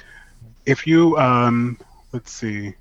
If 0.66 0.88
you 0.88 1.16
um, 1.18 1.78
let's 2.12 2.32
see, 2.32 2.74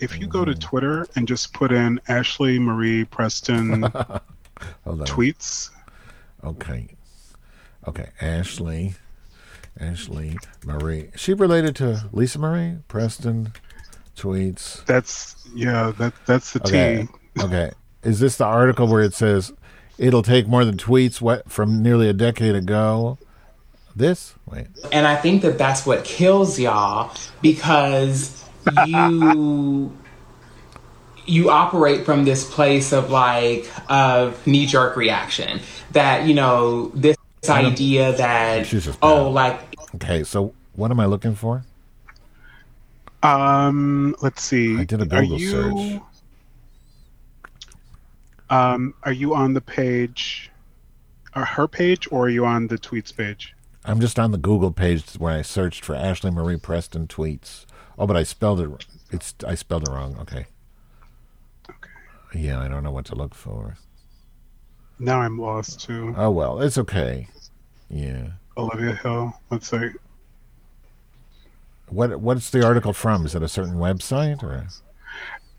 if 0.00 0.18
you 0.18 0.26
go 0.26 0.44
to 0.44 0.54
Twitter 0.54 1.06
and 1.16 1.26
just 1.28 1.52
put 1.52 1.72
in 1.72 2.00
Ashley 2.08 2.58
Marie 2.58 3.04
Preston 3.04 3.82
tweets, 4.86 5.70
Okay, 6.44 6.88
okay, 7.88 8.08
Ashley, 8.20 8.94
Ashley 9.80 10.36
Marie. 10.64 11.10
She 11.16 11.32
related 11.32 11.74
to 11.76 12.08
Lisa 12.12 12.38
Marie 12.38 12.78
Preston? 12.88 13.52
Tweets. 14.16 14.84
that's 14.84 15.36
yeah, 15.54 15.92
that 15.98 16.12
that's 16.26 16.52
the 16.52 16.60
Okay. 16.60 17.08
T. 17.36 17.42
Okay. 17.42 17.72
Is 18.04 18.20
this 18.20 18.36
the 18.36 18.44
article 18.44 18.86
where 18.86 19.02
it 19.02 19.12
says 19.14 19.52
it'll 19.98 20.22
take 20.22 20.46
more 20.46 20.64
than 20.64 20.76
tweets 20.76 21.20
what 21.20 21.50
from 21.50 21.82
nearly 21.82 22.08
a 22.08 22.12
decade 22.12 22.54
ago? 22.54 23.18
This? 23.96 24.34
Wait. 24.46 24.66
And 24.92 25.04
I 25.06 25.16
think 25.16 25.42
that 25.42 25.58
that's 25.58 25.84
what 25.84 26.04
kills 26.04 26.60
y'all 26.60 27.12
because 27.42 28.43
you 28.86 29.92
you 31.26 31.50
operate 31.50 32.04
from 32.04 32.24
this 32.24 32.48
place 32.48 32.92
of 32.92 33.10
like 33.10 33.70
of 33.90 34.46
knee 34.46 34.66
jerk 34.66 34.96
reaction 34.96 35.60
that 35.92 36.26
you 36.26 36.34
know 36.34 36.88
this 36.88 37.16
idea 37.48 38.12
that 38.12 38.66
She's 38.66 38.88
oh 39.02 39.30
like 39.30 39.60
Okay, 39.96 40.24
so 40.24 40.52
what 40.74 40.90
am 40.90 40.98
I 40.98 41.06
looking 41.06 41.34
for? 41.34 41.64
Um, 43.22 44.14
let's 44.20 44.42
see. 44.42 44.76
I 44.76 44.84
did 44.84 45.00
a 45.00 45.06
Google 45.06 45.38
you, 45.38 45.50
search. 45.50 46.02
Um, 48.50 48.94
are 49.04 49.12
you 49.12 49.34
on 49.34 49.54
the 49.54 49.60
page, 49.60 50.50
uh, 51.34 51.44
her 51.44 51.66
page, 51.66 52.08
or 52.10 52.26
are 52.26 52.28
you 52.28 52.44
on 52.44 52.66
the 52.66 52.76
tweets 52.76 53.16
page? 53.16 53.54
I'm 53.84 54.00
just 54.00 54.18
on 54.18 54.30
the 54.30 54.38
Google 54.38 54.72
page 54.72 55.12
where 55.14 55.32
I 55.32 55.42
searched 55.42 55.84
for 55.84 55.94
Ashley 55.94 56.30
Marie 56.30 56.56
Preston 56.56 57.06
tweets. 57.06 57.66
Oh, 57.98 58.06
but 58.06 58.16
I 58.16 58.22
spelled 58.22 58.60
it. 58.60 58.86
It's 59.10 59.34
I 59.46 59.54
spelled 59.54 59.88
it 59.88 59.92
wrong. 59.92 60.16
Okay. 60.20 60.46
Okay. 61.70 61.90
Yeah, 62.34 62.60
I 62.60 62.68
don't 62.68 62.82
know 62.82 62.90
what 62.92 63.04
to 63.06 63.14
look 63.14 63.34
for. 63.34 63.76
Now 64.98 65.20
I'm 65.20 65.38
lost 65.38 65.80
too. 65.80 66.14
Oh 66.16 66.30
well, 66.30 66.60
it's 66.60 66.78
okay. 66.78 67.28
Yeah. 67.88 68.28
Olivia 68.56 68.94
Hill. 68.94 69.34
Let's 69.50 69.68
see. 69.68 69.90
What 71.88 72.20
What's 72.20 72.50
the 72.50 72.64
article 72.66 72.92
from? 72.92 73.26
Is 73.26 73.34
it 73.34 73.42
a 73.42 73.48
certain 73.48 73.74
website 73.76 74.42
or? 74.42 74.66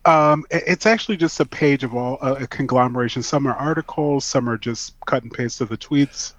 Um, 0.09 0.45
it- 0.51 0.63
it's 0.67 0.86
actually 0.86 1.17
just 1.17 1.39
a 1.39 1.45
page 1.45 1.83
of 1.83 1.95
all 1.95 2.17
uh, 2.21 2.36
a 2.39 2.47
conglomeration. 2.47 3.23
Some 3.23 3.47
are 3.47 3.55
articles, 3.55 4.23
some 4.25 4.47
are 4.49 4.57
just 4.57 4.95
cut 5.05 5.23
and 5.23 5.31
paste 5.31 5.61
of 5.61 5.69
the 5.69 5.77
tweets. 5.77 6.33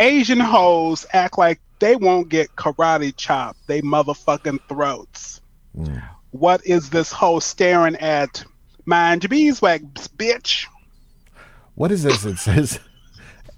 Asian 0.00 0.40
hoes 0.40 1.06
act 1.12 1.36
like 1.38 1.60
they 1.80 1.96
won't 1.96 2.28
get 2.28 2.54
karate 2.56 3.14
chopped. 3.16 3.66
They 3.66 3.82
motherfucking 3.82 4.60
throats. 4.68 5.40
What 6.30 6.64
is 6.64 6.90
this 6.90 7.10
whole 7.10 7.40
staring 7.40 7.96
at? 7.96 8.44
Mind 8.86 9.24
your 9.24 9.28
beeswax, 9.28 9.82
bitch. 10.08 10.66
What 11.74 11.90
is 11.92 12.02
this? 12.02 12.24
It 12.24 12.38
says 12.38 12.78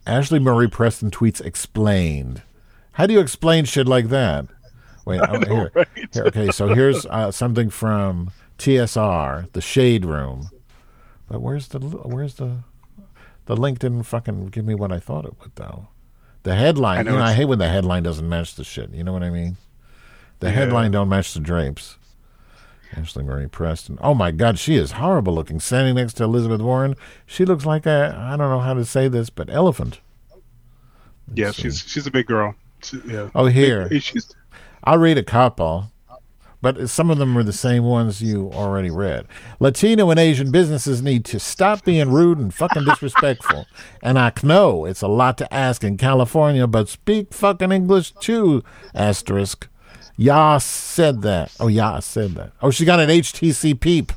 Ashley 0.06 0.38
Marie 0.38 0.68
Preston 0.68 1.10
tweets 1.10 1.40
explained. 1.40 2.42
How 2.92 3.06
do 3.06 3.14
you 3.14 3.20
explain 3.20 3.64
shit 3.64 3.86
like 3.86 4.08
that? 4.08 4.46
Wait, 5.04 5.20
oh, 5.20 5.40
here, 5.40 5.86
here. 6.12 6.24
Okay, 6.26 6.50
so 6.50 6.68
here's 6.68 7.06
uh, 7.06 7.30
something 7.30 7.70
from 7.70 8.30
TSR, 8.58 9.50
the 9.52 9.60
Shade 9.60 10.04
Room. 10.04 10.50
But 11.28 11.40
where's 11.40 11.68
the 11.68 11.78
where's 11.80 12.34
the 12.34 12.58
the 13.46 13.56
link? 13.56 13.78
Didn't 13.78 14.04
fucking 14.04 14.46
give 14.48 14.64
me 14.64 14.74
what 14.74 14.92
I 14.92 15.00
thought 15.00 15.24
it 15.24 15.34
would 15.40 15.56
though. 15.56 15.88
The 16.44 16.54
headline, 16.54 16.98
I 16.98 17.02
know 17.02 17.12
you 17.12 17.18
know, 17.18 17.24
I 17.24 17.32
hate 17.32 17.44
when 17.44 17.58
the 17.58 17.68
headline 17.68 18.02
doesn't 18.02 18.28
match 18.28 18.54
the 18.56 18.64
shit. 18.64 18.90
You 18.90 19.04
know 19.04 19.12
what 19.12 19.22
I 19.22 19.30
mean? 19.30 19.56
The 20.40 20.50
headline 20.50 20.90
don't 20.90 21.08
match 21.08 21.34
the 21.34 21.40
drapes. 21.40 21.98
Ashley 22.94 23.22
Marie 23.22 23.46
Preston. 23.46 23.96
Oh 24.02 24.12
my 24.12 24.32
God, 24.32 24.58
she 24.58 24.74
is 24.74 24.92
horrible 24.92 25.34
looking. 25.34 25.60
Standing 25.60 25.94
next 25.94 26.14
to 26.14 26.24
Elizabeth 26.24 26.60
Warren, 26.60 26.96
she 27.26 27.44
looks 27.44 27.64
like 27.64 27.86
a 27.86 28.14
I 28.18 28.36
don't 28.36 28.50
know 28.50 28.58
how 28.58 28.74
to 28.74 28.84
say 28.84 29.08
this, 29.08 29.30
but 29.30 29.48
elephant. 29.48 30.00
Yeah, 31.32 31.52
she's 31.52 31.78
she's 31.78 32.06
a 32.06 32.10
big 32.10 32.26
girl. 32.26 32.54
She- 32.82 33.00
yeah. 33.06 33.30
Oh, 33.34 33.46
here 33.46 33.88
Hey, 33.88 34.00
She's 34.00 34.34
I'll 34.84 34.98
read 34.98 35.16
a 35.16 35.22
couple, 35.22 35.91
but 36.62 36.88
some 36.88 37.10
of 37.10 37.18
them 37.18 37.36
are 37.36 37.42
the 37.42 37.52
same 37.52 37.82
ones 37.82 38.22
you 38.22 38.50
already 38.54 38.90
read. 38.90 39.26
Latino 39.58 40.08
and 40.10 40.18
Asian 40.18 40.52
businesses 40.52 41.02
need 41.02 41.24
to 41.26 41.40
stop 41.40 41.84
being 41.84 42.10
rude 42.10 42.38
and 42.38 42.54
fucking 42.54 42.84
disrespectful. 42.84 43.66
and 44.02 44.18
I 44.18 44.32
know 44.44 44.84
it's 44.84 45.02
a 45.02 45.08
lot 45.08 45.36
to 45.38 45.52
ask 45.52 45.82
in 45.82 45.96
California, 45.96 46.66
but 46.68 46.88
speak 46.88 47.34
fucking 47.34 47.72
English 47.72 48.12
too. 48.12 48.62
Asterisk. 48.94 49.68
Yah 50.16 50.58
said 50.58 51.22
that. 51.22 51.52
Oh, 51.58 51.66
Yah 51.66 51.98
said 51.98 52.34
that. 52.36 52.52
Oh, 52.62 52.70
she 52.70 52.84
got 52.84 53.00
an 53.00 53.08
HTC 53.08 53.78
peep. 53.80 54.12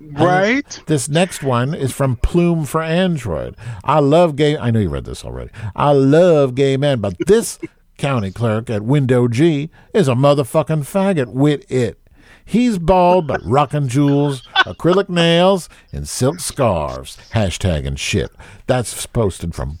right. 0.00 0.80
This 0.86 1.08
next 1.08 1.42
one 1.42 1.74
is 1.74 1.92
from 1.92 2.16
Plume 2.16 2.64
for 2.64 2.82
Android. 2.82 3.56
I 3.82 3.98
love 3.98 4.36
gay. 4.36 4.56
I 4.56 4.70
know 4.70 4.78
you 4.78 4.88
read 4.88 5.04
this 5.04 5.24
already. 5.24 5.50
I 5.74 5.92
love 5.92 6.54
gay 6.54 6.76
men, 6.76 7.00
but 7.00 7.14
this 7.26 7.58
county 8.00 8.32
clerk 8.32 8.70
at 8.70 8.82
Window 8.82 9.28
G 9.28 9.70
is 9.92 10.08
a 10.08 10.14
motherfucking 10.14 10.80
faggot 10.84 11.28
with 11.28 11.70
it. 11.70 11.98
He's 12.44 12.78
bald, 12.78 13.26
but 13.28 13.40
rocking 13.44 13.86
jewels, 13.88 14.42
acrylic 14.56 15.08
nails, 15.08 15.68
and 15.92 16.08
silk 16.08 16.40
scarves. 16.40 17.18
Hashtag 17.32 17.86
and 17.86 18.00
shit. 18.00 18.30
That's 18.66 19.06
posted 19.06 19.54
from 19.54 19.78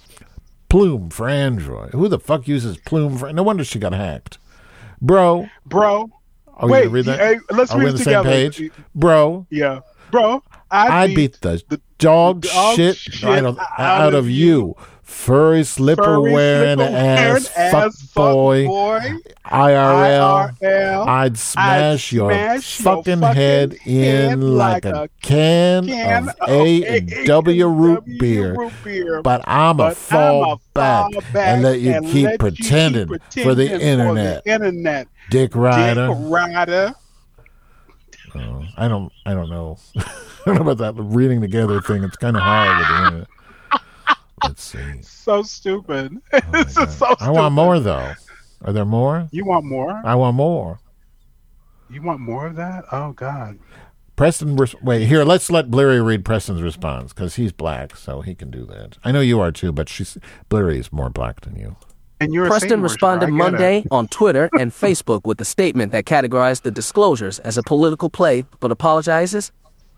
Plume 0.68 1.10
for 1.10 1.28
Android. 1.28 1.92
Who 1.92 2.06
the 2.08 2.20
fuck 2.20 2.46
uses 2.46 2.76
Plume 2.76 3.16
for? 3.18 3.32
No 3.32 3.42
wonder 3.42 3.64
she 3.64 3.78
got 3.78 3.92
hacked, 3.92 4.38
bro. 5.00 5.48
Bro. 5.66 6.10
Oh, 6.62 6.68
Wait, 6.68 6.88
read 6.88 7.06
that? 7.06 7.18
hey, 7.18 7.38
let's 7.50 7.72
Are 7.72 7.78
we 7.78 7.86
read 7.86 7.92
on 7.92 7.96
the 7.96 8.00
it 8.02 8.04
same 8.04 8.22
together. 8.22 8.50
page, 8.50 8.70
bro? 8.94 9.46
Yeah. 9.48 9.80
Bro, 10.10 10.42
I'd, 10.70 11.10
I 11.10 11.14
beat 11.14 11.40
the, 11.40 11.80
dog, 11.98 12.42
dog 12.42 12.76
shit, 12.76 12.96
shit 12.96 13.24
out 13.24 13.44
of, 13.46 13.58
out 13.78 14.12
of 14.12 14.24
of 14.26 14.30
you. 14.30 14.76
Furry 15.10 15.64
slipper 15.64 16.02
furry 16.02 16.32
wearing 16.32 16.78
slipper 16.78 16.96
ass, 16.96 17.48
wearing 17.48 17.72
fuck 17.72 17.92
boy, 18.14 18.66
boy. 18.66 19.00
IRL. 19.44 20.56
IRL. 20.60 21.06
I'd 21.06 21.36
smash 21.36 22.12
your 22.12 22.30
smash 22.30 22.78
your 22.78 22.84
fucking 22.84 23.20
fucking 23.20 23.36
head 23.36 23.72
head 23.80 23.86
in 23.86 24.56
like 24.56 24.84
like 24.84 24.94
a 24.94 25.02
a 25.02 25.08
can, 25.20 25.86
can 25.88 26.28
of 26.28 26.36
A 26.48 26.84
A&W 26.84 27.24
W 27.26 27.66
root 27.66 28.04
root 28.06 28.18
beer. 28.84 29.20
But 29.20 29.42
I'ma 29.46 29.90
fall 29.90 30.44
I'ma 30.44 30.56
back, 30.74 31.10
and 31.34 31.62
let 31.64 31.80
you 31.80 31.92
and 31.92 32.06
keep 32.06 32.24
let 32.24 32.32
you 32.32 32.38
pretending 32.38 33.08
for 33.08 33.54
the 33.54 33.66
pretending 33.66 33.80
internet, 33.80 34.36
For 34.44 34.48
the 34.48 34.54
internet. 34.54 35.08
Dick 35.28 35.54
Rider. 35.54 36.06
Dick 36.06 36.16
Rider. 36.18 36.94
Oh, 38.36 38.64
I 38.76 38.86
don't, 38.88 39.12
I 39.26 39.34
don't 39.34 39.50
know. 39.50 39.76
I 39.96 40.02
don't 40.46 40.54
know 40.54 40.70
about 40.70 40.78
that 40.78 41.02
reading 41.02 41.40
together 41.40 41.80
thing. 41.82 42.04
It's 42.04 42.16
kind 42.16 42.36
of 42.36 42.42
hard 42.42 42.78
with 42.78 42.88
the 42.88 43.04
internet. 43.04 43.28
Let's 44.42 44.62
see. 44.62 44.78
So 45.02 45.42
stupid. 45.42 46.16
Oh 46.32 46.40
this 46.52 46.76
my 46.76 46.84
is 46.84 46.96
so 46.96 47.06
stupid. 47.06 47.16
I 47.20 47.30
want 47.30 47.54
more 47.54 47.78
though. 47.78 48.14
Are 48.62 48.72
there 48.72 48.84
more? 48.84 49.28
You 49.30 49.44
want 49.44 49.64
more? 49.64 50.00
I 50.04 50.14
want 50.16 50.36
more. 50.36 50.80
You 51.88 52.02
want 52.02 52.20
more 52.20 52.46
of 52.46 52.56
that? 52.56 52.84
Oh 52.90 53.12
God. 53.12 53.58
Preston, 54.16 54.56
res- 54.56 54.74
wait 54.82 55.06
here. 55.06 55.24
Let's 55.24 55.50
let 55.50 55.70
Blurry 55.70 56.00
read 56.02 56.24
Preston's 56.24 56.62
response 56.62 57.12
because 57.12 57.36
he's 57.36 57.52
black, 57.52 57.96
so 57.96 58.20
he 58.20 58.34
can 58.34 58.50
do 58.50 58.66
that. 58.66 58.98
I 59.04 59.12
know 59.12 59.20
you 59.20 59.40
are 59.40 59.52
too, 59.52 59.72
but 59.72 59.88
she's 59.88 60.18
Blurry 60.48 60.78
is 60.78 60.92
more 60.92 61.10
black 61.10 61.40
than 61.42 61.56
you. 61.56 61.76
And 62.20 62.34
you're 62.34 62.46
Preston 62.46 62.68
Satan 62.68 62.82
responded 62.82 63.28
Monday 63.30 63.78
it. 63.78 63.86
on 63.90 64.08
Twitter 64.08 64.50
and 64.58 64.70
Facebook 64.72 65.22
with 65.24 65.40
a 65.40 65.44
statement 65.44 65.92
that 65.92 66.04
categorized 66.04 66.62
the 66.62 66.70
disclosures 66.70 67.38
as 67.40 67.56
a 67.56 67.62
political 67.62 68.10
play, 68.10 68.44
but 68.60 68.70
apologizes 68.70 69.52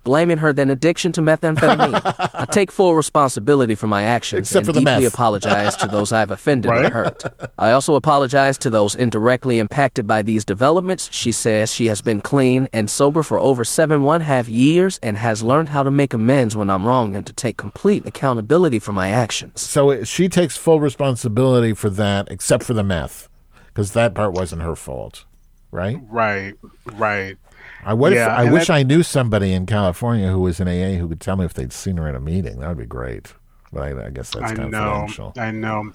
blaming 0.05 0.39
her 0.39 0.53
then 0.53 0.71
addiction 0.71 1.13
to 1.13 1.21
methamphetamine. 1.21 2.31
I 2.35 2.45
take 2.47 2.73
full 2.73 2.95
responsibility 2.95 3.75
for 3.75 3.87
my 3.87 4.03
actions 4.03 4.49
Except 4.49 4.59
and 4.59 4.67
for 4.67 4.73
the 4.73 4.81
deeply 4.81 5.05
meth. 5.05 5.15
apologize 5.15 5.77
to 5.77 5.87
those 5.87 6.13
I've 6.13 6.31
offended 6.31 6.71
or 6.71 6.75
Right. 6.75 6.93
hurt. 6.93 7.25
I 7.59 7.71
also 7.73 7.95
apologize 7.95 8.59
to 8.59 8.71
those 8.71 8.95
indirectly 8.95 9.59
impacted 9.59 10.07
by 10.07 10.23
these 10.23 10.45
developments. 10.45 11.09
She 11.13 11.33
says 11.33 11.73
she 11.73 11.87
has 11.87 12.03
been 12.03 12.21
clean 12.21 12.69
and 12.73 12.89
sober 12.91 13.23
for 13.23 13.39
over 13.39 13.65
seven 13.65 14.03
one 14.03 14.23
half 14.23 14.49
years 14.49 14.99
and 15.03 15.17
has 15.19 15.43
learned 15.43 15.69
how 15.71 15.83
to 15.83 15.91
make 15.91 16.13
amends 16.15 16.57
when 16.57 16.71
I'm 16.71 16.85
wrong 16.87 17.15
and 17.15 17.27
to 17.27 17.33
take 17.33 17.57
complete 17.57 18.07
accountability 18.07 18.79
for 18.79 18.93
my 18.93 19.09
actions. 19.11 19.61
So 19.61 20.03
she 20.05 20.29
takes 20.29 20.57
full 20.57 20.81
responsibility 20.81 21.75
for 21.75 21.91
that, 21.91 22.29
except 22.31 22.65
for 22.65 22.75
the 22.75 22.83
meth, 22.83 23.29
because 23.67 23.93
that 23.93 24.15
part 24.15 24.33
wasn't 24.33 24.63
her 24.63 24.75
fault, 24.75 25.25
right? 25.71 25.99
Right, 26.11 26.55
right. 26.95 27.37
I 27.85 27.95
wish 27.95 28.15
Yeah, 28.15 28.29
I 28.29 28.51
wish 28.51 28.71
I 28.71 28.83
knew 28.83 29.03
somebody 29.03 29.53
in 29.53 29.67
California 29.67 30.29
who 30.31 30.41
was 30.41 30.61
in 30.61 30.69
AA 30.69 30.99
who 30.99 31.09
could 31.09 31.21
tell 31.21 31.37
me 31.37 31.45
if 31.45 31.55
they'd 31.55 31.73
seen 31.73 31.97
her 31.97 32.09
at 32.09 32.15
a 32.15 32.21
meeting. 32.21 32.61
That 32.61 32.69
would 32.69 32.79
be 32.79 32.87
great. 32.87 33.35
But 33.73 33.83
I, 33.83 34.07
I 34.07 34.11
guess 34.11 34.31
that's 34.31 34.53
I 34.53 34.55
know. 34.65 34.71
confidential. 34.71 35.33
I 35.37 35.51
know. 35.51 35.93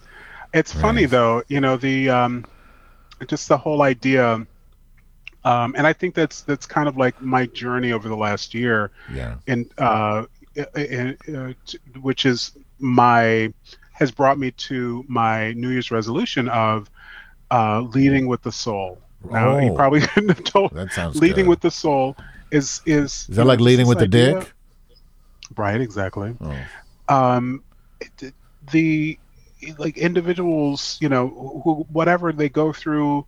It's 0.54 0.74
funny 0.74 1.06
though, 1.06 1.44
you 1.48 1.62
know, 1.62 1.78
the 1.78 2.10
um, 2.10 2.46
just 3.28 3.48
the 3.50 3.58
whole 3.58 3.82
idea, 3.84 4.46
um, 5.44 5.76
and 5.78 5.86
I 5.86 5.94
think 5.94 6.16
that's 6.16 6.42
that's 6.42 6.66
kind 6.66 6.88
of 6.90 6.98
like 6.98 7.22
my 7.22 7.46
journey 7.48 7.92
over 7.92 8.08
the 8.10 8.16
last 8.18 8.54
year, 8.54 8.92
Yeah. 9.14 9.36
and 9.48 9.70
uh, 9.78 10.26
in, 10.76 11.18
uh, 11.36 11.54
t- 11.66 11.78
which 12.02 12.26
is 12.26 12.52
my 12.80 13.54
has 13.92 14.12
brought 14.12 14.40
me 14.40 14.52
to 14.52 15.04
my 15.08 15.54
New 15.54 15.70
Year's 15.70 15.92
resolution 15.92 16.50
of 16.50 16.90
uh, 17.52 17.82
leading 17.82 18.28
with 18.28 18.42
the 18.44 18.52
soul. 18.52 19.00
Now, 19.30 19.58
you 19.60 19.72
Oh. 19.72 19.76
probably 19.76 20.02
couldn't 20.08 20.30
have 20.30 20.44
told. 20.44 20.72
That 20.74 20.92
sounds 20.94 21.20
leading 21.20 21.46
good. 21.46 21.50
with 21.50 21.62
the 21.62 21.72
soul 21.72 22.16
is 22.52 22.82
is 22.86 23.28
Is 23.30 23.36
that 23.36 23.46
like 23.46 23.60
this 23.60 23.66
leading 23.66 23.88
with 23.88 23.98
the 24.00 24.06
idea- 24.06 24.40
dick? 24.40 24.54
Right, 25.58 25.80
exactly. 25.82 26.36
Oh. 26.42 26.56
Um, 27.10 27.64
it- 28.00 28.34
the 28.72 29.18
like 29.80 29.98
individuals, 29.98 30.98
you 31.02 31.10
know, 31.10 31.62
who 31.64 31.86
whatever 31.92 32.32
they 32.32 32.48
go 32.50 32.72
through 32.74 33.26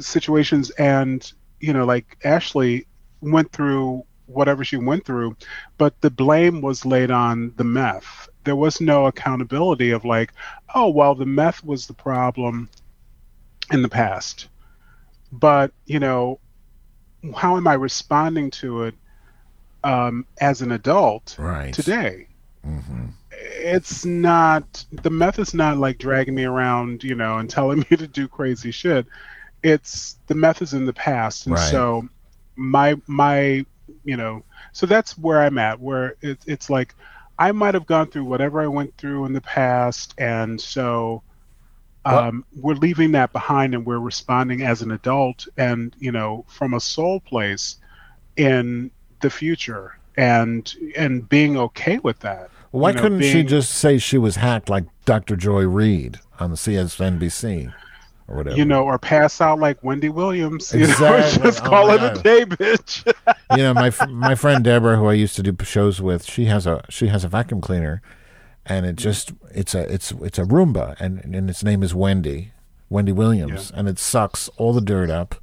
situations, 0.00 0.70
and 0.70 1.32
you 1.60 1.72
know, 1.72 1.84
like 1.84 2.16
Ashley 2.24 2.86
went 3.20 3.52
through 3.52 4.04
whatever 4.26 4.64
she 4.64 4.76
went 4.78 5.04
through, 5.04 5.36
but 5.76 6.00
the 6.00 6.10
blame 6.10 6.62
was 6.62 6.86
laid 6.86 7.10
on 7.10 7.52
the 7.56 7.64
meth. 7.64 8.28
There 8.44 8.56
was 8.56 8.80
no 8.80 9.06
accountability 9.06 9.90
of 9.90 10.04
like, 10.04 10.32
oh 10.74 10.88
well, 10.88 11.14
the 11.14 11.26
meth 11.26 11.62
was 11.64 11.86
the 11.86 11.94
problem 11.94 12.68
in 13.72 13.82
the 13.82 13.88
past, 13.88 14.48
but 15.40 15.72
you 15.86 16.00
know, 16.00 16.40
how 17.34 17.56
am 17.56 17.66
I 17.66 17.74
responding 17.74 18.50
to 18.52 18.84
it 18.84 18.94
um, 19.82 20.26
as 20.40 20.62
an 20.62 20.72
adult 20.72 21.36
Right. 21.38 21.72
today? 21.74 22.28
hmm 22.62 23.08
it's 23.36 24.04
not 24.04 24.84
the 24.92 25.10
meth 25.10 25.38
is 25.38 25.54
not 25.54 25.78
like 25.78 25.98
dragging 25.98 26.34
me 26.34 26.44
around, 26.44 27.02
you 27.02 27.14
know, 27.14 27.38
and 27.38 27.50
telling 27.58 27.78
me 27.90 27.96
to 27.96 28.06
do 28.06 28.28
crazy 28.28 28.70
shit. 28.70 29.06
It's 29.62 30.18
the 30.26 30.34
meth 30.34 30.62
is 30.62 30.74
in 30.74 30.86
the 30.86 30.92
past, 30.92 31.46
and 31.46 31.54
Right. 31.54 31.70
so 31.70 32.08
my 32.56 32.96
my 33.06 33.64
you 34.04 34.16
know, 34.16 34.44
so 34.72 34.86
that's 34.86 35.16
where 35.18 35.40
I'm 35.40 35.58
at. 35.58 35.80
Where 35.80 36.16
it, 36.20 36.38
it's 36.46 36.70
like 36.70 36.94
I 37.38 37.52
might 37.52 37.74
have 37.74 37.86
gone 37.86 38.10
through 38.10 38.24
whatever 38.24 38.60
I 38.60 38.66
went 38.66 38.96
through 38.96 39.24
in 39.26 39.32
the 39.32 39.40
past, 39.40 40.14
and 40.18 40.60
so 40.60 41.22
um, 42.04 42.44
we're 42.56 42.74
leaving 42.74 43.12
that 43.12 43.32
behind, 43.32 43.74
and 43.74 43.84
we're 43.86 43.98
responding 43.98 44.62
as 44.62 44.82
an 44.82 44.90
adult, 44.90 45.46
and 45.56 45.94
you 45.98 46.12
know, 46.12 46.44
from 46.48 46.74
a 46.74 46.80
soul 46.80 47.20
place 47.20 47.76
in 48.36 48.90
the 49.20 49.30
future, 49.30 49.96
and 50.16 50.74
and 50.96 51.28
being 51.28 51.56
okay 51.56 51.98
with 51.98 52.18
that. 52.20 52.50
Why 52.70 52.90
You 52.90 52.96
know, 52.96 53.02
couldn't 53.02 53.22
she 53.22 53.42
just 53.44 53.70
say 53.70 53.98
she 53.98 54.18
was 54.18 54.36
hacked 54.36 54.68
like 54.68 54.84
Dr. 55.04 55.36
Joy 55.36 55.62
Reid 55.66 56.18
on 56.40 56.50
the 56.50 56.56
CSNBC 56.56 57.72
or 58.26 58.36
whatever? 58.36 58.56
you 58.56 58.64
know, 58.64 58.82
or 58.84 58.98
pass 58.98 59.40
out 59.40 59.60
like 59.60 59.82
Wendy 59.84 60.08
Williams. 60.08 60.72
You 60.74 60.88
know, 60.88 60.94
just 61.42 61.62
Oh 61.62 61.66
call 61.66 61.90
it 61.92 61.98
God. 61.98 62.18
a 62.18 62.22
day, 62.22 62.44
bitch. 62.44 63.06
you 63.52 63.62
know, 63.62 63.74
my 63.74 63.92
my 64.08 64.34
friend 64.34 64.64
Deborah, 64.64 64.96
who 64.96 65.06
I 65.06 65.12
used 65.14 65.36
to 65.36 65.42
do 65.42 65.56
shows 65.64 66.00
with, 66.02 66.24
she 66.24 66.46
has 66.46 66.66
a 66.66 66.84
she 66.88 67.06
has 67.08 67.22
a 67.24 67.28
vacuum 67.28 67.60
cleaner, 67.60 68.02
and 68.66 68.86
it 68.86 68.96
just 68.96 69.32
it's 69.50 69.74
a 69.74 69.92
it's 69.92 70.12
it's 70.12 70.38
a 70.38 70.44
Roomba, 70.44 70.96
and 71.00 71.24
and 71.24 71.50
its 71.50 71.62
name 71.62 71.82
is 71.82 71.94
Wendy, 71.94 72.52
Wendy 72.88 73.12
Williams, 73.12 73.70
and 73.74 73.88
it 73.88 73.98
sucks 73.98 74.48
all 74.56 74.72
the 74.72 74.80
dirt 74.80 75.10
up. 75.10 75.36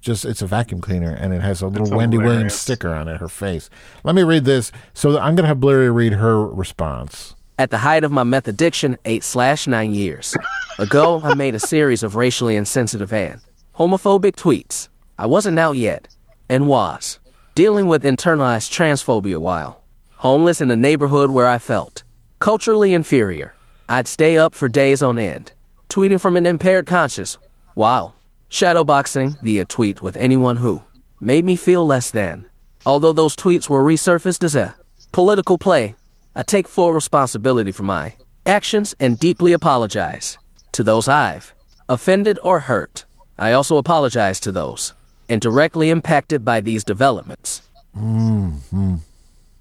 Just 0.00 0.24
it's 0.24 0.42
a 0.42 0.46
vacuum 0.46 0.80
cleaner, 0.80 1.10
and 1.12 1.32
it 1.32 1.42
has 1.42 1.62
a 1.62 1.68
little 1.68 1.86
That's 1.86 1.96
Wendy 1.96 2.18
Williams 2.18 2.54
sticker 2.54 2.92
on 2.92 3.08
it, 3.08 3.18
her 3.18 3.28
face. 3.28 3.70
Let 4.02 4.14
me 4.14 4.22
read 4.22 4.44
this. 4.44 4.72
So 4.94 5.18
I'm 5.18 5.36
gonna 5.36 5.48
have 5.48 5.60
Blurry 5.60 5.90
read 5.90 6.14
her 6.14 6.44
response. 6.44 7.36
At 7.58 7.70
the 7.70 7.78
height 7.78 8.02
of 8.02 8.10
my 8.10 8.24
meth 8.24 8.48
addiction, 8.48 8.98
eight 9.04 9.22
slash 9.22 9.66
nine 9.66 9.94
years 9.94 10.34
ago, 10.78 11.20
I 11.22 11.34
made 11.34 11.54
a 11.54 11.60
series 11.60 12.02
of 12.02 12.16
racially 12.16 12.56
insensitive 12.56 13.12
and 13.12 13.40
homophobic 13.76 14.34
tweets. 14.34 14.88
I 15.18 15.26
wasn't 15.26 15.58
out 15.58 15.76
yet, 15.76 16.08
and 16.48 16.66
was 16.66 17.20
dealing 17.54 17.86
with 17.86 18.02
internalized 18.02 18.72
transphobia 18.72 19.38
while 19.38 19.82
homeless 20.16 20.60
in 20.60 20.70
a 20.70 20.76
neighborhood 20.76 21.30
where 21.30 21.46
I 21.46 21.58
felt 21.58 22.02
culturally 22.42 22.92
inferior. 22.92 23.54
I'd 23.88 24.08
stay 24.08 24.36
up 24.36 24.52
for 24.52 24.68
days 24.68 25.00
on 25.00 25.16
end, 25.16 25.52
tweeting 25.88 26.20
from 26.20 26.36
an 26.36 26.44
impaired 26.44 26.86
conscience, 26.86 27.38
while 27.74 28.16
shadowboxing 28.50 29.40
via 29.42 29.64
tweet 29.64 30.02
with 30.02 30.16
anyone 30.16 30.56
who 30.56 30.82
made 31.20 31.44
me 31.44 31.54
feel 31.54 31.86
less 31.86 32.10
than. 32.10 32.46
Although 32.84 33.12
those 33.12 33.36
tweets 33.36 33.68
were 33.68 33.84
resurfaced 33.84 34.42
as 34.42 34.56
a 34.56 34.74
political 35.12 35.56
play, 35.56 35.94
I 36.34 36.42
take 36.42 36.66
full 36.66 36.92
responsibility 36.92 37.70
for 37.70 37.84
my 37.84 38.16
actions 38.44 38.92
and 38.98 39.20
deeply 39.20 39.52
apologize 39.52 40.36
to 40.72 40.82
those 40.82 41.06
I've 41.06 41.54
offended 41.88 42.40
or 42.42 42.58
hurt. 42.58 43.04
I 43.38 43.52
also 43.52 43.76
apologize 43.76 44.40
to 44.40 44.50
those 44.50 44.94
indirectly 45.28 45.90
impacted 45.90 46.44
by 46.44 46.60
these 46.60 46.82
developments. 46.82 47.62
Hmm. 47.94 48.96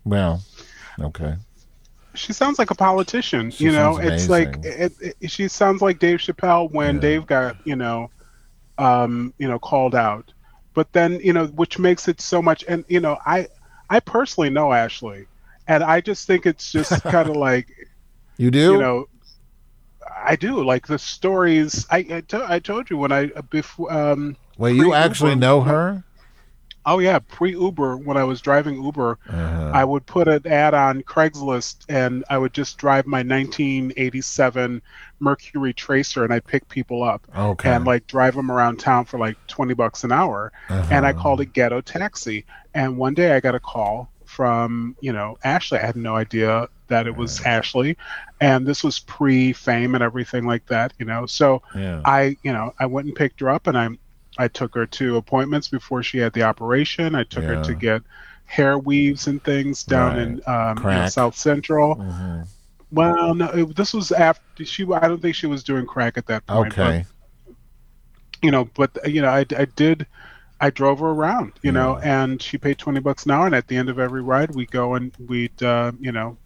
Well, 0.04 0.42
okay. 1.00 1.36
She 2.16 2.34
sounds 2.34 2.60
like 2.60 2.72
a 2.72 2.76
politician. 2.76 3.52
She 3.52 3.66
you 3.66 3.72
know, 3.72 3.98
it's 3.98 4.30
like 4.30 4.60
it, 4.64 4.94
it, 5.02 5.32
she 5.32 5.48
sounds 5.48 5.82
like 5.82 6.00
Dave 6.00 6.20
Chappelle 6.20 6.72
when 6.72 6.96
Yeah. 6.96 7.02
Dave 7.02 7.26
got 7.26 7.56
you 7.64 7.76
know, 7.76 8.12
um, 8.78 9.34
you 9.38 9.48
know, 9.48 9.60
called 9.60 9.96
out. 9.96 10.34
But 10.74 10.92
then 10.94 11.20
you 11.24 11.34
know, 11.34 11.48
which 11.48 11.80
makes 11.80 12.08
it 12.08 12.22
so 12.22 12.42
much. 12.42 12.64
And 12.68 12.86
you 12.88 13.00
know, 13.00 13.18
I 13.26 13.48
I 13.90 14.00
personally 14.00 14.50
know 14.50 14.72
Ashley, 14.74 15.28
and 15.68 15.84
I 15.84 16.02
just 16.02 16.28
think 16.28 16.46
it's 16.46 16.72
just 16.72 17.04
kind 17.04 17.30
of 17.30 17.36
like 17.36 17.68
You 18.38 18.52
do? 18.52 18.74
you 18.74 18.78
know 18.80 19.06
i 20.24 20.36
do 20.36 20.64
like 20.64 20.88
the 20.88 20.98
stories 21.00 21.86
i 21.90 21.98
I, 21.98 22.22
to, 22.28 22.46
I 22.48 22.60
told 22.60 22.90
you 22.90 22.98
when 22.98 23.12
i 23.12 23.28
before 23.50 23.92
um 23.92 24.36
Wait, 24.58 24.76
you 24.76 24.94
actually 24.94 25.36
know 25.36 25.62
her? 25.62 26.04
Oh 26.86 27.00
yeah 27.00 27.20
pre-uber 27.20 27.98
when 27.98 28.18
i 28.18 28.24
was 28.24 28.42
driving 28.42 28.82
uber 28.84 29.18
Uh-huh. 29.30 29.72
i 29.74 29.84
would 29.84 30.06
put 30.06 30.28
an 30.28 30.46
ad 30.48 30.74
on 30.74 31.02
craigslist 31.04 31.86
and 31.90 32.24
i 32.30 32.38
would 32.38 32.54
just 32.54 32.78
drive 32.78 33.06
my 33.06 33.22
1987 33.24 34.82
mercury 35.20 35.74
tracer 35.74 36.24
and 36.24 36.34
i'd 36.34 36.46
pick 36.46 36.68
people 36.70 37.04
up 37.04 37.28
Okay. 37.38 37.70
and 37.70 37.86
like 37.86 38.08
drive 38.08 38.36
them 38.36 38.50
around 38.52 38.78
town 38.80 39.06
for 39.06 39.18
like 39.20 39.38
20 39.48 39.74
bucks 39.74 40.04
an 40.04 40.12
hour 40.12 40.52
and 40.70 41.06
i 41.06 41.12
Uh-huh. 41.12 41.22
called 41.22 41.42
it 41.42 41.54
ghetto 41.54 41.82
taxi 41.82 42.46
and 42.74 42.98
one 42.98 43.14
day 43.14 43.36
i 43.36 43.40
got 43.40 43.56
a 43.56 43.60
call 43.60 44.10
from 44.26 44.96
you 45.02 45.12
know 45.14 45.38
ashley 45.44 45.78
i 45.78 45.86
had 45.86 45.96
no 45.96 46.16
idea 46.16 46.68
that 46.88 47.06
it 47.08 47.16
was 47.16 47.42
ashley 47.46 47.96
and 48.40 48.66
this 48.66 48.84
was 48.84 49.00
pre-fame 49.00 49.94
and 49.94 50.04
everything 50.04 50.46
like 50.46 50.66
that 50.68 50.94
you 51.00 51.06
know 51.06 51.26
so 51.26 51.62
Yeah. 51.76 52.02
i 52.06 52.38
you 52.44 52.52
know 52.54 52.74
i 52.80 52.86
went 52.86 53.08
and 53.08 53.16
picked 53.16 53.40
her 53.42 53.50
up 53.50 53.68
and 53.68 53.78
i 53.78 53.90
i 54.44 54.48
took 54.48 54.74
her 54.76 54.86
to 54.86 55.18
appointments 55.18 55.68
before 55.78 56.02
she 56.04 56.18
had 56.18 56.34
the 56.34 56.44
operation 56.52 57.16
i 57.16 57.24
took 57.24 57.44
her 57.44 57.64
to 57.64 57.74
get 57.76 58.02
hair 58.46 58.78
weaves 58.78 59.28
and 59.28 59.44
things 59.44 59.84
down 59.84 60.12
Right. 60.18 60.22
in 60.24 60.42
um, 60.56 60.76
Crack. 60.78 61.12
south 61.12 61.36
central 61.36 61.96
Mhm. 61.96 62.48
well 62.92 63.34
no 63.42 63.48
it, 63.60 63.76
this 63.76 63.94
was 63.94 64.12
after 64.12 64.66
she 64.66 64.84
i 65.02 65.08
don't 65.08 65.22
think 65.22 65.36
she 65.36 65.48
was 65.48 65.64
doing 65.64 65.86
crack 65.86 66.18
at 66.18 66.26
that 66.28 66.46
point 66.48 66.76
but 66.76 66.88
Okay. 66.88 67.06
you 68.44 68.50
know, 68.52 68.66
but 68.80 68.90
you 69.08 69.22
know, 69.22 69.30
I, 69.30 69.46
I 69.64 69.66
did, 69.66 70.08
I 70.60 70.72
drove 70.72 70.98
her 71.00 71.10
around, 71.10 71.52
you 71.62 71.72
know, 71.72 72.00
and 72.00 72.42
she 72.42 72.58
paid 72.58 72.78
twenty 72.80 73.00
bucks 73.00 73.26
an 73.26 73.32
hour, 73.32 73.46
and 73.46 73.54
at 73.54 73.68
the 73.68 73.78
end 73.78 73.88
of 73.88 74.00
every 74.00 74.24
ride, 74.24 74.56
we 74.56 74.66
go 74.66 74.96
and 74.96 75.12
we'd, 75.28 75.62
uh, 75.62 75.92
you 76.00 76.12
know, 76.12 76.38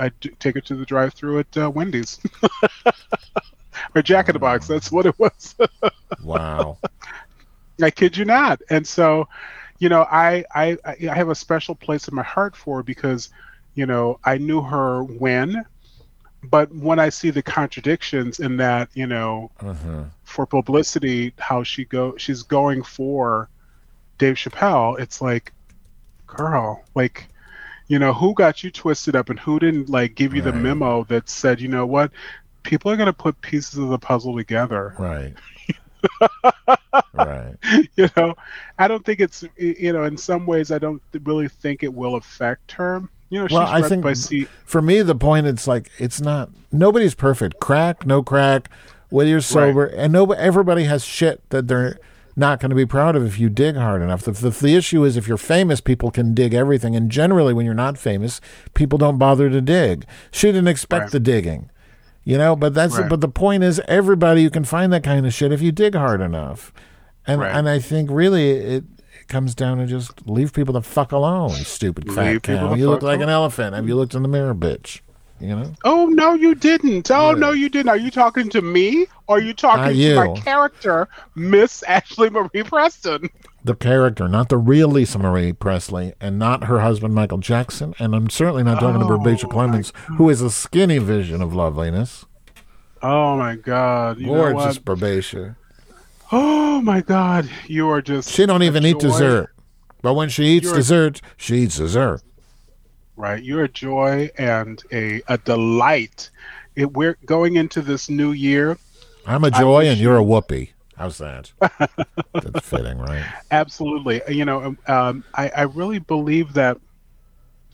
I'd 0.00 0.14
take 0.40 0.56
her 0.56 0.60
to 0.62 0.74
the 0.74 0.84
drive-through 0.84 1.38
at 1.38 1.56
uh, 1.56 1.70
Wendy's 1.70 2.18
or 3.94 4.02
Jack 4.02 4.28
in 4.28 4.32
the 4.32 4.38
Box. 4.40 4.66
That's 4.66 4.90
what 4.90 5.06
it 5.06 5.16
was. 5.18 5.54
Wow. 6.24 6.78
I 7.82 7.90
kid 7.90 8.16
you 8.16 8.24
not. 8.24 8.60
And 8.70 8.86
so, 8.86 9.28
you 9.78 9.88
know, 9.88 10.02
I, 10.10 10.44
I 10.54 10.76
I 10.84 11.14
have 11.14 11.28
a 11.28 11.34
special 11.34 11.74
place 11.74 12.08
in 12.08 12.14
my 12.14 12.22
heart 12.22 12.56
for 12.56 12.78
her 12.78 12.82
because, 12.82 13.30
you 13.74 13.86
know, 13.86 14.18
I 14.24 14.38
knew 14.38 14.60
her 14.60 15.04
when, 15.04 15.64
but 16.42 16.72
when 16.74 16.98
I 16.98 17.08
see 17.08 17.30
the 17.30 17.42
contradictions 17.42 18.40
in 18.40 18.56
that, 18.58 18.88
you 18.94 19.06
know, 19.06 19.50
uh-huh. 19.60 20.04
for 20.24 20.46
publicity 20.46 21.32
how 21.38 21.62
she 21.62 21.84
go 21.84 22.16
she's 22.16 22.42
going 22.42 22.82
for 22.82 23.48
Dave 24.18 24.34
Chappelle, 24.34 24.98
it's 24.98 25.20
like 25.20 25.52
girl, 26.26 26.84
like, 26.94 27.28
you 27.86 27.98
know, 27.98 28.12
who 28.12 28.34
got 28.34 28.62
you 28.62 28.70
twisted 28.70 29.16
up 29.16 29.30
and 29.30 29.38
who 29.38 29.58
didn't 29.58 29.88
like 29.88 30.14
give 30.14 30.34
you 30.34 30.42
the 30.42 30.52
memo 30.52 31.04
that 31.04 31.28
said, 31.28 31.60
you 31.60 31.68
know 31.68 31.86
what, 31.86 32.10
people 32.62 32.90
are 32.90 32.96
gonna 32.96 33.12
put 33.12 33.40
pieces 33.40 33.78
of 33.78 33.88
the 33.88 33.98
puzzle 33.98 34.36
together. 34.36 34.94
Right. 34.98 35.34
right. 37.18 37.54
you 37.96 38.08
know, 38.16 38.34
I 38.78 38.88
don't 38.88 39.04
think 39.04 39.20
it's 39.20 39.44
you 39.56 39.92
know, 39.92 40.04
in 40.04 40.16
some 40.16 40.46
ways, 40.46 40.70
I 40.70 40.78
don't 40.78 41.02
really 41.24 41.48
think 41.48 41.82
it 41.82 41.92
will 41.92 42.14
affect 42.16 42.72
her. 42.72 43.02
You 43.30 43.40
know, 43.40 43.48
Well, 43.50 43.66
she's 43.74 43.84
I 43.84 43.88
think 43.88 44.02
by 44.02 44.14
C. 44.14 44.46
for 44.64 44.80
me 44.80 45.02
the 45.02 45.14
point 45.14 45.46
it's 45.46 45.66
like 45.66 45.90
it's 45.98 46.20
not 46.20 46.50
nobody's 46.72 47.14
perfect. 47.14 47.60
Crack, 47.60 48.06
no 48.06 48.22
crack, 48.22 48.70
whether 49.10 49.28
you're 49.28 49.40
sober, 49.42 49.84
and 49.84 50.12
no 50.12 50.24
everybody 50.32 50.84
has 50.84 51.04
shit 51.04 51.42
that 51.50 51.68
they're 51.68 51.98
not 52.36 52.60
going 52.60 52.70
to 52.70 52.76
be 52.76 52.86
proud 52.86 53.16
of 53.16 53.26
if 53.26 53.38
you 53.38 53.48
dig 53.50 53.74
hard 53.76 54.00
enough. 54.00 54.22
The, 54.22 54.30
the, 54.30 54.50
the 54.50 54.74
issue 54.76 55.04
is 55.04 55.16
if 55.16 55.26
you're 55.26 55.36
famous, 55.36 55.80
people 55.80 56.10
can 56.12 56.34
dig 56.34 56.54
everything, 56.54 56.94
and 56.94 57.10
generally 57.10 57.52
when 57.52 57.66
you're 57.66 57.74
not 57.74 57.98
famous, 57.98 58.40
people 58.74 58.96
don't 58.96 59.18
bother 59.18 59.50
to 59.50 59.60
dig. 59.60 60.06
She 60.30 60.46
didn't 60.46 60.68
expect 60.68 61.02
Right. 61.02 61.10
the 61.12 61.20
digging. 61.20 61.70
You 62.24 62.38
know, 62.38 62.54
but 62.56 62.74
that's 62.74 62.96
Right. 62.98 63.08
but 63.08 63.20
the 63.22 63.28
point 63.28 63.62
is 63.64 63.80
everybody 63.88 64.42
you 64.42 64.50
can 64.50 64.64
find 64.64 64.92
that 64.92 65.02
kind 65.02 65.26
of 65.26 65.34
shit 65.34 65.50
if 65.50 65.60
you 65.60 65.72
dig 65.72 65.94
hard 65.94 66.20
enough. 66.20 66.72
And 67.28 67.40
Right. 67.40 67.54
and 67.54 67.68
I 67.68 67.78
think 67.78 68.10
really 68.10 68.50
it, 68.50 68.84
it 69.20 69.28
comes 69.28 69.54
down 69.54 69.78
to 69.78 69.86
just 69.86 70.26
leave 70.26 70.52
people 70.52 70.72
the 70.74 70.82
fuck 70.82 71.12
alone, 71.12 71.50
stupid 71.50 72.10
fat 72.12 72.24
Leave 72.32 72.42
people 72.42 72.68
cow. 72.70 72.74
You 72.74 72.88
look 72.90 73.02
like 73.02 73.16
an 73.18 73.24
alone. 73.24 73.34
elephant. 73.34 73.74
Have 73.76 73.86
you 73.86 73.94
looked 73.94 74.14
in 74.14 74.22
the 74.22 74.28
mirror, 74.28 74.54
bitch? 74.54 75.00
You 75.40 75.54
know? 75.54 75.72
Oh 75.84 76.06
no, 76.06 76.34
you 76.34 76.56
didn't. 76.56 77.12
Oh 77.12 77.30
no, 77.32 77.52
you 77.52 77.68
didn't. 77.68 77.90
Are 77.90 77.96
you 77.96 78.10
talking 78.10 78.48
to 78.48 78.60
me? 78.60 79.06
Or 79.28 79.36
are 79.36 79.40
you 79.40 79.54
talking 79.54 79.94
to 79.96 80.14
my 80.34 80.40
character, 80.40 81.06
Miss 81.36 81.84
Ashley 81.84 82.28
Marie 82.30 82.64
Preston? 82.64 83.28
The 83.62 83.76
character, 83.76 84.26
not 84.26 84.48
the 84.48 84.56
real 84.56 84.88
Lisa 84.88 85.18
Marie 85.18 85.52
Presley, 85.52 86.14
and 86.20 86.38
not 86.40 86.64
her 86.64 86.80
husband 86.80 87.14
Michael 87.14 87.38
Jackson, 87.38 87.94
and 88.00 88.16
I'm 88.16 88.30
certainly 88.30 88.64
not 88.64 88.80
talking 88.80 88.98
to 89.00 89.06
Oh, 89.06 89.16
Rebecca 89.18 89.46
Clemens, 89.46 89.92
who 90.16 90.28
is 90.30 90.40
a 90.40 90.50
skinny 90.50 90.98
vision 90.98 91.40
of 91.42 91.54
loveliness. 91.54 92.24
Oh 93.02 93.36
my 93.36 93.54
God! 93.54 94.18
You 94.18 94.26
Gorgeous 94.26 94.76
what? 94.76 94.84
Oh 96.30 96.80
my 96.82 97.00
God! 97.00 97.48
You 97.66 97.88
are 97.90 98.02
just 98.02 98.30
She 98.30 98.44
don't 98.46 98.62
even 98.62 98.84
eat 98.84 98.98
dessert. 98.98 99.52
But 100.02 100.14
when 100.14 100.28
she 100.28 100.44
eats 100.44 100.64
You're- 100.64 100.76
dessert, 100.76 101.20
she 101.36 101.56
eats 101.62 101.76
dessert. 101.78 102.22
right? 103.16 103.42
You're 103.42 103.64
a 103.64 103.68
joy 103.68 104.30
and 104.38 104.82
a, 104.92 105.20
a 105.26 105.38
delight. 105.38 106.30
It, 106.76 106.92
we're 106.92 107.16
going 107.26 107.56
into 107.56 107.82
this 107.82 108.08
new 108.08 108.30
year. 108.32 108.78
I'm 109.26 109.42
a 109.44 109.50
joy 109.50 109.86
and 109.88 109.98
you're 109.98 110.16
a 110.16 110.22
whoopee. 110.22 110.72
How's 110.96 111.18
that? 111.18 111.50
That's 112.32 112.68
fitting, 112.68 112.98
right? 112.98 113.24
Absolutely. 113.50 114.20
You 114.28 114.44
know, 114.44 114.76
um, 114.86 115.24
I, 115.34 115.48
I 115.50 115.62
really 115.62 115.98
believe 115.98 116.52
that. 116.54 116.78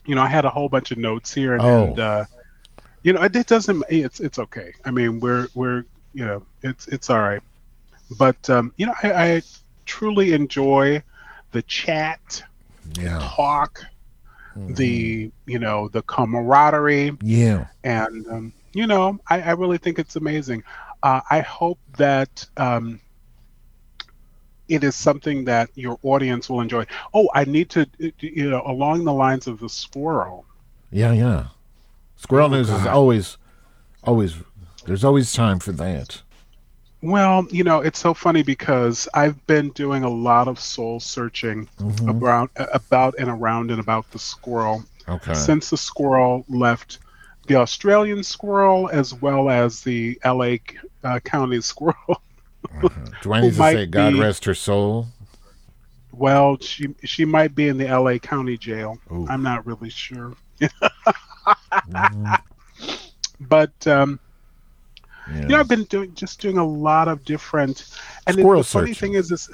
You 0.07 0.13
know, 0.15 0.21
I 0.21 0.27
had 0.27 0.45
a 0.45 0.49
whole 0.51 0.69
bunch 0.69 0.91
of 0.91 0.99
notes 0.99 1.33
here, 1.33 1.53
and, 1.53 1.61
Oh. 1.63 1.83
and 1.85 1.99
uh, 1.99 2.25
you 3.03 3.11
know, 3.13 3.23
it, 3.23 3.35
it 3.35 3.47
doesn't. 3.47 3.83
It's 3.89 4.19
it's 4.19 4.37
okay. 4.39 4.73
I 4.85 4.91
mean, 4.91 5.19
we're 5.19 5.47
we're 5.55 5.83
you 6.13 6.25
know, 6.25 6.43
it's 6.63 6.87
it's 6.87 7.09
all 7.09 7.19
right. 7.19 7.41
But 8.17 8.49
um, 8.49 8.73
you 8.77 8.85
know, 8.85 8.93
I, 9.03 9.13
I 9.13 9.41
truly 9.85 10.33
enjoy 10.33 11.01
the 11.51 11.61
chat, 11.63 12.43
Yeah. 12.97 13.19
talk, 13.21 13.81
the 14.55 15.31
you 15.45 15.59
know, 15.59 15.87
the 15.89 16.01
camaraderie. 16.03 17.11
Yeah. 17.21 17.67
and 17.83 18.25
um, 18.27 18.53
you 18.73 18.87
know 18.87 19.19
I, 19.29 19.41
I 19.41 19.51
really 19.51 19.77
think 19.77 19.99
it's 19.99 20.15
amazing 20.17 20.63
uh, 21.03 21.21
i 21.29 21.39
hope 21.39 21.79
that 21.97 22.45
um, 22.57 22.99
it 24.67 24.83
is 24.83 24.95
something 24.95 25.45
that 25.45 25.69
your 25.75 25.97
audience 26.03 26.49
will 26.49 26.59
enjoy 26.61 26.85
oh 27.13 27.29
i 27.33 27.45
need 27.45 27.69
to 27.69 27.87
you 28.19 28.49
know 28.49 28.61
along 28.65 29.03
the 29.05 29.13
lines 29.13 29.47
of 29.47 29.59
the 29.59 29.69
squirrel 29.69 30.45
Yeah, 30.91 31.13
yeah. 31.13 31.47
Squirrel 32.17 32.47
Oh, 32.47 32.57
news 32.57 32.69
is 32.69 32.85
always, 32.85 33.37
always. 34.03 34.35
There's 34.85 35.03
always 35.03 35.33
time 35.33 35.59
for 35.59 35.71
that. 35.73 36.21
Well 37.05 37.45
you 37.51 37.63
know 37.63 37.79
it's 37.81 37.99
so 37.99 38.13
funny 38.13 38.41
because 38.43 39.07
i've 39.13 39.45
been 39.47 39.69
doing 39.71 40.03
a 40.03 40.09
lot 40.09 40.47
of 40.47 40.59
soul 40.59 40.99
searching 40.99 41.67
about 42.07 42.49
about 42.73 43.13
and 43.19 43.29
around 43.29 43.69
and 43.71 43.79
about 43.79 44.09
the 44.11 44.19
squirrel 44.19 44.83
Okay. 45.07 45.33
since 45.35 45.69
the 45.69 45.77
squirrel 45.77 46.43
left 46.49 46.97
the 47.47 47.55
australian 47.55 48.23
squirrel 48.23 48.89
as 48.91 49.13
well 49.13 49.49
as 49.49 49.81
the 49.81 50.19
la 50.25 50.55
uh, 51.03 51.19
county 51.19 51.61
squirrel 51.71 52.21
Do 53.21 53.31
I 53.33 53.41
need 53.41 53.53
to 53.53 53.55
say 53.57 53.85
God 53.85 54.13
be- 54.13 54.19
rest 54.19 54.45
her 54.45 54.55
soul? 54.55 55.07
Well, 56.11 56.57
she 56.59 56.95
she 57.03 57.23
might 57.25 57.53
be 57.55 57.67
in 57.67 57.77
the 57.77 57.87
L.A. 57.87 58.19
County 58.19 58.57
Jail. 58.57 58.97
Ooh. 59.11 59.27
I'm 59.29 59.43
not 59.43 59.65
really 59.65 59.89
sure. 59.89 60.33
But 63.39 63.85
um, 63.85 64.19
Yeah. 65.31 65.41
you 65.41 65.47
know, 65.47 65.59
I've 65.59 65.67
been 65.67 65.85
doing 65.85 66.13
just 66.13 66.39
doing 66.39 66.57
a 66.57 66.65
lot 66.65 67.07
of 67.07 67.25
different. 67.25 67.85
And 68.27 68.37
Squirrel 68.37 68.61
the 68.61 68.67
funny 68.67 68.93
thing 68.93 69.13
is, 69.13 69.29
this 69.29 69.49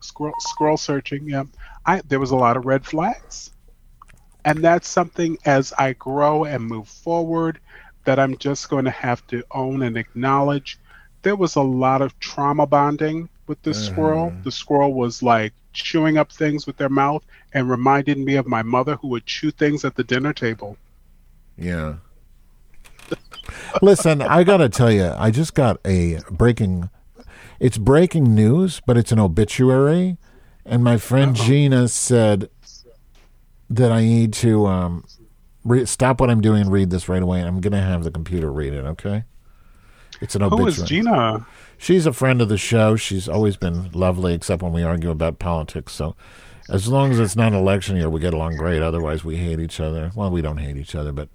squirrel 0.00 0.34
squirrel 0.38 0.76
searching. 0.76 1.28
Yeah, 1.28 1.44
I 1.86 2.02
there 2.02 2.20
was 2.20 2.30
a 2.30 2.36
lot 2.36 2.56
of 2.56 2.66
red 2.66 2.84
flags, 2.84 3.50
and 4.44 4.62
that's 4.62 4.88
something 4.88 5.38
as 5.44 5.72
I 5.78 5.94
grow 5.94 6.44
and 6.44 6.64
move 6.64 6.88
forward 6.88 7.60
that 8.04 8.18
I'm 8.18 8.36
just 8.36 8.68
going 8.68 8.84
to 8.84 8.90
have 8.90 9.26
to 9.28 9.42
own 9.50 9.82
and 9.82 9.96
acknowledge. 9.96 10.78
There 11.22 11.36
was 11.36 11.56
a 11.56 11.62
lot 11.62 12.02
of 12.02 12.18
trauma 12.20 12.66
bonding 12.66 13.30
with 13.46 13.62
this 13.62 13.86
squirrel. 13.86 14.30
Mm-hmm. 14.30 14.42
The 14.42 14.52
squirrel 14.52 14.92
was 14.92 15.22
like 15.22 15.54
chewing 15.72 16.18
up 16.18 16.30
things 16.30 16.66
with 16.66 16.76
their 16.76 16.90
mouth 16.90 17.24
and 17.52 17.68
reminded 17.68 18.18
me 18.18 18.36
of 18.36 18.46
my 18.46 18.62
mother 18.62 18.96
who 18.96 19.08
would 19.08 19.26
chew 19.26 19.50
things 19.50 19.84
at 19.84 19.94
the 19.94 20.04
dinner 20.04 20.32
table. 20.32 20.76
Yeah. 21.56 21.94
Listen, 23.82 24.22
I 24.22 24.44
got 24.44 24.58
to 24.58 24.68
tell 24.68 24.90
you, 24.90 25.12
I 25.16 25.30
just 25.30 25.54
got 25.54 25.80
a 25.84 26.20
breaking. 26.30 26.90
It's 27.60 27.78
breaking 27.78 28.34
news, 28.34 28.80
but 28.86 28.96
it's 28.96 29.12
an 29.12 29.18
obituary, 29.18 30.16
and 30.64 30.82
my 30.82 30.96
friend 30.96 31.34
Gina 31.34 31.88
said 31.88 32.50
that 33.70 33.90
I 33.90 34.02
need 34.02 34.32
to 34.34 34.66
um, 34.66 35.04
re- 35.64 35.86
stop 35.86 36.20
what 36.20 36.30
I'm 36.30 36.40
doing 36.40 36.62
and 36.62 36.72
read 36.72 36.90
this 36.90 37.08
right 37.08 37.22
away. 37.22 37.40
I'm 37.40 37.60
going 37.60 37.72
to 37.72 37.80
have 37.80 38.04
the 38.04 38.10
computer 38.10 38.52
read 38.52 38.72
it. 38.72 38.84
Okay. 38.84 39.24
It's 40.20 40.34
an 40.34 40.42
obituary. 40.42 40.70
is 40.70 40.82
Gina? 40.82 41.46
She's 41.76 42.06
a 42.06 42.12
friend 42.12 42.40
of 42.40 42.48
the 42.48 42.56
show. 42.56 42.96
She's 42.96 43.28
always 43.28 43.56
been 43.56 43.90
lovely, 43.92 44.34
except 44.34 44.62
when 44.62 44.72
we 44.72 44.82
argue 44.82 45.10
about 45.10 45.38
politics. 45.38 45.92
So, 45.92 46.14
as 46.68 46.88
long 46.88 47.10
as 47.10 47.18
it's 47.18 47.36
not 47.36 47.52
an 47.52 47.58
election 47.58 47.96
year, 47.96 48.08
we 48.08 48.20
get 48.20 48.32
along 48.32 48.56
great. 48.56 48.80
Otherwise, 48.80 49.24
we 49.24 49.36
hate 49.36 49.60
each 49.60 49.80
other. 49.80 50.12
Well, 50.14 50.30
we 50.30 50.40
don't 50.40 50.58
hate 50.58 50.76
each 50.76 50.94
other, 50.94 51.12
but 51.12 51.28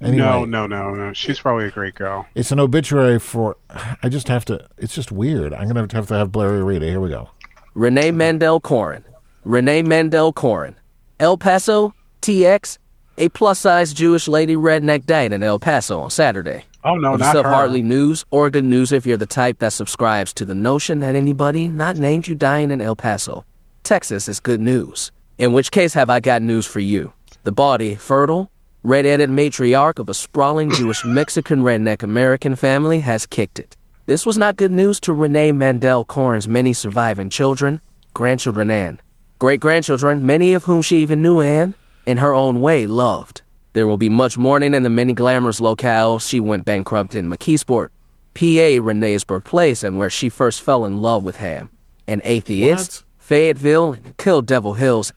anyway, 0.00 0.16
No, 0.18 0.44
no, 0.44 0.66
no, 0.66 0.94
no. 0.94 1.12
She's 1.12 1.38
probably 1.40 1.66
a 1.66 1.70
great 1.70 1.94
girl. 1.94 2.26
it's 2.34 2.50
an 2.52 2.60
obituary 2.60 3.18
for. 3.18 3.56
I 4.02 4.08
just 4.08 4.28
have 4.28 4.44
to. 4.46 4.66
It's 4.78 4.94
just 4.94 5.12
weird. 5.12 5.52
I'm 5.52 5.68
gonna 5.68 5.86
have 5.92 6.06
to 6.08 6.14
have 6.14 6.32
Blair 6.32 6.64
read 6.64 6.82
it. 6.82 6.88
Here 6.88 7.00
we 7.00 7.08
go. 7.10 7.30
Renay 7.76 8.12
Mandel 8.14 8.60
Corren. 8.60 9.04
Renay 9.46 9.84
Mandel 9.86 10.32
Corren. 10.32 10.74
El 11.18 11.36
Paso, 11.36 11.94
TX. 12.22 12.78
A 13.18 13.28
plus 13.28 13.58
size 13.58 13.92
Jewish 13.92 14.26
lady 14.28 14.56
redneck 14.56 15.04
died 15.04 15.32
in 15.32 15.42
El 15.42 15.58
Paso 15.58 16.00
on 16.00 16.10
Saturday. 16.10 16.64
Oh 16.82 16.94
no, 16.94 17.14
Of 17.14 17.20
not 17.20 17.32
Self 17.32 17.44
her. 17.44 17.52
Hartley 17.52 17.82
News 17.82 18.24
or 18.30 18.48
good 18.48 18.64
news 18.64 18.92
if 18.92 19.04
you're 19.04 19.18
the 19.18 19.26
type 19.26 19.58
that 19.58 19.74
subscribes 19.74 20.32
to 20.34 20.46
the 20.46 20.54
notion 20.54 21.00
that 21.00 21.14
anybody 21.14 21.68
not 21.68 21.96
named 21.98 22.26
you 22.26 22.34
dying 22.34 22.70
in 22.70 22.80
El 22.80 22.96
Paso, 22.96 23.44
Texas 23.82 24.26
is 24.28 24.40
good 24.40 24.60
news. 24.60 25.12
In 25.36 25.52
which 25.52 25.70
case 25.70 25.92
have 25.92 26.08
I 26.08 26.20
got 26.20 26.40
news 26.40 26.64
for 26.66 26.80
you. 26.80 27.12
The 27.44 27.52
body, 27.52 27.94
fertile, 27.94 28.50
red-headed 28.82 29.28
matriarch 29.28 29.98
of 29.98 30.08
a 30.08 30.14
sprawling 30.14 30.70
Jewish 30.70 31.04
Mexican 31.04 31.62
redneck 31.62 32.02
American 32.02 32.56
family 32.56 33.00
has 33.00 33.26
kicked 33.26 33.58
it. 33.58 33.76
This 34.06 34.24
was 34.24 34.38
not 34.38 34.56
good 34.56 34.72
news 34.72 34.98
to 35.00 35.12
Renay 35.12 35.54
Mandel 35.54 36.04
Corren's 36.04 36.48
many 36.48 36.72
surviving 36.72 37.28
children, 37.28 37.80
grandchildren 38.14 38.70
and 38.70 39.02
great-grandchildren, 39.38 40.24
many 40.24 40.54
of 40.54 40.64
whom 40.64 40.80
she 40.80 40.98
even 40.98 41.20
knew 41.20 41.40
and, 41.40 41.74
in 42.06 42.16
her 42.18 42.32
own 42.32 42.60
way, 42.60 42.86
loved. 42.86 43.42
There 43.72 43.86
will 43.86 43.98
be 43.98 44.08
much 44.08 44.38
mourning 44.38 44.74
in 44.74 44.82
the 44.82 44.90
many 44.90 45.12
glamorous 45.12 45.60
locales 45.60 46.26
she 46.28 46.40
went 46.40 46.64
bankrupt 46.64 47.14
in 47.14 47.30
McKeesport, 47.30 47.90
PA, 48.34 48.80
Renay's 48.82 49.24
birthplace, 49.24 49.82
and 49.82 49.98
where 49.98 50.10
she 50.10 50.28
first 50.28 50.62
fell 50.62 50.84
in 50.84 51.02
love 51.02 51.22
with 51.22 51.36
Ham. 51.36 51.70
An 52.06 52.20
atheist, 52.24 53.04
Fayetteville, 53.18 53.92
and 53.92 54.16
Kill 54.16 54.42
Devil 54.42 54.74
Hills, 54.74 55.12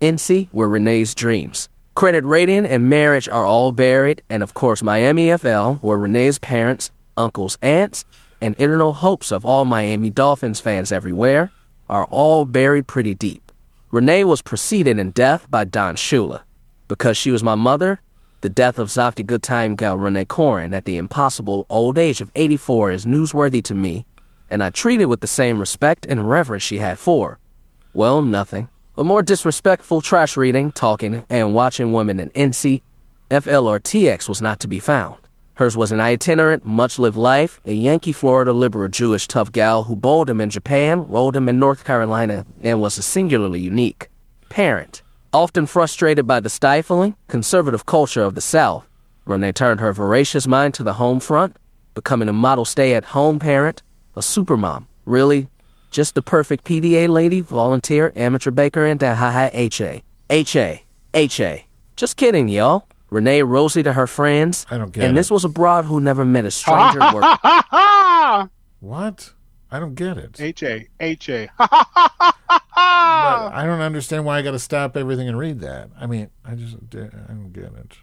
NC 0.00 0.48
were 0.52 0.68
Renay's 0.68 1.14
dreams. 1.14 1.68
Credit 1.96 2.26
rating 2.26 2.66
and 2.66 2.90
marriage 2.90 3.26
are 3.26 3.46
all 3.46 3.72
buried, 3.72 4.20
and 4.28 4.42
of 4.42 4.52
course 4.52 4.82
Miami 4.82 5.34
FL, 5.34 5.80
where 5.80 5.96
Renay's 5.96 6.38
parents, 6.38 6.90
uncles, 7.16 7.56
aunts, 7.62 8.04
and 8.38 8.54
eternal 8.60 8.92
hopes 8.92 9.32
of 9.32 9.46
all 9.46 9.64
Miami 9.64 10.10
Dolphins 10.10 10.60
fans 10.60 10.92
everywhere 10.92 11.50
are 11.88 12.04
all 12.10 12.44
buried 12.44 12.86
pretty 12.86 13.14
deep. 13.14 13.50
Renay 13.90 14.24
was 14.24 14.42
preceded 14.42 14.98
in 14.98 15.10
death 15.12 15.50
by 15.50 15.64
Don 15.64 15.96
Shula. 15.96 16.42
Because 16.86 17.16
she 17.16 17.30
was 17.30 17.42
my 17.42 17.54
mother, 17.54 18.02
the 18.42 18.50
death 18.50 18.78
of 18.78 18.88
Zaftig 18.88 19.24
Goodtime 19.24 19.74
gal 19.74 19.96
Renay 19.96 20.26
Corren 20.26 20.74
at 20.74 20.84
the 20.84 20.98
impossible 20.98 21.64
old 21.70 21.96
age 21.96 22.20
of 22.20 22.30
84 22.34 22.90
is 22.90 23.06
newsworthy 23.06 23.64
to 23.64 23.74
me, 23.74 24.04
and 24.50 24.62
I 24.62 24.68
treat 24.68 25.00
it 25.00 25.06
with 25.06 25.22
the 25.22 25.26
same 25.26 25.58
respect 25.58 26.04
and 26.04 26.28
reverence 26.28 26.62
she 26.62 26.76
had 26.76 26.98
for, 26.98 27.38
well, 27.94 28.20
nothing. 28.20 28.68
A 28.98 29.04
more 29.04 29.22
disrespectful 29.22 30.00
trash 30.00 30.38
reading, 30.38 30.72
talking, 30.72 31.26
and 31.28 31.52
watching 31.52 31.92
women 31.92 32.18
in 32.18 32.30
NC, 32.30 32.80
FL, 33.28 33.68
or 33.68 33.78
TX 33.78 34.26
was 34.26 34.40
not 34.40 34.58
to 34.60 34.68
be 34.68 34.80
found. 34.80 35.16
Hers 35.56 35.76
was 35.76 35.92
an 35.92 36.00
itinerant, 36.00 36.64
much 36.64 36.98
lived 36.98 37.18
life, 37.18 37.60
a 37.66 37.74
Yankee, 37.74 38.12
Florida 38.12 38.54
liberal 38.54 38.88
Jewish 38.88 39.28
tough 39.28 39.52
gal 39.52 39.82
who 39.82 39.96
bowled 39.96 40.30
him 40.30 40.40
in 40.40 40.48
Japan, 40.48 41.06
rolled 41.08 41.36
him 41.36 41.46
in 41.46 41.58
North 41.58 41.84
Carolina, 41.84 42.46
and 42.62 42.80
was 42.80 42.96
a 42.96 43.02
singularly 43.02 43.60
unique 43.60 44.08
parent. 44.48 45.02
Often 45.30 45.66
frustrated 45.66 46.26
by 46.26 46.40
the 46.40 46.48
stifling, 46.48 47.16
conservative 47.28 47.84
culture 47.84 48.22
of 48.22 48.34
the 48.34 48.40
South, 48.40 48.88
Renay 49.26 49.52
turned 49.52 49.80
her 49.80 49.92
voracious 49.92 50.46
mind 50.46 50.72
to 50.72 50.82
the 50.82 50.94
home 50.94 51.20
front, 51.20 51.54
becoming 51.92 52.30
a 52.30 52.32
model 52.32 52.64
stay 52.64 52.94
at 52.94 53.04
home 53.04 53.38
parent, 53.38 53.82
a 54.14 54.20
supermom. 54.20 54.86
Really, 55.04 55.48
just 55.90 56.14
the 56.14 56.22
perfect 56.22 56.64
PTA 56.64 57.08
lady, 57.08 57.40
volunteer, 57.40 58.12
amateur 58.16 58.50
baker, 58.50 58.84
and 58.84 59.02
a 59.02 59.14
ha 59.14 59.30
ha 59.30 59.50
HA. 59.52 60.02
HA. 60.30 60.82
HA. 61.14 61.66
Just 61.96 62.16
kidding, 62.16 62.48
y'all. 62.48 62.86
Renay 63.10 63.46
Rosie 63.46 63.82
to 63.82 63.92
her 63.92 64.06
friends. 64.06 64.66
I 64.70 64.78
don't 64.78 64.92
get 64.92 64.96
And 64.96 65.04
it. 65.04 65.08
And 65.10 65.16
this 65.16 65.30
was 65.30 65.44
a 65.44 65.48
broad 65.48 65.84
who 65.84 66.00
never 66.00 66.24
met 66.24 66.44
a 66.44 66.50
stranger 66.50 67.00
at 67.02 67.14
work. 67.14 68.50
What? 68.80 69.32
I 69.70 69.78
don't 69.78 69.94
get 69.94 70.18
it. 70.18 70.40
H 70.40 70.62
A 70.62 70.88
H 71.00 71.28
A. 71.28 71.48
But 72.76 73.54
I 73.54 73.64
don't 73.64 73.80
understand 73.80 74.24
why 74.24 74.38
I 74.38 74.42
got 74.42 74.50
to 74.52 74.58
stop 74.58 74.96
everything 74.96 75.28
and 75.28 75.38
read 75.38 75.60
that. 75.60 75.88
I 75.98 76.06
mean, 76.06 76.30
I 76.44 76.54
just 76.54 76.76
I 76.94 77.08
don't 77.28 77.52
get 77.52 77.64
it. 77.64 77.96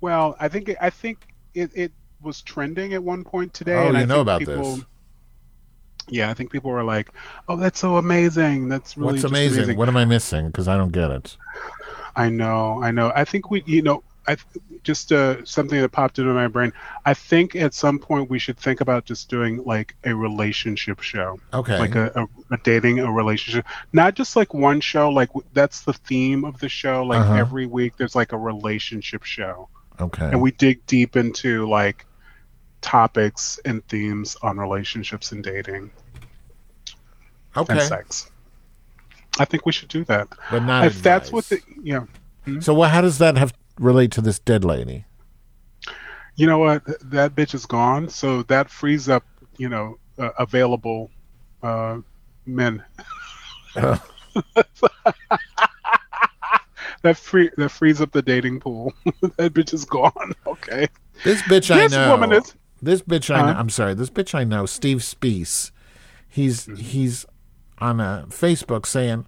Well, 0.00 0.36
I 0.40 0.48
think 0.48 0.74
I 0.80 0.90
think 0.90 1.28
it, 1.54 1.70
it 1.74 1.92
was 2.20 2.42
trending 2.42 2.92
at 2.92 3.02
one 3.02 3.24
point 3.24 3.54
today. 3.54 3.74
Oh, 3.74 3.88
and 3.88 3.96
I 3.96 4.00
you 4.00 4.06
know 4.06 4.16
think 4.16 4.22
about 4.22 4.38
people, 4.40 4.76
this. 4.76 4.84
Yeah, 6.10 6.30
I 6.30 6.34
think 6.34 6.50
people 6.50 6.70
were 6.70 6.84
like, 6.84 7.10
"Oh, 7.48 7.56
that's 7.56 7.78
so 7.78 7.96
amazing! 7.96 8.68
That's 8.68 8.96
really 8.96 9.12
What's 9.12 9.22
just 9.22 9.32
amazing? 9.32 9.76
What 9.76 9.88
am 9.88 9.96
I 9.96 10.04
missing? 10.04 10.46
Because 10.48 10.68
I 10.68 10.76
don't 10.76 10.92
get 10.92 11.10
it. 11.10 11.36
I 12.16 12.28
know, 12.28 12.82
I 12.82 12.90
know. 12.90 13.12
I 13.14 13.24
think 13.24 13.50
we, 13.50 13.62
you 13.66 13.82
know, 13.82 14.02
I 14.26 14.36
just 14.82 15.12
uh, 15.12 15.44
something 15.44 15.80
that 15.80 15.90
popped 15.92 16.18
into 16.18 16.32
my 16.32 16.48
brain. 16.48 16.72
I 17.06 17.14
think 17.14 17.54
at 17.54 17.72
some 17.74 17.98
point 17.98 18.28
we 18.28 18.38
should 18.38 18.58
think 18.58 18.80
about 18.80 19.04
just 19.04 19.28
doing 19.30 19.62
like 19.64 19.94
a 20.04 20.14
relationship 20.14 21.00
show, 21.00 21.38
Okay. 21.54 21.78
like 21.78 21.94
a, 21.94 22.10
a, 22.16 22.54
a 22.54 22.58
dating, 22.64 22.98
a 22.98 23.10
relationship, 23.10 23.64
not 23.92 24.14
just 24.14 24.34
like 24.36 24.52
one 24.52 24.80
show. 24.80 25.08
Like 25.10 25.28
w- 25.28 25.46
that's 25.52 25.82
the 25.82 25.92
theme 25.92 26.44
of 26.44 26.58
the 26.58 26.68
show. 26.68 27.04
Like 27.04 27.20
Uh-huh. 27.20 27.34
every 27.34 27.66
week, 27.66 27.96
there's 27.96 28.16
like 28.16 28.32
a 28.32 28.38
relationship 28.38 29.22
show, 29.22 29.68
Okay. 30.00 30.26
and 30.26 30.40
we 30.40 30.50
dig 30.50 30.84
deep 30.86 31.16
into 31.16 31.68
like 31.68 32.04
topics 32.80 33.58
and 33.64 33.86
themes 33.88 34.36
on 34.42 34.58
relationships 34.58 35.32
and 35.32 35.42
dating 35.44 35.90
and 37.54 37.70
okay. 37.70 37.80
sex. 37.80 38.30
I 39.38 39.44
think 39.44 39.66
we 39.66 39.72
should 39.72 39.88
do 39.88 40.04
that. 40.04 40.28
But 40.50 40.64
not 40.64 40.86
if 40.86 41.02
that's 41.02 41.30
what 41.32 41.44
the 41.46 41.60
yeah. 41.82 42.04
So 42.60 42.74
what? 42.74 42.90
How 42.90 43.00
does 43.00 43.18
that 43.18 43.36
have 43.36 43.52
relate 43.78 44.10
to 44.12 44.20
this 44.20 44.38
dead 44.38 44.64
lady? 44.64 45.04
you 46.36 46.46
know 46.46 46.58
what 46.58 46.82
that 47.10 47.34
bitch 47.34 47.54
is 47.54 47.66
gone 47.66 48.08
so 48.08 48.42
that 48.44 48.70
frees 48.70 49.08
up 49.10 49.24
you 49.58 49.68
know 49.68 49.98
uh, 50.18 50.30
available 50.38 51.10
uh 51.62 51.98
men 52.46 52.82
that 57.02 57.16
free 57.16 57.50
that 57.58 57.68
frees 57.68 58.00
up 58.00 58.12
the 58.12 58.22
dating 58.22 58.58
pool 58.60 58.94
that 59.36 59.52
bitch 59.52 59.74
is 59.74 59.84
gone 59.84 60.32
okay 60.46 60.88
This 61.24 61.42
bitch 61.42 61.70
I 61.70 61.80
This 61.80 61.92
know. 61.92 62.10
woman 62.10 62.32
is- 62.32 62.54
This 62.82 63.02
bitch 63.02 63.34
I 63.34 63.42
know, 63.42 63.58
I'm 63.58 63.68
sorry. 63.68 63.94
This 63.94 64.10
bitch 64.10 64.34
I 64.34 64.44
know. 64.44 64.66
Steve 64.66 64.98
Spees. 64.98 65.70
He's 66.28 66.66
mm-hmm. 66.66 66.76
he's 66.76 67.26
on 67.78 68.00
a 68.00 68.26
Facebook 68.28 68.86
saying, 68.86 69.26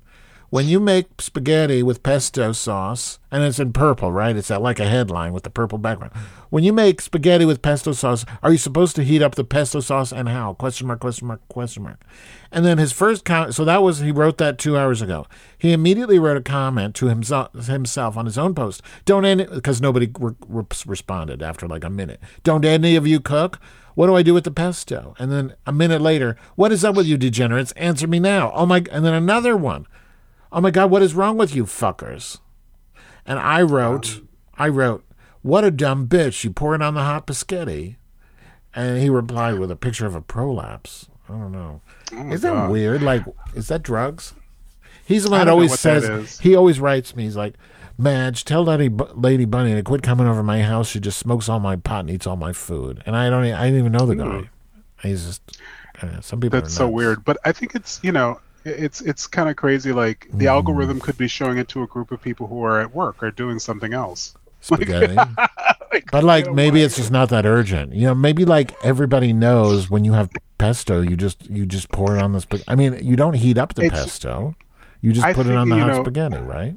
when 0.52 0.68
you 0.68 0.78
make 0.78 1.22
spaghetti 1.22 1.82
with 1.82 2.02
pesto 2.02 2.52
sauce, 2.52 3.18
and 3.30 3.42
it's 3.42 3.58
in 3.58 3.72
purple, 3.72 4.12
right? 4.12 4.36
It's 4.36 4.50
like 4.50 4.78
a 4.78 4.86
headline 4.86 5.32
with 5.32 5.44
the 5.44 5.50
purple 5.50 5.78
background. 5.78 6.12
When 6.50 6.62
you 6.62 6.74
make 6.74 7.00
spaghetti 7.00 7.46
with 7.46 7.62
pesto 7.62 7.92
sauce, 7.92 8.26
are 8.42 8.52
you 8.52 8.58
supposed 8.58 8.94
to 8.96 9.02
heat 9.02 9.22
up 9.22 9.34
the 9.34 9.44
pesto 9.44 9.80
sauce 9.80 10.12
and 10.12 10.28
how? 10.28 10.52
Question 10.52 10.88
mark, 10.88 11.00
question 11.00 11.28
mark, 11.28 11.40
question 11.48 11.84
mark. 11.84 12.04
And 12.50 12.66
then 12.66 12.76
his 12.76 12.92
first 12.92 13.24
comment, 13.24 13.54
so 13.54 13.64
that 13.64 13.82
was, 13.82 14.00
he 14.00 14.12
wrote 14.12 14.36
that 14.36 14.58
two 14.58 14.76
hours 14.76 15.00
ago. 15.00 15.26
He 15.56 15.72
immediately 15.72 16.18
wrote 16.18 16.36
a 16.36 16.42
comment 16.42 16.94
to 16.96 17.06
himself, 17.06 17.48
himself 17.64 18.18
on 18.18 18.26
his 18.26 18.36
own 18.36 18.54
post. 18.54 18.82
Don't 19.06 19.24
any, 19.24 19.46
because 19.46 19.80
nobody 19.80 20.10
re- 20.18 20.34
re- 20.46 20.66
responded 20.84 21.42
after 21.42 21.66
like 21.66 21.82
a 21.82 21.88
minute. 21.88 22.20
Don't 22.44 22.66
any 22.66 22.94
of 22.94 23.06
you 23.06 23.20
cook? 23.20 23.58
What 23.94 24.08
do 24.08 24.14
I 24.14 24.22
do 24.22 24.34
with 24.34 24.44
the 24.44 24.50
pesto? 24.50 25.14
And 25.18 25.32
then 25.32 25.54
a 25.66 25.72
minute 25.72 26.02
later, 26.02 26.36
what 26.56 26.72
is 26.72 26.84
up 26.84 26.94
with 26.94 27.06
you 27.06 27.16
degenerates? 27.16 27.72
Answer 27.72 28.06
me 28.06 28.20
now. 28.20 28.52
Oh 28.54 28.66
my, 28.66 28.84
and 28.92 29.02
then 29.02 29.14
another 29.14 29.56
one. 29.56 29.86
Oh 30.52 30.60
my 30.60 30.70
God, 30.70 30.90
what 30.90 31.02
is 31.02 31.14
wrong 31.14 31.36
with 31.36 31.54
you 31.54 31.64
fuckers? 31.64 32.38
And 33.24 33.38
I 33.38 33.62
wrote, 33.62 34.20
I 34.56 34.68
wrote, 34.68 35.04
what 35.42 35.64
a 35.64 35.70
dumb 35.70 36.06
bitch. 36.06 36.44
You 36.44 36.50
pour 36.50 36.74
it 36.74 36.82
on 36.82 36.94
the 36.94 37.02
hot 37.02 37.26
biscotti. 37.26 37.96
And 38.74 39.00
he 39.00 39.08
replied 39.08 39.58
with 39.58 39.70
a 39.70 39.76
picture 39.76 40.06
of 40.06 40.14
a 40.14 40.20
prolapse. 40.20 41.08
I 41.28 41.32
don't 41.32 41.52
know. 41.52 41.80
is 42.32 42.42
that 42.42 42.52
God. 42.52 42.70
weird? 42.70 43.02
Like, 43.02 43.24
is 43.54 43.68
that 43.68 43.82
drugs? 43.82 44.34
He's 45.04 45.24
the 45.24 45.30
one 45.30 45.40
that 45.40 45.48
always 45.48 45.70
what 45.70 45.80
that 45.80 46.02
says, 46.02 46.38
he 46.38 46.54
always 46.54 46.80
writes 46.80 47.16
me, 47.16 47.24
he's 47.24 47.36
like, 47.36 47.54
Madge, 47.98 48.44
tell 48.44 48.64
Lady, 48.64 48.88
Bu- 48.88 49.12
Lady 49.14 49.44
Bunny 49.44 49.74
to 49.74 49.82
quit 49.82 50.02
coming 50.02 50.26
over 50.26 50.40
to 50.40 50.44
my 50.44 50.62
house. 50.62 50.88
She 50.88 51.00
just 51.00 51.18
smokes 51.18 51.48
all 51.48 51.60
my 51.60 51.76
pot 51.76 52.00
and 52.00 52.10
eats 52.10 52.26
all 52.26 52.36
my 52.36 52.52
food. 52.52 53.02
And 53.04 53.16
I 53.16 53.28
don't, 53.28 53.44
I 53.44 53.64
didn't 53.64 53.78
even 53.78 53.92
know 53.92 54.06
the 54.06 54.16
guy. 54.16 54.50
He's 55.02 55.26
just, 55.26 55.42
uh, 56.02 56.20
some 56.20 56.40
people 56.40 56.60
that's 56.60 56.74
so 56.74 56.88
weird 56.88 57.24
but 57.24 57.36
i 57.44 57.52
think 57.52 57.74
it's 57.74 58.00
you 58.02 58.10
know 58.10 58.40
it's 58.64 59.00
it's 59.00 59.26
kind 59.26 59.48
of 59.48 59.56
crazy 59.56 59.92
like 59.92 60.28
the 60.32 60.46
Mm. 60.46 60.50
algorithm 60.50 61.00
could 61.00 61.16
be 61.18 61.28
showing 61.28 61.58
it 61.58 61.68
to 61.68 61.82
a 61.82 61.86
group 61.86 62.12
of 62.12 62.20
people 62.22 62.46
who 62.46 62.62
are 62.64 62.80
at 62.80 62.94
work 62.94 63.22
or 63.22 63.30
doing 63.30 63.58
something 63.58 63.92
else 63.94 64.34
Spaghetti. 64.60 65.16
Like, 65.92 66.10
But 66.10 66.24
like 66.24 66.50
maybe 66.54 66.80
it's 66.82 66.96
just 66.96 67.10
not 67.10 67.28
that 67.28 67.44
urgent. 67.44 67.92
You 67.92 68.06
know, 68.06 68.14
maybe 68.14 68.46
like 68.46 68.72
everybody 68.82 69.34
knows 69.34 69.90
when 69.90 70.04
you 70.06 70.14
have 70.14 70.30
pesto, 70.56 71.02
you 71.02 71.16
just 71.16 71.50
you 71.50 71.66
just 71.66 71.90
pour 71.90 72.16
it 72.16 72.22
on 72.22 72.32
the 72.32 72.40
spaghetti. 72.40 72.64
I 72.70 72.76
mean, 72.76 72.98
you 73.02 73.14
don't 73.14 73.34
heat 73.34 73.58
up 73.58 73.74
the 73.74 73.82
It's- 73.84 74.02
pesto. 74.04 74.54
You 75.02 75.12
just 75.12 75.26
I 75.26 75.34
put 75.34 75.46
it 75.48 75.54
on 75.56 75.68
the 75.68 75.76
hot 75.78 75.86
know, 75.88 76.02
spaghetti, 76.02 76.38
right? 76.38 76.74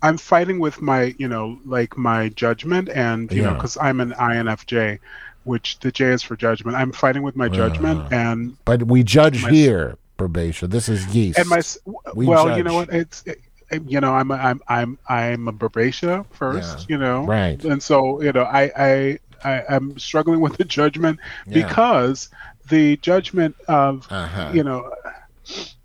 I'm 0.00 0.16
fighting 0.16 0.60
with 0.60 0.80
my, 0.80 1.14
you 1.18 1.28
know, 1.28 1.58
like 1.66 1.98
my 1.98 2.28
judgment, 2.30 2.88
and 2.88 3.30
you 3.32 3.42
know, 3.42 3.52
because 3.54 3.76
I'm 3.78 4.00
an 4.00 4.12
INFJ, 4.12 4.98
which 5.44 5.78
the 5.80 5.90
J 5.92 6.06
is 6.06 6.22
for 6.22 6.36
judgment. 6.36 6.76
I'm 6.76 6.92
fighting 6.92 7.22
with 7.22 7.36
my 7.36 7.48
judgment, 7.50 7.98
Uh-huh. 8.00 8.08
and 8.14 8.56
But 8.64 8.84
we 8.84 9.02
judge 9.02 9.42
My- 9.42 9.50
here, 9.50 9.96
Probatia. 10.18 10.68
This 10.70 10.88
is 10.88 11.06
yeast. 11.14 11.38
and 11.38 11.48
my, 11.48 11.60
We 12.14 12.26
well, 12.26 12.56
you 12.56 12.62
know 12.62 12.74
what? 12.74 12.90
It's, 12.92 13.22
it, 13.26 13.40
you 13.86 14.00
know, 14.00 14.14
I'm 14.14 14.30
a, 14.30 14.34
I'm 14.34 14.60
I'm 14.68 14.98
I'm 15.08 15.48
a 15.48 15.52
Barbatia 15.52 16.24
first, 16.30 16.78
Yeah. 16.80 16.86
you 16.88 16.98
know, 16.98 17.24
Right. 17.26 17.62
And 17.64 17.82
so, 17.82 18.22
you 18.22 18.32
know, 18.32 18.42
I 18.44 18.70
I, 18.76 19.18
I 19.44 19.62
I'm 19.68 19.98
struggling 19.98 20.40
with 20.40 20.56
the 20.56 20.64
judgment 20.64 21.18
Yeah. 21.46 21.66
because 21.66 22.28
the 22.68 22.96
judgment 22.98 23.56
of, 23.68 24.06
Uh-huh. 24.10 24.50
you 24.54 24.62
know, 24.62 24.90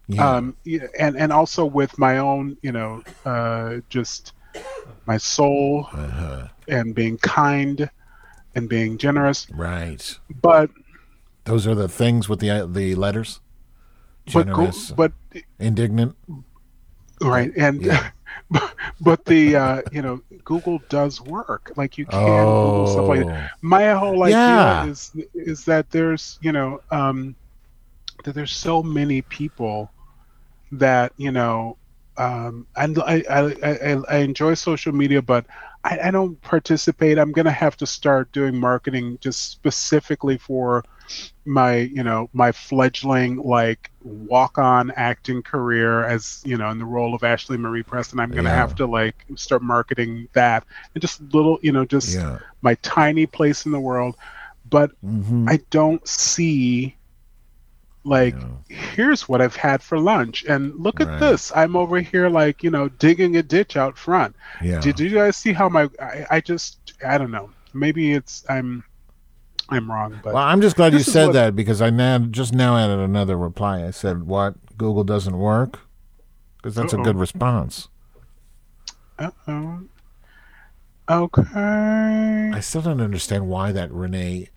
Yeah. 0.07 0.30
um, 0.38 0.55
and 0.99 1.15
and 1.17 1.32
also 1.34 1.65
with 1.65 1.97
my 1.97 2.17
own, 2.19 2.57
you 2.61 2.71
know, 2.71 3.03
uh, 3.25 3.77
just 3.89 4.34
my 5.05 5.17
soul 5.17 5.88
Uh-huh. 5.91 6.47
and 6.67 6.93
being 6.93 7.17
kind 7.17 7.89
and 8.55 8.69
being 8.69 8.97
generous. 8.97 9.47
right. 9.51 10.17
But 10.41 10.69
Those 11.45 11.65
are 11.65 11.75
the 11.75 11.88
things 11.88 12.30
with 12.30 12.39
the 12.39 12.67
the 12.71 12.93
letters. 12.95 13.39
But 14.34 14.45
Generous, 14.45 14.91
but 14.91 15.11
indignant. 15.59 16.15
right 17.21 17.51
and 17.57 17.82
Yeah. 17.84 18.11
but 19.01 19.25
the 19.25 19.55
uh, 19.55 19.82
you 19.91 20.01
know 20.01 20.21
Google 20.45 20.80
does 20.89 21.19
work. 21.21 21.71
Like 21.75 21.97
you 21.97 22.05
can 22.05 22.53
Google 22.53 22.86
stuff 22.86 23.07
like 23.07 23.25
Oh. 23.25 23.30
that. 23.30 23.51
My 23.61 23.89
whole 23.93 24.23
idea 24.23 24.65
Yeah. 24.65 24.86
is 24.86 25.11
is 25.34 25.65
that 25.65 25.89
there's 25.89 26.38
you 26.41 26.51
know 26.51 26.82
um, 26.91 27.36
that 28.23 28.36
there's 28.36 28.55
so 28.55 28.82
many 28.84 29.21
people 29.23 29.91
that 30.71 31.11
you 31.17 31.32
know 31.32 31.77
um, 32.17 32.67
and 32.75 32.99
I, 32.99 33.23
I, 33.30 33.41
I, 33.63 34.01
I 34.09 34.17
enjoy 34.17 34.53
social 34.53 34.91
media, 34.91 35.21
but 35.21 35.45
I, 35.84 35.99
I 36.05 36.11
don't 36.11 36.39
participate. 36.41 37.17
I'm 37.17 37.32
gonna 37.32 37.51
have 37.51 37.77
to 37.77 37.88
start 37.88 38.32
doing 38.32 38.57
marketing 38.59 39.17
just 39.21 39.51
specifically 39.51 40.38
for 40.38 40.84
my 41.45 41.75
you 41.77 42.03
know 42.03 42.30
my 42.34 42.51
fledgling 42.51 43.38
like 43.38 43.91
walk 44.01 44.57
on 44.57 44.91
acting 44.95 45.41
career 45.41 46.03
as 46.05 46.41
you 46.45 46.57
know 46.57 46.69
in 46.69 46.80
the 46.80 46.86
role 46.86 47.15
of 47.15 47.23
Ashley 47.23 47.57
Marie 47.57 47.84
Preston. 47.84 48.19
I'm 48.19 48.32
gonna 48.32 48.49
Yeah. 48.49 48.51
have 48.51 48.75
to 48.75 48.86
like 48.86 49.25
start 49.36 49.61
marketing 49.61 50.27
that 50.34 50.65
and 50.93 51.01
just 51.01 51.21
little 51.34 51.59
you 51.61 51.71
know 51.71 51.86
just 51.86 52.25
Yeah. 52.25 52.39
my 52.61 52.75
tiny 52.82 53.25
place 53.25 53.65
in 53.65 53.71
the 53.71 53.80
world. 53.80 54.15
But 54.69 54.91
hmm 55.01 55.47
I 55.47 55.59
don't 55.71 56.07
see 56.07 56.99
like 58.10 58.36
Yeah. 58.36 58.76
here's 58.95 59.30
what 59.30 59.41
I've 59.41 59.55
had 59.55 59.82
for 59.82 59.97
lunch 59.99 60.43
and 60.49 60.74
look 60.76 60.99
Right. 60.99 61.07
at 61.07 61.20
this. 61.20 61.51
I'm 61.55 61.76
over 61.76 61.99
here 62.01 62.28
like, 62.30 62.64
you 62.64 62.70
know, 62.72 62.89
digging 62.89 63.38
a 63.38 63.43
ditch 63.43 63.78
out 63.78 63.97
front. 63.97 64.36
Yeah. 64.62 64.82
Did 64.82 64.99
you 64.99 65.10
guys 65.12 65.38
see 65.38 65.53
how 65.53 65.70
my 65.70 65.89
I, 66.01 66.26
I 66.32 66.41
just 66.41 66.93
I 67.05 67.18
don't 67.18 67.32
know. 67.32 67.49
Maybe 67.74 68.12
it's 68.14 68.43
I'm 68.49 68.84
I'm 69.70 69.89
wrong, 69.89 70.20
but 70.24 70.34
Well, 70.34 70.43
I'm 70.43 70.62
just 70.62 70.76
glad 70.76 70.93
you 70.93 70.99
said 70.99 71.28
what- 71.28 71.34
that 71.34 71.55
because 71.55 71.82
I 71.82 71.89
now 71.91 72.18
just 72.18 72.53
now 72.53 72.76
added 72.76 72.99
another 72.99 73.38
reply. 73.38 73.86
I 73.86 73.91
said, 73.91 74.24
"What? 74.24 74.55
Google 74.78 75.03
doesn't 75.03 75.38
work." 75.38 75.80
Because 76.57 76.76
that's 76.76 76.91
a 76.93 76.97
Uh-oh. 76.97 77.03
good 77.03 77.18
response. 77.18 77.88
Uh 79.20 79.30
oh. 79.47 79.82
Okay. 81.10 82.51
I 82.53 82.60
still 82.60 82.82
don't 82.82 83.01
understand 83.01 83.47
why 83.47 83.72
that 83.72 83.89
Renay 83.91 84.49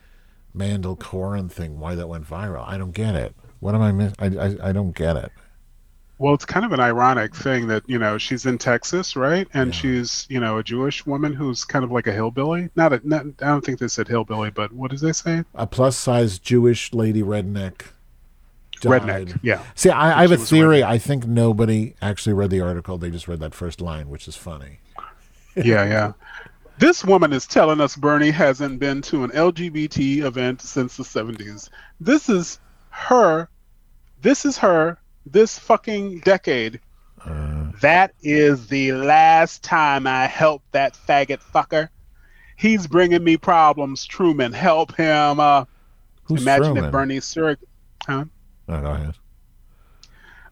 Mandel 0.55 0.97
Corren 0.97 1.51
thing, 1.51 1.79
why 1.79 1.95
that 1.95 2.09
went 2.09 2.29
viral. 2.29 2.67
I 2.67 2.77
don't 2.77 2.93
get 2.93 3.15
it. 3.15 3.35
What 3.63 3.77
am 3.77 3.81
I 3.83 3.93
miss? 3.93 4.13
I, 4.19 4.27
I 4.27 4.69
I 4.71 4.73
don't 4.73 4.91
get 4.91 5.17
it. 5.17 5.31
Well, 6.19 6.35
it's 6.35 6.45
kind 6.45 6.67
of 6.67 6.73
an 6.73 6.81
ironic 6.81 7.33
thing 7.35 7.69
that 7.69 7.85
you 7.87 7.97
know 7.97 8.19
she's 8.19 8.45
in 8.45 8.59
Texas, 8.59 9.15
right? 9.15 9.47
And 9.55 9.73
she's 9.73 10.27
you 10.29 10.41
know 10.41 10.59
a 10.59 10.65
Jewish 10.65 11.07
woman 11.07 11.33
who's 11.33 11.65
kind 11.65 11.85
of 11.85 11.93
like 11.93 12.09
a 12.09 12.13
hillbilly. 12.13 12.71
Not 12.75 12.93
a, 12.93 13.01
not, 13.05 13.25
I 13.41 13.47
don't 13.47 13.65
think 13.65 13.79
they 13.79 13.87
said 13.87 14.09
hillbilly, 14.09 14.51
but 14.51 14.73
what 14.73 14.91
did 14.91 14.99
they 14.99 15.13
say? 15.13 15.45
A 15.55 15.69
plus 15.69 15.97
size 15.97 16.41
Jewish 16.41 16.93
lady 16.93 17.23
redneck. 17.23 17.83
died. 18.81 19.03
Redneck. 19.03 19.39
Yeah. 19.43 19.63
See, 19.77 19.91
I, 19.91 20.19
I 20.19 20.23
have 20.23 20.33
a 20.33 20.37
theory. 20.37 20.81
redneck. 20.81 20.87
I 20.87 20.99
think 20.99 21.27
nobody 21.29 21.95
actually 22.03 22.33
read 22.33 22.51
the 22.51 22.61
article. 22.61 22.99
They 22.99 23.11
just 23.11 23.29
read 23.29 23.39
that 23.39 23.55
first 23.55 23.81
line, 23.81 24.09
which 24.09 24.27
is 24.27 24.37
funny. 24.37 24.81
Yeah, 25.55 25.85
yeah. 25.85 26.13
This 26.79 27.05
woman 27.05 27.33
is 27.35 27.47
telling 27.47 27.79
us 27.81 27.95
Bernie 27.95 28.31
hasn't 28.31 28.79
been 28.81 29.03
to 29.03 29.23
an 29.23 29.31
LGBT 29.33 30.25
event 30.25 30.63
since 30.63 30.97
the 30.97 31.03
70s. 31.05 31.69
This 32.01 32.31
is 32.31 32.59
her. 32.93 33.49
This 34.21 34.45
is 34.45 34.59
her. 34.59 34.99
This 35.27 35.59
fucking 35.59 36.21
decade. 36.21 36.81
that 37.81 38.13
is 38.23 38.69
the 38.69 38.93
last 38.93 39.63
time 39.65 40.07
I 40.07 40.27
help 40.27 40.63
that 40.73 40.95
faggot 40.95 41.41
fucker. 41.41 41.89
He's 42.57 42.87
bringing 42.87 43.25
me 43.25 43.37
problems. 43.37 44.05
Truman, 44.05 44.53
help 44.53 44.95
him. 44.95 45.41
Uh, 45.41 45.65
imagine 46.31 46.75
Truman? 46.75 46.85
if 46.85 46.93
Bernie 46.93 47.21
surrogate. 47.21 47.69
Huh? 48.07 48.25
Oh, 48.69 48.81
go 48.81 48.91
ahead. 48.91 49.15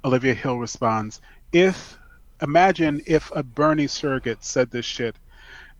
Olivia 0.04 0.34
Hill 0.34 0.58
responds, 0.58 1.20
"If 1.52 1.98
imagine 2.42 3.02
if 3.06 3.30
a 3.34 3.42
Bernie 3.42 3.86
surrogate 3.86 4.42
said 4.42 4.70
this 4.70 4.86
shit, 4.86 5.16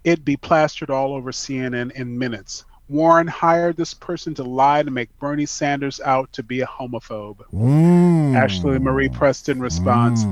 it'd 0.05 0.25
be 0.25 0.37
plastered 0.37 0.91
all 0.91 1.15
over 1.15 1.33
CNN 1.33 1.91
in 1.93 2.19
minutes. 2.19 2.65
Warren 2.91 3.29
hired 3.29 3.77
this 3.77 3.95
person 3.95 4.35
to 4.35 4.43
lie 4.43 4.83
to 4.83 4.91
make 4.91 5.17
Bernie 5.21 5.47
Sanders 5.47 6.01
out 6.01 6.33
to 6.33 6.43
be 6.43 6.61
a 6.61 6.67
homophobe." 6.67 7.39
Mm. 7.53 8.35
Ashley 8.35 8.81
Marie 8.81 9.09
Preston 9.09 9.61
responds, 9.61 10.27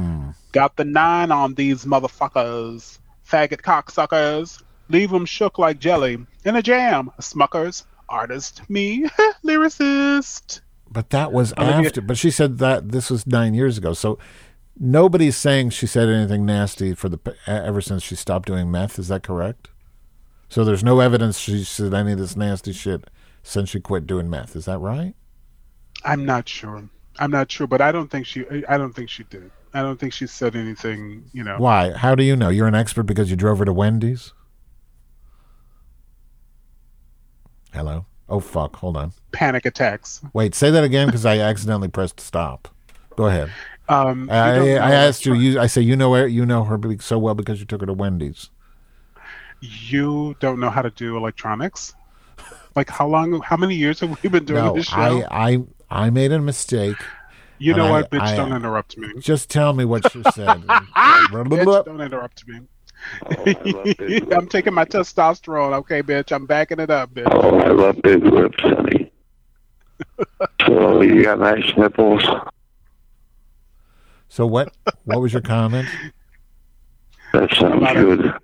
"Got 0.52 0.76
the 0.76 0.84
nine 0.84 1.30
on 1.30 1.54
these 1.54 1.84
motherfuckers, 1.84 2.98
faggot 3.26 3.62
cocksuckers. 3.62 4.62
Leave 4.88 5.12
'em 5.12 5.24
shook 5.24 5.58
like 5.58 5.78
jelly 5.78 6.18
in 6.44 6.56
a 6.56 6.62
jam. 6.62 7.10
Smuckers, 7.20 7.84
artist, 8.08 8.68
me, 8.68 9.08
lyricist." 9.44 10.60
But 10.90 11.10
that 11.10 11.32
was 11.32 11.52
after. 11.56 12.00
But 12.00 12.18
she 12.18 12.30
said 12.30 12.58
that 12.58 12.90
this 12.90 13.10
was 13.10 13.26
nine 13.26 13.54
years 13.54 13.78
ago. 13.78 13.92
So 13.92 14.18
nobody's 14.80 15.36
saying 15.36 15.70
she 15.70 15.86
said 15.86 16.08
anything 16.08 16.44
nasty 16.46 16.94
for 16.94 17.08
the 17.08 17.18
ever 17.46 17.80
since 17.80 18.02
she 18.02 18.16
stopped 18.16 18.48
doing 18.48 18.70
meth. 18.70 18.98
Is 18.98 19.08
that 19.08 19.22
correct? 19.22 19.67
So 20.48 20.64
there's 20.64 20.84
no 20.84 21.00
evidence 21.00 21.38
she 21.38 21.62
said 21.64 21.92
any 21.92 22.12
of 22.12 22.18
this 22.18 22.36
nasty 22.36 22.72
shit 22.72 23.10
since 23.42 23.68
she 23.68 23.80
quit 23.80 24.06
doing 24.06 24.30
meth. 24.30 24.56
Is 24.56 24.64
that 24.64 24.78
right? 24.78 25.14
I'm 26.04 26.24
not 26.24 26.48
sure. 26.48 26.88
I'm 27.18 27.30
not 27.30 27.50
sure, 27.50 27.66
but 27.66 27.80
I 27.80 27.92
don't 27.92 28.10
think 28.10 28.26
she. 28.26 28.44
I 28.68 28.78
don't 28.78 28.94
think 28.94 29.10
she 29.10 29.24
did. 29.24 29.50
I 29.74 29.82
don't 29.82 29.98
think 29.98 30.12
she 30.12 30.26
said 30.26 30.56
anything. 30.56 31.24
You 31.32 31.44
know. 31.44 31.56
Why? 31.58 31.92
How 31.92 32.14
do 32.14 32.22
you 32.22 32.36
know? 32.36 32.48
You're 32.48 32.68
an 32.68 32.74
expert 32.74 33.04
because 33.04 33.30
you 33.30 33.36
drove 33.36 33.58
her 33.58 33.64
to 33.64 33.72
Wendy's. 33.72 34.32
Hello. 37.72 38.06
Oh 38.28 38.40
fuck! 38.40 38.76
Hold 38.76 38.96
on. 38.96 39.12
Panic 39.32 39.66
attacks. 39.66 40.22
Wait. 40.32 40.54
Say 40.54 40.70
that 40.70 40.84
again 40.84 41.08
because 41.08 41.26
I 41.26 41.38
accidentally 41.38 41.88
pressed 41.88 42.20
stop. 42.20 42.68
Go 43.16 43.26
ahead. 43.26 43.50
Um, 43.88 44.28
I, 44.30 44.76
I 44.76 44.92
asked 44.92 45.24
you, 45.24 45.34
you. 45.34 45.58
I 45.58 45.66
say 45.66 45.80
you 45.80 45.96
know 45.96 46.10
where 46.10 46.26
you 46.26 46.44
know 46.44 46.64
her 46.64 46.78
so 47.00 47.18
well 47.18 47.34
because 47.34 47.58
you 47.58 47.66
took 47.66 47.80
her 47.80 47.86
to 47.86 47.92
Wendy's. 47.92 48.50
You 49.60 50.34
don't 50.40 50.60
know 50.60 50.70
how 50.70 50.82
to 50.82 50.90
do 50.90 51.16
electronics. 51.16 51.94
Like 52.76 52.88
how 52.90 53.08
long? 53.08 53.40
How 53.40 53.56
many 53.56 53.74
years 53.74 54.00
have 54.00 54.16
we 54.22 54.28
been 54.28 54.44
doing 54.44 54.64
No, 54.64 54.74
this 54.74 54.86
show? 54.86 54.96
I, 54.96 55.52
I 55.52 55.58
I 55.90 56.10
made 56.10 56.30
a 56.32 56.38
mistake. 56.38 56.96
you 57.58 57.74
know 57.74 57.86
and 57.86 57.94
I- 57.94 58.00
what, 58.02 58.10
bitch? 58.10 58.20
I- 58.20 58.36
don't 58.36 58.52
interrupt 58.52 58.96
me. 58.96 59.08
Just 59.18 59.50
tell 59.50 59.72
me 59.72 59.84
what 59.84 60.14
you 60.14 60.22
said. 60.32 60.62
Bitch, 61.28 61.84
don't 61.84 62.00
interrupt 62.00 62.46
me. 62.46 62.60
Oh, 63.36 64.32
I'm 64.36 64.48
taking 64.48 64.74
my 64.74 64.84
testosterone, 64.84 65.72
okay, 65.78 66.02
bitch. 66.02 66.32
I'm 66.32 66.46
backing 66.46 66.80
it 66.80 66.90
up, 66.90 67.12
bitch. 67.14 67.28
Oh, 67.30 67.58
I 67.60 67.68
love 67.68 68.00
big 68.02 68.24
lips, 68.24 68.58
honey. 68.60 69.12
so 70.66 71.00
you 71.02 71.22
got 71.24 71.38
nice 71.38 71.76
nipples. 71.76 72.24
so 74.28 74.46
what? 74.46 74.72
What 75.04 75.20
was 75.20 75.32
your 75.32 75.42
comment? 75.42 75.88
That 77.32 77.52
sounds 77.54 77.76
About 77.82 77.96
it. 77.96 78.34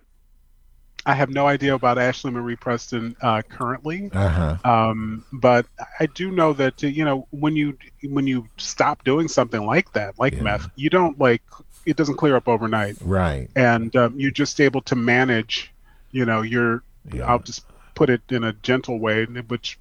I 1.06 1.14
have 1.14 1.28
no 1.30 1.46
idea 1.46 1.74
about 1.74 1.98
Ashley 1.98 2.30
Marie 2.30 2.56
Preston 2.56 3.14
uh, 3.20 3.42
currently. 3.42 4.10
Uh 4.12 4.28
huh. 4.28 4.70
um, 4.90 5.24
but 5.32 5.66
I 6.00 6.06
do 6.06 6.30
know 6.30 6.52
that 6.54 6.82
uh, 6.82 6.86
you 6.86 7.04
know 7.04 7.26
when 7.30 7.56
you 7.56 7.76
when 8.04 8.26
you 8.26 8.46
stop 8.56 9.04
doing 9.04 9.28
something 9.28 9.64
like 9.64 9.92
that, 9.92 10.18
like 10.18 10.34
Yeah. 10.34 10.42
meth, 10.42 10.68
you 10.76 10.88
don't 10.90 11.18
like 11.18 11.42
it 11.86 11.96
doesn't 11.96 12.16
clear 12.16 12.36
up 12.36 12.48
overnight, 12.48 12.96
Right. 13.02 13.48
and 13.54 13.94
um, 13.96 14.18
you're 14.18 14.30
just 14.30 14.60
able 14.60 14.80
to 14.82 14.96
manage. 14.96 15.70
You 16.12 16.24
know, 16.24 16.40
your 16.42 16.82
Yeah. 17.12 17.26
I'll 17.26 17.38
just 17.40 17.66
put 17.94 18.08
it 18.08 18.22
in 18.30 18.42
a 18.44 18.52
gentle 18.54 18.98
way, 18.98 19.24
which 19.26 19.78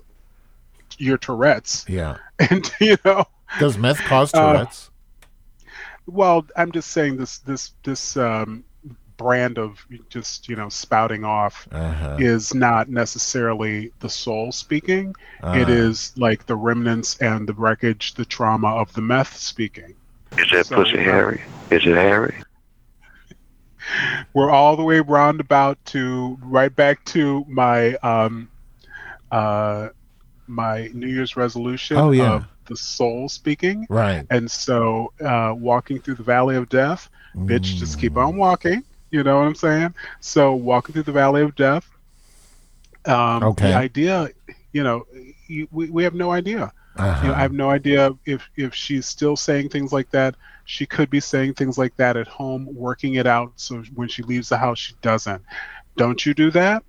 your 0.98 1.18
Tourette's, 1.18 1.86
Yeah. 1.88 2.18
and 2.40 2.70
you 2.82 2.98
know, 3.06 3.24
Does 3.60 3.78
meth 3.78 4.00
cause 4.02 4.34
Uh, 4.34 4.52
Tourette's? 4.54 4.90
well, 6.06 6.46
I'm 6.58 6.72
just 6.72 6.92
saying 6.92 7.18
this 7.18 7.38
this 7.40 7.72
this 7.84 8.18
um, 8.18 8.64
brand 9.18 9.58
of 9.58 9.86
just 10.10 10.48
you 10.50 10.56
know 10.56 10.70
spouting 10.70 11.24
off 11.24 11.68
Uh 11.72 11.92
huh. 11.92 12.16
is 12.20 12.54
not 12.54 12.90
necessarily 12.90 13.92
the 14.00 14.10
soul 14.10 14.52
speaking. 14.52 15.16
It 15.54 15.70
Ah. 15.70 15.72
is 15.72 16.14
like 16.18 16.46
the 16.46 16.56
remnants 16.56 17.18
and 17.20 17.48
the 17.48 17.54
wreckage, 17.54 18.14
the 18.16 18.26
trauma 18.26 18.76
of 18.76 18.94
the 18.94 19.02
meth 19.02 19.36
speaking. 19.36 19.96
Is 20.38 20.50
that 20.52 20.66
So, 20.66 20.76
pussy 20.78 21.00
uh, 21.00 21.04
hairy? 21.04 21.42
Is 21.72 21.86
it 21.86 21.96
hairy? 21.96 22.36
We're 24.34 24.50
all 24.52 24.76
the 24.76 24.84
way 24.84 25.00
roundabout 25.00 25.78
to 25.88 26.38
right 26.42 26.74
back 26.74 27.04
to 27.06 27.46
my 27.48 27.96
um, 27.96 28.50
uh, 29.32 29.90
my 30.48 30.90
New 30.94 31.08
Year's 31.08 31.36
resolution 31.36 31.98
Oh, 31.98 32.12
yeah. 32.12 32.36
of 32.36 32.48
the 32.66 32.76
soul 32.76 33.30
speaking. 33.30 33.86
Right. 33.90 34.26
And 34.30 34.50
so, 34.50 35.14
uh, 35.24 35.54
walking 35.56 36.00
through 36.00 36.16
the 36.16 36.24
valley 36.24 36.56
of 36.56 36.70
death, 36.70 37.10
bitch, 37.36 37.78
just 37.78 38.00
keep 38.00 38.14
Mm. 38.14 38.28
on 38.28 38.38
walking. 38.38 38.84
You 39.14 39.24
know 39.24 39.38
what 39.38 39.46
I'm 39.46 39.54
saying? 39.54 39.94
So, 40.22 40.56
walking 40.56 40.94
through 40.94 41.04
the 41.04 41.12
valley 41.12 41.44
of 41.44 41.56
death. 41.56 41.88
Um, 43.06 43.44
Okay. 43.44 43.68
The 43.68 43.76
idea, 43.76 44.30
you 44.72 44.84
know, 44.84 45.06
you, 45.48 45.68
we, 45.72 45.92
we 45.92 46.04
have 46.04 46.16
no 46.16 46.32
idea. 46.32 46.74
Uh-huh. 46.96 47.22
You 47.22 47.28
know, 47.30 47.36
I 47.36 47.40
have 47.42 47.54
no 47.54 47.70
idea 47.70 48.12
if 48.26 48.50
if 48.56 48.74
she's 48.74 49.06
still 49.06 49.36
saying 49.36 49.70
things 49.70 49.94
like 49.94 50.10
that. 50.12 50.36
She 50.66 50.88
could 50.88 51.12
be 51.12 51.20
saying 51.20 51.54
things 51.54 51.78
like 51.78 51.96
that 51.98 52.18
at 52.18 52.28
home, 52.28 52.68
working 52.74 53.14
it 53.16 53.28
out. 53.28 53.52
So 53.56 53.84
when 53.94 54.08
she 54.08 54.24
leaves 54.24 54.50
the 54.50 54.58
house, 54.58 54.80
she 54.80 54.94
doesn't. 55.04 55.44
Don't 55.96 56.26
you 56.26 56.34
do 56.34 56.50
that, 56.52 56.84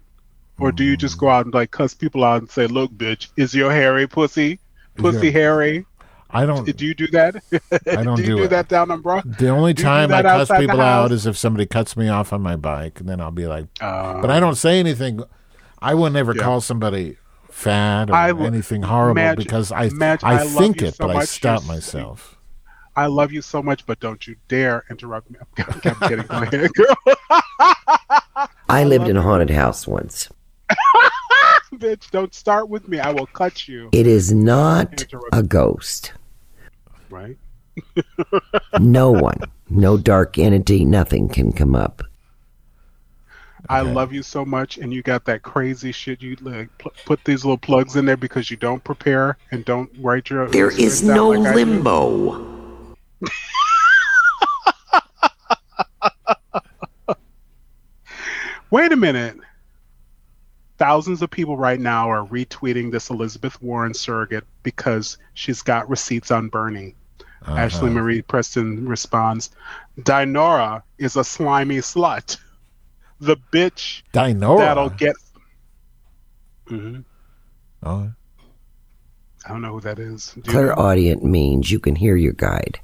or 0.59 0.73
do 0.73 0.83
you 0.85 0.97
just 0.97 1.19
go 1.19 1.29
out 1.29 1.45
and 1.45 1.53
like 1.55 1.73
cuss 1.73 1.93
people 1.93 2.25
out 2.25 2.41
and 2.41 2.51
say, 2.51 2.67
"Look, 2.67 2.91
bitch, 2.93 3.29
is 3.37 3.55
your 3.55 3.71
hairy 3.71 4.07
pussy, 4.07 4.61
pussy 4.97 5.27
your- 5.27 5.33
hairy"? 5.33 5.87
I 6.35 6.45
don't. 6.47 6.65
Do 6.77 6.85
you 6.87 6.95
do 6.95 7.07
that? 7.09 7.37
I 7.87 8.03
don't 8.03 8.17
do 8.17 8.23
you 8.23 8.27
do 8.29 8.37
do 8.39 8.43
it. 8.45 8.49
that 8.49 8.69
down 8.69 8.91
on 8.91 9.01
Broad? 9.01 9.39
The 9.39 9.49
only 9.49 9.73
Do 9.73 9.83
time 9.85 10.13
I 10.13 10.23
that 10.23 10.47
cuss 10.49 10.59
people 10.59 10.81
out 10.81 11.13
is 11.13 11.27
if 11.27 11.39
somebody 11.39 11.65
cuts 11.65 11.97
me 11.97 12.09
off 12.09 12.33
on 12.33 12.43
my 12.43 12.57
bike, 12.57 12.99
and 13.01 13.09
then 13.09 13.21
I'll 13.21 13.31
be 13.31 13.47
like, 13.47 13.67
Uh, 13.81 14.21
but 14.21 14.31
I 14.31 14.41
don't 14.41 14.57
say 14.57 14.81
anything. 14.81 15.23
I 15.81 15.95
will 15.95 16.11
never 16.11 16.35
Yeah. 16.35 16.43
call 16.43 16.61
somebody 16.61 17.17
fat 17.51 18.11
or 18.11 18.15
I 18.15 18.29
w- 18.29 18.47
anything 18.49 18.83
horrible 18.83 19.15
Madge- 19.15 19.37
because 19.39 19.71
I 19.71 19.89
Madge, 19.91 20.25
I, 20.25 20.43
I 20.43 20.45
think 20.47 20.83
it, 20.83 20.97
so 20.97 21.07
but 21.07 21.17
I 21.17 21.25
stop 21.25 21.61
You're 21.61 21.61
sweet. 21.61 21.69
myself. 21.75 22.37
I 22.97 23.07
love 23.07 23.33
you 23.33 23.43
so 23.43 23.63
much, 23.63 23.87
but 23.87 24.01
don't 24.01 24.27
you 24.27 24.35
dare 24.49 24.85
interrupt 24.91 25.31
me. 25.31 25.39
I'm, 25.59 25.81
I'm 25.85 26.09
kidding. 26.09 26.27
Go 26.27 26.37
ahead, 26.43 26.73
girl. 26.75 26.97
I 28.69 28.85
lived 28.85 29.09
in 29.09 29.17
a 29.17 29.23
haunted 29.23 29.51
house 29.51 29.87
once. 29.87 30.29
bitch, 31.75 32.11
don't 32.13 32.33
start 32.35 32.69
with 32.69 32.89
me. 32.89 32.99
I 33.01 33.11
will 33.11 33.27
cut 33.27 33.67
you. 33.69 33.89
It 33.93 34.07
is 34.07 34.33
not 34.33 35.05
a 35.33 35.43
ghost. 35.43 36.13
Right? 37.15 37.37
No 38.81 39.13
one, 39.13 39.39
no 39.71 39.97
dark 39.97 40.37
entity, 40.37 40.85
nothing 40.85 41.29
can 41.29 41.53
come 41.53 41.77
up. 41.77 42.03
I 43.69 43.81
Okay. 43.81 43.93
love 43.93 44.13
you 44.13 44.23
so 44.25 44.45
much, 44.45 44.79
and 44.79 44.93
you 44.93 45.01
got 45.01 45.25
that 45.27 45.43
crazy 45.43 45.93
shit. 45.93 46.21
You 46.21 46.37
like 46.43 46.77
pl- 46.79 46.93
put 47.07 47.25
these 47.25 47.45
little 47.45 47.57
plugs 47.57 47.95
in 47.97 48.05
there 48.05 48.17
because 48.17 48.51
you 48.51 48.57
don't 48.57 48.83
prepare 48.83 49.39
and 49.53 49.65
don't 49.65 49.89
write 50.01 50.29
your. 50.29 50.49
There 50.49 50.73
your 50.73 50.81
is 50.81 50.99
script 50.99 51.13
out 51.13 51.17
no 51.17 51.29
like 51.31 51.55
limbo. 51.55 52.45
Wait 58.71 58.93
a 58.93 58.97
minute. 58.97 59.37
Thousands 60.79 61.23
of 61.23 61.31
people 61.31 61.57
right 61.57 61.79
now 61.79 62.11
are 62.11 62.27
retweeting 62.27 62.91
this 62.91 63.09
Elizabeth 63.09 63.63
Warren 63.63 63.95
surrogate 63.95 64.45
because 64.65 65.17
she's 65.35 65.63
got 65.63 65.89
receipts 65.89 66.33
on 66.33 66.49
Bernie. 66.49 66.97
Ashley 67.47 67.91
Marie 67.91 68.23
Preston 68.23 68.89
responds, 68.89 69.51
Dinora 70.01 70.83
is 70.99 71.17
a 71.17 71.25
slimy 71.25 71.79
slut. 71.79 72.39
The 73.21 73.37
bitch 73.53 74.03
Dinora. 74.13 74.59
that'll 74.59 74.91
get. 74.91 75.17
hmm 76.67 77.01
Oh, 77.83 78.11
I 79.45 79.49
don't 79.51 79.61
know 79.61 79.73
who 79.73 79.81
that 79.81 79.99
is. 79.99 80.33
Do 80.33 80.41
you 80.41 80.43
know? 80.47 80.53
Clairaudient 80.53 81.23
means 81.23 81.71
you 81.71 81.79
can 81.79 81.97
hear 81.97 82.17
your 82.17 82.33
guide. 82.33 82.81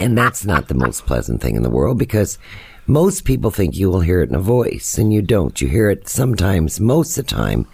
And 0.00 0.18
that's 0.18 0.44
not 0.44 0.68
the 0.68 0.74
most 0.74 1.06
pleasant 1.06 1.40
thing 1.40 1.54
in 1.54 1.62
the 1.62 1.70
world 1.70 1.98
because 1.98 2.38
most 2.86 3.24
people 3.24 3.50
think 3.50 3.76
you 3.76 3.90
will 3.90 4.00
hear 4.00 4.22
it 4.22 4.28
in 4.28 4.34
a 4.34 4.40
voice, 4.40 4.98
and 4.98 5.12
you 5.12 5.22
don't. 5.22 5.60
You 5.60 5.68
hear 5.68 5.88
it 5.90 6.08
sometimes, 6.08 6.80
most 6.80 7.16
of 7.16 7.26
the 7.26 7.34
time, 7.34 7.66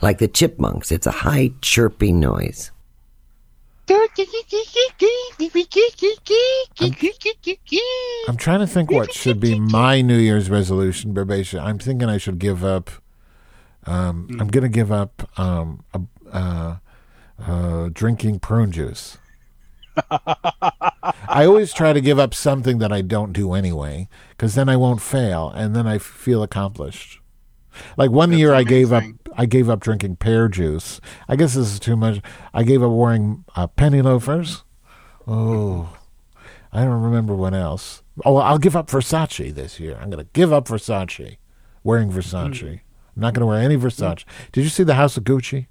like 0.00 0.18
the 0.18 0.28
chipmunks. 0.28 0.90
It's 0.90 1.06
a 1.06 1.10
high 1.10 1.52
chirping 1.60 2.18
noise. 2.18 2.70
I'm 8.28 8.36
trying 8.36 8.60
to 8.60 8.66
think 8.66 8.90
what 8.90 9.14
should 9.14 9.40
be 9.40 9.58
my 9.58 10.02
New 10.02 10.18
Year's 10.18 10.50
resolution, 10.50 11.12
Berbation. 11.14 11.60
I'm 11.60 11.78
thinking 11.78 12.08
I 12.08 12.18
should 12.18 12.38
give 12.38 12.64
up. 12.64 12.90
Um, 13.86 14.28
I'm 14.38 14.48
going 14.48 14.62
to 14.62 14.68
give 14.68 14.92
up 14.92 15.30
um, 15.38 15.84
uh, 16.30 16.76
uh, 17.40 17.88
drinking 17.92 18.40
prune 18.40 18.72
juice. 18.72 19.16
I 20.10 21.46
always 21.46 21.72
try 21.72 21.92
to 21.92 22.00
give 22.00 22.18
up 22.18 22.34
something 22.34 22.78
that 22.78 22.92
I 22.92 23.00
don't 23.00 23.32
do 23.32 23.54
anyway, 23.54 24.08
because 24.30 24.54
then 24.54 24.68
I 24.68 24.76
won't 24.76 25.00
fail, 25.00 25.50
and 25.50 25.74
then 25.74 25.86
I 25.86 25.98
feel 25.98 26.42
accomplished. 26.42 27.20
Like 27.96 28.10
one 28.10 28.32
year, 28.32 28.52
I 28.54 28.62
gave 28.64 28.92
up. 28.92 29.04
I 29.36 29.46
gave 29.46 29.68
up 29.70 29.80
drinking 29.80 30.16
pear 30.16 30.48
juice. 30.48 31.00
I 31.28 31.36
guess 31.36 31.54
this 31.54 31.72
is 31.72 31.78
too 31.78 31.96
much. 31.96 32.20
I 32.52 32.62
gave 32.64 32.82
up 32.82 32.90
wearing 32.90 33.44
uh, 33.54 33.66
penny 33.68 34.02
loafers. 34.02 34.64
Oh, 35.26 35.96
I 36.72 36.84
don't 36.84 37.02
remember 37.02 37.34
what 37.34 37.54
else. 37.54 38.02
Oh, 38.24 38.36
I'll 38.38 38.58
give 38.58 38.74
up 38.74 38.88
Versace 38.88 39.54
this 39.54 39.78
year. 39.78 39.96
I'm 40.00 40.10
going 40.10 40.24
to 40.24 40.30
give 40.32 40.52
up 40.52 40.66
Versace. 40.68 41.36
Wearing 41.84 42.10
Versace. 42.10 42.60
Hmm. 42.60 42.66
I'm 42.66 42.80
not 43.22 43.34
going 43.34 43.40
to 43.42 43.46
wear 43.46 43.60
any 43.60 43.76
Versace. 43.76 44.24
Did 44.52 44.64
you 44.64 44.70
see 44.70 44.82
the 44.82 44.94
House 44.94 45.16
of 45.16 45.24
Gucci? 45.24 45.66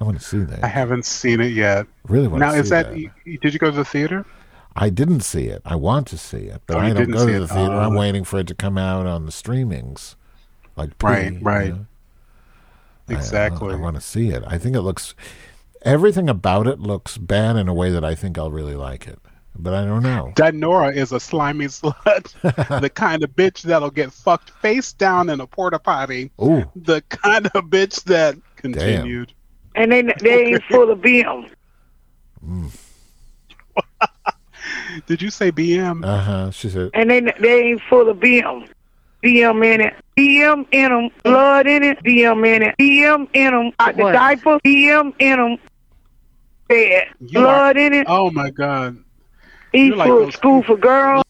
I 0.00 0.04
want 0.04 0.18
to 0.18 0.24
see 0.24 0.38
that. 0.40 0.62
I 0.62 0.68
haven't 0.68 1.06
seen 1.06 1.40
it 1.40 1.52
yet. 1.52 1.86
really 2.08 2.28
want 2.28 2.40
Now, 2.40 2.48
to 2.50 2.54
see 2.56 2.60
is 2.60 2.68
that, 2.70 2.90
that. 2.90 2.96
y- 2.96 3.10
y- 3.26 3.38
did 3.40 3.54
you 3.54 3.58
go 3.58 3.70
to 3.70 3.76
the 3.76 3.84
theater? 3.84 4.26
I 4.74 4.90
didn't 4.90 5.20
see 5.22 5.44
it. 5.46 5.62
I 5.64 5.74
want 5.76 6.06
to 6.08 6.18
see 6.18 6.36
it, 6.48 6.60
but 6.66 6.76
Oh, 6.76 6.80
I 6.80 6.92
don't 6.92 7.10
go 7.10 7.24
to 7.26 7.32
the 7.32 7.44
it. 7.44 7.46
theater. 7.48 7.72
I'm 7.72 7.96
Oh. 7.96 7.98
waiting 7.98 8.24
for 8.24 8.40
it 8.40 8.46
to 8.48 8.54
come 8.54 8.76
out 8.76 9.06
on 9.06 9.24
the 9.24 9.32
streamings, 9.32 10.16
like 10.76 10.98
P, 10.98 11.06
Right, 11.06 11.32
you 11.32 11.38
right. 11.40 11.68
know? 11.74 11.86
I- 13.08 13.12
I- 13.12 13.16
Exactly. 13.16 13.72
I, 13.74 13.76
want 13.76 13.94
to 13.96 14.00
see 14.02 14.30
it. 14.30 14.42
I 14.46 14.58
think 14.58 14.74
it 14.76 14.82
looks. 14.82 15.14
Everything 15.82 16.28
about 16.28 16.66
it 16.66 16.80
looks 16.80 17.16
bad 17.18 17.56
in 17.56 17.68
a 17.68 17.74
way 17.74 17.90
that 17.90 18.04
I 18.04 18.14
think 18.16 18.36
I'll 18.36 18.50
really 18.50 18.74
like 18.74 19.06
it, 19.06 19.20
but 19.56 19.72
I 19.74 19.84
don't 19.84 20.02
know. 20.02 20.32
Dinora 20.34 20.94
is 20.96 21.12
a 21.12 21.20
slimy 21.20 21.66
slut. 21.66 22.80
the 22.80 22.90
kind 22.90 23.22
of 23.22 23.30
bitch 23.36 23.62
that'll 23.62 23.90
get 23.92 24.12
fucked 24.12 24.50
face 24.50 24.92
down 24.92 25.30
in 25.30 25.40
a 25.40 25.46
porta 25.46 25.78
potty. 25.78 26.32
Ooh, 26.42 26.64
The 26.74 27.00
kind 27.10 27.46
of 27.46 27.66
bitch 27.66 28.02
that 28.04 28.36
continued. 28.56 29.32
And 29.76 29.92
they 29.92 30.02
they 30.20 30.46
ain't 30.46 30.62
full 30.64 30.90
of 30.90 30.98
BM. 31.00 31.48
Did 35.06 35.22
you 35.22 35.30
say 35.30 35.52
BM? 35.52 36.04
uh 36.04 36.18
huh. 36.18 36.50
She 36.50 36.68
said, 36.68 36.90
And 36.94 37.10
they 37.10 37.20
they 37.20 37.62
ain't 37.62 37.82
full 37.82 38.08
of 38.08 38.16
BM. 38.16 38.68
BM 39.26 39.74
in 39.74 39.80
it. 39.80 39.94
BM 40.16 40.66
in 40.70 40.90
them. 40.90 41.10
Blood 41.24 41.66
in 41.66 41.82
it. 41.82 42.00
DM 42.04 42.46
in 42.46 42.62
it. 42.62 42.76
BM 42.78 43.28
in 43.34 43.52
them. 43.52 43.72
Out 43.80 43.96
the 43.96 44.04
diaper. 44.04 44.60
BM 44.64 45.12
in 45.18 45.36
them. 45.38 45.58
Bed. 46.68 47.08
You 47.18 47.40
Blood 47.40 47.76
in 47.76 47.92
it. 47.92 48.06
oh 48.08 48.30
my 48.30 48.50
god. 48.50 49.02
Eat 49.72 49.88
you're 49.88 49.96
like 49.96 50.08
for 50.08 50.20
those 50.20 50.34
school 50.34 50.62
for 50.62 50.76
girls. 50.76 51.24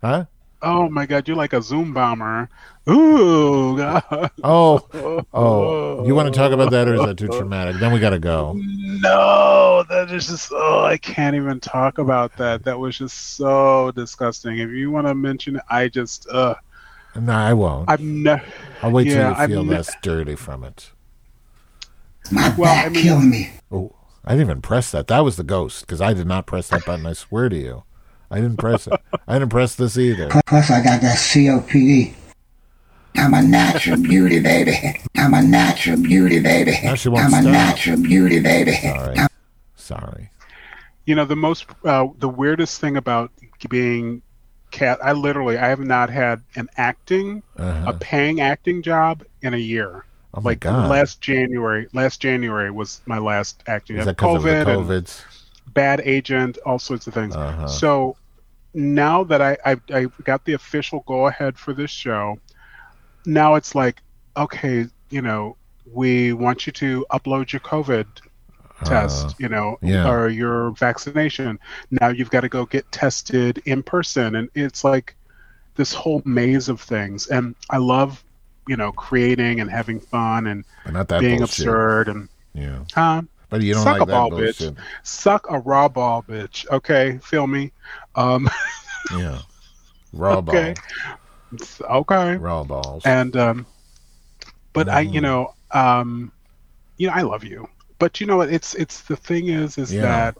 "Huh? 0.00 0.24
Oh 0.62 0.88
my 0.88 1.04
god, 1.04 1.28
you're 1.28 1.36
like 1.36 1.52
a 1.52 1.60
Zoom 1.60 1.92
bomber. 1.92 2.48
Ooh, 2.88 3.76
God. 3.76 4.30
Oh, 4.42 5.26
oh. 5.34 6.06
You 6.06 6.14
want 6.14 6.32
to 6.32 6.38
talk 6.38 6.52
about 6.52 6.70
that, 6.70 6.88
or 6.88 6.94
is 6.94 7.02
that 7.02 7.18
too 7.18 7.28
traumatic? 7.28 7.76
Then 7.76 7.92
we 7.92 8.00
got 8.00 8.10
to 8.10 8.18
go. 8.18 8.54
No, 8.56 9.84
that 9.90 10.10
is 10.10 10.28
just 10.28 10.52
oh, 10.54 10.84
I 10.84 10.96
can't 10.96 11.36
even 11.36 11.60
talk 11.60 11.98
about 11.98 12.34
that. 12.38 12.64
That 12.64 12.78
was 12.78 12.96
just 12.96 13.36
so 13.36 13.92
disgusting. 13.94 14.58
If 14.58 14.70
you 14.70 14.90
want 14.90 15.06
to 15.06 15.14
mention 15.14 15.56
it, 15.56 15.62
I 15.68 15.88
just 15.88 16.26
uh 16.28 16.54
No, 17.14 17.32
I 17.32 17.52
won't. 17.52 17.90
I've 17.90 18.00
never 18.00 18.42
I'll 18.82 18.90
wait 18.90 19.04
till 19.04 19.16
you 19.16 19.34
I've 19.34 19.48
feel 19.50 19.64
ne- 19.64 19.70
less 19.70 19.90
dirty 20.02 20.34
from 20.34 20.64
it. 20.64 20.90
well, 22.32 22.64
I 22.86 22.88
mean, 22.88 23.02
killing 23.02 23.30
me. 23.30 23.50
Oh, 23.70 23.94
I 24.24 24.30
didn't 24.32 24.46
even 24.48 24.62
press 24.62 24.90
that. 24.92 25.08
That 25.08 25.20
was 25.20 25.36
the 25.36 25.42
ghost 25.44 25.82
because 25.82 26.00
I 26.00 26.14
did 26.14 26.26
not 26.26 26.46
press 26.46 26.68
that 26.68 26.84
button. 26.86 27.04
I 27.06 27.12
swear 27.12 27.48
to 27.48 27.56
you, 27.56 27.82
I 28.30 28.36
didn't 28.36 28.56
press 28.56 28.86
it. 28.86 28.98
I 29.28 29.34
didn't 29.34 29.50
press 29.50 29.74
this 29.74 29.98
either. 29.98 30.28
Plus, 30.46 30.70
I 30.70 30.82
got 30.82 31.00
that 31.02 31.18
COPD. 31.18 32.14
I'm 33.16 33.34
a 33.34 33.42
natural 33.42 34.00
beauty, 34.00 34.40
baby. 34.40 34.72
I'm 35.18 35.34
a 35.34 35.42
natural 35.42 35.98
beauty, 36.00 36.40
baby. 36.40 36.78
Now 36.82 36.94
she 36.94 37.10
won't 37.10 37.26
I'm 37.34 37.46
a 37.46 37.50
natural 37.50 38.00
beauty, 38.00 38.40
baby. 38.40 38.72
Sorry, 38.72 39.16
sorry. 39.76 40.30
you 41.04 41.14
know 41.14 41.26
the 41.26 41.36
most 41.36 41.66
uh, 41.84 42.06
the 42.18 42.28
weirdest 42.28 42.80
thing 42.80 42.96
about 42.96 43.30
being 43.68 44.22
cat 44.72 44.98
I 45.02 45.12
literally 45.12 45.56
I 45.58 45.68
have 45.68 45.80
not 45.80 46.10
had 46.10 46.42
an 46.56 46.68
acting 46.76 47.42
Uh-huh. 47.56 47.90
a 47.90 47.92
paying 47.92 48.40
acting 48.40 48.82
job 48.82 49.22
in 49.42 49.54
a 49.54 49.58
year. 49.58 50.04
Oh 50.34 50.40
my 50.40 50.50
like 50.50 50.60
god! 50.60 50.90
last 50.90 51.20
January, 51.20 51.86
last 51.92 52.20
January 52.20 52.70
was 52.70 53.02
my 53.06 53.18
last 53.18 53.62
acting. 53.66 53.96
Is 53.96 54.06
job. 54.06 54.06
that 54.06 54.16
because 54.16 54.36
of 54.36 54.42
the 54.42 54.48
COVID 54.50 54.96
and 54.96 55.24
bad 55.74 56.00
agent, 56.04 56.58
all 56.66 56.78
sorts 56.78 57.06
of 57.06 57.14
things. 57.14 57.36
Uh-huh. 57.36 57.66
So 57.68 58.16
now 58.74 59.24
that 59.24 59.42
I, 59.42 59.56
I 59.64 59.76
I 59.92 60.06
got 60.24 60.44
the 60.46 60.54
official 60.54 61.04
go 61.06 61.26
ahead 61.26 61.58
for 61.58 61.74
this 61.74 61.90
show, 61.90 62.38
now 63.26 63.54
it's 63.56 63.74
like, 63.74 64.00
okay, 64.36 64.86
you 65.10 65.22
know, 65.22 65.56
we 65.92 66.32
want 66.32 66.66
you 66.66 66.72
to 66.72 67.04
upload 67.12 67.52
your 67.52 67.60
COVID 67.60 68.06
test, 68.82 69.34
you 69.38 69.48
know, 69.48 69.78
Uh, 69.82 69.86
yeah. 69.86 70.10
or 70.10 70.28
your 70.28 70.70
vaccination. 70.72 71.58
Now 71.90 72.08
you've 72.08 72.30
got 72.30 72.40
to 72.42 72.48
go 72.48 72.66
get 72.66 72.90
tested 72.92 73.62
in 73.66 73.82
person, 73.82 74.36
and 74.36 74.48
it's 74.54 74.84
like 74.84 75.14
this 75.76 75.92
whole 75.94 76.22
maze 76.24 76.68
of 76.68 76.80
things. 76.80 77.28
And 77.28 77.54
I 77.70 77.78
love, 77.78 78.22
you 78.68 78.76
know, 78.76 78.92
creating 78.92 79.60
and 79.60 79.70
having 79.70 80.00
fun 80.00 80.46
and 80.48 80.64
not 80.90 81.08
that 81.08 81.20
being 81.20 81.38
bullshit. 81.38 81.66
absurd 81.66 82.08
and 82.08 82.28
Yeah, 82.54 82.84
huh? 82.94 83.22
but 83.48 83.62
you 83.62 83.72
don't 83.74 83.84
Suck 83.84 83.94
like 83.94 84.02
a 84.02 84.06
that 84.06 84.12
ball, 84.12 84.30
bullshit. 84.30 84.74
bitch. 84.74 84.84
Suck 85.02 85.46
a 85.50 85.58
raw 85.60 85.88
ball, 85.88 86.22
bitch. 86.22 86.68
Okay, 86.70 87.18
feel 87.22 87.46
me? 87.46 87.72
Um, 88.14 88.48
Yeah, 89.18 89.38
raw 90.12 90.36
Okay. 90.38 90.74
ball, 90.74 92.00
okay. 92.00 92.36
raw 92.36 92.64
balls. 92.64 93.04
And 93.04 93.36
um, 93.36 93.66
but 94.72 94.88
I, 94.88 95.02
Mm-hmm. 95.02 95.14
you 95.14 95.20
know, 95.20 95.54
um, 95.72 96.32
you 96.96 97.06
know, 97.08 97.12
I 97.14 97.22
love 97.22 97.44
you. 97.44 97.68
But 98.02 98.20
you 98.20 98.26
know 98.26 98.36
what? 98.38 98.52
It's 98.52 98.74
it's 98.74 99.02
the 99.02 99.14
thing 99.14 99.46
is, 99.46 99.78
is 99.78 99.92
Yeah. 99.94 100.02
that 100.02 100.38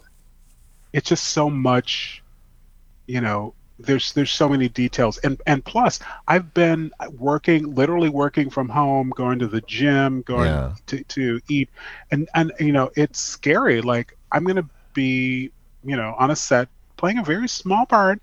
it's 0.92 1.08
just 1.08 1.28
so 1.28 1.48
much. 1.48 2.20
You 3.06 3.20
know, 3.20 3.54
there's 3.78 4.12
there's 4.14 4.32
so 4.32 4.48
many 4.48 4.68
details, 4.68 5.18
and 5.18 5.40
and 5.46 5.64
plus, 5.64 6.00
I've 6.26 6.52
been 6.54 6.90
working, 7.20 7.72
literally 7.76 8.08
working 8.08 8.50
from 8.50 8.68
home, 8.68 9.10
going 9.14 9.38
to 9.38 9.46
the 9.46 9.60
gym, 9.60 10.22
going 10.22 10.48
Yeah. 10.48 10.74
to 10.88 11.04
to 11.04 11.40
eat, 11.48 11.70
and 12.10 12.28
and 12.34 12.50
you 12.58 12.72
know, 12.72 12.90
it's 12.96 13.20
scary. 13.20 13.80
Like 13.80 14.18
I'm 14.32 14.42
gonna 14.42 14.68
be, 14.92 15.52
you 15.84 15.94
know, 15.94 16.16
on 16.18 16.32
a 16.32 16.36
set 16.36 16.66
playing 16.96 17.18
a 17.18 17.22
very 17.22 17.48
small 17.48 17.86
part, 17.86 18.20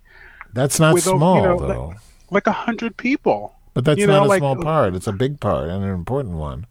That's 0.51 0.81
not 0.81 0.91
a- 0.91 0.95
you 0.95 1.01
small 1.01 1.41
know, 1.43 1.59
though. 1.65 1.93
like 2.29 2.45
a 2.45 2.51
hundred 2.67 2.97
people. 2.97 3.55
But 3.73 3.85
that's 3.85 4.01
you 4.01 4.07
not 4.07 4.19
know, 4.19 4.25
a 4.25 4.33
like- 4.33 4.39
small 4.39 4.59
uh, 4.59 4.63
part. 4.63 4.95
It's 4.95 5.07
a 5.07 5.13
big 5.13 5.39
part 5.39 5.69
and 5.69 5.81
an 5.81 5.91
important 5.91 6.35
one. 6.35 6.65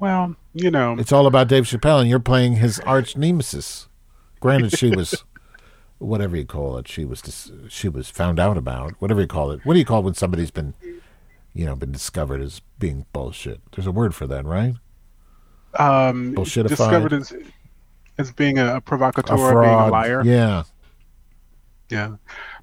Well, 0.00 0.34
you 0.54 0.70
know, 0.70 0.96
It's 0.98 1.12
all 1.12 1.26
about 1.26 1.48
Dave 1.48 1.64
Chappelle, 1.64 2.00
and 2.00 2.08
you're 2.10 2.18
playing 2.20 2.56
his 2.56 2.78
arch 2.80 3.16
nemesis. 3.16 3.88
Granted, 4.40 4.76
she 4.76 4.90
was 4.90 5.24
whatever 5.98 6.36
you 6.36 6.44
call 6.44 6.76
it. 6.78 6.88
She 6.88 7.04
was 7.04 7.22
dis- 7.22 7.50
she 7.68 7.88
was 7.88 8.10
found 8.10 8.38
out 8.40 8.56
about 8.56 8.92
whatever 8.98 9.20
you 9.20 9.26
call 9.26 9.50
it. 9.50 9.64
What 9.64 9.74
do 9.74 9.78
you 9.78 9.84
call 9.84 10.00
it 10.00 10.04
when 10.04 10.14
somebody's 10.14 10.50
been, 10.50 10.74
you 11.54 11.64
know, 11.64 11.76
been 11.76 11.92
discovered 11.92 12.40
as 12.40 12.60
being 12.78 13.06
bullshit? 13.12 13.60
There's 13.72 13.86
a 13.86 13.92
word 13.92 14.14
for 14.14 14.26
that, 14.26 14.44
right? 14.44 14.74
um, 15.78 16.34
Bullshitified. 16.34 16.68
discovered 16.68 17.12
as 17.12 17.32
as 18.18 18.32
being 18.32 18.58
a, 18.58 18.74
a 18.74 18.76
A 18.76 18.80
provocateur, 18.80 19.36
fraud. 19.36 19.64
being 19.64 19.80
a 19.80 19.86
liar. 19.86 20.22
Yeah. 20.24 20.64
Yeah, 21.90 22.16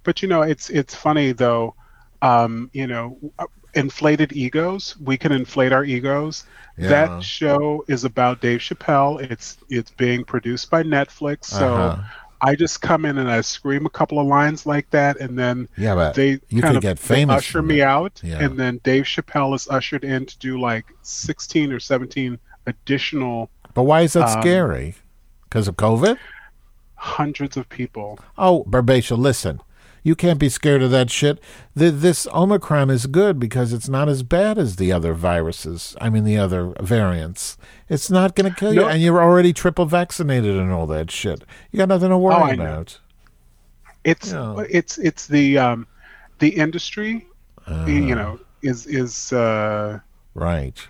but 0.04 0.22
you 0.22 0.28
know, 0.28 0.42
it's 0.42 0.70
it's 0.70 0.96
funny 0.96 1.32
though. 1.34 1.76
Um, 2.22 2.70
you 2.74 2.88
know, 2.88 3.18
inflated 3.74 4.34
egos. 4.34 4.96
We 5.00 5.18
can 5.18 5.32
inflate 5.32 5.72
our 5.72 5.84
egos. 5.84 6.46
Yeah. 6.78 6.90
That 6.90 7.24
show 7.24 7.84
is 7.88 8.04
about 8.06 8.42
Dave 8.42 8.60
Chappelle. 8.62 9.22
It's 9.22 9.58
it's 9.70 9.92
being 9.92 10.24
produced 10.24 10.70
by 10.70 10.84
Netflix. 10.84 11.46
So 11.46 11.74
Uh-huh. 11.76 12.04
I 12.42 12.56
just 12.56 12.82
come 12.82 13.04
in 13.04 13.18
and 13.18 13.30
I 13.30 13.42
scream 13.42 13.86
a 13.86 13.90
couple 13.90 14.18
of 14.18 14.26
lines 14.26 14.66
like 14.66 14.90
that, 14.92 15.20
and 15.20 15.38
then 15.38 15.68
Yeah, 15.78 15.94
but 15.96 16.14
they 16.16 16.40
you 16.48 16.62
kind 16.62 16.78
of 16.78 16.82
get 16.82 16.98
famous 16.98 17.38
usher 17.40 17.62
me 17.62 17.82
out, 17.82 18.22
Yeah. 18.24 18.40
and 18.44 18.58
then 18.58 18.80
Dave 18.84 19.04
Chappelle 19.04 19.54
is 19.54 19.68
ushered 19.68 20.06
in 20.06 20.26
to 20.26 20.38
do 20.40 20.58
like 20.60 20.86
sixteen 21.02 21.74
or 21.74 21.80
seventeen 21.82 22.40
additional 22.66 23.50
But 23.74 23.84
why 23.84 24.02
is 24.02 24.14
that 24.14 24.30
Um, 24.30 24.42
scary? 24.42 24.96
Because 25.44 25.68
of 25.68 25.76
COVID? 25.76 26.18
hundreds 26.96 27.56
of 27.58 27.68
people. 27.70 28.20
Oh, 28.38 28.66
Barbatia, 28.70 29.18
listen. 29.18 29.62
You 30.04 30.16
can't 30.16 30.40
be 30.40 30.50
scared 30.50 30.82
of 30.82 30.92
that 30.92 31.10
shit. 31.12 31.40
The, 31.76 31.92
this 31.92 32.28
Omicron 32.34 32.90
is 32.90 33.06
good 33.06 33.40
because 33.40 33.74
it's 33.74 33.90
not 33.90 34.08
as 34.10 34.24
bad 34.24 34.58
as 34.58 34.78
the 34.78 34.92
other 34.92 35.14
viruses. 35.14 35.96
I 36.00 36.10
mean, 36.10 36.24
the 36.24 36.38
other 36.38 36.74
variants. 36.80 37.58
It's 37.90 38.10
not 38.10 38.36
going 38.36 38.52
to 38.52 38.58
kill 38.60 38.74
you, 38.74 38.82
No. 38.82 38.88
and 38.88 39.02
you're 39.02 39.22
already 39.22 39.52
triple 39.54 39.86
vaccinated 39.86 40.56
and 40.56 40.72
all 40.72 40.88
that 40.88 41.12
shit. 41.12 41.44
You 41.72 41.78
got 41.78 41.90
nothing 41.90 42.10
to 42.10 42.18
worry 42.18 42.36
Oh, 42.36 42.44
I 42.44 42.56
know. 42.56 42.64
about. 42.64 43.00
It's 44.06 44.32
Yeah. 44.32 44.64
it's 44.70 44.98
it's 44.98 45.28
the 45.28 45.58
um, 45.58 45.88
the 46.40 46.50
industry, 46.50 47.28
Uh, 47.68 47.86
you 47.86 48.16
know, 48.16 48.40
is 48.62 48.86
is 48.88 49.34
uh, 49.34 50.00
right. 50.34 50.88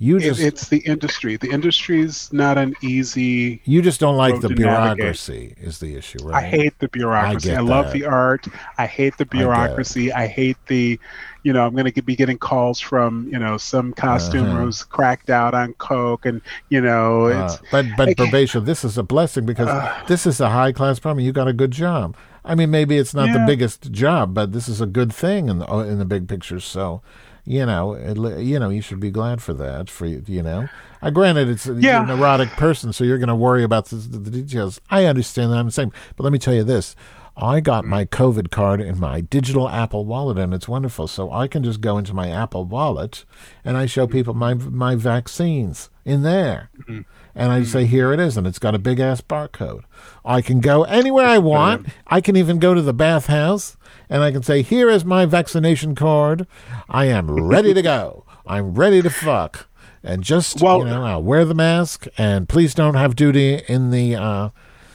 You 0.00 0.18
it- 0.18 0.38
it's 0.38 0.68
the 0.68 0.78
industry. 0.78 1.36
The 1.36 1.50
industry 1.50 2.00
is 2.00 2.32
not 2.32 2.56
an 2.56 2.74
easy. 2.82 3.60
you 3.64 3.82
just 3.82 3.98
don't 3.98 4.16
like 4.16 4.34
the 4.40 4.48
navigate. 4.48 4.56
bureaucracy. 4.56 5.54
Is 5.60 5.78
the 5.80 5.96
issue, 5.96 6.18
right? 6.22 6.44
I 6.44 6.46
hate 6.46 6.78
the 6.78 6.88
bureaucracy. 6.88 7.52
I 7.52 7.58
I, 7.58 7.60
love 7.60 7.92
the 7.92 8.04
art. 8.04 8.46
I 8.78 8.86
hate 8.86 9.16
the 9.18 9.26
bureaucracy. 9.26 10.12
I, 10.12 10.28
hate 10.28 10.56
the, 10.68 11.00
you 11.42 11.52
know, 11.52 11.66
I'm 11.66 11.72
going 11.74 11.90
to 11.90 12.02
be 12.02 12.14
getting 12.14 12.38
calls 12.38 12.78
from, 12.78 13.28
you 13.32 13.38
know, 13.38 13.56
some 13.56 13.92
costumer 13.92 14.48
Uh-huh. 14.48 14.60
who's 14.64 14.84
cracked 14.84 15.30
out 15.30 15.54
on 15.54 15.74
coke, 15.74 16.26
and 16.26 16.40
you 16.68 16.80
know, 16.80 17.26
Uh, 17.26 17.56
but 17.72 17.86
but 17.96 18.08
I 18.20 18.44
this 18.60 18.84
is 18.84 18.98
a 18.98 19.02
blessing 19.02 19.46
because 19.46 19.68
this 20.06 20.26
is 20.26 20.40
a 20.40 20.50
high 20.50 20.70
class 20.72 21.00
problem. 21.00 21.24
You 21.24 21.32
got 21.32 21.48
a 21.48 21.52
good 21.52 21.72
job. 21.72 22.16
I 22.44 22.54
mean, 22.54 22.70
maybe 22.70 22.96
it's 22.96 23.14
not 23.14 23.32
the 23.32 23.44
biggest 23.46 23.90
job, 23.92 24.32
but 24.32 24.52
this 24.52 24.68
is 24.68 24.80
a 24.80 24.86
good 24.86 25.12
thing 25.12 25.48
in 25.48 25.58
the 25.58 25.70
uh, 25.70 25.80
in 25.80 25.98
the 25.98 26.04
big 26.04 26.28
picture. 26.28 26.60
So, 26.60 27.02
you 27.48 27.64
know, 27.64 27.94
it, 27.94 28.18
you 28.42 28.58
know, 28.58 28.68
you 28.68 28.82
should 28.82 29.00
be 29.00 29.10
glad 29.10 29.40
for 29.40 29.54
that. 29.54 29.88
For 29.88 30.04
you 30.04 30.42
know, 30.42 30.68
uh, 31.00 31.08
granted, 31.08 31.48
it's 31.48 31.66
uh, 31.66 31.72
you're 31.72 31.80
Yeah. 31.80 32.02
a 32.02 32.06
neurotic 32.06 32.50
person, 32.50 32.92
so 32.92 33.04
you're 33.04 33.16
going 33.16 33.28
to 33.28 33.34
worry 33.34 33.64
about 33.64 33.86
the, 33.86 33.96
the 33.96 34.30
details. 34.30 34.82
I 34.90 35.06
understand 35.06 35.50
that. 35.50 35.56
I'm 35.56 35.66
the 35.66 35.72
same, 35.72 35.90
but 36.16 36.24
let 36.24 36.32
me 36.32 36.38
tell 36.38 36.52
you 36.52 36.62
this. 36.62 36.94
I 37.38 37.60
got 37.60 37.84
mm. 37.84 37.88
my 37.88 38.04
COVID 38.04 38.50
card 38.50 38.82
in 38.82 39.00
my 39.00 39.22
digital 39.22 39.66
Apple 39.68 40.04
Wallet, 40.04 40.36
and 40.38 40.52
it's 40.52 40.68
wonderful. 40.68 41.08
So 41.08 41.32
I 41.32 41.48
can 41.48 41.64
just 41.64 41.80
go 41.80 41.96
into 41.96 42.12
my 42.12 42.28
Apple 42.28 42.66
Wallet, 42.66 43.24
and 43.64 43.78
I 43.78 43.86
show 43.86 44.06
mm. 44.06 44.12
people 44.12 44.34
my 44.34 44.52
my 44.52 44.94
vaccines 44.94 45.88
in 46.04 46.22
there, 46.22 46.68
mm. 46.86 47.06
And 47.34 47.52
I 47.52 47.62
say, 47.64 47.84
"Here 47.86 48.12
it 48.12 48.20
is," 48.20 48.36
and 48.36 48.46
it's 48.46 48.58
got 48.58 48.74
a 48.74 48.78
big 48.78 49.00
ass 49.00 49.20
barcode. 49.20 49.82
I 50.24 50.40
can 50.42 50.60
go 50.60 50.84
anywhere 50.84 51.26
I 51.26 51.38
want. 51.38 51.86
I 52.06 52.20
can 52.20 52.36
even 52.36 52.58
go 52.58 52.74
to 52.74 52.82
the 52.82 52.92
bathhouse, 52.92 53.76
and 54.08 54.22
I 54.22 54.30
can 54.32 54.42
say, 54.42 54.62
"Here 54.62 54.88
is 54.90 55.04
my 55.04 55.26
vaccination 55.26 55.94
card. 55.94 56.46
I 56.88 57.06
am 57.06 57.30
ready 57.30 57.74
to 57.74 57.82
go. 57.82 58.24
I'm 58.46 58.74
ready 58.74 59.02
to 59.02 59.10
fuck." 59.10 59.68
And 60.02 60.22
just 60.22 60.60
Well- 60.62 60.78
you 60.78 60.84
know, 60.86 61.04
I'll 61.04 61.22
wear 61.22 61.44
the 61.44 61.54
mask, 61.54 62.06
and 62.16 62.48
please 62.48 62.74
don't 62.74 62.94
have 62.94 63.16
duty 63.16 63.62
in 63.68 63.90
the. 63.90 64.14
Uh, 64.16 64.48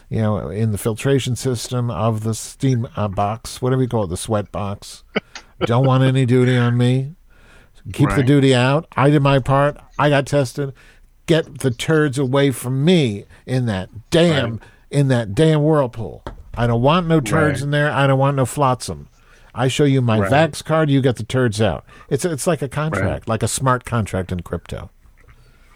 you 0.09 0.21
know, 0.21 0.49
in 0.49 0.71
the 0.71 0.77
filtration 0.77 1.35
system 1.35 1.89
of 1.89 2.21
the 2.21 2.35
steam 2.35 2.87
uh, 2.95 3.07
box, 3.07 3.63
whatever 3.63 3.81
you 3.81 3.87
call 3.87 4.03
it, 4.03 4.09
the 4.11 4.17
sweat 4.17 4.51
box. 4.51 5.03
Don't 5.61 5.87
want 5.87 6.03
any 6.03 6.27
duty 6.27 6.55
on 6.55 6.77
me. 6.77 7.15
Keep 7.93 8.09
the 8.09 8.21
duty 8.21 8.53
out. 8.53 8.85
I 8.95 9.09
did 9.09 9.23
my 9.23 9.39
part. 9.39 9.75
I 9.97 10.09
got 10.09 10.27
tested. 10.27 10.71
Get 11.25 11.59
the 11.59 11.71
turds 11.71 12.17
away 12.17 12.51
from 12.51 12.83
me 12.83 13.25
in 13.45 13.65
that 13.67 13.89
damn 14.09 14.59
in 14.91 15.07
that 15.07 15.33
damn 15.33 15.63
whirlpool. 15.63 16.23
I 16.55 16.67
don't 16.67 16.81
want 16.81 17.07
no 17.07 17.19
turds 17.19 17.61
Right. 17.61 17.65
in 17.65 17.71
there. 17.71 17.91
I 17.91 18.05
don't 18.07 18.19
want 18.19 18.35
no 18.37 18.45
flotsam. 18.45 19.07
I 19.55 19.67
show 19.67 19.85
you 19.85 20.01
my 20.01 20.19
Right. 20.19 20.31
Vax 20.51 20.63
card. 20.63 20.89
You 20.89 21.01
get 21.01 21.15
the 21.15 21.23
turds 21.23 21.61
out. 21.61 21.85
It's 22.09 22.25
it's 22.25 22.45
like 22.45 22.61
a 22.61 22.67
contract, 22.67 23.27
like 23.27 23.41
a 23.43 23.47
smart 23.47 23.85
contract 23.85 24.31
in 24.31 24.41
crypto. 24.41 24.89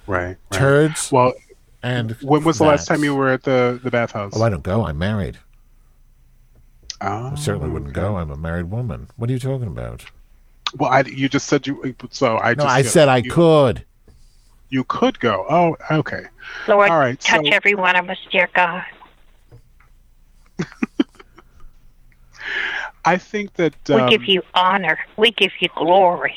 right, 0.05 0.25
right. 0.25 0.37
Turds 0.51 1.11
Well, 1.11 1.33
and 1.81 2.11
when 2.21 2.43
was 2.43 2.57
the 2.57 2.65
last 2.65 2.87
time 2.87 3.03
you 3.03 3.15
were 3.15 3.29
at 3.29 3.43
the 3.43 3.79
the 3.83 3.89
bathhouse? 3.91 4.33
Oh, 4.35 4.43
I 4.43 4.49
don't 4.49 4.63
go. 4.63 4.85
I'm 4.85 4.97
married. 4.97 5.37
Oh, 6.99 7.31
I 7.31 7.35
certainly 7.35 7.69
wouldn't 7.69 7.93
go. 7.93 8.17
I'm 8.17 8.31
a 8.31 8.35
married 8.37 8.71
woman. 8.71 9.07
What 9.17 9.29
are 9.29 9.33
you 9.33 9.39
talking 9.39 9.67
about? 9.67 10.03
Well, 10.75 10.89
I, 10.89 11.01
you 11.01 11.29
just 11.29 11.47
said 11.47 11.65
you. 11.67 11.95
So 12.09 12.37
I 12.39 12.49
No, 12.49 12.63
just 12.63 12.67
I 12.75 12.81
said 12.81 13.07
I 13.07 13.21
could. 13.21 13.85
You 14.69 14.83
could 14.83 15.19
go. 15.19 15.45
Oh, 15.49 15.77
okay. 15.91 16.23
Lord, 16.67 16.89
All 16.89 16.99
right, 16.99 17.19
touch 17.19 17.45
so- 17.45 17.51
every 17.51 17.75
one 17.75 17.95
of 17.95 18.09
us, 18.09 18.17
dear 18.31 18.49
God. 18.53 18.83
I 23.05 23.17
think 23.17 23.53
that 23.53 23.75
We 23.87 23.95
um, 23.95 24.09
give 24.09 24.25
you 24.25 24.41
honor. 24.53 24.99
We 25.15 25.31
give 25.31 25.51
you 25.61 25.69
glory. 25.75 26.35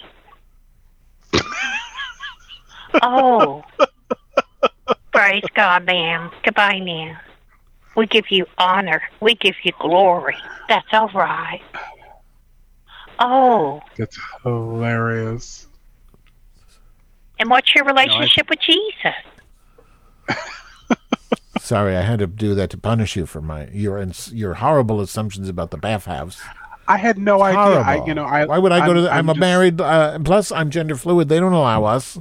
oh. 3.02 3.64
Praise 5.12 5.42
God, 5.54 5.84
ma'am. 5.86 6.30
Goodbye 6.44 6.78
now. 6.78 7.18
We 7.96 8.06
give 8.06 8.30
you 8.30 8.46
honor. 8.56 9.02
We 9.20 9.34
give 9.34 9.56
you 9.64 9.72
glory. 9.80 10.36
That's 10.68 10.86
all 10.92 11.10
right. 11.12 11.60
Oh. 13.18 13.80
that's 13.96 14.18
hilarious. 14.44 15.66
And 17.40 17.48
what's 17.50 17.74
your 17.74 17.84
relationship 17.84 18.48
with 18.48 18.60
Jesus? 18.60 19.14
Sorry, 21.58 21.96
I 21.96 22.02
had 22.02 22.18
to 22.20 22.26
do 22.26 22.54
that 22.54 22.70
to 22.70 22.78
punish 22.78 23.16
you 23.16 23.26
for 23.26 23.40
my 23.40 23.68
your 23.68 24.04
your 24.32 24.54
horrible 24.54 25.00
assumptions 25.00 25.48
about 25.48 25.70
the 25.70 25.76
bathhouse. 25.76 26.40
I 26.88 26.96
had 26.96 27.18
no 27.18 27.42
idea. 27.42 27.60
I, 27.80 28.04
you 28.04 28.14
know, 28.14 28.24
I, 28.24 28.44
Why 28.46 28.58
would 28.58 28.72
I 28.72 28.78
go 28.84 28.90
I'm, 28.90 28.94
to? 28.96 29.00
The, 29.02 29.10
I'm, 29.12 29.28
a 29.28 29.32
just- 29.32 29.40
married. 29.40 29.80
Uh, 29.80 30.18
plus, 30.20 30.50
I'm 30.52 30.70
gender 30.70 30.96
fluid. 30.96 31.28
They 31.28 31.38
don't 31.40 31.52
allow 31.52 31.84
us. 31.84 32.18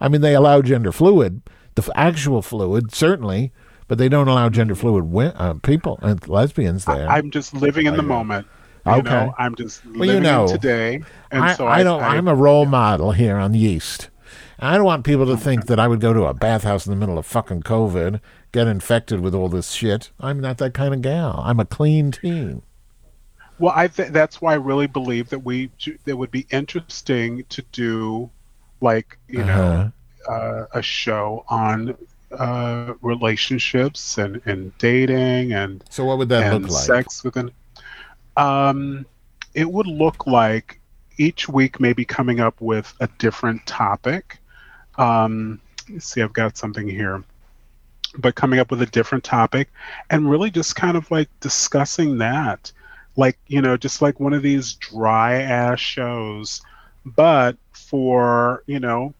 I 0.00 0.08
mean, 0.08 0.20
they 0.20 0.34
allow 0.34 0.62
gender 0.62 0.92
fluid, 0.92 1.42
the 1.74 1.82
f- 1.82 1.90
actual 1.94 2.42
fluid, 2.42 2.94
certainly, 2.94 3.52
but 3.88 3.98
they 3.98 4.08
don't 4.08 4.28
allow 4.28 4.48
gender 4.48 4.74
fluid 4.74 5.04
wi- 5.04 5.32
uh, 5.36 5.54
people 5.62 5.98
and 6.02 6.26
lesbians 6.28 6.84
there. 6.86 7.08
I'm 7.08 7.30
just 7.30 7.54
living 7.54 7.86
in 7.86 7.96
the 7.96 8.02
moment. 8.02 8.46
You 8.86 8.92
Okay. 8.92 9.02
know, 9.10 9.34
I'm 9.38 9.54
just 9.56 9.84
Well, 9.84 9.94
living 10.00 10.14
you 10.16 10.20
know, 10.20 10.44
in 10.44 10.48
today, 10.50 11.02
and 11.30 11.44
I, 11.44 11.54
so 11.54 11.66
I 11.66 11.78
I, 11.78 11.82
don't. 11.82 12.02
I, 12.02 12.16
I'm 12.16 12.28
a 12.28 12.34
role 12.34 12.66
model 12.66 13.12
here 13.12 13.36
on 13.36 13.52
Yeast. 13.54 14.10
I 14.58 14.76
don't 14.76 14.84
want 14.84 15.04
people 15.04 15.26
to 15.26 15.36
think 15.36 15.66
that 15.66 15.78
I 15.78 15.86
would 15.86 16.00
go 16.00 16.12
to 16.12 16.24
a 16.24 16.34
bathhouse 16.34 16.86
in 16.86 16.90
the 16.90 16.96
middle 16.96 17.18
of 17.18 17.26
fucking 17.26 17.62
COVID, 17.62 18.20
get 18.52 18.66
infected 18.66 19.20
with 19.20 19.34
all 19.34 19.48
this 19.48 19.72
shit. 19.72 20.10
I'm 20.18 20.40
not 20.40 20.58
that 20.58 20.72
kind 20.72 20.94
of 20.94 21.02
gal. 21.02 21.42
I'm 21.44 21.60
a 21.60 21.66
clean 21.66 22.10
teen. 22.10 22.62
Well, 23.58 23.72
I 23.74 23.88
th- 23.88 24.10
that's 24.10 24.40
why 24.40 24.52
I 24.52 24.56
really 24.56 24.86
believe 24.86 25.30
that 25.30 25.40
we 25.40 25.70
that 26.04 26.16
would 26.16 26.30
be 26.30 26.46
interesting 26.50 27.44
to 27.48 27.62
do, 27.72 28.30
like 28.80 29.18
you 29.28 29.44
know, 29.44 29.92
uh, 30.28 30.66
a 30.72 30.82
show 30.82 31.44
on 31.48 31.96
uh, 32.32 32.94
relationships 33.00 34.18
and, 34.18 34.40
and 34.44 34.76
dating 34.78 35.52
and 35.52 35.84
So 35.90 36.04
what 36.04 36.18
would 36.18 36.28
that 36.30 36.52
look 36.52 36.70
like? 36.70 36.82
sex 36.82 37.24
within. 37.24 37.50
Um, 38.36 39.06
it 39.54 39.70
would 39.70 39.86
look 39.86 40.26
like 40.26 40.80
each 41.18 41.48
week 41.48 41.80
maybe 41.80 42.04
coming 42.04 42.40
up 42.40 42.60
with 42.60 42.92
a 43.00 43.08
different 43.18 43.64
topic. 43.66 44.38
Um, 44.98 45.60
see, 45.98 46.22
I've 46.22 46.32
got 46.32 46.56
something 46.56 46.88
here. 46.88 47.22
But 48.18 48.34
coming 48.34 48.60
up 48.60 48.70
with 48.70 48.80
a 48.80 48.86
different 48.86 49.24
topic 49.24 49.68
and 50.08 50.30
really 50.30 50.50
just 50.50 50.74
kind 50.76 50.96
of 50.96 51.10
like 51.10 51.28
discussing 51.40 52.18
that. 52.18 52.72
Like, 53.16 53.38
you 53.46 53.62
know, 53.62 53.76
just 53.76 54.02
like 54.02 54.20
one 54.20 54.32
of 54.32 54.42
these 54.42 54.74
dry 54.74 55.40
ass 55.42 55.80
shows, 55.80 56.62
but 57.04 57.56
for, 57.72 58.62
you 58.66 58.80
know, 58.80 59.14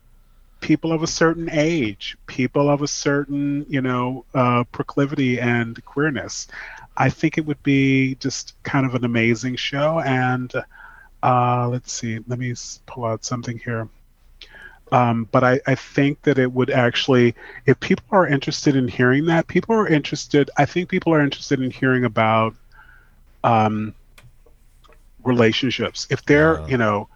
people 0.61 0.93
of 0.93 1.03
a 1.03 1.07
certain 1.07 1.49
age, 1.51 2.17
people 2.27 2.69
of 2.69 2.83
a 2.83 2.89
certain, 2.89 3.65
you 3.69 3.81
know, 3.81 4.25
uh, 4.35 4.65
proclivity 4.65 5.39
and 5.39 5.83
queerness. 5.85 6.49
I 6.97 7.11
think 7.11 7.39
it 7.39 7.47
would 7.47 7.63
be 7.63 8.17
just 8.17 8.55
kind 8.63 8.87
of 8.87 8.95
an 8.95 9.05
amazing 9.05 9.57
show. 9.57 10.01
And 10.01 10.53
uh, 11.23 11.69
let's 11.69 11.93
see, 11.93 12.21
let 12.27 12.39
me 12.39 12.55
pull 12.87 13.05
out 13.05 13.25
something 13.25 13.59
here. 13.59 13.89
Um, 14.93 15.29
but 15.33 15.43
I, 15.45 15.61
I 15.67 15.75
think 15.75 16.23
that 16.23 16.39
it 16.39 16.53
would 16.53 16.71
actually, 16.71 17.35
if 17.67 17.79
people 17.81 18.07
are 18.13 18.27
interested 18.27 18.77
in 18.77 18.87
hearing 18.89 19.27
that, 19.27 19.49
people 19.49 19.75
are 19.75 19.89
interested, 19.89 20.51
I 20.57 20.65
think 20.65 20.89
people 20.89 21.13
are 21.13 21.21
interested 21.21 21.61
in 21.61 21.71
hearing 21.71 22.05
about 22.05 22.55
um, 23.43 23.95
relationships. 25.25 26.07
If 26.11 26.25
they're, 26.25 26.61
you 26.67 26.77
know, 26.79 27.09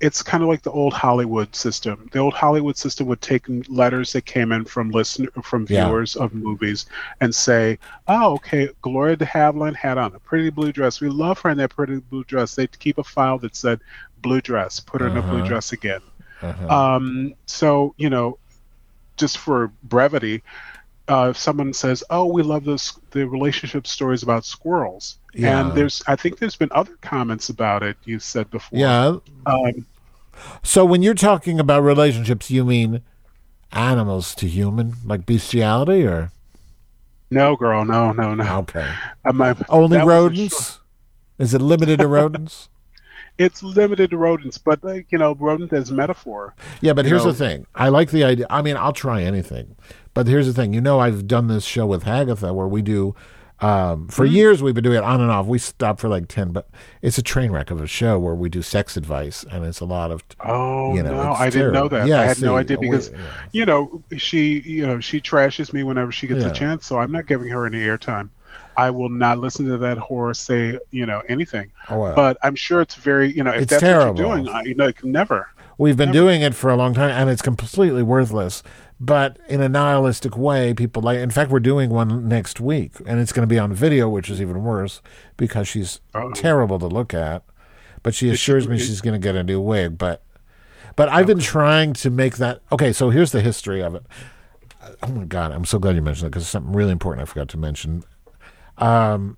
it's 0.00 0.22
kind 0.22 0.42
of 0.42 0.48
like 0.48 0.62
the 0.62 0.70
old 0.70 0.92
Hollywood 0.92 1.54
system. 1.56 2.08
The 2.12 2.18
old 2.18 2.34
Hollywood 2.34 2.76
system 2.76 3.06
would 3.06 3.22
take 3.22 3.46
letters 3.68 4.12
that 4.12 4.26
came 4.26 4.52
in 4.52 4.64
from 4.66 4.90
listener 4.90 5.30
from 5.42 5.66
Yeah. 5.68 5.84
viewers 5.84 6.16
of 6.16 6.34
movies 6.34 6.86
and 7.20 7.34
say, 7.34 7.78
"Oh, 8.06 8.34
okay, 8.34 8.68
Gloria 8.82 9.16
de 9.16 9.24
Havilland 9.24 9.74
had 9.76 9.96
on 9.98 10.14
a 10.14 10.20
pretty 10.20 10.50
blue 10.50 10.70
dress. 10.70 11.00
We 11.00 11.08
love 11.08 11.40
her 11.40 11.50
in 11.50 11.58
that 11.58 11.70
pretty 11.70 11.96
blue 11.96 12.24
dress." 12.24 12.54
They'd 12.54 12.78
keep 12.78 12.98
a 12.98 13.04
file 13.04 13.38
that 13.38 13.56
said 13.56 13.80
"blue 14.18 14.42
dress," 14.42 14.80
put 14.80 15.00
her 15.00 15.06
in 15.08 15.16
a 15.16 15.22
blue 15.22 15.38
Uh-huh. 15.38 15.46
dress 15.48 15.72
again. 15.72 16.02
Uh-huh. 16.42 16.68
Um, 16.68 17.34
so 17.46 17.94
you 17.96 18.10
know, 18.10 18.38
just 19.16 19.38
for 19.38 19.72
brevity, 19.84 20.42
uh, 21.08 21.28
if 21.30 21.38
someone 21.38 21.72
says, 21.72 22.02
"Oh, 22.10 22.26
we 22.26 22.42
love 22.42 22.64
this 22.64 22.98
the 23.12 23.26
relationship 23.26 23.86
stories 23.86 24.22
about 24.22 24.44
squirrels," 24.44 25.18
Yeah. 25.34 25.60
and 25.60 25.72
there's 25.76 26.02
I 26.06 26.16
think 26.16 26.38
there's 26.38 26.56
been 26.56 26.70
other 26.72 26.96
comments 27.00 27.48
about 27.48 27.82
it. 27.82 27.96
You 28.04 28.18
said 28.18 28.50
before, 28.50 28.78
yeah. 28.78 29.16
Um, 29.46 29.86
So 30.62 30.84
when 30.84 31.02
you're 31.02 31.14
talking 31.14 31.58
about 31.58 31.82
relationships, 31.82 32.50
you 32.50 32.64
mean 32.64 33.00
animals 33.72 34.34
to 34.36 34.46
human, 34.46 34.94
like 35.04 35.24
bestiality, 35.24 36.06
or 36.06 36.30
No, 37.30 37.56
girl, 37.56 37.84
no, 37.84 38.12
no, 38.12 38.34
no. 38.34 38.58
Okay. 38.58 38.88
Um, 39.24 39.40
I- 39.40 39.56
Only 39.68 39.98
rodents? 39.98 40.80
Is 41.38 41.54
it 41.54 41.60
limited 41.62 41.98
to 42.00 42.06
rodents? 42.08 42.68
It's 43.38 43.62
limited 43.62 44.10
to 44.10 44.16
rodents, 44.16 44.58
but 44.58 44.82
like 44.82 45.12
you 45.12 45.18
know, 45.18 45.34
rodent 45.34 45.72
as 45.72 45.90
metaphor. 45.92 46.54
Yeah, 46.80 46.92
but 46.94 47.04
here's 47.04 47.24
know, 47.24 47.32
the 47.32 47.38
thing. 47.38 47.66
I 47.74 47.88
like 47.90 48.10
the 48.10 48.24
idea. 48.24 48.46
I 48.48 48.62
mean, 48.62 48.76
I'll 48.76 48.92
try 48.92 49.22
anything. 49.22 49.76
But 50.14 50.26
here's 50.26 50.46
the 50.46 50.54
thing. 50.54 50.72
You 50.72 50.80
know, 50.80 50.98
I've 51.00 51.26
done 51.26 51.48
this 51.48 51.64
show 51.64 51.84
with 51.86 52.04
Hagatha 52.04 52.54
where 52.54 52.66
we 52.68 52.80
do. 52.82 53.14
Um, 53.58 54.08
for 54.08 54.26
Mm-hmm. 54.26 54.34
years, 54.34 54.62
we've 54.62 54.74
been 54.74 54.84
doing 54.84 54.98
it 54.98 55.02
on 55.04 55.22
and 55.22 55.30
off. 55.30 55.46
We 55.46 55.58
stopped 55.58 56.00
for 56.00 56.08
like 56.10 56.28
ten, 56.28 56.52
but 56.52 56.68
it's 57.00 57.16
a 57.16 57.22
train 57.22 57.50
wreck 57.50 57.70
of 57.70 57.80
a 57.80 57.86
show 57.86 58.18
where 58.18 58.34
we 58.34 58.50
do 58.50 58.60
sex 58.60 58.98
advice, 58.98 59.46
and 59.50 59.64
it's 59.64 59.80
a 59.80 59.86
lot 59.86 60.10
of. 60.10 60.22
Oh 60.40 60.94
you 60.94 61.02
know, 61.02 61.14
no, 61.22 61.32
I 61.32 61.48
didn't 61.48 61.72
know 61.72 61.88
that. 61.88 62.06
Yeah, 62.06 62.20
I 62.20 62.24
had 62.26 62.40
no 62.42 62.54
see, 62.54 62.60
idea 62.60 62.78
we- 62.78 62.88
because 62.90 63.10
yeah. 63.10 63.18
you 63.52 63.64
know 63.64 64.02
she 64.18 64.60
you 64.60 64.86
know 64.86 65.00
she 65.00 65.22
trashes 65.22 65.72
me 65.72 65.82
whenever 65.84 66.12
she 66.12 66.26
gets 66.26 66.42
Yeah. 66.44 66.50
a 66.50 66.52
chance, 66.54 66.84
so 66.86 66.98
I'm 66.98 67.12
not 67.12 67.26
giving 67.26 67.48
her 67.48 67.64
any 67.66 67.78
airtime. 67.78 68.28
I 68.76 68.90
will 68.90 69.08
not 69.08 69.38
listen 69.38 69.66
to 69.66 69.78
that 69.78 69.98
whore 69.98 70.36
say 70.36 70.78
you 70.90 71.06
know 71.06 71.22
anything. 71.28 71.72
Oh, 71.88 71.98
well. 72.00 72.14
But 72.14 72.36
I'm 72.42 72.54
sure 72.54 72.80
it's 72.80 72.94
very 72.94 73.32
you 73.32 73.42
know 73.42 73.52
if 73.52 73.62
It's 73.62 73.70
that's 73.70 73.80
terrible. 73.82 74.14
what 74.14 74.18
you're 74.18 74.36
doing, 74.44 74.48
I, 74.48 74.62
you 74.62 74.74
know, 74.74 74.86
it 74.86 74.96
can 74.96 75.12
never. 75.12 75.48
We've 75.78 75.96
been 75.96 76.10
doing 76.10 76.40
it 76.40 76.54
for 76.54 76.70
a 76.70 76.76
long 76.76 76.94
time, 76.94 77.10
and 77.10 77.28
it's 77.28 77.42
completely 77.42 78.02
worthless. 78.02 78.62
But 78.98 79.38
in 79.46 79.60
a 79.60 79.68
nihilistic 79.68 80.34
way, 80.36 80.72
people 80.72 81.02
like. 81.02 81.18
In 81.18 81.30
fact, 81.30 81.50
we're 81.50 81.60
doing 81.60 81.90
one 81.90 82.28
next 82.28 82.60
week, 82.60 82.92
and 83.06 83.20
it's 83.20 83.30
going 83.30 83.46
to 83.46 83.52
be 83.52 83.58
on 83.58 83.74
video, 83.74 84.08
which 84.08 84.30
is 84.30 84.40
even 84.40 84.62
worse 84.64 85.02
because 85.36 85.68
she's 85.68 86.00
terrible 86.34 86.78
to 86.78 86.86
look 86.86 87.12
at. 87.12 87.42
But 88.02 88.14
she 88.14 88.30
assures 88.30 88.68
me 88.68 88.78
she's 88.78 89.02
going 89.02 89.20
to 89.20 89.22
get 89.22 89.34
a 89.34 89.42
new 89.42 89.60
wig. 89.60 89.98
But, 89.98 90.22
but 90.94 91.10
I've 91.10 91.26
been 91.26 91.40
trying 91.40 91.92
to 91.94 92.08
make 92.08 92.36
that. 92.38 92.62
Okay, 92.72 92.92
so 92.92 93.10
here's 93.10 93.32
the 93.32 93.42
history 93.42 93.82
of 93.82 93.94
it. 93.94 94.06
Oh 95.02 95.08
my 95.08 95.24
god, 95.24 95.52
I'm 95.52 95.64
so 95.66 95.78
glad 95.78 95.96
you 95.96 96.02
mentioned 96.02 96.28
it 96.28 96.30
because 96.30 96.44
it's 96.44 96.50
something 96.50 96.72
really 96.72 96.92
important 96.92 97.22
I 97.22 97.26
forgot 97.26 97.48
to 97.48 97.58
mention. 97.58 98.02
Um, 98.78 99.36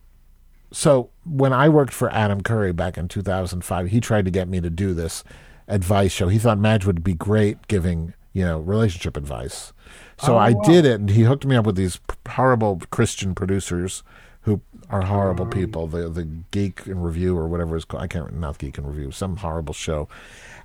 so 0.73 1.11
when 1.25 1.53
I 1.53 1.69
worked 1.69 1.93
for 1.93 2.11
Adam 2.13 2.43
Curry 2.43 2.73
back 2.73 2.99
in 2.99 3.09
2005, 3.09 3.89
he 3.89 4.01
tried 4.01 4.25
to 4.27 4.31
get 4.31 4.49
me 4.49 4.61
to 4.61 4.71
do 4.71 4.93
this 4.95 5.25
advice 5.67 6.13
show. 6.13 6.29
He 6.29 6.39
thought 6.39 6.59
Madge 6.59 6.85
would 6.85 7.03
be 7.05 7.15
great 7.15 7.67
giving, 7.69 8.15
you 8.33 8.45
know, 8.45 8.59
relationship 8.59 9.17
advice. 9.17 9.73
So 10.21 10.35
Oh, 10.35 10.39
I 10.39 10.51
wow. 10.53 10.63
did 10.63 10.85
it, 10.85 11.01
and 11.01 11.11
he 11.11 11.23
hooked 11.23 11.47
me 11.47 11.57
up 11.57 11.65
with 11.67 11.77
these 11.77 12.01
horrible 12.29 12.81
Christian 12.91 13.35
producers 13.35 14.03
who 14.43 14.61
are 14.91 15.03
horrible 15.03 15.47
Oh. 15.47 15.51
people. 15.51 15.87
The 15.87 16.09
the 16.09 16.25
Geek 16.51 16.87
and 16.87 17.05
Review 17.05 17.37
or 17.37 17.47
whatever 17.49 17.77
it's 17.77 17.85
called. 17.85 18.03
I 18.03 18.07
can't 18.07 18.39
not 18.39 18.59
Geek 18.59 18.79
and 18.79 18.87
Review. 18.87 19.11
Some 19.11 19.37
horrible 19.37 19.75
show, 19.75 20.09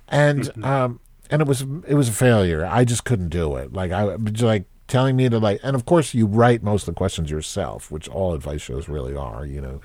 and 0.08 0.50
um 0.64 1.00
and 1.30 1.40
it 1.40 1.48
was 1.48 1.62
it 1.86 1.94
was 1.94 2.08
a 2.08 2.12
failure. 2.12 2.66
I 2.66 2.84
just 2.84 3.04
couldn't 3.04 3.28
do 3.30 3.56
it. 3.56 3.72
Like 3.72 3.92
I 3.92 4.02
like 4.04 4.64
telling 4.88 5.16
me 5.16 5.28
to 5.28 5.38
like, 5.38 5.60
and 5.62 5.74
of 5.74 5.84
course 5.84 6.14
you 6.14 6.26
write 6.26 6.62
most 6.62 6.82
of 6.82 6.94
the 6.94 6.98
questions 6.98 7.30
yourself, 7.30 7.90
which 7.90 8.08
all 8.08 8.34
advice 8.34 8.62
shows 8.62 8.88
really 8.88 9.14
are. 9.16 9.44
You 9.46 9.60
know 9.60 9.80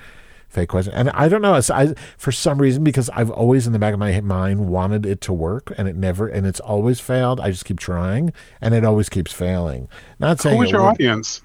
fake 0.49 0.69
question. 0.69 0.91
And 0.93 1.11
I 1.11 1.30
don't 1.30 1.41
know. 1.41 1.53
I 1.71 1.93
for 2.17 2.31
some 2.31 2.57
reason 2.59 2.84
because 2.84 3.09
I've 3.11 3.30
always 3.30 3.67
in 3.67 3.73
the 3.73 3.80
back 3.80 3.93
of 3.93 3.99
my 3.99 4.19
mind 4.21 4.67
wanted 4.67 5.05
it 5.05 5.21
to 5.21 5.34
work, 5.34 5.71
and 5.77 5.88
it 5.88 5.95
never, 5.95 6.27
and 6.27 6.45
it's 6.45 6.59
always 6.59 6.99
failed. 6.99 7.39
I 7.39 7.51
just 7.51 7.65
keep 7.65 7.80
trying, 7.80 8.34
and 8.59 8.73
it 8.73 8.84
always 8.84 9.09
keeps 9.09 9.31
failing. 9.31 9.88
Not 10.19 10.41
saying 10.41 10.57
Who 10.57 10.67
your 10.67 10.81
audience? 10.81 11.41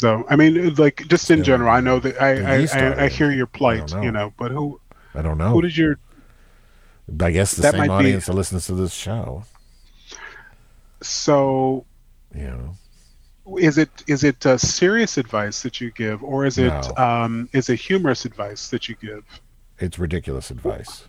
Though 0.00 0.24
I 0.28 0.36
mean, 0.36 0.74
like 0.74 1.06
just 1.08 1.30
in 1.30 1.44
general, 1.44 1.70
I 1.70 1.80
know 1.80 2.00
that 2.00 2.20
I 2.20 2.64
I, 2.64 2.66
I, 2.72 3.04
I 3.04 3.08
hear 3.08 3.30
your 3.30 3.46
plight, 3.46 3.92
know. 3.92 4.02
you 4.02 4.10
know, 4.10 4.32
but 4.38 4.50
who 4.50 4.80
I 5.14 5.22
don't 5.22 5.38
know. 5.38 5.50
who 5.50 5.62
did 5.62 5.76
your 5.76 5.98
I 7.20 7.30
guess 7.30 7.54
the 7.54 7.62
that 7.62 7.72
same 7.72 7.80
might 7.80 7.86
be- 7.88 7.92
audience 7.92 8.26
that 8.26 8.34
listens 8.34 8.66
to 8.66 8.74
this 8.74 8.92
show. 8.94 9.44
so 11.02 11.84
You 12.34 12.44
know, 12.44 12.76
is 13.58 13.78
it 13.78 13.90
is 14.06 14.24
it 14.24 14.44
uh, 14.46 14.58
serious 14.58 15.18
advice 15.18 15.62
that 15.62 15.80
you 15.80 15.90
give, 15.90 16.22
or 16.22 16.44
is 16.46 16.58
it 16.58 16.68
No. 16.68 17.02
um, 17.02 17.48
is 17.52 17.68
it 17.68 17.76
humorous 17.76 18.24
advice 18.24 18.68
that 18.68 18.88
you 18.88 18.96
give? 19.00 19.24
it's 19.78 19.98
ridiculous 19.98 20.50
advice. 20.50 21.04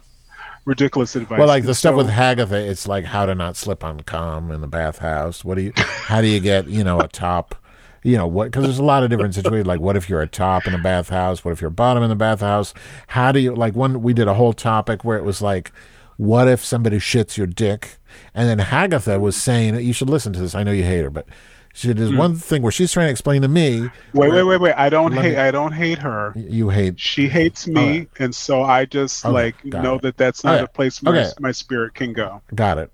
Ridiculous 0.63 1.15
advice. 1.15 1.39
Well, 1.39 1.47
like 1.47 1.65
the 1.65 1.73
stuff 1.75 1.93
So- 1.93 1.97
with 1.97 2.09
Hagatha, 2.09 2.53
it's 2.69 2.87
like 2.87 3.03
how 3.05 3.25
to 3.25 3.33
not 3.35 3.55
slip 3.57 3.83
on 3.83 4.01
cum 4.01 4.51
in 4.51 4.61
the 4.61 4.67
bathhouse. 4.67 5.43
What 5.43 5.55
do 5.55 5.61
you? 5.63 5.73
How 5.75 6.21
do 6.21 6.27
you 6.27 6.39
get 6.39 6.67
you 6.67 6.83
know 6.83 6.99
a 6.99 7.07
top? 7.07 7.55
You 8.03 8.17
know 8.17 8.27
what? 8.27 8.45
Because 8.45 8.63
there's 8.63 8.79
a 8.79 8.83
lot 8.83 9.03
of 9.03 9.09
different 9.09 9.35
situations. 9.35 9.67
Like, 9.67 9.79
what 9.79 9.95
if 9.97 10.09
you're 10.09 10.21
a 10.21 10.27
top 10.27 10.65
in 10.67 10.73
a 10.73 10.77
bathhouse? 10.79 11.43
What 11.43 11.51
if 11.51 11.61
you're 11.61 11.69
bottom 11.69 12.01
in 12.03 12.09
the 12.09 12.15
bathhouse? 12.15 12.73
How 13.07 13.31
do 13.31 13.39
you 13.39 13.53
like? 13.55 13.75
One 13.75 14.01
we 14.01 14.13
did 14.13 14.27
a 14.27 14.33
whole 14.35 14.53
topic 14.53 15.03
where 15.03 15.17
it 15.17 15.23
was 15.23 15.41
like, 15.41 15.71
what 16.17 16.47
if 16.47 16.63
somebody 16.63 16.97
shits 16.97 17.37
your 17.37 17.47
dick? 17.47 17.97
And 18.33 18.47
then 18.47 18.59
Hagatha 18.67 19.19
was 19.19 19.35
saying 19.35 19.75
you 19.81 19.93
should 19.93 20.09
listen 20.09 20.31
to 20.33 20.39
this. 20.39 20.53
I 20.55 20.63
know 20.63 20.71
you 20.71 20.83
hate 20.83 21.01
her, 21.01 21.09
but 21.09 21.27
she 21.73 21.93
there's 21.93 22.09
Hmm. 22.09 22.17
one 22.17 22.35
thing 22.35 22.61
where 22.61 22.71
she's 22.71 22.91
trying 22.91 23.07
to 23.07 23.11
explain 23.11 23.41
to 23.43 23.47
me. 23.47 23.89
Wait, 24.13 24.31
wait, 24.31 24.43
wait, 24.43 24.59
wait! 24.61 24.73
I 24.73 24.89
don't 24.89 25.11
hate. 25.13 25.31
me- 25.31 25.37
I 25.37 25.51
don't 25.51 25.71
hate 25.71 25.99
her. 25.99 26.33
You 26.35 26.69
hate. 26.69 26.99
She 26.99 27.27
hates 27.29 27.67
me, 27.67 28.07
and 28.19 28.33
so 28.35 28.63
I 28.63 28.85
just 28.85 29.25
Okay, 29.25 29.33
like 29.33 29.65
know 29.65 29.95
it. 29.95 30.01
that 30.03 30.17
that's 30.17 30.43
not 30.43 30.55
Okay, 30.55 30.63
a 30.63 30.67
place 30.67 31.01
my, 31.01 31.11
okay. 31.11 31.29
my 31.39 31.51
spirit 31.51 31.93
can 31.93 32.13
go. 32.13 32.41
Got 32.53 32.77
it. 32.77 32.91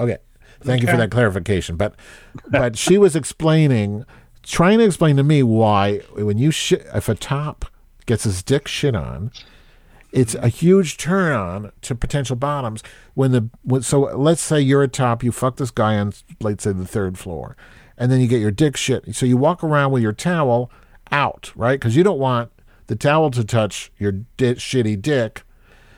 Okay. 0.00 0.18
Thank 0.62 0.82
you 0.82 0.88
for 0.88 0.96
that 0.96 1.10
clarification. 1.10 1.76
But 1.76 1.94
but 2.50 2.76
she 2.76 2.98
was 2.98 3.14
explaining, 3.14 4.04
trying 4.42 4.78
to 4.78 4.84
explain 4.84 5.16
to 5.16 5.22
me 5.22 5.42
why 5.42 5.98
when 6.16 6.38
you 6.38 6.50
shit, 6.50 6.86
if 6.94 7.08
a 7.08 7.14
top 7.14 7.66
gets 8.06 8.24
his 8.24 8.42
dick 8.42 8.66
shit 8.66 8.96
on, 8.96 9.30
it's 10.12 10.34
a 10.36 10.48
huge 10.48 10.96
turn 10.96 11.32
on 11.34 11.72
to 11.82 11.94
potential 11.94 12.36
bottoms. 12.36 12.82
When 13.14 13.32
the 13.32 13.48
when, 13.62 13.82
so 13.82 14.00
let's 14.00 14.40
say 14.40 14.60
you're 14.60 14.82
a 14.82 14.88
top, 14.88 15.22
you 15.22 15.30
fuck 15.30 15.56
this 15.56 15.70
guy 15.70 15.96
on 15.98 16.12
let's 16.40 16.64
say 16.64 16.72
the 16.72 16.86
third 16.86 17.18
floor, 17.18 17.56
and 17.98 18.10
then 18.10 18.20
you 18.20 18.26
get 18.26 18.40
your 18.40 18.50
dick 18.50 18.76
shit. 18.76 19.14
So 19.14 19.26
you 19.26 19.36
walk 19.36 19.62
around 19.64 19.92
with 19.92 20.02
your 20.02 20.12
towel 20.12 20.70
out, 21.10 21.52
right? 21.56 21.78
Because 21.78 21.96
you 21.96 22.02
don't 22.02 22.18
want 22.18 22.50
the 22.88 22.96
towel 22.96 23.30
to 23.32 23.44
touch 23.44 23.90
your 23.98 24.12
di- 24.12 24.54
shitty 24.54 25.00
dick. 25.00 25.42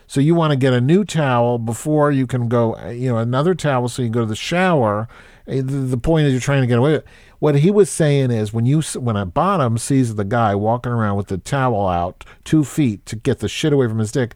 So 0.07 0.21
you 0.21 0.35
want 0.35 0.53
to 0.53 0.57
get 0.57 0.73
a 0.73 0.81
new 0.81 1.05
towel 1.05 1.59
before 1.59 2.11
you 2.11 2.27
can 2.27 2.49
go, 2.49 2.75
uh, 2.77 2.89
you 2.89 3.11
know, 3.11 3.19
another 3.19 3.55
towel 3.55 3.89
so 3.89 4.01
you 4.03 4.07
can 4.09 4.13
go 4.13 4.21
to 4.21 4.27
the 4.27 4.37
shower. 4.37 5.07
Uh, 5.47 5.57
The, 5.57 5.63
the 5.63 5.99
point 5.99 6.27
is 6.27 6.33
you're 6.33 6.41
trying 6.41 6.63
to 6.63 6.67
get 6.67 6.79
away. 6.79 6.93
with 6.93 7.03
it. 7.03 7.09
What 7.41 7.57
he 7.57 7.71
was 7.71 7.91
saying 7.91 8.31
is 8.31 8.53
when 8.53 8.65
you 8.67 8.81
when 8.99 9.17
a 9.17 9.27
bottom 9.27 9.77
sees 9.79 10.15
the 10.15 10.25
guy 10.25 10.55
walking 10.55 10.93
around 10.93 11.17
with 11.19 11.29
the 11.29 11.39
towel 11.39 11.87
out 11.87 12.25
two 12.43 12.65
feet 12.65 13.05
to 13.07 13.17
get 13.17 13.39
the 13.41 13.49
shit 13.49 13.73
away 13.73 13.87
from 13.87 13.99
his 13.99 14.11
dick, 14.11 14.35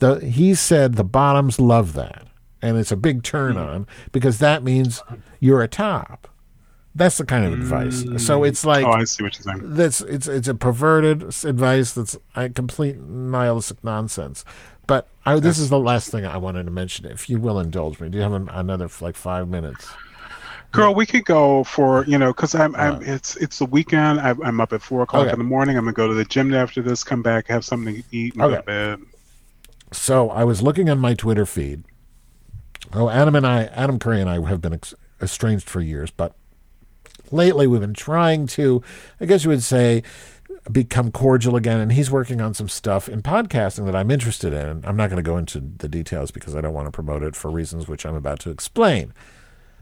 the 0.00 0.18
he 0.20 0.54
said 0.54 0.94
the 0.94 1.04
bottoms 1.04 1.60
love 1.60 1.92
that, 1.92 2.26
and 2.62 2.76
it's 2.78 2.90
a 2.90 2.96
big 2.96 3.22
turn 3.22 3.56
on 3.56 3.86
because 4.10 4.38
that 4.38 4.64
means 4.64 5.00
you're 5.38 5.62
a 5.62 5.68
top. 5.68 6.26
That's 6.94 7.18
the 7.18 7.24
kind 7.24 7.44
of 7.44 7.52
advice. 7.52 8.00
So 8.24 8.40
mm. 8.40 8.48
it's 8.48 8.64
like 8.64 8.84
oh, 8.84 8.90
I 8.90 9.04
see 9.04 9.22
what 9.22 9.38
you're 9.38 9.44
saying. 9.44 9.74
that's 9.74 10.00
it's 10.00 10.26
it's 10.26 10.48
a 10.48 10.54
perverted 10.54 11.22
advice 11.44 11.92
that's 11.92 12.16
a 12.34 12.48
complete 12.48 12.98
nihilistic 12.98 13.82
nonsense. 13.84 14.44
But 14.86 15.06
I, 15.24 15.38
this 15.38 15.58
is 15.58 15.70
the 15.70 15.78
last 15.78 16.10
thing 16.10 16.26
I 16.26 16.36
wanted 16.36 16.64
to 16.64 16.72
mention. 16.72 17.06
If 17.06 17.30
you 17.30 17.38
will 17.38 17.60
indulge 17.60 18.00
me, 18.00 18.08
do 18.08 18.18
you 18.18 18.22
have 18.22 18.32
an, 18.32 18.48
another 18.48 18.88
like 19.00 19.14
five 19.14 19.48
minutes? 19.48 19.88
Girl, 20.72 20.92
we 20.94 21.06
could 21.06 21.24
go 21.24 21.62
for 21.62 22.04
you 22.06 22.18
know 22.18 22.32
because 22.32 22.56
I'm, 22.56 22.74
I'm 22.74 22.96
uh. 22.96 23.00
it's 23.02 23.36
it's 23.36 23.60
the 23.60 23.66
weekend. 23.66 24.20
I'm, 24.20 24.42
I'm 24.42 24.60
up 24.60 24.72
at 24.72 24.82
four 24.82 25.02
o'clock 25.02 25.26
Okay. 25.26 25.32
in 25.32 25.38
the 25.38 25.44
morning. 25.44 25.76
I'm 25.76 25.84
gonna 25.84 25.94
go 25.94 26.08
to 26.08 26.14
the 26.14 26.24
gym 26.24 26.52
after 26.52 26.82
this. 26.82 27.04
Come 27.04 27.22
back, 27.22 27.46
have 27.46 27.64
something 27.64 27.96
to 27.96 28.02
eat, 28.10 28.34
and 28.34 28.42
go 28.42 28.50
to 28.50 28.62
bed. 28.62 29.00
So 29.92 30.30
I 30.30 30.42
was 30.42 30.60
looking 30.60 30.90
on 30.90 30.98
my 30.98 31.14
Twitter 31.14 31.46
feed. 31.46 31.84
Oh, 32.92 33.08
Adam 33.08 33.36
and 33.36 33.46
I, 33.46 33.64
Adam 33.66 33.98
Curry 34.00 34.20
and 34.20 34.28
I 34.28 34.44
have 34.48 34.60
been 34.60 34.72
ex- 34.72 34.94
estranged 35.22 35.68
for 35.68 35.80
years, 35.80 36.10
but 36.10 36.34
lately 37.30 37.66
we've 37.66 37.80
been 37.80 37.94
trying 37.94 38.46
to, 38.48 38.82
I 39.20 39.26
guess 39.26 39.44
you 39.44 39.50
would 39.50 39.62
say, 39.62 40.02
become 40.70 41.10
cordial 41.10 41.56
again. 41.56 41.80
And 41.80 41.92
he's 41.92 42.10
working 42.10 42.40
on 42.40 42.54
some 42.54 42.68
stuff 42.68 43.08
in 43.08 43.22
podcasting 43.22 43.86
that 43.86 43.96
I'm 43.96 44.10
interested 44.10 44.52
in. 44.52 44.84
I'm 44.84 44.96
not 44.96 45.10
going 45.10 45.22
to 45.22 45.22
go 45.22 45.36
into 45.36 45.60
the 45.60 45.88
details 45.88 46.30
because 46.30 46.54
I 46.54 46.60
don't 46.60 46.74
want 46.74 46.86
to 46.86 46.92
promote 46.92 47.22
it 47.22 47.36
for 47.36 47.50
reasons 47.50 47.88
which 47.88 48.04
I'm 48.04 48.14
about 48.14 48.40
to 48.40 48.50
explain. 48.50 49.12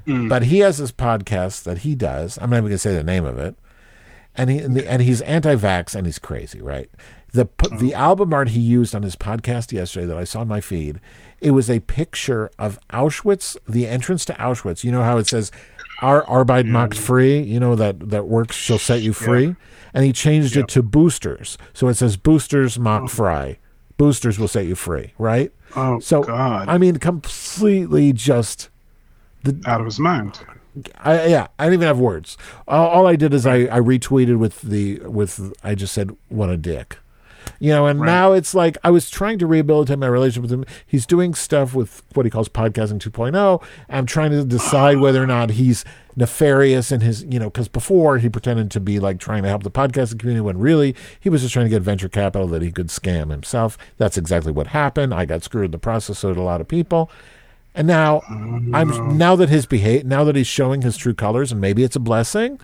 Mm. 0.06 0.28
But 0.28 0.44
he 0.44 0.60
has 0.60 0.78
this 0.78 0.92
podcast 0.92 1.64
that 1.64 1.78
he 1.78 1.94
does. 1.94 2.38
I'm 2.38 2.50
not 2.50 2.56
even 2.56 2.64
going 2.64 2.74
to 2.74 2.78
say 2.78 2.94
the 2.94 3.04
name 3.04 3.24
of 3.24 3.38
it. 3.38 3.56
And 4.34 4.50
he 4.50 4.58
and, 4.58 4.76
the, 4.76 4.88
and 4.88 5.02
he's 5.02 5.20
anti-vax 5.22 5.94
and 5.96 6.06
he's 6.06 6.18
crazy, 6.20 6.62
right? 6.62 6.88
The 7.32 7.44
p 7.44 7.68
oh. 7.70 7.76
the 7.76 7.92
album 7.92 8.32
art 8.32 8.50
he 8.50 8.60
used 8.60 8.94
on 8.94 9.02
his 9.02 9.16
podcast 9.16 9.72
yesterday 9.72 10.06
that 10.06 10.16
I 10.16 10.24
saw 10.24 10.40
on 10.40 10.48
my 10.48 10.60
feed, 10.60 11.00
it 11.40 11.50
was 11.50 11.68
a 11.68 11.80
picture 11.80 12.50
of 12.58 12.78
Auschwitz, 12.90 13.56
the 13.68 13.86
entrance 13.86 14.24
to 14.26 14.34
Auschwitz. 14.34 14.84
You 14.84 14.92
know 14.92 15.02
how 15.02 15.18
it 15.18 15.26
says 15.26 15.50
"Our 16.00 16.22
Arbeit 16.24 16.66
macht 16.66 16.94
frei," 16.94 17.40
you 17.40 17.60
know 17.60 17.74
that 17.74 18.10
that 18.10 18.26
works 18.26 18.56
shall 18.56 18.78
set 18.78 19.02
you 19.02 19.12
free, 19.12 19.56
and 19.92 20.04
he 20.04 20.12
changed 20.12 20.56
it 20.56 20.68
to 20.68 20.82
boosters. 20.82 21.58
So 21.72 21.88
it 21.88 21.94
says 21.94 22.16
"Boosters 22.16 22.78
macht 22.78 23.04
oh. 23.04 23.08
frei." 23.08 23.58
Boosters 23.96 24.38
will 24.38 24.46
set 24.46 24.66
you 24.66 24.76
free, 24.76 25.12
right? 25.18 25.52
Oh 25.74 25.98
so 25.98 26.22
God! 26.22 26.68
I 26.68 26.78
mean, 26.78 26.96
completely 26.96 28.12
just 28.12 28.70
out 29.66 29.80
of 29.80 29.86
his 29.86 29.98
mind. 29.98 30.40
I, 31.02 31.26
yeah, 31.26 31.48
I 31.58 31.64
didn't 31.64 31.74
even 31.74 31.86
have 31.88 31.98
words. 31.98 32.36
All, 32.66 32.88
all 32.88 33.06
I 33.06 33.16
did 33.16 33.34
is 33.34 33.46
I, 33.46 33.62
I 33.62 33.80
retweeted 33.80 34.38
with 34.38 34.62
the 34.62 35.00
with 35.00 35.52
I 35.64 35.74
just 35.74 35.92
said 35.92 36.16
what 36.28 36.50
a 36.50 36.56
dick. 36.56 36.98
You 37.58 37.70
know, 37.70 37.86
and 37.86 38.00
now 38.00 38.32
it's 38.32 38.54
like 38.54 38.78
I 38.84 38.90
was 38.90 39.10
trying 39.10 39.38
to 39.38 39.46
rehabilitate 39.46 39.98
my 39.98 40.06
relationship 40.06 40.42
with 40.42 40.52
him. 40.52 40.64
He's 40.86 41.06
doing 41.06 41.34
stuff 41.34 41.74
with 41.74 42.02
what 42.14 42.26
he 42.26 42.30
calls 42.30 42.48
podcasting 42.48 42.98
2.0. 43.00 43.62
I'm 43.88 44.06
trying 44.06 44.30
to 44.30 44.44
decide 44.44 44.98
whether 44.98 45.22
or 45.22 45.26
not 45.26 45.50
he's 45.50 45.84
nefarious 46.16 46.90
in 46.90 47.00
his, 47.00 47.24
you 47.24 47.38
know, 47.38 47.48
because 47.48 47.68
before 47.68 48.18
he 48.18 48.28
pretended 48.28 48.70
to 48.72 48.80
be 48.80 48.98
like 48.98 49.20
trying 49.20 49.44
to 49.44 49.48
help 49.48 49.62
the 49.62 49.70
podcasting 49.70 50.18
community 50.18 50.40
when 50.40 50.58
really 50.58 50.94
he 51.20 51.28
was 51.28 51.42
just 51.42 51.54
trying 51.54 51.66
to 51.66 51.70
get 51.70 51.82
venture 51.82 52.08
capital 52.08 52.48
that 52.48 52.60
he 52.60 52.72
could 52.72 52.88
scam 52.88 53.30
himself. 53.30 53.78
That's 53.98 54.18
exactly 54.18 54.52
what 54.52 54.68
happened. 54.68 55.14
I 55.14 55.24
got 55.24 55.44
screwed 55.44 55.66
in 55.66 55.70
the 55.70 55.78
process, 55.78 56.18
so 56.18 56.28
did 56.28 56.38
a 56.38 56.42
lot 56.42 56.60
of 56.60 56.68
people. 56.68 57.10
And 57.74 57.86
now 57.86 58.22
I'm 58.28 58.92
oh, 58.92 59.12
now 59.12 59.36
that 59.36 59.48
his 59.48 59.64
behave 59.64 60.04
now 60.04 60.24
that 60.24 60.34
he's 60.34 60.48
showing 60.48 60.82
his 60.82 60.96
true 60.96 61.14
colors, 61.14 61.52
and 61.52 61.60
maybe 61.60 61.84
it's 61.84 61.94
a 61.94 62.00
blessing. 62.00 62.58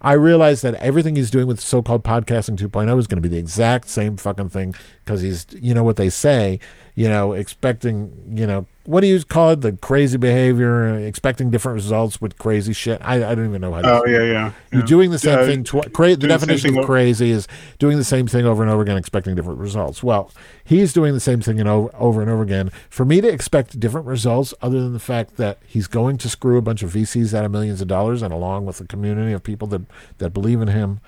I 0.00 0.12
realize 0.12 0.60
that 0.62 0.74
everything 0.74 1.16
he's 1.16 1.30
doing 1.30 1.46
with 1.46 1.60
so-called 1.60 2.04
podcasting 2.04 2.56
2.0 2.56 2.98
is 2.98 3.06
going 3.06 3.22
to 3.22 3.28
be 3.28 3.28
the 3.28 3.38
exact 3.38 3.88
same 3.88 4.16
fucking 4.16 4.50
thing 4.50 4.74
because 5.04 5.20
he's, 5.20 5.46
you 5.52 5.74
know, 5.74 5.84
what 5.84 5.96
they 5.96 6.10
say, 6.10 6.60
you 6.94 7.08
know, 7.08 7.32
expecting, 7.32 8.12
you 8.36 8.46
know, 8.46 8.66
what 8.86 9.00
do 9.02 9.06
you 9.06 9.22
call 9.24 9.50
it? 9.50 9.60
The 9.60 9.72
crazy 9.72 10.16
behavior, 10.16 10.88
uh, 10.88 10.98
expecting 10.98 11.50
different 11.50 11.74
results 11.74 12.20
with 12.20 12.38
crazy 12.38 12.72
shit. 12.72 13.00
I, 13.02 13.16
I 13.30 13.34
don't 13.34 13.46
even 13.48 13.60
know 13.60 13.72
how 13.72 13.82
to. 13.82 13.88
Oh, 14.02 14.04
yeah, 14.06 14.22
yeah, 14.22 14.52
You're 14.72 14.80
yeah. 14.82 14.86
doing 14.86 15.10
the 15.10 15.18
same 15.18 15.38
Uh, 15.38 15.44
thing. 15.46 15.64
Tw- 15.64 15.92
cra- 15.92 16.10
the 16.10 16.16
doing 16.16 16.18
the 16.20 16.28
definition 16.28 16.70
of 16.70 16.76
over- 16.78 16.86
crazy 16.86 17.30
is 17.30 17.46
doing 17.78 17.98
the 17.98 18.04
same 18.04 18.26
thing 18.26 18.46
over 18.46 18.62
and 18.62 18.70
over 18.70 18.82
again, 18.82 18.96
expecting 18.96 19.34
different 19.34 19.58
results. 19.58 20.02
Well, 20.02 20.30
he's 20.64 20.92
doing 20.92 21.12
the 21.14 21.20
same 21.20 21.40
thing 21.40 21.58
and 21.60 21.68
over, 21.68 21.90
over 21.96 22.22
and 22.22 22.30
over 22.30 22.42
again. 22.42 22.70
For 22.90 23.04
me 23.04 23.20
to 23.20 23.28
expect 23.28 23.78
different 23.80 24.06
results, 24.06 24.54
other 24.62 24.80
than 24.80 24.92
the 24.92 24.98
fact 24.98 25.36
that 25.36 25.58
he's 25.66 25.86
going 25.86 26.16
to 26.18 26.28
screw 26.28 26.56
a 26.56 26.62
bunch 26.62 26.82
of 26.82 26.92
VCs 26.92 27.34
out 27.34 27.44
of 27.44 27.50
millions 27.50 27.80
of 27.80 27.88
dollars, 27.88 28.22
and 28.22 28.32
along 28.32 28.66
with 28.66 28.80
a 28.80 28.84
community 28.86 29.32
of 29.32 29.42
people 29.42 29.68
that 29.68 29.82
that 30.18 30.30
believe 30.30 30.60
in 30.60 30.68
him, 30.68 31.00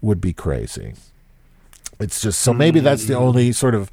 would 0.00 0.20
be 0.20 0.32
crazy. 0.32 0.94
It's 2.00 2.20
just 2.20 2.40
so 2.40 2.52
maybe 2.52 2.80
that's 2.80 3.06
the 3.06 3.14
mm. 3.14 3.20
only 3.20 3.52
sort 3.52 3.74
of 3.74 3.90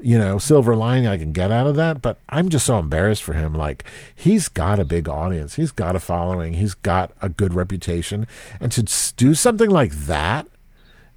you 0.00 0.18
know 0.18 0.38
silver 0.38 0.74
lining 0.76 1.06
I 1.06 1.16
can 1.16 1.32
get 1.32 1.50
out 1.52 1.66
of 1.66 1.76
that. 1.76 2.02
But 2.02 2.18
I'm 2.28 2.48
just 2.48 2.66
so 2.66 2.78
embarrassed 2.78 3.22
for 3.22 3.34
him. 3.34 3.54
Like 3.54 3.84
he's 4.14 4.48
got 4.48 4.78
a 4.78 4.84
big 4.84 5.08
audience, 5.08 5.54
he's 5.54 5.72
got 5.72 5.96
a 5.96 6.00
following, 6.00 6.54
he's 6.54 6.74
got 6.74 7.12
a 7.22 7.28
good 7.28 7.54
reputation, 7.54 8.26
and 8.60 8.72
to 8.72 8.82
do 9.16 9.34
something 9.34 9.70
like 9.70 9.92
that 9.92 10.46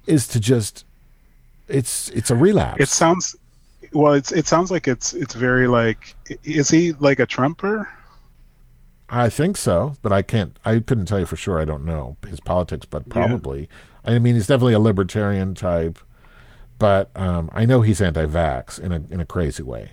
is 0.06 0.26
to 0.28 0.40
just 0.40 0.84
it's 1.68 2.08
it's 2.10 2.30
a 2.30 2.36
relapse. 2.36 2.82
It 2.82 2.88
sounds 2.88 3.36
well. 3.92 4.12
It's 4.12 4.32
it 4.32 4.46
sounds 4.46 4.70
like 4.70 4.88
it's 4.88 5.12
it's 5.14 5.34
very 5.34 5.68
like. 5.68 6.14
Is 6.44 6.68
he 6.68 6.92
like 6.92 7.20
a 7.20 7.26
Trumper? 7.26 7.88
I 9.08 9.28
think 9.28 9.56
so, 9.56 9.96
but 10.02 10.12
I 10.12 10.22
can't. 10.22 10.56
I 10.64 10.78
couldn't 10.78 11.06
tell 11.06 11.18
you 11.18 11.26
for 11.26 11.36
sure. 11.36 11.60
I 11.60 11.64
don't 11.64 11.84
know 11.84 12.16
his 12.28 12.40
politics, 12.40 12.86
but 12.86 13.08
probably. 13.08 13.68
I 14.04 14.18
mean, 14.18 14.34
he's 14.34 14.46
definitely 14.46 14.74
a 14.74 14.80
libertarian 14.80 15.54
type, 15.54 15.98
but 16.80 17.10
um, 17.14 17.48
I 17.52 17.64
know 17.66 17.82
he's 17.82 18.00
anti-vax 18.02 18.80
in 18.80 18.90
a 18.90 19.00
in 19.10 19.20
a 19.20 19.24
crazy 19.24 19.62
way. 19.62 19.92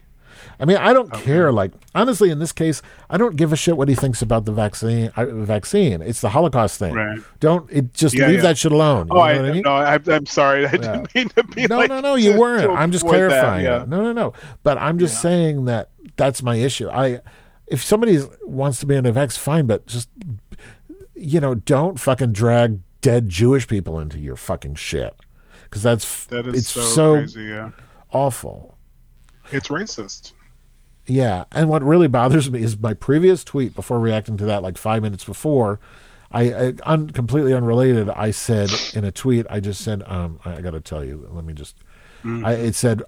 I 0.59 0.65
mean, 0.65 0.77
I 0.77 0.91
don't 0.93 1.11
care. 1.13 1.51
Like 1.51 1.71
honestly, 1.93 2.29
in 2.31 2.39
this 2.39 2.51
case, 2.51 2.81
I 3.09 3.17
don't 3.17 3.35
give 3.35 3.53
a 3.53 3.55
shit 3.55 3.77
what 3.77 3.89
he 3.89 3.95
thinks 3.95 4.21
about 4.23 4.45
the 4.45 4.51
vaccine. 4.51 5.11
Uh, 5.15 5.25
vaccine. 5.25 6.01
It's 6.01 6.21
the 6.21 6.29
Holocaust 6.29 6.79
thing. 6.79 6.93
Right. 6.95 7.19
Don't 7.39 7.69
it 7.71 7.93
just 7.93 8.15
Yeah, 8.15 8.25
leave 8.27 8.37
yeah. 8.37 8.41
that 8.43 8.57
shit 8.57 8.71
alone. 8.71 9.07
You 9.07 9.13
Oh, 9.13 9.17
know 9.17 9.21
I, 9.21 9.35
what 9.35 9.45
I 9.45 9.51
mean? 9.51 9.61
no, 9.63 9.71
I, 9.71 9.99
I'm 10.07 10.25
sorry. 10.25 10.65
I 10.65 10.71
didn't 10.71 11.13
mean 11.15 11.29
to 11.29 11.43
be 11.43 11.67
no, 11.67 11.77
like. 11.77 11.89
no, 11.89 11.95
no, 11.99 12.09
no, 12.09 12.15
you 12.15 12.33
to- 12.33 12.39
weren't. 12.39 12.63
to 12.63 12.71
I'm 12.71 12.91
just 12.91 13.03
that, 13.05 13.09
clarifying. 13.09 13.65
yeah. 13.65 13.85
No, 13.87 14.01
no, 14.01 14.13
no. 14.13 14.33
But 14.63 14.77
I'm 14.79 14.97
just 14.99 15.21
saying 15.21 15.65
that 15.65 15.89
that's 16.15 16.41
my 16.41 16.55
issue. 16.55 16.87
I, 16.89 17.19
if 17.67 17.83
somebody 17.83 18.19
wants 18.43 18.79
to 18.79 18.85
be 18.85 18.95
an 18.95 19.03
vax, 19.05 19.37
fine, 19.37 19.65
but 19.67 19.85
just, 19.87 20.07
you 21.15 21.39
know, 21.39 21.53
don't 21.55 21.99
fucking 21.99 22.31
drag 22.31 22.79
dead 23.01 23.27
Jewish 23.29 23.67
people 23.67 23.99
into 23.99 24.17
your 24.19 24.35
fucking 24.35 24.75
shit, 24.75 25.13
because 25.69 25.83
that's 25.83 26.25
That 26.25 26.47
is 26.47 26.55
it's 26.55 26.69
so, 26.69 26.81
so, 26.81 27.13
crazy. 27.15 27.43
Yeah, 27.43 27.71
awful. 28.11 28.77
it's 29.51 29.67
racist. 29.67 30.33
Yeah, 31.05 31.45
and 31.53 31.69
what 31.69 31.83
really 31.83 32.07
bothers 32.07 32.51
me 32.51 32.61
is 32.61 32.77
my 32.77 32.93
previous 32.93 33.43
tweet 33.43 33.75
before 33.75 33.99
reacting 33.99 34.35
to 34.37 34.45
that, 34.45 34.61
like 34.61 34.77
five 34.77 35.01
minutes 35.01 35.23
before, 35.23 35.79
I, 36.31 36.53
I 36.53 36.73
un, 36.83 37.09
completely 37.09 37.53
unrelated. 37.53 38.09
I 38.09 38.31
said 38.31 38.69
in 38.93 39.05
a 39.05 39.11
tweet, 39.11 39.45
I 39.49 39.59
just 39.61 39.81
said, 39.81 40.03
um, 40.05 40.39
I, 40.43 40.55
I 40.57 40.61
got 40.61 40.71
to 40.71 40.81
tell 40.81 41.03
you, 41.05 41.27
let 41.31 41.45
me 41.45 41.53
just. 41.53 41.77
I, 42.25 42.53
it 42.55 42.75
said, 42.75 43.03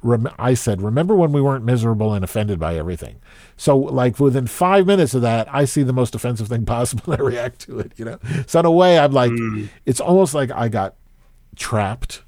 rem, 0.00 0.26
I 0.38 0.54
said, 0.54 0.80
remember 0.80 1.14
when 1.14 1.32
we 1.32 1.42
weren't 1.42 1.66
miserable 1.66 2.14
and 2.14 2.24
offended 2.24 2.58
by 2.58 2.76
everything? 2.76 3.16
So, 3.58 3.76
like 3.76 4.18
within 4.18 4.46
five 4.46 4.86
minutes 4.86 5.12
of 5.12 5.20
that, 5.20 5.52
I 5.52 5.66
see 5.66 5.82
the 5.82 5.92
most 5.92 6.14
offensive 6.14 6.48
thing 6.48 6.64
possible 6.66 7.12
and 7.12 7.20
I 7.20 7.24
react 7.24 7.60
to 7.62 7.80
it. 7.80 7.92
You 7.96 8.06
know, 8.06 8.18
so 8.46 8.60
in 8.60 8.64
a 8.64 8.70
way, 8.70 8.98
I'm 8.98 9.12
like, 9.12 9.32
it's 9.84 10.00
almost 10.00 10.32
like 10.32 10.50
I 10.50 10.68
got 10.68 10.94
trapped 11.56 12.22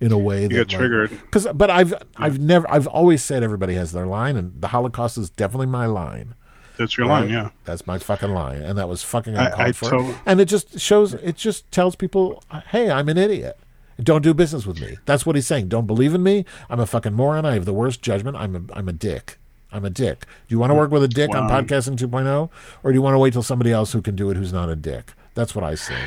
in 0.00 0.12
a 0.12 0.18
way 0.18 0.46
that 0.46 0.52
You 0.54 0.64
got 0.64 0.68
triggered. 0.68 1.10
because 1.10 1.46
but 1.54 1.70
I've 1.70 1.94
I've 2.16 2.38
never 2.38 2.70
I've 2.70 2.86
always 2.86 3.22
said 3.22 3.42
everybody 3.42 3.74
has 3.74 3.92
their 3.92 4.06
line 4.06 4.36
and 4.36 4.60
the 4.60 4.68
Holocaust 4.68 5.18
is 5.18 5.30
definitely 5.30 5.66
my 5.66 5.86
line. 5.86 6.34
That's 6.78 6.96
your 6.96 7.08
line, 7.08 7.28
yeah. 7.28 7.50
That's 7.64 7.86
my 7.88 7.98
fucking 7.98 8.30
line, 8.30 8.62
and 8.62 8.78
that 8.78 8.88
was 8.88 9.02
fucking 9.02 9.36
I- 9.36 9.46
uncalled 9.46 9.60
I 9.68 9.72
for. 9.72 9.90
tot- 9.90 10.14
and 10.24 10.40
it 10.40 10.44
just 10.44 10.78
shows. 10.78 11.14
It 11.14 11.34
just 11.36 11.68
tells 11.72 11.96
people, 11.96 12.40
"Hey, 12.70 12.88
I'm 12.88 13.08
an 13.08 13.18
idiot. 13.18 13.58
Don't 14.00 14.22
do 14.22 14.32
business 14.32 14.64
with 14.64 14.80
me." 14.80 14.96
That's 15.04 15.26
what 15.26 15.34
he's 15.34 15.48
saying. 15.48 15.66
Don't 15.66 15.88
believe 15.88 16.14
in 16.14 16.22
me. 16.22 16.44
I'm 16.70 16.78
a 16.78 16.86
fucking 16.86 17.14
moron. 17.14 17.44
I 17.44 17.54
have 17.54 17.64
the 17.64 17.72
worst 17.72 18.00
judgment. 18.00 18.36
I'm 18.36 18.54
a 18.54 18.62
I'm 18.78 18.88
a 18.88 18.92
dick. 18.92 19.38
I'm 19.72 19.84
a 19.84 19.90
dick. 19.90 20.20
Do 20.46 20.54
you 20.54 20.60
want 20.60 20.70
to 20.70 20.74
work 20.76 20.92
with 20.92 21.02
a 21.02 21.08
dick 21.08 21.34
on 21.34 21.50
podcasting 21.50 21.96
2.0, 21.98 22.48
or 22.84 22.92
do 22.92 22.94
you 22.96 23.02
want 23.02 23.14
to 23.14 23.18
wait 23.18 23.32
till 23.32 23.42
somebody 23.42 23.72
else 23.72 23.92
who 23.92 24.00
can 24.00 24.14
do 24.14 24.30
it 24.30 24.36
who's 24.36 24.52
not 24.52 24.68
a 24.68 24.76
dick? 24.76 25.14
That's 25.34 25.56
what 25.56 25.64
I 25.64 25.74
say. 25.74 25.98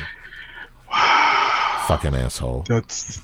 Fucking 1.96 2.14
asshole. 2.14 2.64
That's. 2.68 3.20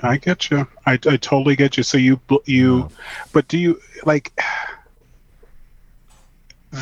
I 0.00 0.18
get 0.18 0.50
you. 0.50 0.66
I, 0.84 0.92
I 0.92 1.16
totally 1.16 1.56
get 1.56 1.76
you. 1.76 1.82
So 1.82 1.96
you 1.96 2.20
you, 2.44 2.90
but 3.32 3.48
do 3.48 3.58
you 3.58 3.80
like? 4.04 4.38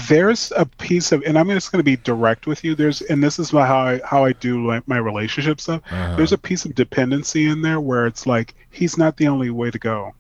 There's 0.09 0.51
a 0.57 0.67
piece 0.67 1.13
of, 1.13 1.23
and 1.23 1.39
I'm 1.39 1.49
just 1.51 1.71
going 1.71 1.79
to 1.79 1.85
be 1.85 1.97
direct 1.97 2.49
with 2.49 2.65
you. 2.65 2.75
There's, 2.75 3.01
and 3.03 3.23
this 3.23 3.39
is 3.39 3.53
my, 3.53 3.65
how 3.65 3.79
I 3.79 4.01
how 4.05 4.25
I 4.25 4.33
do 4.33 4.67
like 4.67 4.89
my 4.89 4.97
relationship 4.97 5.61
stuff. 5.61 5.83
Uh-huh. 5.91 6.17
There's 6.17 6.33
a 6.33 6.39
piece 6.39 6.65
of 6.65 6.75
dependency 6.75 7.47
in 7.47 7.63
there 7.63 7.81
where 7.81 8.07
it's 8.07 8.27
like 8.27 8.55
he's 8.71 8.99
not 8.99 9.17
the 9.17 9.29
only 9.29 9.51
way 9.51 9.71
to 9.71 9.79
go. 9.79 10.13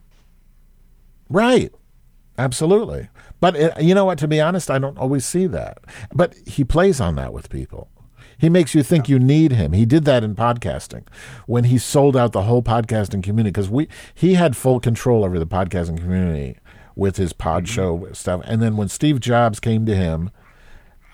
Right. 1.28 1.72
Absolutely. 2.38 3.08
But 3.40 3.56
it, 3.56 3.82
you 3.82 3.94
know 3.94 4.04
what? 4.04 4.18
To 4.18 4.28
be 4.28 4.40
honest, 4.40 4.70
I 4.70 4.78
don't 4.78 4.98
always 4.98 5.26
see 5.26 5.48
that. 5.48 5.78
But 6.14 6.34
he 6.46 6.62
plays 6.62 7.00
on 7.00 7.16
that 7.16 7.32
with 7.32 7.50
people. 7.50 7.88
He 8.38 8.48
makes 8.48 8.74
you 8.74 8.82
think 8.82 9.08
you 9.08 9.18
need 9.18 9.52
him. 9.52 9.72
He 9.72 9.86
did 9.86 10.04
that 10.04 10.24
in 10.24 10.34
podcasting 10.34 11.04
when 11.46 11.64
he 11.64 11.78
sold 11.78 12.16
out 12.16 12.32
the 12.32 12.42
whole 12.42 12.62
podcasting 12.62 13.22
community 13.22 13.50
because 13.50 13.70
we 13.70 13.88
he 14.14 14.34
had 14.34 14.56
full 14.56 14.80
control 14.80 15.24
over 15.24 15.38
the 15.38 15.46
podcasting 15.46 15.98
community 15.98 16.58
with 16.96 17.16
his 17.16 17.32
pod 17.32 17.68
show 17.68 18.08
stuff. 18.12 18.40
And 18.44 18.62
then 18.62 18.76
when 18.76 18.88
Steve 18.88 19.20
Jobs 19.20 19.60
came 19.60 19.84
to 19.86 19.94
him 19.96 20.30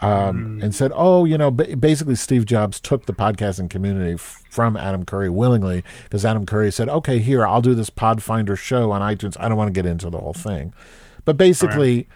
um, 0.03 0.61
and 0.63 0.75
said, 0.75 0.93
"Oh, 0.95 1.25
you 1.27 1.37
know, 1.37 1.51
ba- 1.51 1.77
basically 1.77 2.15
Steve 2.15 2.47
Jobs 2.47 2.81
took 2.81 3.05
the 3.07 3.13
podcasting 3.13 3.69
community 3.69 4.15
f- 4.15 4.43
from 4.51 4.77
Adam 4.77 5.05
Curry 5.05 5.29
willingly 5.29 5.85
because 6.05 6.25
Adam 6.25 6.47
Curry 6.47 6.73
said, 6.73 6.89
"Okay, 6.89 7.19
here 7.19 7.47
I'll 7.47 7.61
do 7.61 7.75
this 7.75 7.91
Podfinder 7.91 8.57
show 8.57 8.93
on 8.93 9.03
iTunes. 9.03 9.37
I 9.39 9.49
don't 9.49 9.59
want 9.59 9.69
to 9.69 9.79
get 9.79 9.85
into 9.85 10.09
the 10.09 10.19
whole 10.19 10.33
thing." 10.33 10.73
But 11.27 11.37
basically, 11.37 12.09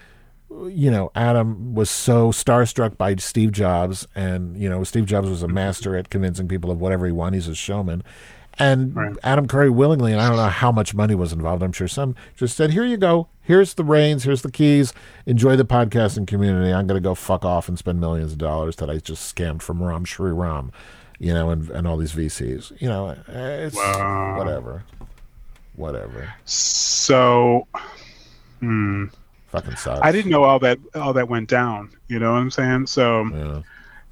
you 0.50 0.90
know, 0.90 1.10
Adam 1.14 1.74
was 1.74 1.90
so 1.90 2.30
starstruck 2.30 2.96
by 2.96 3.16
Steve 3.16 3.52
Jobs, 3.52 4.06
and 4.14 4.56
you 4.56 4.68
know, 4.68 4.84
Steve 4.84 5.06
Jobs 5.06 5.28
was 5.28 5.42
a 5.42 5.48
master 5.48 5.96
at 5.96 6.10
convincing 6.10 6.48
people 6.48 6.70
of 6.70 6.80
whatever 6.80 7.06
he 7.06 7.12
wanted. 7.12 7.36
He's 7.36 7.48
a 7.48 7.54
showman. 7.54 8.02
And 8.56 8.96
Adam 9.24 9.48
Curry 9.48 9.68
willingly, 9.68 10.12
and 10.12 10.20
I 10.20 10.28
don't 10.28 10.36
know 10.36 10.46
how 10.46 10.70
much 10.70 10.94
money 10.94 11.16
was 11.16 11.32
involved. 11.32 11.60
I'm 11.64 11.72
sure 11.72 11.88
some 11.88 12.14
just 12.36 12.56
said, 12.56 12.70
"Here 12.70 12.84
you 12.84 12.96
go. 12.96 13.26
Here's 13.42 13.74
the 13.74 13.82
reins. 13.82 14.22
Here's 14.22 14.42
the 14.42 14.50
keys. 14.52 14.92
Enjoy 15.26 15.56
the 15.56 15.64
podcasting 15.64 16.26
community. 16.28 16.72
I'm 16.72 16.86
going 16.86 17.02
to 17.02 17.04
go 17.06 17.16
fuck 17.16 17.44
off 17.44 17.68
and 17.68 17.76
spend 17.76 17.98
millions 18.00 18.30
of 18.32 18.38
dollars 18.38 18.76
that 18.76 18.88
I 18.88 18.98
just 18.98 19.34
scammed 19.34 19.60
from 19.60 19.82
Ram 19.82 20.04
Shriram, 20.04 20.70
you 21.18 21.34
know, 21.34 21.50
and 21.50 21.68
and 21.70 21.84
all 21.88 21.96
these 21.96 22.12
VCs. 22.12 22.80
You 22.80 22.88
know, 22.88 23.16
it's 23.26 23.74
Wow. 23.74 24.38
whatever, 24.38 24.84
whatever. 25.74 26.32
So, 26.44 27.66
hmm. 28.60 29.06
Fucking 29.54 29.76
sucks. 29.76 30.00
I 30.02 30.12
didn't 30.12 30.30
know 30.30 30.44
all 30.44 30.58
that 30.60 30.78
all 30.94 31.12
that 31.12 31.28
went 31.28 31.48
down. 31.48 31.90
You 32.08 32.18
know 32.18 32.32
what 32.32 32.38
I'm 32.38 32.50
saying? 32.50 32.86
So 32.86 33.62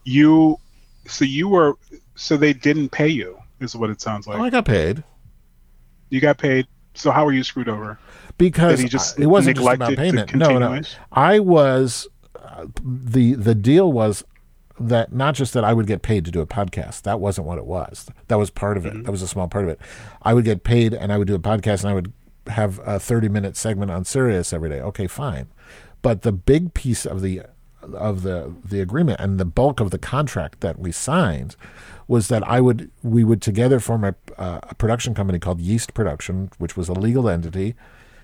you, 0.05 0.59
so 1.07 1.25
you 1.25 1.49
were, 1.49 1.77
so 2.15 2.37
they 2.37 2.53
didn't 2.53 2.91
pay 2.91 3.09
you, 3.09 3.39
is 3.61 3.75
what 3.75 3.91
it 3.91 4.01
sounds 4.01 4.27
like. 4.27 4.39
Oh, 4.39 4.43
I 4.45 4.51
got 4.51 4.65
paid. 4.65 5.03
You 6.11 6.21
got 6.21 6.39
paid. 6.39 6.67
So 6.95 7.11
how 7.11 7.25
were 7.25 7.33
you 7.33 7.43
screwed 7.43 7.69
over? 7.69 7.99
because 8.39 8.81
he 8.81 8.89
just 8.89 9.19
it 9.19 9.27
wasn't 9.27 9.57
just 9.57 9.69
about 9.69 9.97
payment. 9.97 10.35
No, 10.35 10.59
no. 10.59 10.81
I 11.13 11.39
was 11.39 12.09
uh, 12.37 12.67
the 12.83 13.35
the 13.35 13.55
deal 13.55 13.93
was 13.93 14.25
that 14.81 15.13
not 15.13 15.35
just 15.35 15.55
that 15.55 15.65
I 15.65 15.73
would 15.73 15.87
get 15.87 16.03
paid 16.03 16.25
to 16.25 16.31
do 16.31 16.41
a 16.41 16.47
podcast. 16.47 17.03
That 17.03 17.21
wasn't 17.21 17.47
what 17.47 17.59
it 17.59 17.67
was. 17.67 18.07
That 18.29 18.39
was 18.39 18.51
part 18.51 18.77
of 18.77 18.87
it. 18.87 18.93
Mm-hmm. 18.93 19.03
That 19.03 19.11
was 19.11 19.23
a 19.23 19.29
small 19.29 19.49
part 19.49 19.65
of 19.65 19.71
it. 19.71 19.81
I 20.23 20.35
would 20.35 20.45
get 20.45 20.65
paid 20.65 20.95
and 20.95 21.13
I 21.13 21.19
would 21.19 21.29
do 21.29 21.35
a 21.35 21.39
podcast 21.39 21.83
and 21.83 21.91
I 21.91 21.95
would 21.95 22.13
have 22.49 22.81
a 22.87 22.99
30 22.99 23.29
minute 23.29 23.57
segment 23.57 23.91
on 23.91 24.05
Sirius 24.05 24.53
every 24.53 24.69
day. 24.69 24.81
Okay, 24.81 25.07
fine. 25.07 25.49
But 26.03 26.23
the 26.23 26.33
big 26.33 26.75
piece 26.75 27.07
of 27.07 27.21
the 27.23 27.43
of 27.95 28.23
the 28.23 28.55
the 28.65 28.81
agreement 28.81 29.19
and 29.21 29.39
the 29.41 29.45
bulk 29.45 29.81
of 29.81 29.91
the 29.91 29.99
contract 29.99 30.61
that 30.61 30.79
we 30.79 30.93
signed 30.93 31.57
was 32.07 32.29
that 32.29 32.47
I 32.49 32.61
would 32.61 32.91
we 33.03 33.25
would 33.25 33.43
together 33.43 33.81
form 33.81 34.05
a, 34.05 34.15
uh, 34.39 34.61
a 34.65 34.75
production 34.75 35.15
company 35.15 35.39
called 35.39 35.61
Yeast 35.61 35.95
Production, 35.95 36.51
which 36.59 36.77
was 36.77 36.89
a 36.89 36.93
legal 36.93 37.29
entity, 37.29 37.75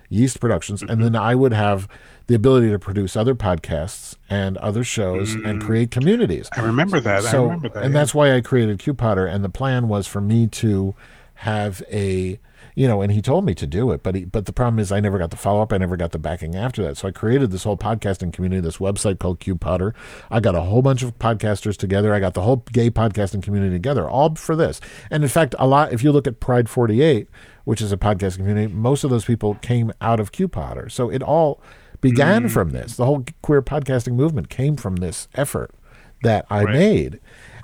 Yeast 0.08 0.40
Productions, 0.40 0.82
and 0.82 1.02
then 1.02 1.14
I 1.16 1.34
would 1.34 1.52
have 1.52 1.88
the 2.26 2.34
ability 2.34 2.70
to 2.70 2.78
produce 2.78 3.16
other 3.16 3.34
podcasts 3.34 4.16
and 4.28 4.56
other 4.58 4.84
shows 4.84 5.34
and 5.34 5.62
create 5.62 5.90
communities. 5.90 6.48
I 6.56 6.60
remember 6.60 7.00
that. 7.00 7.24
I 7.24 7.30
So, 7.30 7.44
remember 7.44 7.68
that. 7.70 7.82
and 7.84 7.92
yeah. 7.94 8.00
that's 8.00 8.14
why 8.14 8.34
I 8.34 8.40
created 8.42 8.78
QPodder. 8.78 9.32
And 9.32 9.42
the 9.42 9.48
plan 9.48 9.88
was 9.88 10.06
for 10.06 10.20
me 10.20 10.46
to 10.48 10.94
have 11.36 11.82
a, 11.90 12.38
you 12.78 12.86
know, 12.86 13.02
and 13.02 13.10
he 13.10 13.20
told 13.20 13.44
me 13.44 13.56
to 13.56 13.66
do 13.66 13.90
it, 13.90 14.04
but 14.04 14.14
he, 14.14 14.24
but 14.24 14.46
the 14.46 14.52
problem 14.52 14.78
is 14.78 14.92
I 14.92 15.00
never 15.00 15.18
got 15.18 15.32
the 15.32 15.36
follow 15.36 15.60
up. 15.62 15.72
I 15.72 15.78
never 15.78 15.96
got 15.96 16.12
the 16.12 16.18
backing 16.20 16.54
after 16.54 16.80
that. 16.84 16.96
So 16.96 17.08
I 17.08 17.10
created 17.10 17.50
this 17.50 17.64
whole 17.64 17.76
podcasting 17.76 18.32
community, 18.32 18.60
this 18.60 18.76
website 18.76 19.18
called 19.18 19.40
QPodder. 19.40 19.94
I 20.30 20.38
got 20.38 20.54
a 20.54 20.60
whole 20.60 20.80
bunch 20.80 21.02
of 21.02 21.18
podcasters 21.18 21.76
together. 21.76 22.14
I 22.14 22.20
got 22.20 22.34
the 22.34 22.42
whole 22.42 22.64
gay 22.72 22.88
podcasting 22.88 23.42
community 23.42 23.74
together, 23.74 24.08
all 24.08 24.36
for 24.36 24.54
this. 24.54 24.80
And 25.10 25.24
in 25.24 25.28
fact, 25.28 25.56
a 25.58 25.66
lot. 25.66 25.92
If 25.92 26.04
you 26.04 26.12
look 26.12 26.28
at 26.28 26.38
Pride 26.38 26.68
Forty 26.68 27.02
Eight, 27.02 27.26
which 27.64 27.82
is 27.82 27.90
a 27.90 27.96
podcasting 27.96 28.36
community, 28.36 28.72
most 28.72 29.02
of 29.02 29.10
those 29.10 29.24
people 29.24 29.56
came 29.56 29.92
out 30.00 30.20
of 30.20 30.30
QPodder. 30.30 30.88
So 30.88 31.10
it 31.10 31.20
all 31.20 31.60
began 32.00 32.44
mm. 32.44 32.50
from 32.52 32.70
this. 32.70 32.94
The 32.94 33.06
whole 33.06 33.24
queer 33.42 33.60
podcasting 33.60 34.12
movement 34.12 34.50
came 34.50 34.76
from 34.76 34.96
this 34.96 35.26
effort 35.34 35.72
that 36.22 36.46
I 36.48 36.62
Right. 36.62 36.74
made. 36.74 37.20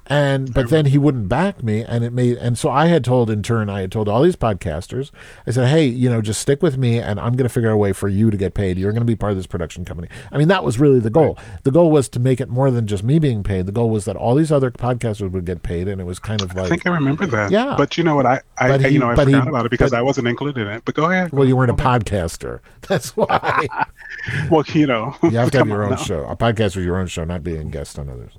And 0.07 0.53
but 0.53 0.69
then 0.69 0.85
he 0.87 0.99
wouldn't 0.99 1.31
back 1.31 1.63
me 1.63 1.83
and 1.83 2.05
it 2.05 2.13
made 2.13 2.37
and 2.37 2.59
so 2.59 2.69
I 2.69 2.87
had 2.89 3.03
told 3.05 3.31
in 3.31 3.43
turn 3.43 3.71
I 3.71 3.81
had 3.81 3.91
told 3.91 4.07
all 4.07 4.21
these 4.23 4.37
podcasters 4.37 5.11
I 5.47 5.51
said 5.51 5.69
hey 5.69 5.87
you 5.87 6.11
know 6.11 6.21
just 6.21 6.43
stick 6.43 6.63
with 6.63 6.77
me 6.77 6.99
and 6.99 7.19
I'm 7.19 7.33
going 7.37 7.49
to 7.49 7.53
figure 7.53 7.71
out 7.71 7.75
a 7.75 7.79
way 7.79 7.95
for 7.95 8.09
you 8.09 8.31
to 8.31 8.37
get 8.37 8.53
paid 8.53 8.77
you're 8.77 8.93
going 8.93 9.01
to 9.01 9.07
be 9.07 9.17
part 9.17 9.33
of 9.33 9.39
this 9.39 9.47
production 9.47 9.83
company 9.87 10.09
I 10.31 10.37
mean 10.37 10.49
that 10.49 10.63
was 10.63 10.79
really 10.79 11.01
the 11.01 11.09
goal 11.09 11.39
the 11.63 11.71
goal 11.71 11.91
was 11.91 12.11
to 12.11 12.21
make 12.21 12.39
it 12.39 12.51
more 12.51 12.71
than 12.71 12.87
just 12.87 13.03
me 13.03 13.19
being 13.19 13.43
paid 13.43 13.65
the 13.65 13.73
goal 13.73 13.89
was 13.89 14.05
that 14.05 14.15
all 14.15 14.35
these 14.35 14.53
other 14.53 14.71
podcasters 14.71 15.31
would 15.31 15.47
get 15.47 15.63
paid 15.63 15.89
and 15.89 16.03
it 16.03 16.05
was 16.05 16.19
kind 16.19 16.43
of 16.43 16.55
like 16.55 16.67
I 16.67 16.69
think 16.69 16.87
I 16.87 16.91
remember 16.91 17.25
that. 17.27 17.51
Yeah. 17.51 17.75
But 17.79 17.97
you 17.97 18.05
know 18.05 18.15
what? 18.15 18.27
I, 18.27 18.43
I 18.59 18.77
he- 18.77 18.89
you 18.89 18.99
know, 18.99 19.09
I 19.11 19.15
but 19.15 19.27
he- 19.27 19.33
forgot 19.33 19.49
about 19.49 19.65
it 19.65 19.71
because 19.71 19.93
but- 19.93 19.99
I 19.99 20.03
wasn't 20.03 20.29
included 20.29 20.67
in 20.67 20.69
it. 20.69 20.83
But 20.85 20.95
go 20.97 21.11
ahead. 21.11 21.33
well 21.33 21.47
you 21.49 21.57
weren't 21.57 21.71
a 21.71 21.75
podcaster 21.75 22.61
that's 22.83 23.17
why 23.17 23.67
Well, 24.51 24.65
you 24.69 24.87
know, 24.87 25.17
you 25.23 25.31
have 25.39 25.51
to 25.53 25.59
have 25.59 25.69
your 25.75 25.83
own 25.85 25.91
now. 25.93 25.97
show. 25.97 26.25
A 26.27 26.37
podcast 26.37 26.77
is 26.77 26.85
your 26.85 26.99
own 26.99 27.07
show, 27.07 27.25
not 27.25 27.43
being 27.43 27.61
a 27.61 27.65
guest 27.71 27.99
on 27.99 28.09
others. 28.11 28.33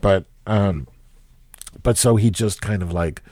But 0.00 0.24
um, 0.50 0.88
but 1.82 1.96
so 1.96 2.16
he 2.16 2.30
just 2.30 2.60
kind 2.60 2.82
of 2.82 2.92
like 2.92 3.22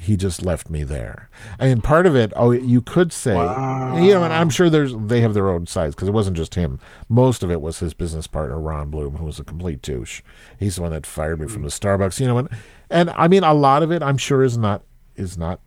he 0.00 0.16
just 0.16 0.42
left 0.42 0.70
me 0.70 0.82
there. 0.82 1.28
I 1.60 1.68
mean, 1.68 1.82
part 1.82 2.06
of 2.06 2.16
it, 2.16 2.32
oh, 2.34 2.50
you 2.50 2.80
could 2.80 3.12
say, 3.12 3.34
you 3.34 4.14
know, 4.14 4.24
and 4.24 4.32
I'm 4.32 4.50
sure 4.50 4.68
there's 4.68 4.94
they 4.96 5.20
have 5.20 5.34
their 5.34 5.50
own 5.50 5.66
sides 5.66 5.94
because 5.94 6.08
it 6.08 6.12
wasn't 6.12 6.38
just 6.38 6.54
him. 6.54 6.80
Most 7.08 7.42
of 7.42 7.50
it 7.50 7.60
was 7.60 7.78
his 7.78 7.92
business 7.92 8.26
partner 8.26 8.58
Ron 8.58 8.90
Bloom, 8.90 9.16
who 9.16 9.26
was 9.26 9.38
a 9.38 9.44
complete 9.44 9.82
douche. 9.82 10.22
He's 10.58 10.76
the 10.76 10.82
one 10.82 10.92
that 10.92 11.06
fired 11.06 11.40
me 11.40 11.46
from 11.46 11.62
the 11.62 11.68
Starbucks, 11.68 12.18
you 12.18 12.26
know, 12.26 12.38
and 12.38 12.48
and 12.88 13.10
I 13.10 13.28
mean, 13.28 13.44
a 13.44 13.54
lot 13.54 13.82
of 13.82 13.92
it, 13.92 14.02
I'm 14.02 14.16
sure, 14.16 14.42
is 14.42 14.56
not 14.56 14.82
is 15.16 15.36
not 15.36 15.60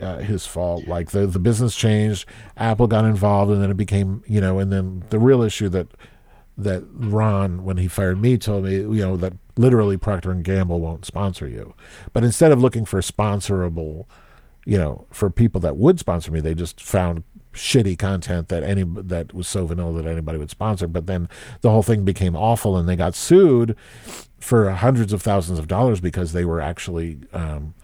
uh, 0.00 0.18
his 0.18 0.46
fault. 0.46 0.88
Like 0.88 1.10
the 1.10 1.26
the 1.26 1.38
business 1.38 1.76
changed, 1.76 2.26
Apple 2.56 2.86
got 2.86 3.04
involved, 3.04 3.52
and 3.52 3.62
then 3.62 3.70
it 3.70 3.76
became 3.76 4.24
you 4.26 4.40
know, 4.40 4.58
and 4.58 4.72
then 4.72 5.04
the 5.10 5.18
real 5.18 5.42
issue 5.42 5.68
that 5.68 5.88
that 6.56 6.82
Ron, 6.92 7.62
when 7.62 7.76
he 7.76 7.86
fired 7.86 8.20
me, 8.20 8.36
told 8.36 8.64
me 8.64 8.76
you 8.76 9.02
know 9.02 9.16
that 9.16 9.34
literally 9.58 9.96
Procter 9.96 10.30
and 10.30 10.44
Gamble 10.44 10.80
won't 10.80 11.04
sponsor 11.04 11.46
you, 11.48 11.74
but 12.12 12.24
instead 12.24 12.52
of 12.52 12.60
looking 12.60 12.84
for 12.84 13.00
sponsorable, 13.00 14.06
you 14.64 14.78
know, 14.78 15.06
for 15.10 15.30
people 15.30 15.60
that 15.60 15.76
would 15.76 15.98
sponsor 15.98 16.30
me, 16.30 16.40
they 16.40 16.54
just 16.54 16.80
found 16.80 17.24
shitty 17.52 17.98
content 17.98 18.48
that 18.48 18.62
any 18.62 18.84
that 18.84 19.34
was 19.34 19.48
so 19.48 19.66
vanilla 19.66 20.00
that 20.02 20.08
anybody 20.08 20.38
would 20.38 20.50
sponsor. 20.50 20.86
But 20.86 21.06
then 21.06 21.28
the 21.60 21.70
whole 21.70 21.82
thing 21.82 22.04
became 22.04 22.36
awful, 22.36 22.76
and 22.76 22.88
they 22.88 22.96
got 22.96 23.14
sued 23.14 23.76
for 24.38 24.70
hundreds 24.70 25.12
of 25.12 25.20
thousands 25.20 25.58
of 25.58 25.66
dollars 25.66 26.00
because 26.00 26.32
they 26.32 26.44
were 26.44 26.60
actually. 26.60 27.18
Um, 27.32 27.74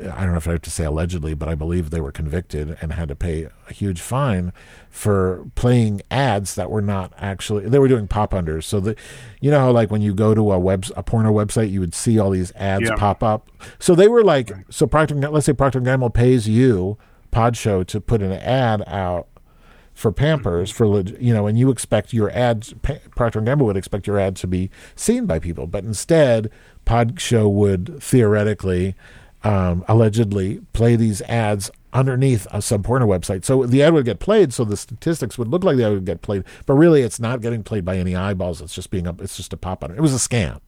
I 0.00 0.22
don't 0.22 0.32
know 0.32 0.36
if 0.38 0.48
I 0.48 0.52
have 0.52 0.62
to 0.62 0.70
say 0.70 0.84
allegedly, 0.84 1.34
but 1.34 1.48
I 1.48 1.54
believe 1.54 1.90
they 1.90 2.00
were 2.00 2.12
convicted 2.12 2.76
and 2.80 2.92
had 2.92 3.08
to 3.08 3.16
pay 3.16 3.48
a 3.68 3.72
huge 3.72 4.00
fine 4.00 4.52
for 4.90 5.46
playing 5.54 6.02
ads 6.10 6.54
that 6.54 6.70
were 6.70 6.82
not 6.82 7.12
actually 7.16 7.68
they 7.68 7.78
were 7.78 7.88
doing 7.88 8.06
pop 8.06 8.32
unders. 8.32 8.64
So 8.64 8.80
the 8.80 8.96
you 9.40 9.50
know 9.50 9.60
how 9.60 9.70
like 9.70 9.90
when 9.90 10.02
you 10.02 10.14
go 10.14 10.34
to 10.34 10.52
a 10.52 10.58
web 10.58 10.86
a 10.96 11.02
porno 11.02 11.32
website 11.32 11.70
you 11.70 11.80
would 11.80 11.94
see 11.94 12.18
all 12.18 12.30
these 12.30 12.52
ads 12.56 12.84
Yeah. 12.88 12.96
pop 12.96 13.22
up. 13.22 13.48
So 13.78 13.94
they 13.94 14.08
were 14.08 14.22
like 14.24 14.52
so 14.70 14.86
Procter 14.86 15.14
let's 15.14 15.46
say 15.46 15.52
Procter 15.52 15.78
and 15.78 15.86
Gamble 15.86 16.10
pays 16.10 16.48
you 16.48 16.98
Pod 17.30 17.56
Show 17.56 17.82
to 17.84 18.00
put 18.00 18.22
an 18.22 18.32
ad 18.32 18.82
out 18.86 19.28
for 19.96 20.12
Pampers 20.12 20.70
mm-hmm. 20.70 20.76
for 20.76 20.86
leg- 20.86 21.16
you 21.20 21.32
know, 21.32 21.46
and 21.46 21.58
you 21.58 21.70
expect 21.70 22.12
your 22.12 22.30
ads. 22.30 22.74
Procter 23.14 23.38
and 23.38 23.46
Gamble 23.46 23.66
would 23.66 23.76
expect 23.76 24.06
your 24.06 24.18
ad 24.18 24.36
to 24.36 24.46
be 24.46 24.70
seen 24.94 25.26
by 25.26 25.38
people, 25.38 25.66
but 25.66 25.84
instead, 25.84 26.50
Pod 26.84 27.18
Show 27.20 27.48
would 27.48 28.00
theoretically, 28.02 28.94
um, 29.46 29.84
allegedly, 29.86 30.60
play 30.72 30.96
these 30.96 31.22
ads 31.22 31.70
underneath 31.92 32.48
a 32.50 32.60
some 32.60 32.82
porno 32.82 33.06
website. 33.06 33.44
So 33.44 33.64
the 33.64 33.80
ad 33.80 33.94
would 33.94 34.04
get 34.04 34.18
played, 34.18 34.52
so 34.52 34.64
the 34.64 34.76
statistics 34.76 35.38
would 35.38 35.46
look 35.46 35.62
like 35.62 35.76
the 35.76 35.84
ad 35.84 35.92
would 35.92 36.04
get 36.04 36.20
played, 36.20 36.42
but 36.66 36.74
really, 36.74 37.02
it's 37.02 37.20
not 37.20 37.40
getting 37.40 37.62
played 37.62 37.84
by 37.84 37.96
any 37.96 38.16
eyeballs. 38.16 38.60
It's 38.60 38.74
just 38.74 38.90
being 38.90 39.06
up. 39.06 39.20
It's 39.20 39.36
just 39.36 39.52
a 39.52 39.56
pop 39.56 39.84
on. 39.84 39.92
It 39.92 40.00
was 40.00 40.12
a 40.12 40.28
scam, 40.28 40.60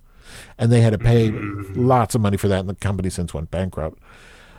and 0.58 0.70
they 0.70 0.80
had 0.80 0.90
to 0.90 0.98
pay 0.98 1.32
lots 1.32 2.14
of 2.14 2.20
money 2.20 2.36
for 2.36 2.46
that, 2.46 2.60
and 2.60 2.68
the 2.68 2.76
company 2.76 3.10
since 3.10 3.34
went 3.34 3.50
bankrupt. 3.50 3.98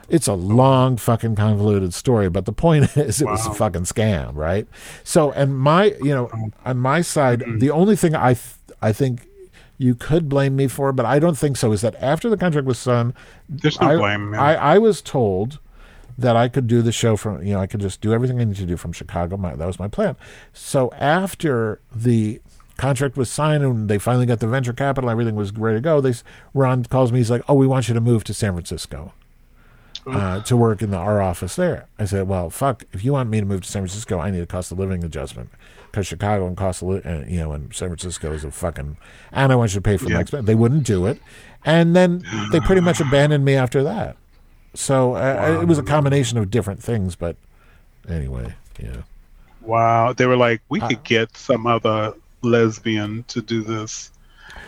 It's 0.09 0.27
a 0.27 0.33
long 0.33 0.97
fucking 0.97 1.35
convoluted 1.35 1.93
story, 1.93 2.29
but 2.29 2.43
the 2.43 2.51
point 2.51 2.85
is 2.97 3.21
it 3.21 3.25
was 3.25 3.45
a 3.45 3.53
fucking 3.53 3.83
scam, 3.83 4.35
right? 4.35 4.67
So, 5.05 5.31
and 5.31 5.57
my, 5.57 5.93
you 6.01 6.13
know, 6.13 6.25
uh-huh. 6.25 6.47
on 6.65 6.77
my 6.79 7.01
side, 7.01 7.39
mm-hmm. 7.39 7.59
the 7.59 7.69
only 7.69 7.95
thing 7.95 8.15
I, 8.15 8.33
th- 8.33 8.55
I 8.81 8.91
think 8.91 9.28
you 9.79 9.95
could 9.95 10.29
blame 10.29 10.55
me 10.57 10.67
for, 10.67 10.91
but 10.91 11.05
I 11.05 11.17
don't 11.17 11.37
think 11.37 11.57
so, 11.57 11.71
is 11.71 11.81
that 11.81 11.95
after 11.95 12.29
the 12.29 12.37
contract 12.37 12.67
was 12.67 12.77
signed, 12.77 13.13
There's 13.47 13.79
no 13.79 13.87
I, 13.87 13.95
blame. 13.95 14.33
I, 14.35 14.55
I 14.55 14.77
was 14.77 15.01
told 15.01 15.57
that 16.17 16.35
I 16.35 16.49
could 16.49 16.67
do 16.67 16.81
the 16.81 16.91
show 16.91 17.15
from, 17.15 17.41
you 17.43 17.53
know, 17.53 17.61
I 17.61 17.65
could 17.65 17.79
just 17.79 18.01
do 18.01 18.13
everything 18.13 18.41
I 18.41 18.43
need 18.43 18.57
to 18.57 18.65
do 18.65 18.75
from 18.75 18.91
Chicago. 18.91 19.37
My, 19.37 19.55
that 19.55 19.65
was 19.65 19.79
my 19.79 19.87
plan. 19.87 20.17
So 20.51 20.91
after 20.99 21.79
the 21.95 22.41
contract 22.75 23.15
was 23.15 23.31
signed 23.31 23.63
and 23.63 23.89
they 23.89 23.97
finally 23.97 24.25
got 24.25 24.41
the 24.41 24.47
venture 24.47 24.73
capital, 24.73 25.09
everything 25.09 25.35
was 25.35 25.53
ready 25.53 25.77
to 25.77 25.81
go. 25.81 26.01
They 26.01 26.13
Ron 26.53 26.83
calls 26.83 27.13
me. 27.13 27.19
He's 27.19 27.31
like, 27.31 27.43
"Oh, 27.47 27.53
we 27.53 27.65
want 27.65 27.87
you 27.87 27.93
to 27.93 28.01
move 28.01 28.25
to 28.25 28.33
San 28.33 28.51
Francisco." 28.51 29.13
uh, 30.05 30.41
to 30.41 30.57
work 30.57 30.81
in 30.81 30.91
the, 30.91 30.97
our 30.97 31.21
office 31.21 31.55
there. 31.55 31.87
I 31.97 32.05
said, 32.05 32.27
well, 32.27 32.49
fuck, 32.49 32.83
if 32.93 33.03
you 33.03 33.13
want 33.13 33.29
me 33.29 33.39
to 33.39 33.45
move 33.45 33.61
to 33.61 33.69
San 33.69 33.83
Francisco, 33.83 34.19
I 34.19 34.31
need 34.31 34.41
a 34.41 34.45
cost 34.45 34.71
of 34.71 34.79
living 34.79 35.03
adjustment 35.03 35.49
because 35.91 36.07
Chicago 36.07 36.45
and 36.47 36.55
cost 36.55 36.81
of 36.81 36.87
li- 36.89 37.01
uh, 37.03 37.25
you 37.27 37.37
know, 37.39 37.51
and 37.51 37.73
San 37.73 37.89
Francisco 37.89 38.31
is 38.31 38.43
a 38.43 38.51
fucking, 38.51 38.97
and 39.31 39.51
I 39.51 39.55
want 39.55 39.73
you 39.73 39.79
to 39.79 39.81
pay 39.81 39.97
for 39.97 40.05
my 40.05 40.11
Yeah. 40.15 40.19
expense. 40.21 40.45
They 40.45 40.55
wouldn't 40.55 40.83
do 40.83 41.05
it. 41.05 41.19
And 41.65 41.95
then 41.95 42.23
they 42.51 42.59
pretty 42.61 42.81
much 42.81 42.99
abandoned 43.01 43.43
me 43.43 43.55
after 43.55 43.83
that. 43.83 44.15
So 44.73 45.15
uh, 45.15 45.59
it 45.61 45.65
was 45.67 45.77
a 45.77 45.83
combination 45.83 46.37
of 46.37 46.49
different 46.49 46.81
things, 46.81 47.15
but 47.15 47.35
anyway, 48.07 48.53
yeah. 48.79 48.97
Wow, 49.61 50.13
they 50.13 50.25
were 50.25 50.37
like, 50.37 50.61
we 50.69 50.79
Uh, 50.79 50.87
could 50.87 51.03
get 51.03 51.35
some 51.35 51.67
other 51.67 52.13
lesbian 52.41 53.23
to 53.27 53.41
do 53.41 53.61
this. 53.63 54.11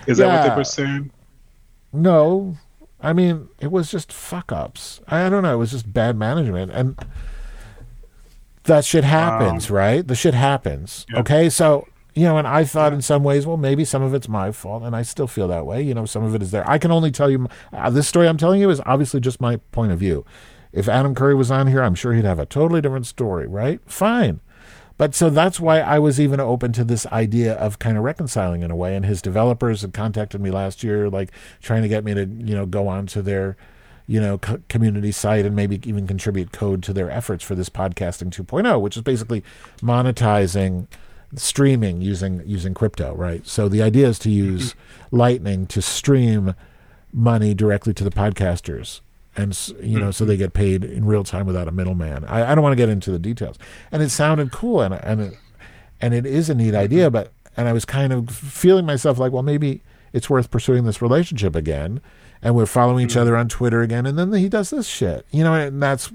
Is 0.07 0.18
that 0.18 0.27
what 0.27 0.49
they 0.49 0.56
were 0.56 0.64
saying? 0.64 1.11
No, 1.93 2.57
I 3.02 3.14
mean 3.14 3.48
it 3.60 3.72
was 3.72 3.89
just 3.89 4.11
fuck 4.11 4.52
ups. 4.52 4.99
I 5.07 5.30
don't 5.30 5.43
know. 5.43 5.53
It 5.53 5.57
was 5.57 5.72
just 5.72 5.91
bad 5.93 6.18
management, 6.18 6.72
and 6.72 6.98
that 8.64 8.86
shit 8.86 9.04
happens, 9.04 9.72
right? 9.72 10.08
The 10.08 10.16
shit 10.16 10.34
happens. 10.34 11.06
Okay, 11.14 11.50
so 11.50 11.88
you 12.14 12.24
know, 12.24 12.38
and 12.38 12.48
I 12.48 12.66
thought 12.66 12.94
in 12.94 13.02
some 13.02 13.24
ways, 13.24 13.48
well, 13.48 13.58
maybe 13.58 13.86
some 13.86 14.02
of 14.02 14.14
it's 14.14 14.28
my 14.28 14.52
fault, 14.52 14.84
and 14.84 14.96
I 14.96 15.02
still 15.02 15.28
feel 15.28 15.48
that 15.48 15.66
way. 15.66 15.82
You 15.82 15.94
know, 15.94 16.06
some 16.06 16.24
of 16.24 16.36
it 16.36 16.42
is 16.42 16.52
there. 16.52 16.70
I 16.70 16.78
can 16.78 16.92
only 16.92 17.12
tell 17.12 17.30
you 17.30 17.48
uh, 17.72 17.90
this 17.90 18.08
story 18.08 18.28
I'm 18.28 18.38
telling 18.38 18.60
you 18.60 18.70
is 18.70 18.82
obviously 18.86 19.22
just 19.22 19.40
my 19.40 19.58
point 19.72 19.92
of 19.92 20.00
view. 20.00 20.26
If 20.74 20.88
Adam 20.88 21.16
Curry 21.16 21.36
was 21.36 21.52
on 21.52 21.68
here, 21.68 21.82
I'm 21.82 21.96
sure 21.96 22.14
he'd 22.14 22.26
have 22.26 22.40
a 22.40 22.46
totally 22.46 22.82
different 22.82 23.06
story, 23.06 23.48
right? 23.48 23.80
Fine. 23.86 24.42
But 24.98 25.16
so 25.16 25.30
that's 25.30 25.60
why 25.60 25.80
I 25.80 26.00
was 26.00 26.20
even 26.20 26.40
open 26.40 26.74
to 26.74 26.84
this 26.84 27.08
idea 27.08 27.56
of 27.56 27.80
kind 27.80 27.98
of 27.98 28.04
reconciling 28.04 28.62
in 28.62 28.72
a 28.72 28.76
way. 28.76 28.96
And 28.96 29.04
his 29.04 29.22
developers 29.22 29.82
had 29.82 29.94
contacted 29.94 30.42
me 30.42 30.52
last 30.52 30.84
year, 30.84 31.10
like 31.10 31.32
trying 31.62 31.82
to 31.82 31.88
get 31.88 32.06
me 32.06 32.14
to, 32.14 32.26
you 32.26 32.54
know, 32.54 32.66
go 32.66 32.88
on 32.88 33.08
to 33.08 33.22
their, 33.22 33.58
you 34.12 34.20
know, 34.20 34.38
co- 34.38 34.62
community 34.68 35.10
site 35.14 35.46
and 35.46 35.56
maybe 35.56 35.80
even 35.86 36.06
contribute 36.06 36.52
code 36.52 36.84
to 36.84 36.92
their 36.92 37.10
efforts 37.10 37.46
for 37.46 37.56
this 37.56 37.70
podcasting 37.70 38.30
2.0, 38.30 38.82
which 38.82 38.98
is 38.98 39.04
basically 39.04 39.42
monetizing 39.82 40.88
streaming 41.36 42.02
using 42.02 42.44
using 42.46 42.74
crypto, 42.74 43.16
right? 43.16 43.48
So 43.48 43.70
the 43.70 43.82
idea 43.82 44.08
is 44.08 44.20
to 44.20 44.30
use 44.30 44.72
mm-hmm. 44.72 45.16
Lightning 45.16 45.66
to 45.68 45.82
stream 45.82 46.56
money 47.14 47.54
directly 47.54 47.94
to 47.94 48.04
the 48.04 48.10
podcasters 48.10 49.02
and 49.36 49.58
you 49.82 50.00
know 50.00 50.12
so 50.12 50.26
they 50.26 50.34
mm-hmm. 50.34 50.44
get 50.44 50.54
paid 50.54 50.84
in 50.84 51.06
real 51.06 51.24
time 51.24 51.46
without 51.46 51.70
a 51.70 51.72
middleman. 51.72 52.26
I, 52.26 52.52
I 52.52 52.56
don't 52.56 52.64
want 52.64 52.74
to 52.74 52.78
get 52.78 52.90
into 52.90 53.12
the 53.12 53.20
details. 53.20 53.58
And 53.94 54.04
it 54.04 54.10
sounded 54.10 54.52
cool 54.52 54.82
and 54.82 54.94
and 54.94 55.22
it, 55.22 55.38
and 56.02 56.14
it 56.14 56.26
is 56.26 56.50
a 56.50 56.56
neat 56.56 56.68
mm-hmm. 56.68 56.78
idea 56.78 57.10
but 57.10 57.32
and 57.56 57.68
i 57.68 57.74
was 57.74 57.86
kind 57.86 58.12
of 58.12 58.30
feeling 58.30 58.86
myself 58.86 59.18
like 59.20 59.32
well 59.32 59.44
maybe 59.44 59.82
it's 60.14 60.30
worth 60.30 60.52
pursuing 60.52 60.84
this 60.86 61.02
relationship 61.02 61.56
again 61.56 62.02
and 62.42 62.56
we're 62.56 62.66
following 62.66 63.06
each 63.06 63.18
other 63.18 63.36
on 63.38 63.48
twitter 63.48 63.82
again 63.82 64.06
and 64.06 64.18
then 64.18 64.32
he 64.34 64.50
does 64.50 64.70
this 64.70 64.88
shit 64.88 65.26
you 65.32 65.44
know 65.44 65.54
and 65.54 65.82
that's 65.82 66.12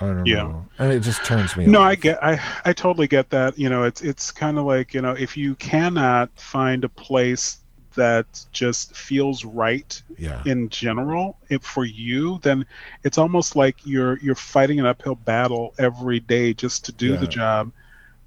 I 0.00 0.06
don't 0.06 0.26
Yeah. 0.26 0.42
know. 0.42 0.66
And 0.80 0.92
it 0.92 1.00
just 1.00 1.24
turns 1.24 1.56
me 1.56 1.66
No, 1.66 1.78
off. 1.80 1.86
I 1.86 1.94
get, 1.94 2.24
I, 2.24 2.40
I 2.64 2.72
totally 2.72 3.06
get 3.06 3.30
that. 3.30 3.56
You 3.56 3.68
know, 3.68 3.84
it's, 3.84 4.00
it's 4.00 4.32
kind 4.32 4.58
of 4.58 4.64
like, 4.64 4.94
you 4.94 5.00
know, 5.00 5.12
if 5.12 5.36
you 5.36 5.54
cannot 5.56 6.28
find 6.34 6.82
a 6.82 6.88
place 6.88 7.58
that 7.94 8.26
just 8.50 8.96
feels 8.96 9.44
right 9.44 10.02
Yeah. 10.18 10.42
in 10.44 10.70
general 10.70 11.36
if 11.50 11.62
for 11.62 11.84
you, 11.84 12.40
then 12.42 12.66
it's 13.04 13.16
almost 13.16 13.54
like 13.54 13.76
you're, 13.84 14.18
you're 14.18 14.34
fighting 14.34 14.80
an 14.80 14.86
uphill 14.86 15.14
battle 15.14 15.72
every 15.78 16.18
day 16.18 16.52
just 16.52 16.84
to 16.86 16.92
do 16.92 17.12
Yeah. 17.12 17.16
the 17.20 17.26
job. 17.28 17.70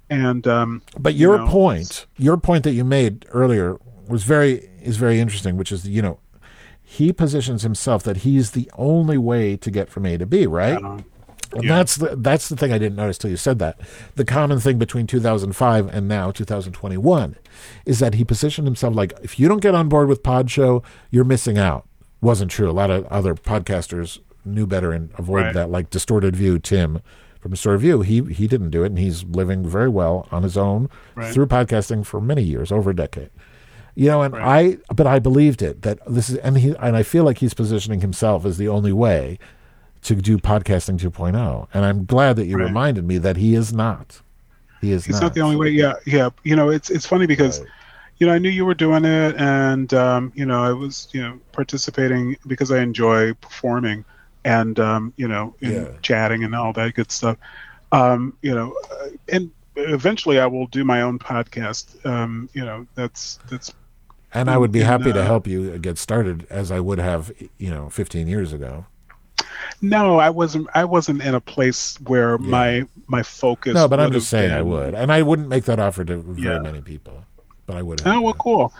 And, 0.08 0.46
um, 0.46 0.80
But 0.98 1.12
you 1.14 1.28
your 1.28 1.38
know, 1.38 1.48
point, 1.48 2.06
your 2.16 2.38
point 2.38 2.64
that 2.64 2.72
you 2.72 2.84
made 2.84 3.26
earlier 3.32 3.76
was 4.08 4.22
very 4.22 4.70
is 4.80 4.96
very 4.96 5.18
interesting, 5.20 5.56
which 5.58 5.72
is 5.72 5.86
you 5.86 6.00
know, 6.00 6.20
he 6.88 7.12
positions 7.12 7.62
himself 7.62 8.04
that 8.04 8.18
he's 8.18 8.52
the 8.52 8.70
only 8.78 9.18
way 9.18 9.56
to 9.56 9.70
get 9.72 9.90
from 9.90 10.06
A 10.06 10.16
to 10.18 10.24
B, 10.24 10.46
right? 10.46 10.80
And 11.52 11.68
that's 11.68 11.96
the 11.96 12.14
that's 12.16 12.48
the 12.48 12.56
thing 12.56 12.72
I 12.72 12.78
didn't 12.78 12.96
notice 12.96 13.18
till 13.18 13.30
you 13.30 13.36
said 13.36 13.58
that. 13.58 13.78
The 14.14 14.24
common 14.24 14.60
thing 14.60 14.78
between 14.78 15.06
2005 15.06 15.88
and 15.92 16.06
now 16.08 16.30
2021 16.30 17.36
is 17.86 17.98
that 17.98 18.14
he 18.14 18.24
positioned 18.24 18.66
himself 18.66 18.94
like 18.94 19.12
if 19.22 19.38
you 19.38 19.48
don't 19.48 19.60
get 19.62 19.74
on 19.74 19.88
board 19.88 20.08
with 20.08 20.22
Pod 20.22 20.50
Show, 20.50 20.82
you're 21.10 21.24
missing 21.24 21.58
out. 21.58 21.86
Wasn't 22.20 22.50
true. 22.50 22.70
A 22.70 22.72
lot 22.72 22.90
of 22.90 23.04
other 23.06 23.34
podcasters 23.34 24.18
knew 24.44 24.66
better 24.66 24.92
and 24.92 25.10
avoided 25.18 25.46
Right. 25.46 25.54
that. 25.54 25.70
Like 25.70 25.90
Distorted 25.90 26.36
View, 26.36 26.58
Tim 26.58 27.00
from 27.40 27.50
Distorted 27.52 27.78
View, 27.80 28.00
he 28.02 28.22
he 28.32 28.46
didn't 28.46 28.70
do 28.70 28.82
it, 28.82 28.86
and 28.86 28.98
he's 28.98 29.24
living 29.24 29.66
very 29.68 29.88
well 29.88 30.26
on 30.30 30.42
his 30.42 30.56
own 30.56 30.88
Right. 31.14 31.32
through 31.32 31.46
podcasting 31.46 32.04
for 32.06 32.20
many 32.20 32.42
years, 32.42 32.70
over 32.72 32.90
a 32.90 32.96
decade. 32.96 33.30
You 33.98 34.08
know, 34.08 34.20
and 34.22 34.36
I, 34.36 34.76
but 34.94 35.06
I 35.06 35.18
believed 35.18 35.62
it 35.62 35.80
that 35.82 35.98
this 36.06 36.28
is, 36.28 36.36
and 36.36 36.58
he, 36.58 36.74
and 36.78 36.94
I 36.96 37.02
feel 37.02 37.24
like 37.24 37.38
he's 37.38 37.54
positioning 37.54 38.02
himself 38.02 38.44
as 38.44 38.58
the 38.58 38.68
only 38.68 38.92
way 38.92 39.38
to 40.02 40.14
do 40.16 40.36
podcasting 40.36 40.98
2.0. 41.00 41.66
And 41.72 41.84
I'm 41.84 42.04
glad 42.04 42.36
that 42.36 42.44
you 42.46 42.56
Right. 42.58 42.66
reminded 42.66 43.04
me 43.08 43.16
that 43.18 43.38
he 43.38 43.54
is 43.54 43.72
not. 43.72 44.20
He 44.82 44.92
is 44.92 45.06
It's 45.06 45.14
not. 45.14 45.22
not 45.22 45.34
the 45.34 45.40
only 45.40 45.56
way. 45.56 45.70
Yeah, 45.70 45.94
yeah. 46.04 46.28
You 46.44 46.54
know, 46.56 46.68
it's 46.68 46.90
it's 46.90 47.06
funny 47.06 47.26
because, 47.26 47.62
you 48.18 48.26
know, 48.26 48.34
I 48.34 48.38
knew 48.38 48.50
you 48.50 48.66
were 48.66 48.74
doing 48.74 49.06
it, 49.06 49.34
and 49.38 49.92
um, 49.94 50.30
you 50.34 50.44
know, 50.44 50.62
I 50.62 50.72
was 50.72 51.08
you 51.12 51.22
know 51.22 51.38
participating 51.52 52.36
because 52.46 52.70
I 52.70 52.80
enjoy 52.80 53.32
performing, 53.34 54.04
and 54.44 54.78
um, 54.78 55.14
you 55.16 55.26
know, 55.26 55.54
in 55.62 55.72
Yeah. 55.72 55.88
chatting 56.02 56.44
and 56.44 56.54
all 56.54 56.74
that 56.74 56.92
good 56.94 57.10
stuff. 57.10 57.38
Um, 57.92 58.36
you 58.42 58.54
know, 58.54 58.74
uh, 58.92 59.06
and 59.32 59.50
eventually 59.76 60.38
I 60.38 60.46
will 60.46 60.66
do 60.66 60.84
my 60.84 61.00
own 61.00 61.18
podcast. 61.18 62.04
Um, 62.04 62.50
you 62.52 62.62
know, 62.64 62.86
that's 62.94 63.38
that's. 63.48 63.72
And 64.36 64.50
I 64.50 64.58
would 64.58 64.72
be 64.72 64.80
happy 64.80 65.12
to 65.12 65.20
uh, 65.20 65.24
help 65.24 65.46
you 65.46 65.78
get 65.78 65.98
started 65.98 66.46
as 66.50 66.70
I 66.70 66.80
would 66.80 66.98
have, 66.98 67.32
you 67.58 67.70
know, 67.70 67.88
15 67.88 68.28
years 68.28 68.52
ago. 68.52 68.86
No, 69.80 70.18
I 70.18 70.30
wasn't. 70.30 70.68
I 70.74 70.84
wasn't 70.84 71.22
in 71.22 71.34
a 71.34 71.40
place 71.40 71.98
where 72.06 72.38
my 72.38 72.86
my 73.06 73.22
focus. 73.22 73.74
No, 73.74 73.88
but 73.88 74.00
I'm 74.00 74.12
just 74.12 74.28
saying 74.28 74.50
I 74.52 74.62
would. 74.62 74.94
And 74.94 75.12
I 75.12 75.22
wouldn't 75.22 75.48
make 75.48 75.64
that 75.64 75.78
offer 75.78 76.04
to 76.04 76.16
very 76.16 76.56
Yeah. 76.56 76.62
many 76.62 76.80
people, 76.80 77.24
but 77.66 77.76
I 77.76 77.82
would. 77.82 78.02
Oh 78.06 78.20
well, 78.20 78.34
cool. 78.34 78.72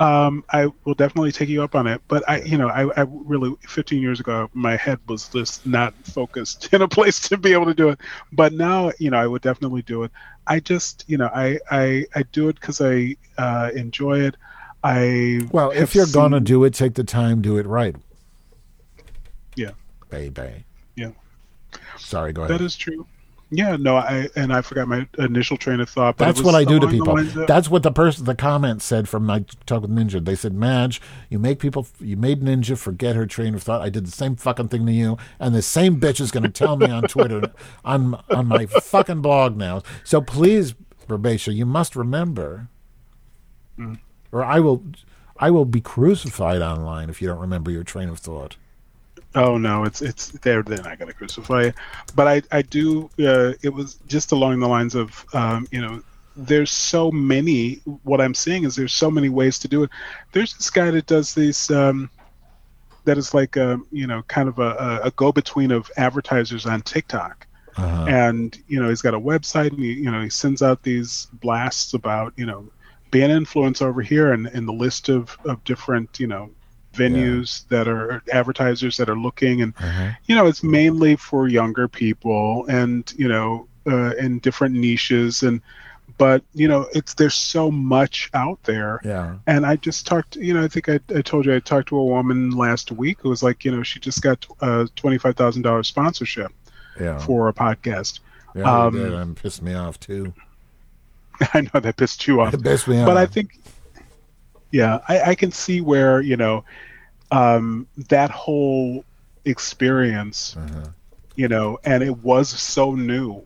Um, 0.00 0.44
I 0.50 0.66
will 0.84 0.94
definitely 0.94 1.30
take 1.30 1.48
you 1.48 1.62
up 1.62 1.74
on 1.74 1.86
it. 1.86 2.00
But 2.08 2.28
I, 2.28 2.40
you 2.40 2.58
know, 2.58 2.68
I, 2.68 2.88
I 3.00 3.06
really 3.08 3.54
15 3.68 4.02
years 4.02 4.18
ago, 4.18 4.50
my 4.52 4.76
head 4.76 4.98
was 5.06 5.28
just 5.28 5.64
not 5.64 5.94
focused 6.04 6.68
in 6.72 6.82
a 6.82 6.88
place 6.88 7.20
to 7.28 7.36
be 7.36 7.52
able 7.52 7.66
to 7.66 7.74
do 7.74 7.90
it. 7.90 8.00
But 8.32 8.52
now, 8.52 8.90
you 8.98 9.10
know, 9.10 9.18
I 9.18 9.26
would 9.26 9.42
definitely 9.42 9.82
do 9.82 10.02
it. 10.02 10.10
I 10.46 10.58
just, 10.60 11.04
you 11.06 11.18
know, 11.18 11.30
I 11.32 11.58
I, 11.70 12.06
I 12.16 12.22
do 12.32 12.48
it 12.48 12.54
because 12.58 12.80
I 12.80 13.16
uh, 13.38 13.70
enjoy 13.74 14.20
it. 14.20 14.36
I 14.84 15.40
Well, 15.52 15.70
if 15.70 15.94
you're 15.94 16.06
going 16.06 16.32
to 16.32 16.40
do 16.40 16.64
it, 16.64 16.74
take 16.74 16.94
the 16.94 17.04
time, 17.04 17.40
do 17.42 17.56
it 17.58 17.66
right, 17.66 17.94
yeah, 19.56 19.70
baby. 20.10 20.64
yeah, 20.96 21.10
Sorry, 21.98 22.32
go 22.32 22.42
ahead. 22.42 22.58
that 22.58 22.64
is 22.64 22.76
true. 22.76 23.06
Yeah, 23.54 23.76
no, 23.76 23.96
I 23.96 24.28
and 24.34 24.50
I 24.50 24.62
forgot 24.62 24.88
my 24.88 25.06
initial 25.18 25.58
train 25.58 25.78
of 25.80 25.90
thought. 25.90 26.16
That's 26.16 26.40
what 26.42 26.54
I 26.54 26.64
do 26.64 26.80
to 26.80 26.88
people. 26.88 27.18
of- 27.18 27.46
That's 27.46 27.68
what 27.68 27.82
the 27.82 27.92
person, 27.92 28.24
the 28.24 28.34
comment 28.34 28.80
said 28.80 29.10
from 29.10 29.26
my 29.26 29.44
talk 29.66 29.82
with 29.82 29.90
Ninja. 29.90 30.24
They 30.24 30.34
said, 30.36 30.54
"Madge, 30.54 31.02
you 31.28 31.38
make 31.38 31.58
people, 31.58 31.86
you 32.00 32.16
made 32.16 32.40
Ninja 32.40 32.78
forget 32.78 33.14
her 33.14 33.26
train 33.26 33.54
of 33.54 33.62
thought. 33.62 33.82
I 33.82 33.90
did 33.90 34.06
the 34.06 34.10
same 34.10 34.36
fucking 34.36 34.68
thing 34.68 34.86
to 34.86 34.92
you, 34.92 35.18
and 35.38 35.54
the 35.54 35.60
same 35.60 36.00
bitch 36.00 36.18
is 36.18 36.30
going 36.30 36.44
to 36.44 36.48
tell 36.48 36.76
me 36.78 36.86
on 36.86 37.02
Twitter, 37.02 37.52
on 37.84 38.18
on 38.30 38.46
my 38.48 38.64
fucking 38.64 39.20
blog 39.20 39.58
now. 39.58 39.82
So 40.02 40.22
please, 40.22 40.74
Rebecca, 41.06 41.52
you 41.52 41.66
must 41.66 41.94
remember, 41.94 42.68
Mm. 43.78 43.98
Or 44.32 44.42
I 44.42 44.58
will, 44.60 44.82
I 45.38 45.50
will 45.50 45.64
be 45.64 45.80
crucified 45.80 46.62
online 46.62 47.10
if 47.10 47.20
you 47.22 47.28
don't 47.28 47.38
remember 47.40 47.70
your 47.70 47.84
train 47.84 48.08
of 48.08 48.18
thought. 48.18 48.56
Oh 49.34 49.56
no, 49.56 49.84
it's 49.84 50.02
it's 50.02 50.28
they're 50.28 50.62
they're 50.62 50.82
not 50.82 50.98
going 50.98 51.08
to 51.10 51.14
crucify 51.16 51.62
you, 51.64 51.72
but 52.14 52.26
I 52.28 52.42
I 52.50 52.62
do. 52.62 53.08
Uh, 53.18 53.52
it 53.62 53.72
was 53.72 53.94
just 54.06 54.32
along 54.32 54.60
the 54.60 54.68
lines 54.68 54.94
of 54.94 55.24
um, 55.32 55.66
you 55.70 55.80
know, 55.80 56.02
there's 56.36 56.70
so 56.70 57.10
many. 57.10 57.80
What 58.02 58.20
I'm 58.20 58.34
seeing 58.34 58.64
is 58.64 58.76
there's 58.76 58.92
so 58.92 59.10
many 59.10 59.30
ways 59.30 59.58
to 59.60 59.68
do 59.68 59.84
it. 59.84 59.90
There's 60.32 60.52
this 60.54 60.68
guy 60.70 60.90
that 60.90 61.06
does 61.06 61.34
these. 61.34 61.70
Um, 61.70 62.10
that 63.04 63.18
is 63.18 63.32
like 63.34 63.56
a 63.56 63.80
you 63.90 64.06
know 64.06 64.22
kind 64.28 64.48
of 64.48 64.58
a, 64.58 65.00
a 65.04 65.10
go 65.16 65.32
between 65.32 65.70
of 65.70 65.90
advertisers 65.96 66.66
on 66.66 66.82
TikTok, 66.82 67.46
Uh-huh. 67.76 68.04
and 68.08 68.56
you 68.68 68.80
know 68.82 68.90
he's 68.90 69.02
got 69.02 69.14
a 69.14 69.20
website 69.20 69.70
and 69.70 69.80
he, 69.80 69.94
you 69.94 70.10
know 70.10 70.20
he 70.22 70.28
sends 70.30 70.60
out 70.62 70.82
these 70.82 71.26
blasts 71.32 71.94
about 71.94 72.32
you 72.36 72.44
know 72.46 72.68
being 73.12 73.30
an 73.30 73.44
influencer 73.44 73.82
over 73.82 74.02
here 74.02 74.32
and, 74.32 74.48
and 74.48 74.66
the 74.66 74.72
list 74.72 75.08
of, 75.08 75.38
of 75.44 75.62
different 75.62 76.18
you 76.18 76.26
know 76.26 76.50
venues 76.94 77.66
that 77.68 77.88
are 77.88 78.22
advertisers 78.32 78.96
that 78.98 79.08
are 79.08 79.16
looking 79.16 79.62
and 79.62 79.72
you 80.26 80.34
know 80.34 80.46
it's 80.46 80.62
mainly 80.62 81.16
for 81.16 81.48
younger 81.48 81.88
people 81.88 82.66
and 82.68 83.14
you 83.16 83.28
know 83.28 83.66
uh, 83.86 84.10
in 84.16 84.38
different 84.40 84.74
niches 84.74 85.42
and 85.42 85.60
but 86.18 86.42
you 86.52 86.68
know 86.68 86.86
it's 86.92 87.14
there's 87.14 87.34
so 87.34 87.70
much 87.70 88.28
out 88.34 88.62
there 88.64 89.00
Yeah. 89.04 89.36
and 89.46 89.64
I 89.64 89.76
just 89.76 90.06
talked, 90.06 90.36
you 90.36 90.52
know, 90.52 90.62
I 90.62 90.68
think 90.68 90.88
I, 90.90 91.00
I 91.16 91.22
told 91.22 91.46
you 91.46 91.54
I 91.54 91.60
talked 91.60 91.88
to 91.88 91.96
a 91.96 92.04
woman 92.04 92.50
last 92.50 92.92
week 92.92 93.20
who 93.22 93.30
was 93.30 93.42
like, 93.42 93.64
you 93.64 93.70
know, 93.70 93.82
she 93.82 93.98
just 93.98 94.20
got 94.20 94.44
a 94.60 94.86
thousand 95.32 95.62
dollars 95.62 95.88
sponsorship 95.88 96.52
Yeah. 97.00 97.18
for 97.18 97.48
a 97.48 97.54
podcast. 97.54 98.20
Yeah, 98.54 98.70
Um, 98.84 99.00
and 99.02 99.36
pissed 99.36 99.62
me 99.62 99.72
off 99.72 99.98
too. 99.98 100.34
I 101.54 101.60
know 101.62 101.80
that 101.80 101.96
pissed 101.96 102.26
you 102.26 102.40
off, 102.40 102.52
but 103.06 103.16
I 103.16 103.26
think, 103.26 103.58
yeah, 104.70 105.00
I, 105.08 105.20
I 105.30 105.34
can 105.34 105.52
see 105.52 105.80
where 105.80 106.20
you 106.20 106.36
know 106.36 106.64
um, 107.30 107.86
that 108.08 108.30
whole 108.30 109.04
experience, 109.44 110.56
Uh-huh. 110.56 110.88
you 111.36 111.48
know, 111.48 111.78
and 111.84 112.02
it 112.02 112.18
was 112.18 112.48
so 112.48 112.94
new. 112.94 113.42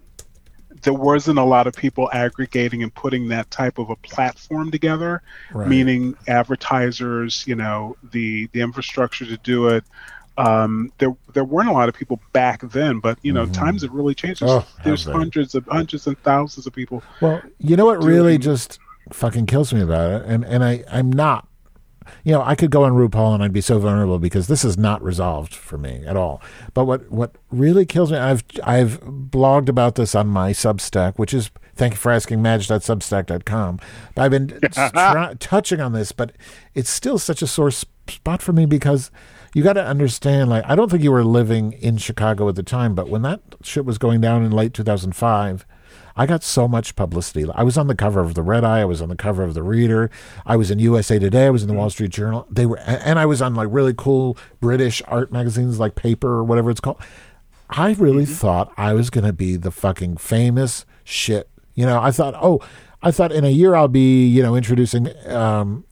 There 0.83 0.93
wasn't 0.93 1.39
a 1.39 1.45
lot 1.45 1.67
of 1.67 1.75
people 1.75 2.11
aggregating 2.13 2.83
and 2.83 2.95
putting 2.95 3.29
that 3.29 3.51
type 3.51 3.79
of 3.79 3.91
a 3.91 3.97
platform 3.97 4.71
together, 4.71 5.23
Right. 5.53 5.69
meaning 5.69 6.15
advertisers, 6.29 7.45
you 7.47 7.55
know, 7.57 7.97
the 8.13 8.49
the 8.53 8.61
infrastructure 8.61 9.25
to 9.27 9.37
do 9.39 9.69
it. 9.69 9.85
Um, 10.39 10.93
there 10.99 11.17
there 11.33 11.45
weren't 11.45 11.69
a 11.69 11.73
lot 11.73 11.89
of 11.89 11.95
people 11.95 12.21
back 12.33 12.61
then, 12.63 13.01
but 13.01 13.19
you 13.23 13.33
know, 13.33 13.47
times 13.47 13.83
have 13.83 13.93
really 13.93 14.15
changed. 14.15 14.43
There's, 14.43 14.51
Mm-hmm. 14.51 14.81
Oh, 14.81 14.83
there's 14.85 15.05
hundreds 15.05 15.55
of 15.55 15.67
hundreds 15.67 16.07
and 16.07 16.19
thousands 16.19 16.67
of 16.67 16.73
people. 16.75 17.03
Well, 17.21 17.41
you 17.59 17.77
know 17.77 17.87
what 17.87 18.03
really 18.03 18.37
just 18.39 18.79
fucking 19.13 19.47
kills 19.47 19.73
me 19.73 19.81
about 19.81 20.23
it, 20.23 20.27
and 20.29 20.45
and 20.45 20.63
I 20.65 20.85
I'm 20.91 21.11
not. 21.11 21.49
You 22.23 22.31
know, 22.33 22.43
I 22.43 22.55
could 22.55 22.71
go 22.71 22.85
on 22.85 22.93
RuPaul 22.93 23.35
and 23.35 23.43
I'd 23.43 23.53
be 23.53 23.61
so 23.61 23.81
vulnerable 23.81 24.21
because 24.21 24.47
this 24.47 24.65
is 24.65 24.79
not 24.79 25.03
resolved 25.03 25.53
for 25.53 25.77
me 25.77 26.05
at 26.07 26.17
all. 26.17 26.41
But 26.73 26.85
what 26.85 27.11
what 27.11 27.35
really 27.51 27.85
kills 27.85 28.13
me, 28.13 28.19
I've 28.19 28.45
I've 28.63 29.01
blogged 29.01 29.69
about 29.69 29.97
this 29.97 30.15
on 30.15 30.29
my 30.29 30.53
Substack, 30.53 31.17
which 31.17 31.35
is 31.35 31.51
thank 31.75 31.95
you 31.95 31.99
for 31.99 32.13
asking, 32.13 32.43
Madge.substack.com. 32.43 33.81
But 34.15 34.23
I've 34.23 34.31
been 34.31 34.61
try, 34.73 35.35
touching 35.41 35.81
on 35.81 35.93
this, 35.95 36.13
but 36.13 36.33
it's 36.75 36.91
still 36.91 37.19
such 37.19 37.43
a 37.43 37.47
sore 37.49 37.73
spot 37.73 38.41
for 38.41 38.53
me 38.53 38.67
because 38.67 39.11
you 39.55 39.63
got 39.63 39.75
to 39.75 39.85
understand. 39.85 40.51
Like, 40.51 40.65
I 40.67 40.75
don't 40.75 40.91
think 40.91 41.03
you 41.03 41.13
were 41.13 41.25
living 41.25 41.73
in 41.75 41.97
Chicago 41.97 42.49
at 42.49 42.57
the 42.57 42.63
time, 42.63 42.95
but 42.95 43.09
when 43.09 43.23
that 43.23 43.41
shit 43.63 43.85
was 43.85 43.99
going 43.99 44.21
down 44.21 44.45
in 44.45 44.53
late 44.53 44.75
2005. 44.75 45.67
I 46.19 46.25
got 46.25 46.43
so 46.43 46.67
much 46.67 46.97
publicity. 46.97 47.47
I 47.55 47.63
was 47.63 47.77
on 47.77 47.89
the 47.89 47.95
cover 47.95 48.21
of 48.21 48.33
the 48.33 48.43
Red 48.43 48.65
Eye. 48.65 48.81
I 48.81 48.85
was 48.87 49.03
on 49.03 49.11
the 49.11 49.17
cover 49.17 49.43
of 49.43 49.53
the 49.53 49.63
Reader. 49.63 50.11
I 50.47 50.57
was 50.57 50.71
in 50.71 50.79
USA 50.79 51.19
Today. 51.19 51.47
I 51.47 51.51
was 51.51 51.63
in 51.63 51.69
the 51.69 51.75
Wall 51.75 51.91
Street 51.91 52.11
Journal. 52.11 52.47
They 52.51 52.65
were, 52.65 52.79
and 52.79 53.19
I 53.19 53.27
was 53.27 53.43
on 53.43 53.55
like 53.55 53.69
really 53.71 53.93
cool 53.95 54.39
British 54.59 55.03
art 55.09 55.31
magazines 55.31 55.79
like 55.79 55.95
Paper 55.95 56.29
or 56.29 56.45
whatever 56.45 56.71
it's 56.71 56.81
called. 56.81 57.03
I 57.69 57.93
really 57.93 58.25
thought 58.25 58.73
I 58.79 58.95
was 58.95 59.11
going 59.11 59.27
to 59.27 59.33
be 59.33 59.57
the 59.57 59.71
fucking 59.71 60.17
famous 60.17 60.87
shit. 61.05 61.51
You 61.75 61.85
know, 61.85 62.01
I 62.01 62.13
thought, 62.13 62.35
oh, 62.41 62.61
I 63.03 63.11
thought 63.11 63.33
in 63.33 63.45
a 63.45 63.51
year 63.51 63.75
I'll 63.75 63.89
be, 63.89 64.27
you 64.27 64.43
know, 64.43 64.57
introducing 64.57 65.15
um, 65.29 65.85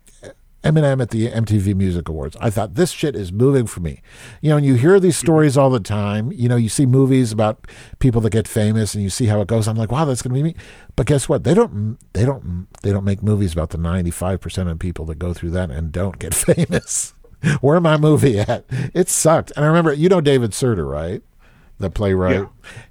Eminem 0.65 1.01
at 1.03 1.11
the 1.11 1.29
MTV 1.31 1.75
Music 1.75 2.09
Awards. 2.09 2.37
I 2.41 2.51
thought 2.51 2.75
this 2.75 2.91
shit 2.91 3.15
is 3.15 3.31
moving 3.33 3.67
for 3.67 3.81
me. 3.81 4.01
You 4.41 4.51
know, 4.51 4.57
and 4.57 4.67
you 4.67 4.75
hear 4.75 4.99
these 4.99 5.17
stories 5.17 5.57
all 5.57 5.71
the 5.71 5.79
time. 5.81 6.33
You 6.33 6.49
know, 6.49 6.57
you 6.57 6.69
see 6.69 6.87
movies 6.87 7.31
about 7.33 7.67
people 7.99 8.21
that 8.23 8.31
get 8.31 8.49
famous, 8.49 8.95
and 8.95 9.03
you 9.05 9.11
see 9.11 9.27
how 9.27 9.41
it 9.41 9.47
goes. 9.49 9.69
I'm 9.69 9.77
like, 9.77 9.93
wow, 9.93 10.05
that's 10.05 10.23
going 10.23 10.35
to 10.35 10.43
be 10.43 10.43
me. 10.43 10.57
But 10.97 11.07
guess 11.07 11.29
what? 11.29 11.45
They 11.45 11.55
don't. 11.55 11.99
They 12.15 12.25
don't. 12.25 12.67
They 12.83 12.91
don't 12.91 13.05
make 13.05 13.23
movies 13.23 13.53
about 13.53 13.71
the 13.71 13.79
95 13.79 14.41
percent 14.41 14.69
of 14.69 14.79
people 14.79 15.05
that 15.07 15.19
go 15.19 15.33
through 15.35 15.51
that 15.51 15.71
and 15.71 15.93
don't 15.93 16.19
get 16.19 16.35
famous. 16.35 17.15
Where 17.61 17.79
my 17.81 17.97
movie 17.99 18.39
at? 18.41 18.65
It 18.95 19.11
sucked. 19.11 19.53
And 19.55 19.65
I 19.65 19.69
remember, 19.69 19.93
you 19.93 20.09
know, 20.09 20.21
David 20.23 20.53
Cerda, 20.53 20.89
right? 20.91 21.23
the 21.81 21.91
playwright. 21.91 22.37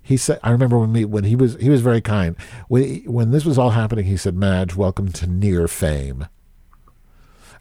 He 0.01 0.17
said, 0.17 0.39
I 0.43 0.51
remember 0.51 0.77
when 0.77 0.91
me 0.91 1.05
when 1.05 1.23
he 1.23 1.35
was 1.37 1.55
he 1.55 1.69
was 1.69 1.79
very 1.81 2.01
kind. 2.01 2.35
When 2.67 2.83
he- 2.83 3.03
when 3.07 3.31
this 3.31 3.45
was 3.45 3.57
all 3.57 3.69
happening, 3.71 4.05
he 4.05 4.17
said, 4.17 4.35
"Madge, 4.35 4.75
welcome 4.75 5.07
to 5.13 5.25
near 5.25 5.67
fame." 5.69 6.27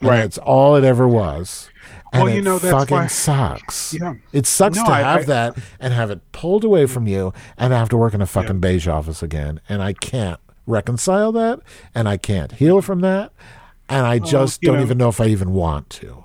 Right. 0.08 0.18
That's 0.18 0.38
all 0.38 0.76
it 0.76 0.84
ever 0.84 1.06
was. 1.08 1.68
And 2.12 2.24
Well, 2.24 2.32
you 2.32 2.40
it 2.40 2.44
know, 2.44 2.58
that's 2.58 2.72
fucking 2.72 2.96
why- 2.96 3.06
sucks. 3.06 3.94
Yeah. 3.94 4.14
It 4.32 4.46
sucks 4.46 4.76
No, 4.76 4.84
to 4.84 4.90
I- 4.92 5.00
have 5.00 5.20
I- 5.22 5.24
that 5.24 5.58
and 5.80 5.94
have 5.94 6.10
it 6.10 6.20
pulled 6.32 6.64
away 6.64 6.86
from 6.86 7.06
you 7.06 7.32
and 7.56 7.72
have 7.72 7.88
to 7.90 7.96
work 7.96 8.12
in 8.14 8.20
a 8.20 8.26
fucking 8.26 8.60
beige 8.60 8.86
office 8.86 9.22
again. 9.22 9.60
And 9.68 9.82
I 9.82 9.92
can't 9.94 10.38
reconcile 10.66 11.32
that 11.32 11.60
and 11.94 12.08
I 12.08 12.16
can't 12.18 12.52
heal 12.52 12.82
from 12.82 13.00
that. 13.00 13.32
And 13.88 14.06
I 14.06 14.18
just 14.18 14.62
you 14.62 14.68
don't 14.68 14.76
know- 14.76 14.82
even 14.84 14.98
know 14.98 15.08
if 15.08 15.20
I 15.20 15.26
even 15.26 15.52
want 15.52 15.88
to. 15.90 16.24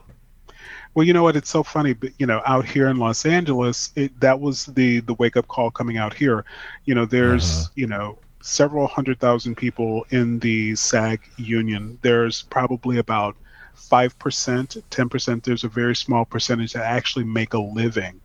Well, 0.93 1.05
you 1.05 1.13
know 1.13 1.21
what? 1.23 1.35
It's 1.35 1.49
so 1.49 1.61
funny, 1.63 1.93
but 1.93 2.09
you 2.17 2.25
know, 2.25 2.41
out 2.47 2.65
here 2.65 2.87
in 2.87 2.97
Los 2.97 3.23
Angeles, 3.25 3.91
it, 3.95 4.19
that 4.19 4.39
was 4.39 4.65
the 4.65 4.99
the 5.01 5.13
wake 5.15 5.37
up 5.37 5.47
call 5.47 5.69
coming 5.69 5.97
out 5.97 6.11
here. 6.13 6.43
You 6.85 6.95
know, 6.95 7.05
there's 7.05 7.51
uh-huh. 7.51 7.69
you 7.75 7.85
know 7.87 8.17
several 8.41 8.87
hundred 8.87 9.19
thousand 9.19 9.55
people 9.57 10.05
in 10.09 10.39
the 10.39 10.75
SAG 10.75 11.19
union. 11.37 11.99
There's 12.01 12.41
probably 12.43 12.97
about 12.97 13.35
five 13.77 14.17
percent, 14.19 14.75
ten 14.89 15.07
percent. 15.09 15.43
There's 15.43 15.63
a 15.63 15.69
very 15.69 15.95
small 15.95 16.25
percentage 16.25 16.73
that 16.73 16.83
actually 16.83 17.25
make 17.25 17.53
a 17.53 17.59
living, 17.59 18.19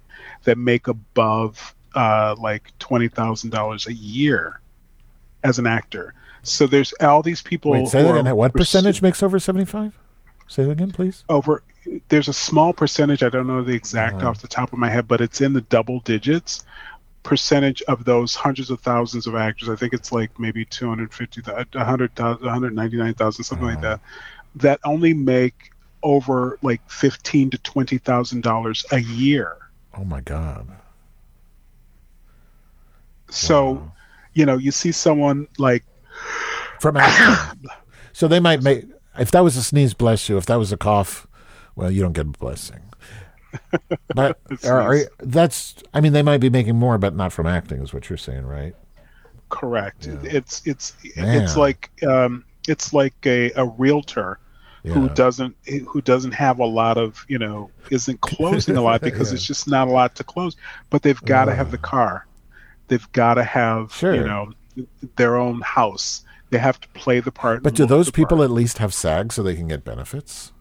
that 0.45 0.59
make 0.59 0.89
above 0.89 1.75
uh, 1.95 2.35
like 2.39 2.73
twenty 2.79 3.09
thousand 3.09 3.51
dollars 3.51 3.87
a 3.87 3.93
year 3.93 4.61
as 5.45 5.59
an 5.59 5.67
actor. 5.67 6.15
So 6.43 6.67
there's 6.67 6.93
all 7.01 7.23
these 7.23 7.43
people. 7.43 7.71
Wait, 7.73 7.87
say 7.89 8.03
that 8.03 8.17
again. 8.19 8.37
What 8.37 8.53
percentage 8.53 9.01
makes 9.03 9.23
over 9.23 9.39
75? 9.39 9.97
Say 10.49 10.65
that 10.65 10.71
again, 10.73 10.91
please. 10.91 11.25
over 11.29 11.63
there's 12.09 12.29
a 12.29 12.33
small 12.33 12.73
percentage 12.73 13.25
i 13.25 13.29
don't 13.29 13.49
know 13.49 13.61
the 13.63 13.75
exact 13.75 14.17
Uh-huh. 14.19 14.29
off 14.29 14.41
the 14.41 14.47
top 14.47 14.73
of 14.73 14.79
my 14.79 14.89
head 14.89 15.09
but 15.09 15.21
it's 15.21 15.41
in 15.41 15.53
the 15.53 15.63
double 15.63 15.99
digits 16.01 16.65
percentage 17.25 17.83
of 17.89 18.05
those 18.05 18.37
hundreds 18.37 18.71
of 18.71 18.79
thousands 18.81 19.27
of 19.27 19.35
actors 19.35 19.69
i 19.69 19.75
think 19.75 19.93
it's 19.93 20.13
like 20.13 20.31
maybe 20.39 20.65
250 20.65 21.41
100,000 21.43 22.41
199,000 22.45 23.45
something 23.45 23.67
like 23.67 23.79
Uh-huh. 23.79 23.97
that 23.97 24.01
that 24.57 24.81
only 24.85 25.15
make 25.15 25.71
over 26.03 26.59
like 26.63 26.81
15 26.91 27.51
to 27.51 27.59
20,000 27.59 28.41
dollars 28.43 28.85
a 28.93 28.99
year 29.01 29.57
Oh 29.97 30.05
my 30.05 30.21
god. 30.21 30.67
so 33.31 33.91
you 34.35 34.47
know 34.47 34.57
you 34.57 34.71
see 34.71 34.93
someone 34.93 35.47
like 35.59 35.85
From 36.81 36.97
acting. 36.97 37.69
so 38.13 38.29
they 38.29 38.41
might 38.41 38.63
make 38.63 38.87
if 39.19 39.31
that 39.33 39.41
was 39.41 39.57
a 39.59 39.63
sneeze, 39.63 39.93
bless 39.93 40.29
you. 40.31 40.39
If 40.39 40.47
that 40.47 40.57
was 40.57 40.73
a 40.73 40.77
cough, 40.79 41.27
well, 41.77 41.91
you 41.91 42.01
don't 42.01 42.15
get 42.15 42.27
a 42.27 42.31
blessing. 42.31 42.81
But 44.15 44.39
are, 44.65 44.81
are, 44.81 44.97
Sneeze. 44.97 45.09
that's 45.19 45.75
I 45.93 46.01
mean 46.01 46.15
they 46.15 46.23
might 46.23 46.39
be 46.39 46.49
making 46.51 46.77
more, 46.77 46.97
but 46.99 47.15
not 47.15 47.33
from 47.33 47.47
acting, 47.47 47.83
is 47.83 47.93
what 47.93 48.09
you're 48.09 48.17
saying, 48.17 48.47
right? 48.47 48.75
correct 49.51 50.07
it's 50.23 50.63
it's 50.67 50.95
Man. 51.15 51.43
it's 51.43 51.59
like 51.59 51.91
um 52.05 52.43
it's 52.69 52.95
like 52.95 53.15
a, 53.27 53.53
a 53.53 53.67
realtor 53.67 54.39
who 54.85 55.09
doesn't 55.11 55.55
who 55.89 56.01
doesn't 56.03 56.33
have 56.33 56.59
a 56.59 56.65
lot 56.67 56.99
of 56.99 57.25
you 57.29 57.39
know 57.39 57.71
isn't 57.91 58.21
closing 58.21 58.77
a 58.77 58.83
lot 58.83 59.01
because 59.09 59.31
Yeah. 59.31 59.37
it's 59.37 59.47
just 59.47 59.69
not 59.69 59.87
a 59.89 59.91
lot 59.93 60.17
to 60.17 60.25
close 60.25 60.57
but 60.91 61.03
they've 61.03 61.23
got 61.23 61.45
to 61.47 61.55
have 61.55 61.71
the 61.71 61.79
car 61.79 62.27
they've 62.89 63.11
got 63.13 63.35
to 63.35 63.45
have 63.45 63.93
Sure. 63.95 64.15
you 64.15 64.25
know 64.25 64.53
their 65.17 65.37
own 65.37 65.61
house 65.61 66.25
they 66.51 66.59
have 66.59 66.81
to 66.81 66.89
play 66.89 67.21
the 67.21 67.31
part 67.33 67.63
But 67.63 67.75
do 67.75 67.87
those 67.87 68.11
people 68.11 68.39
part. 68.39 68.47
at 68.47 68.51
least 68.51 68.79
have 68.79 68.93
SAG 68.93 69.33
so 69.33 69.43
they 69.43 69.55
can 69.55 69.69
get 69.69 69.85
benefits? 69.85 70.53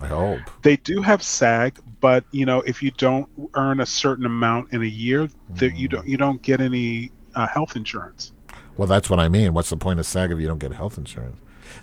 I 0.00 0.06
hope. 0.08 0.40
they 0.62 0.76
do 0.76 1.02
have 1.02 1.22
sag 1.22 1.78
but 2.00 2.24
you 2.32 2.44
know 2.46 2.60
if 2.62 2.82
you 2.82 2.90
don't 2.92 3.28
earn 3.54 3.80
a 3.80 3.86
certain 3.86 4.26
amount 4.26 4.72
in 4.72 4.82
a 4.82 4.86
year 4.86 5.28
that 5.56 5.76
you 5.76 5.88
don't 5.88 6.06
you 6.06 6.16
don't 6.16 6.40
get 6.42 6.60
any 6.60 7.10
uh, 7.34 7.46
health 7.46 7.76
insurance 7.76 8.32
Well, 8.76 8.86
that's 8.88 9.08
what 9.10 9.18
I 9.20 9.28
mean. 9.28 9.54
What's 9.54 9.70
the 9.70 9.76
point 9.76 9.98
of 10.00 10.06
SAG 10.06 10.30
if 10.32 10.38
you 10.40 10.46
don't 10.46 10.58
get 10.60 10.72
health 10.72 10.98
insurance? 10.98 11.38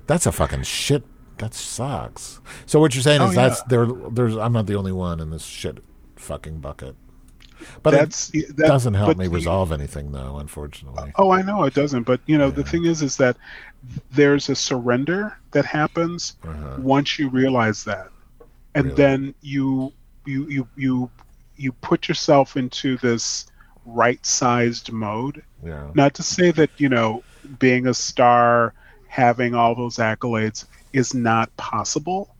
That's 0.07 0.25
a 0.25 0.31
fucking 0.31 0.63
shit. 0.63 1.03
That 1.37 1.53
sucks. 1.53 2.39
So 2.65 2.79
what 2.79 2.95
you're 2.95 3.01
saying 3.03 3.21
Oh, 3.21 3.27
is 3.29 3.35
yeah. 3.35 3.47
that's 3.49 3.61
there. 3.63 3.85
There's 3.85 4.35
I'm 4.37 4.53
not 4.53 4.67
the 4.67 4.75
only 4.75 4.91
one 4.91 5.19
in 5.19 5.29
this 5.31 5.43
shit 5.43 5.83
fucking 6.15 6.59
bucket. 6.59 6.95
But 7.83 7.91
That's- 7.91 8.31
it 8.33 8.55
that- 8.57 8.67
doesn't 8.67 8.93
help 8.95 9.17
me 9.17 9.25
you- 9.25 9.31
resolve 9.31 9.71
anything, 9.71 10.11
though. 10.11 10.37
Unfortunately. 10.37 11.11
Oh, 11.15 11.31
I 11.31 11.41
know 11.41 11.63
it 11.63 11.73
doesn't, 11.73 12.03
but 12.03 12.19
you 12.25 12.37
know 12.37 12.51
the 12.51 12.63
thing 12.63 12.85
is, 12.85 13.01
is 13.01 13.17
that 13.17 13.37
there's 14.11 14.49
a 14.49 14.55
surrender 14.55 15.37
that 15.51 15.65
happens 15.65 16.35
Uh-huh. 16.45 16.75
once 16.79 17.17
you 17.17 17.29
realize 17.29 17.83
that, 17.85 18.09
and 18.75 18.91
then 18.95 19.33
you 19.41 19.93
you 20.25 20.47
you 20.49 20.67
you 20.75 21.09
you 21.57 21.71
put 21.71 22.07
yourself 22.09 22.57
into 22.57 22.97
this 22.97 23.45
right-sized 23.85 24.91
mode. 24.91 25.41
Yeah. 25.63 25.87
Not 25.93 26.13
to 26.15 26.23
say 26.23 26.51
that 26.51 26.69
you 26.77 26.89
know 26.89 27.23
being 27.59 27.87
a 27.87 27.93
star, 27.93 28.73
having 29.07 29.55
all 29.55 29.75
those 29.75 29.95
accolades 29.97 30.65
is 30.95 31.13
not 31.13 31.55
possible, 31.57 32.33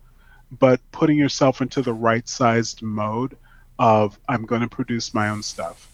but 0.49 0.79
putting 0.91 1.17
yourself 1.17 1.61
into 1.61 1.81
the 1.81 1.93
right-sized 1.93 2.81
mode 2.81 3.35
of 3.77 4.17
I'm 4.29 4.45
going 4.45 4.61
to 4.61 4.67
produce 4.67 5.13
my 5.13 5.29
own 5.29 5.43
stuff. 5.43 5.89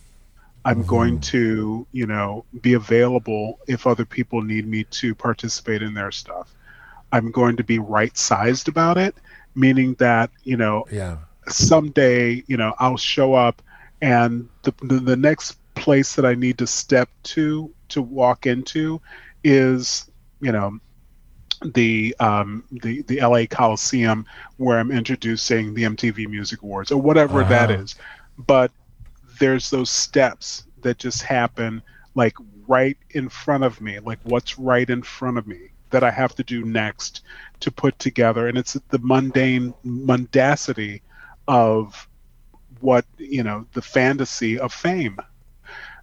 I'm 0.64 0.82
mm-hmm. 0.82 0.90
going 0.90 1.20
to, 1.22 1.88
you 1.92 2.06
know, 2.06 2.46
be 2.62 2.74
available 2.74 3.60
if 3.68 3.88
other 3.88 4.06
people 4.06 4.44
need 4.44 4.68
me 4.68 4.84
to 5.02 5.16
participate 5.16 5.82
in 5.82 5.96
their 5.96 6.12
stuff. 6.12 6.54
I'm 7.12 7.32
going 7.32 7.58
to 7.58 7.64
be 7.64 7.80
right 7.80 8.16
sized 8.16 8.68
about 8.68 8.98
it, 9.00 9.16
meaning 9.56 9.96
that, 9.96 10.30
you 10.44 10.58
know, 10.58 10.86
Yeah. 10.92 11.18
someday, 11.48 12.44
you 12.46 12.58
know, 12.58 12.76
I'll 12.78 12.98
show 12.98 13.34
up 13.34 13.62
and 14.02 14.48
the, 14.62 14.74
the, 14.84 15.00
the 15.00 15.16
next 15.16 15.58
place 15.74 16.16
that 16.16 16.26
I 16.26 16.36
need 16.36 16.60
to 16.60 16.68
step 16.68 17.10
to, 17.24 17.74
to 17.90 18.02
walk 18.02 18.46
into 18.46 19.02
is, 19.44 20.10
you 20.40 20.52
know, 20.52 20.80
the 21.64 22.16
um 22.20 22.64
the 22.72 23.02
the 23.04 23.20
LA 23.20 23.46
Coliseum 23.50 24.26
where 24.58 24.80
I'm 24.80 24.92
introducing 24.92 25.74
the 25.74 25.84
MTV 25.84 26.28
Music 26.28 26.62
Awards 26.62 26.92
or 26.92 27.02
whatever 27.02 27.44
that 27.46 27.70
Uh-huh. 27.70 27.72
is. 27.72 27.96
But 28.38 28.72
there's 29.40 29.70
those 29.70 29.90
steps 29.90 30.66
that 30.82 30.98
just 30.98 31.24
happen 31.24 31.82
like 32.16 32.36
right 32.68 32.98
in 33.12 33.30
front 33.30 33.64
of 33.64 33.80
me, 33.82 34.00
like 34.00 34.20
what's 34.24 34.58
right 34.58 34.90
in 34.90 35.02
front 35.04 35.38
of 35.38 35.48
me 35.48 35.58
that 35.92 36.04
I 36.04 36.12
have 36.12 36.36
to 36.36 36.44
do 36.44 36.64
next 36.64 37.22
to 37.62 37.72
put 37.72 37.98
together 38.00 38.48
and 38.48 38.58
it's 38.58 38.74
the 38.90 39.00
mundane 39.00 39.74
mundacity 39.86 41.02
of 41.48 42.08
what, 42.80 43.06
you 43.18 43.44
know, 43.44 43.68
the 43.74 43.82
fantasy 43.82 44.60
of 44.60 44.74
fame 44.74 45.18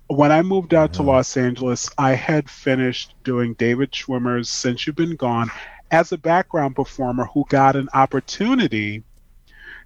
when 0.08 0.32
I 0.32 0.42
moved 0.42 0.74
out 0.74 0.92
to 0.94 1.02
Los 1.02 1.36
Angeles, 1.36 1.88
I 1.98 2.12
had 2.12 2.48
finished 2.48 3.14
doing 3.24 3.54
David 3.54 3.92
Schwimmer's 3.92 4.48
Since 4.48 4.86
You've 4.86 4.96
Been 4.96 5.16
Gone 5.16 5.50
as 5.90 6.12
a 6.12 6.18
background 6.18 6.76
performer 6.76 7.26
who 7.26 7.44
got 7.48 7.76
an 7.76 7.88
opportunity 7.94 9.02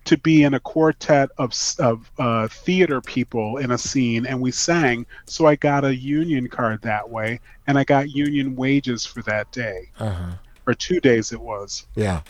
to 0.05 0.17
be 0.19 0.43
in 0.43 0.55
a 0.55 0.61
quartet 0.61 1.29
of, 1.39 1.53
of 1.79 2.11
uh, 2.19 2.49
theater 2.49 3.01
people 3.01 3.59
in 3.59 3.71
a 3.71 3.79
scene, 3.79 4.27
and 4.27 4.41
we 4.41 4.51
sang. 4.51 5.07
So 5.27 5.47
I 5.47 5.55
got 5.55 5.85
a 5.85 5.95
union 5.95 6.49
card 6.49 6.83
that 6.83 7.09
way, 7.09 7.39
and 7.69 7.79
I 7.79 7.85
got 7.85 8.11
union 8.11 8.57
wages 8.57 9.07
for 9.07 9.23
that 9.23 9.51
day, 9.53 9.91
Uh-huh. 10.01 10.33
or 10.67 10.75
two 10.75 10.99
days 11.01 11.31
it 11.33 11.41
was 11.41 11.87
Yeah. 11.95 12.23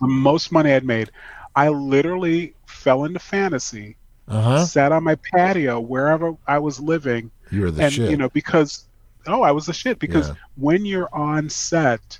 the 0.00 0.06
most 0.06 0.52
money 0.52 0.72
I'd 0.72 0.84
made. 0.86 1.10
I 1.54 1.68
literally 1.68 2.54
fell 2.66 3.04
into 3.04 3.18
fantasy, 3.20 3.96
Uh-huh. 4.26 4.64
sat 4.64 4.92
on 4.92 5.04
my 5.04 5.16
patio 5.34 5.80
wherever 5.80 6.34
I 6.46 6.58
was 6.58 6.80
living, 6.80 7.30
You 7.50 7.62
were 7.62 7.70
the 7.70 7.84
and 7.84 7.92
shit. 7.92 8.10
you 8.10 8.16
know 8.16 8.28
because 8.30 8.84
oh, 9.26 9.42
I 9.42 9.50
was 9.50 9.66
the 9.66 9.72
shit 9.72 9.98
because 9.98 10.28
Yeah. 10.28 10.34
when 10.56 10.84
you're 10.86 11.12
on 11.14 11.48
set, 11.50 12.18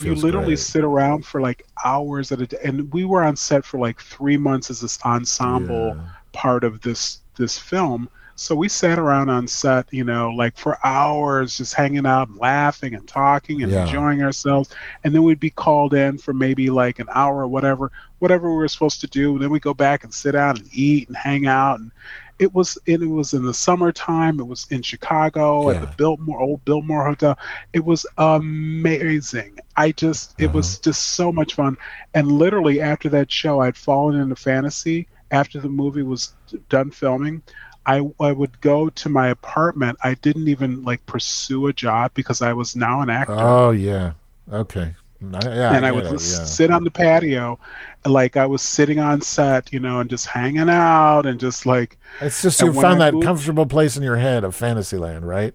you 0.00 0.14
literally 0.14 0.46
great. 0.46 0.58
sit 0.58 0.84
around 0.84 1.24
for 1.26 1.40
like 1.40 1.64
hours 1.84 2.32
at 2.32 2.40
a 2.40 2.46
day, 2.46 2.58
and 2.64 2.92
we 2.92 3.04
were 3.04 3.22
on 3.22 3.36
set 3.36 3.64
for 3.64 3.78
like 3.78 4.00
three 4.00 4.36
months 4.36 4.70
as 4.70 4.80
this 4.80 4.98
ensemble 5.04 5.96
part 6.32 6.64
of 6.64 6.80
this 6.80 7.20
this 7.36 7.58
film. 7.58 8.08
So 8.38 8.54
we 8.54 8.68
sat 8.68 8.98
around 8.98 9.30
on 9.30 9.48
set, 9.48 9.86
you 9.90 10.04
know, 10.04 10.28
like 10.30 10.58
for 10.58 10.76
hours, 10.84 11.56
just 11.56 11.72
hanging 11.72 12.04
out, 12.04 12.28
and 12.28 12.36
laughing 12.36 12.94
and 12.94 13.06
talking 13.08 13.62
and 13.62 13.72
Yeah. 13.72 13.86
enjoying 13.86 14.22
ourselves. 14.22 14.68
And 15.04 15.14
then 15.14 15.22
we'd 15.22 15.40
be 15.40 15.48
called 15.50 15.94
in 15.94 16.18
for 16.18 16.34
maybe 16.34 16.68
like 16.68 16.98
an 16.98 17.06
hour 17.14 17.38
or 17.42 17.48
whatever, 17.48 17.90
whatever 18.18 18.50
we 18.50 18.56
were 18.56 18.68
supposed 18.68 19.00
to 19.02 19.06
do. 19.06 19.32
And 19.32 19.42
then 19.42 19.48
we 19.50 19.58
go 19.58 19.72
back 19.72 20.04
and 20.04 20.12
sit 20.12 20.32
down 20.32 20.58
and 20.58 20.68
eat 20.70 21.08
and 21.08 21.16
hang 21.16 21.46
out. 21.46 21.80
And 21.80 21.90
it 22.38 22.54
was 22.54 22.78
it 22.86 23.02
it 23.02 23.06
was 23.06 23.32
in 23.34 23.44
the 23.44 23.54
summertime. 23.54 24.40
It 24.40 24.46
was 24.46 24.66
in 24.70 24.82
Chicago 24.82 25.70
at 25.70 25.80
the 25.80 25.86
Biltmore 25.96 26.40
old 26.40 26.64
Biltmore 26.64 27.06
Hotel. 27.06 27.38
It 27.72 27.84
was 27.84 28.06
amazing. 28.18 29.58
I 29.76 29.92
just 29.92 30.34
it 30.38 30.52
was 30.52 30.74
uh-huh. 30.74 30.82
just 30.84 31.02
so 31.14 31.32
much 31.32 31.54
fun. 31.54 31.76
And 32.14 32.32
literally 32.32 32.80
after 32.80 33.08
that 33.10 33.30
show, 33.30 33.60
I'd 33.60 33.76
fallen 33.76 34.20
into 34.20 34.36
fantasy. 34.36 35.08
After 35.30 35.60
the 35.60 35.68
movie 35.68 36.02
was 36.02 36.34
done 36.68 36.92
filming, 36.92 37.42
I, 37.84 38.08
I 38.20 38.32
would 38.32 38.60
go 38.60 38.90
to 38.90 39.08
my 39.08 39.28
apartment. 39.28 39.98
I 40.02 40.14
didn't 40.14 40.48
even 40.48 40.84
like 40.84 41.04
pursue 41.06 41.66
a 41.68 41.72
job 41.72 42.12
because 42.14 42.42
I 42.42 42.52
was 42.52 42.76
now 42.76 43.00
an 43.00 43.10
actor. 43.10 43.34
Oh 43.36 43.70
yeah. 43.70 44.12
Okay. 44.52 44.94
I- 45.22 45.54
yeah, 45.54 45.74
and 45.74 45.84
I, 45.86 45.90
get 45.90 45.94
would 45.94 46.04
it, 46.06 46.10
yeah. 46.12 46.16
sit 46.18 46.70
on 46.70 46.84
the 46.84 46.90
patio, 46.90 47.58
like 48.04 48.36
I 48.36 48.46
was 48.46 48.62
sitting 48.62 48.98
on 48.98 49.20
set, 49.20 49.72
you 49.72 49.80
know, 49.80 50.00
and 50.00 50.08
just 50.10 50.26
hanging 50.26 50.68
out 50.70 51.26
and 51.26 51.40
just 51.40 51.66
like 51.66 51.98
It's 52.20 52.42
just 52.42 52.60
you 52.60 52.72
found 52.72 53.02
I 53.02 53.06
that 53.06 53.14
moved- 53.14 53.24
comfortable 53.26 53.66
place 53.66 53.96
in 53.96 54.02
your 54.02 54.16
head 54.16 54.44
of 54.44 54.54
Fantasyland, 54.54 55.26
right? 55.26 55.54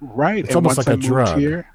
Right. 0.00 0.38
It's 0.40 0.48
and 0.48 0.56
almost 0.56 0.78
like 0.78 0.88
I 0.88 0.92
a 0.92 0.96
drug. 0.96 1.38
Here, 1.38 1.68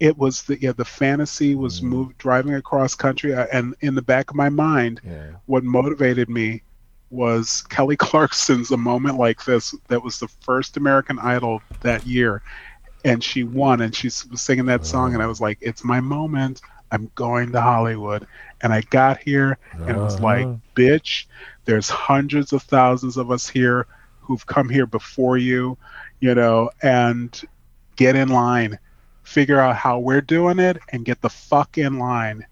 it 0.00 0.16
was 0.18 0.42
the 0.44 0.58
yeah 0.60 0.72
the 0.72 0.84
fantasy 0.84 1.54
was 1.54 1.80
Mm. 1.80 1.84
moved 1.84 2.18
driving 2.18 2.54
across 2.54 2.94
country, 2.94 3.34
uh, 3.34 3.46
and 3.52 3.74
in 3.80 3.94
the 3.94 4.02
back 4.02 4.30
of 4.30 4.36
my 4.36 4.48
mind, 4.48 5.00
what 5.46 5.64
motivated 5.64 6.28
me 6.28 6.62
was 7.10 7.62
Kelly 7.68 7.96
Clarkson's 8.08 8.70
"A 8.70 8.76
Moment 8.76 9.18
Like 9.18 9.44
This." 9.44 9.74
That 9.88 10.02
was 10.02 10.18
the 10.18 10.28
first 10.28 10.76
American 10.76 11.18
Idol 11.18 11.60
that 11.82 12.06
year, 12.06 12.42
and 13.04 13.22
she 13.22 13.44
won, 13.44 13.80
and 13.80 13.94
she 13.94 14.06
was 14.06 14.40
singing 14.40 14.66
that 14.66 14.86
song, 14.86 15.14
and 15.14 15.22
I 15.22 15.26
was 15.26 15.40
like, 15.40 15.58
"It's 15.60 15.84
my 15.84 16.00
moment. 16.00 16.60
I'm 16.90 17.10
going 17.14 17.52
to 17.52 17.60
Hollywood." 17.60 18.26
And 18.60 18.72
I 18.72 18.82
got 18.90 19.18
here, 19.18 19.58
and 19.72 19.90
it 19.90 19.96
was 19.98 20.20
like, 20.20 20.46
Uh-huh. 20.46 20.56
"Bitch, 20.76 21.26
there's 21.64 21.88
hundreds 21.88 22.52
of 22.52 22.62
thousands 22.62 23.16
of 23.16 23.30
us 23.30 23.48
here 23.48 23.86
who've 24.20 24.46
come 24.46 24.68
here 24.68 24.86
before 24.86 25.36
you, 25.36 25.76
you 26.20 26.34
know, 26.34 26.70
and 26.82 27.40
get 27.96 28.14
in 28.14 28.28
line, 28.28 28.78
figure 29.24 29.58
out 29.58 29.76
how 29.76 29.98
we're 29.98 30.20
doing 30.20 30.58
it, 30.58 30.78
and 30.90 31.04
get 31.04 31.20
the 31.20 31.30
fuck 31.30 31.76
in 31.78 31.98
line." 31.98 32.46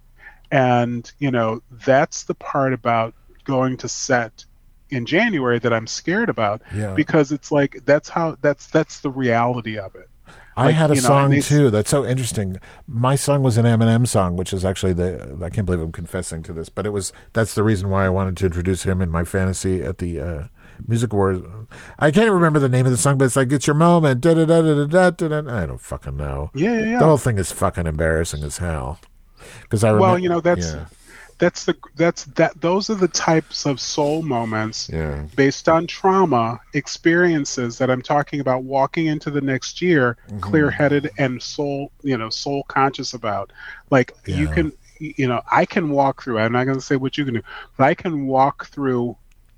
And 0.50 1.10
you 1.18 1.30
know, 1.30 1.62
that's 1.86 2.24
the 2.24 2.34
part 2.34 2.72
about 2.72 3.14
going 3.44 3.76
to 3.78 3.88
set 3.88 4.44
in 4.90 5.06
January 5.06 5.60
that 5.60 5.72
I'm 5.72 5.86
scared 5.86 6.28
about 6.28 6.62
Yeah. 6.74 6.94
because 6.94 7.30
it's 7.30 7.52
like 7.52 7.82
that's 7.84 8.08
how 8.08 8.36
that's 8.40 8.66
that's 8.66 9.00
the 9.00 9.10
reality 9.10 9.78
of 9.78 9.94
it. 9.94 10.08
I 10.56 10.66
Like, 10.66 10.74
had 10.74 10.90
a 10.90 10.94
you 10.96 11.00
know, 11.02 11.06
song 11.08 11.30
they- 11.30 11.40
too. 11.40 11.70
That's 11.70 11.88
so 11.90 12.04
interesting. 12.04 12.58
My 12.86 13.14
song 13.16 13.42
was 13.42 13.56
an 13.56 13.64
Eminem 13.66 14.06
song, 14.06 14.36
which 14.36 14.52
is 14.52 14.64
actually 14.64 14.92
the. 14.92 15.38
I 15.42 15.48
can't 15.48 15.64
believe 15.64 15.80
I'm 15.80 15.92
confessing 15.92 16.42
to 16.44 16.52
this, 16.52 16.68
but 16.68 16.86
it 16.86 16.90
was. 16.90 17.12
That's 17.32 17.54
the 17.54 17.62
reason 17.62 17.88
why 17.88 18.04
I 18.04 18.08
wanted 18.08 18.36
to 18.38 18.46
introduce 18.46 18.82
him 18.82 19.00
in 19.00 19.10
my 19.10 19.24
fantasy 19.24 19.80
at 19.82 19.98
the 19.98 20.20
uh, 20.20 20.42
music 20.86 21.12
awards. 21.12 21.42
I 21.98 22.10
can't 22.10 22.30
remember 22.32 22.58
the 22.58 22.68
name 22.68 22.84
of 22.84 22.92
the 22.92 22.98
song, 22.98 23.16
but 23.16 23.26
it's 23.26 23.36
like 23.36 23.52
"It's 23.52 23.66
Your 23.66 23.74
Moment." 23.74 24.20
Da, 24.20 24.34
da, 24.34 24.44
da, 24.44 24.60
da, 24.60 24.84
da, 24.86 25.10
da, 25.10 25.40
da. 25.40 25.62
I 25.62 25.66
don't 25.66 25.80
fucking 25.80 26.16
know. 26.16 26.50
Yeah, 26.54 26.78
yeah, 26.80 26.84
yeah. 26.84 26.98
The 26.98 27.04
whole 27.06 27.16
thing 27.18 27.38
is 27.38 27.52
fucking 27.52 27.86
embarrassing 27.86 28.42
as 28.42 28.58
hell. 28.58 28.98
Because 29.62 29.84
I 29.84 29.88
remember. 29.90 30.06
well, 30.08 30.18
you 30.18 30.28
know 30.28 30.40
that's 30.40 30.66
yeah. 30.74 30.86
That's 31.40 31.66
the 31.66 31.76
that's 31.96 32.26
that 32.26 32.60
those 32.60 32.90
are 32.90 32.96
the 32.96 33.08
types 33.08 33.66
of 33.66 33.80
soul 33.80 34.22
moments 34.22 34.90
Yeah. 34.90 35.28
based 35.36 35.68
on 35.68 35.86
trauma 35.88 36.60
experiences 36.74 37.78
that 37.78 37.90
I'm 37.90 38.02
talking 38.02 38.40
about 38.40 38.64
walking 38.64 39.06
into 39.08 39.30
the 39.30 39.42
next 39.42 39.82
year 39.82 40.18
Mm-hmm. 40.30 40.42
clear-headed 40.42 41.10
and 41.18 41.42
soul 41.42 41.92
you 42.02 42.18
know 42.18 42.30
soul 42.30 42.64
conscious 42.68 43.14
about 43.14 43.52
like 43.90 44.12
you 44.26 44.48
can 44.48 44.72
you 45.00 45.28
know 45.28 45.42
I 45.52 45.66
can 45.66 45.90
walk 45.90 46.22
through 46.22 46.38
I'm 46.40 46.52
not 46.52 46.64
going 46.66 46.78
to 46.78 46.84
say 46.84 46.96
what 46.96 47.18
you 47.18 47.24
can 47.26 47.34
do 47.34 47.42
but 47.78 47.84
I 47.86 47.94
can 47.94 48.26
walk 48.26 48.66
through 48.66 49.16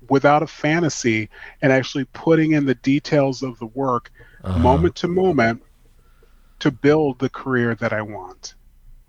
without 0.09 0.43
a 0.43 0.47
fantasy 0.47 1.29
and 1.61 1.71
actually 1.71 2.05
putting 2.13 2.53
in 2.53 2.65
the 2.65 2.75
details 2.75 3.43
of 3.43 3.59
the 3.59 3.67
work 3.67 4.11
Uh-huh. 4.43 4.55
moment 4.55 4.95
to 4.97 5.07
moment 5.07 5.61
to 6.59 6.71
build 6.71 7.19
the 7.19 7.29
career 7.29 7.75
that 7.75 7.93
I 7.93 8.01
want. 8.01 8.55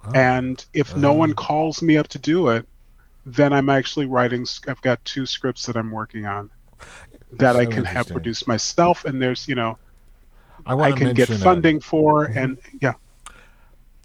Oh. 0.06 0.12
And 0.14 0.64
if 0.74 0.96
no 0.96 1.12
one 1.12 1.34
calls 1.34 1.82
me 1.82 1.96
up 1.96 2.08
to 2.08 2.18
do 2.18 2.48
it, 2.48 2.66
then 3.26 3.52
I'm 3.52 3.68
actually 3.68 4.06
writing. 4.06 4.46
I've 4.68 4.82
got 4.82 5.04
two 5.04 5.26
scripts 5.26 5.66
that 5.66 5.76
I'm 5.76 5.90
working 5.90 6.26
on 6.26 6.50
that 7.32 7.56
I 7.56 7.66
can 7.66 7.84
have 7.84 8.08
produced 8.08 8.46
myself, 8.46 9.04
and 9.04 9.20
there's 9.20 9.48
you 9.48 9.54
know 9.54 9.78
I 10.66 10.74
I, 10.74 10.92
can 10.92 11.14
get 11.14 11.30
uh, 11.30 11.36
funding 11.36 11.80
for, 11.80 12.24
and 12.24 12.58
yeah, 12.80 12.94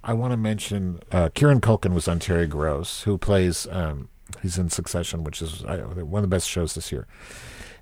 I 0.04 0.14
want 0.14 0.32
to 0.32 0.38
mention 0.38 1.02
uh, 1.12 1.30
Kieran 1.34 1.62
Culkin 1.62 1.94
was 1.94 2.08
on 2.08 2.20
Terry 2.20 2.48
Gross, 2.48 3.04
who 3.04 3.18
plays. 3.18 3.68
Um, 3.70 4.10
he's 4.42 4.58
in 4.58 4.70
Succession, 4.70 5.24
which 5.24 5.42
is 5.42 5.64
uh, 5.64 5.78
one 5.78 6.24
of 6.24 6.30
the 6.30 6.34
best 6.34 6.48
shows 6.48 6.76
this 6.76 6.92
year. 6.92 7.08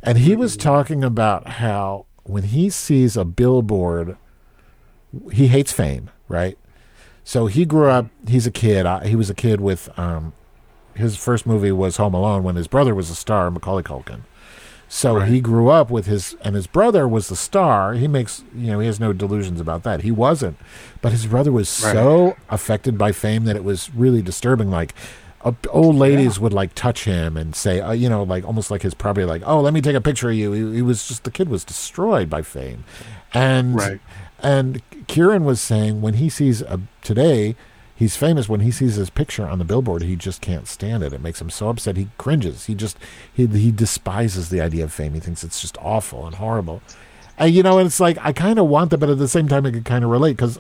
And 0.02 0.20
he 0.20 0.36
was 0.36 0.56
talking 0.56 1.04
about 1.04 1.48
how 1.48 2.06
when 2.24 2.44
he 2.44 2.70
sees 2.70 3.18
a 3.18 3.26
billboard, 3.26 4.18
he 5.32 5.48
hates 5.48 5.72
fame, 5.72 6.10
right? 6.28 6.58
So 7.28 7.48
he 7.48 7.66
grew 7.66 7.90
up. 7.90 8.06
He's 8.26 8.48
a 8.48 8.52
kid. 8.52 8.86
I, 8.86 9.06
he 9.06 9.18
was 9.18 9.30
a 9.30 9.34
kid 9.34 9.60
with. 9.60 9.90
Um, 10.00 10.32
his 10.94 11.18
first 11.18 11.46
movie 11.46 11.74
was 11.74 11.98
Home 11.98 12.14
Alone 12.14 12.42
when 12.42 12.56
his 12.56 12.70
brother 12.70 12.96
was 12.96 13.10
a 13.10 13.16
star, 13.16 13.52
Macaulay 13.52 13.84
Culkin. 13.84 14.22
So 14.88 15.20
he 15.20 15.42
grew 15.42 15.68
up 15.68 15.90
with 15.90 16.06
his, 16.06 16.38
and 16.42 16.56
his 16.56 16.68
brother 16.68 17.06
was 17.06 17.28
the 17.28 17.36
star. 17.36 17.96
He 17.96 18.08
makes, 18.08 18.46
you 18.56 18.68
know, 18.68 18.80
he 18.80 18.88
has 18.88 18.98
no 18.98 19.12
delusions 19.12 19.60
about 19.60 19.84
that. 19.84 20.04
He 20.04 20.10
wasn't, 20.12 20.58
but 21.02 21.12
his 21.12 21.26
brother 21.26 21.52
was 21.52 21.68
so 21.68 22.38
affected 22.50 22.98
by 22.98 23.12
fame 23.12 23.44
that 23.44 23.58
it 23.58 23.66
was 23.66 23.94
really 23.94 24.22
disturbing. 24.22 24.72
Like, 24.72 24.94
uh, 25.42 25.52
old 25.70 25.98
ladies 25.98 26.40
would 26.40 26.54
like 26.54 26.74
touch 26.76 27.04
him 27.04 27.36
and 27.36 27.54
say, 27.54 27.82
uh, 27.82 27.92
you 27.92 28.08
know, 28.08 28.24
like 28.24 28.46
almost 28.46 28.72
like 28.72 28.84
his 28.84 28.94
property, 28.94 29.26
like, 29.26 29.44
oh, 29.46 29.60
let 29.60 29.74
me 29.74 29.82
take 29.82 29.96
a 29.98 30.02
picture 30.02 30.30
of 30.30 30.36
you. 30.36 30.54
He, 30.54 30.78
he 30.78 30.82
was 30.82 31.06
just 31.06 31.26
the 31.26 31.32
kid 31.32 31.50
was 31.50 31.66
destroyed 31.66 32.30
by 32.30 32.42
fame, 32.42 32.86
and 33.34 33.76
Right. 33.76 34.00
And 34.42 34.82
Kieran 35.08 35.44
was 35.46 35.60
saying 35.60 36.02
when 36.02 36.16
he 36.16 36.30
sees 36.30 36.62
a, 36.62 36.80
today, 37.02 37.56
he's 37.96 38.16
famous. 38.16 38.48
When 38.48 38.60
he 38.62 38.72
sees 38.72 38.96
his 38.96 39.10
picture 39.10 39.48
on 39.48 39.60
the 39.60 39.66
billboard, 39.66 40.04
he 40.04 40.16
just 40.16 40.42
can't 40.42 40.68
stand 40.68 41.04
it. 41.04 41.14
It 41.14 41.22
makes 41.22 41.42
him 41.42 41.50
so 41.50 41.70
upset. 41.70 41.98
He 41.98 42.10
cringes. 42.18 42.66
He 42.66 42.76
just 42.76 42.98
he 43.34 43.48
he 43.48 43.72
despises 43.72 44.50
the 44.50 44.62
idea 44.62 44.84
of 44.84 44.94
fame. 44.94 45.14
He 45.14 45.20
thinks 45.20 45.44
it's 45.44 45.62
just 45.62 45.78
awful 45.80 46.26
and 46.26 46.36
horrible. 46.36 46.82
And 47.40 47.54
you 47.54 47.62
know, 47.62 47.78
and 47.78 47.86
it's 47.86 48.00
like 48.00 48.18
I 48.22 48.34
kind 48.34 48.58
of 48.58 48.68
want 48.68 48.90
that, 48.92 48.98
but 48.98 49.10
at 49.10 49.20
the 49.20 49.28
same 49.28 49.48
time, 49.48 49.66
I 49.66 49.72
could 49.72 49.86
kind 49.86 50.04
of 50.04 50.10
relate 50.10 50.38
because 50.38 50.60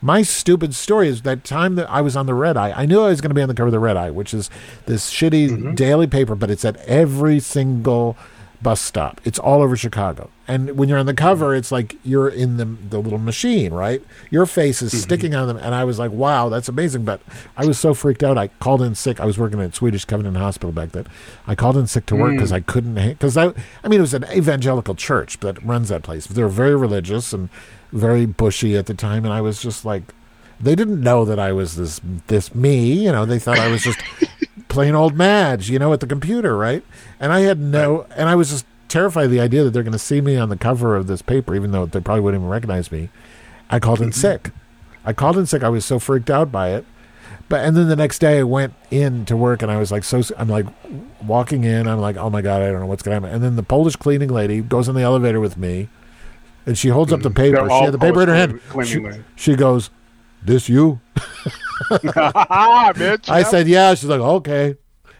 my 0.00 0.22
stupid 0.22 0.74
story 0.74 1.08
is 1.08 1.22
that 1.22 1.44
time 1.44 1.74
that 1.74 1.88
I 1.90 2.00
was 2.00 2.16
on 2.16 2.26
the 2.26 2.34
Red 2.34 2.56
Eye. 2.56 2.72
I 2.74 2.86
knew 2.86 3.00
I 3.02 3.08
was 3.08 3.20
going 3.20 3.30
to 3.30 3.34
be 3.34 3.42
on 3.42 3.48
the 3.48 3.54
cover 3.54 3.66
of 3.66 3.72
the 3.72 3.78
Red 3.78 3.98
Eye, 3.98 4.10
which 4.10 4.32
is 4.32 4.48
this 4.86 5.12
shitty 5.12 5.50
mm-hmm. 5.50 5.74
daily 5.74 6.06
paper, 6.06 6.34
but 6.34 6.50
it's 6.50 6.64
at 6.64 6.76
every 6.86 7.40
single 7.40 8.16
bus 8.64 8.80
stop. 8.80 9.20
It's 9.24 9.38
all 9.38 9.62
over 9.62 9.76
Chicago. 9.76 10.30
And 10.48 10.76
when 10.76 10.88
you're 10.88 10.98
on 10.98 11.06
the 11.06 11.14
cover, 11.14 11.54
it's 11.54 11.70
like 11.70 11.96
you're 12.02 12.28
in 12.28 12.56
the 12.56 12.64
the 12.64 12.98
little 12.98 13.18
machine, 13.18 13.72
right? 13.72 14.02
Your 14.30 14.46
face 14.46 14.82
is 14.82 14.92
mm-hmm. 14.92 15.02
sticking 15.02 15.34
on 15.34 15.46
them. 15.46 15.56
And 15.56 15.74
I 15.74 15.84
was 15.84 16.00
like, 16.00 16.10
wow, 16.10 16.48
that's 16.48 16.68
amazing. 16.68 17.04
But 17.04 17.20
I 17.56 17.64
was 17.66 17.78
so 17.78 17.94
freaked 17.94 18.24
out. 18.24 18.36
I 18.36 18.48
called 18.48 18.82
in 18.82 18.96
sick. 18.96 19.20
I 19.20 19.26
was 19.26 19.38
working 19.38 19.60
at 19.60 19.76
Swedish 19.76 20.04
Covenant 20.04 20.36
Hospital 20.36 20.72
back 20.72 20.90
then. 20.90 21.06
I 21.46 21.54
called 21.54 21.76
in 21.76 21.86
sick 21.86 22.06
to 22.06 22.16
work 22.16 22.32
mm. 22.32 22.36
because 22.36 22.50
I 22.52 22.60
couldn't, 22.60 22.94
because 22.94 23.36
I, 23.36 23.52
I 23.84 23.88
mean, 23.88 24.00
it 24.00 24.02
was 24.02 24.14
an 24.14 24.24
evangelical 24.34 24.96
church 24.96 25.38
that 25.40 25.62
runs 25.62 25.90
that 25.90 26.02
place. 26.02 26.26
They 26.26 26.42
were 26.42 26.48
very 26.48 26.74
religious 26.74 27.32
and 27.32 27.50
very 27.92 28.26
bushy 28.26 28.76
at 28.76 28.86
the 28.86 28.94
time. 28.94 29.24
And 29.24 29.32
I 29.32 29.40
was 29.40 29.62
just 29.62 29.84
like, 29.84 30.02
they 30.60 30.74
didn't 30.74 31.00
know 31.00 31.24
that 31.24 31.38
I 31.38 31.52
was 31.52 31.76
this, 31.76 32.00
this 32.26 32.54
me, 32.54 33.04
you 33.04 33.12
know, 33.12 33.26
they 33.26 33.38
thought 33.38 33.58
I 33.58 33.68
was 33.68 33.82
just 33.82 34.00
plain 34.68 34.94
old 34.94 35.14
Madge, 35.14 35.70
you 35.70 35.78
know, 35.78 35.92
at 35.92 36.00
the 36.00 36.06
computer, 36.06 36.56
right? 36.56 36.84
And 37.20 37.32
I 37.32 37.40
had 37.40 37.58
no, 37.58 38.06
and 38.16 38.28
I 38.28 38.34
was 38.34 38.50
just 38.50 38.66
terrified 38.88 39.26
of 39.26 39.30
the 39.30 39.40
idea 39.40 39.64
that 39.64 39.70
they're 39.70 39.82
going 39.82 39.92
to 39.92 39.98
see 39.98 40.20
me 40.20 40.36
on 40.36 40.48
the 40.48 40.56
cover 40.56 40.96
of 40.96 41.06
this 41.06 41.22
paper, 41.22 41.54
even 41.54 41.72
though 41.72 41.86
they 41.86 42.00
probably 42.00 42.20
wouldn't 42.20 42.42
even 42.42 42.50
recognize 42.50 42.92
me. 42.92 43.10
I 43.70 43.80
called 43.80 44.00
in 44.00 44.12
sick. 44.12 44.50
I 45.04 45.12
called 45.12 45.36
in 45.36 45.46
sick. 45.46 45.62
I 45.62 45.68
was 45.68 45.84
so 45.84 45.98
freaked 45.98 46.30
out 46.30 46.52
by 46.52 46.70
it. 46.70 46.84
But 47.48 47.64
and 47.64 47.76
then 47.76 47.88
the 47.88 47.96
next 47.96 48.20
day 48.20 48.38
I 48.38 48.42
went 48.42 48.74
in 48.90 49.26
to 49.26 49.36
work 49.36 49.62
and 49.62 49.70
I 49.70 49.76
was 49.76 49.92
like 49.92 50.02
so 50.02 50.22
I'm 50.38 50.48
like 50.48 50.66
walking 51.22 51.64
in 51.64 51.86
I'm 51.86 51.98
like 51.98 52.16
oh 52.16 52.30
my 52.30 52.40
god 52.40 52.62
I 52.62 52.70
don't 52.70 52.80
know 52.80 52.86
what's 52.86 53.02
gonna 53.02 53.16
happen 53.16 53.30
and 53.30 53.44
then 53.44 53.56
the 53.56 53.62
Polish 53.62 53.96
cleaning 53.96 54.30
lady 54.30 54.62
goes 54.62 54.88
in 54.88 54.94
the 54.94 55.02
elevator 55.02 55.40
with 55.40 55.58
me 55.58 55.88
and 56.64 56.76
she 56.78 56.88
holds 56.88 57.12
up 57.12 57.20
the 57.20 57.30
paper 57.30 57.68
she 57.68 57.84
had 57.84 57.92
the 57.92 57.98
paper 57.98 58.22
in 58.22 58.28
her 58.28 58.34
hand 58.34 58.60
she, 58.86 58.98
she 59.36 59.56
goes 59.56 59.90
this 60.44 60.68
you 60.68 61.00
bitch. 61.90 63.28
I 63.28 63.38
yep. 63.38 63.46
said, 63.48 63.68
yeah. 63.68 63.94
She's 63.94 64.08
like, 64.08 64.20
okay. 64.20 64.76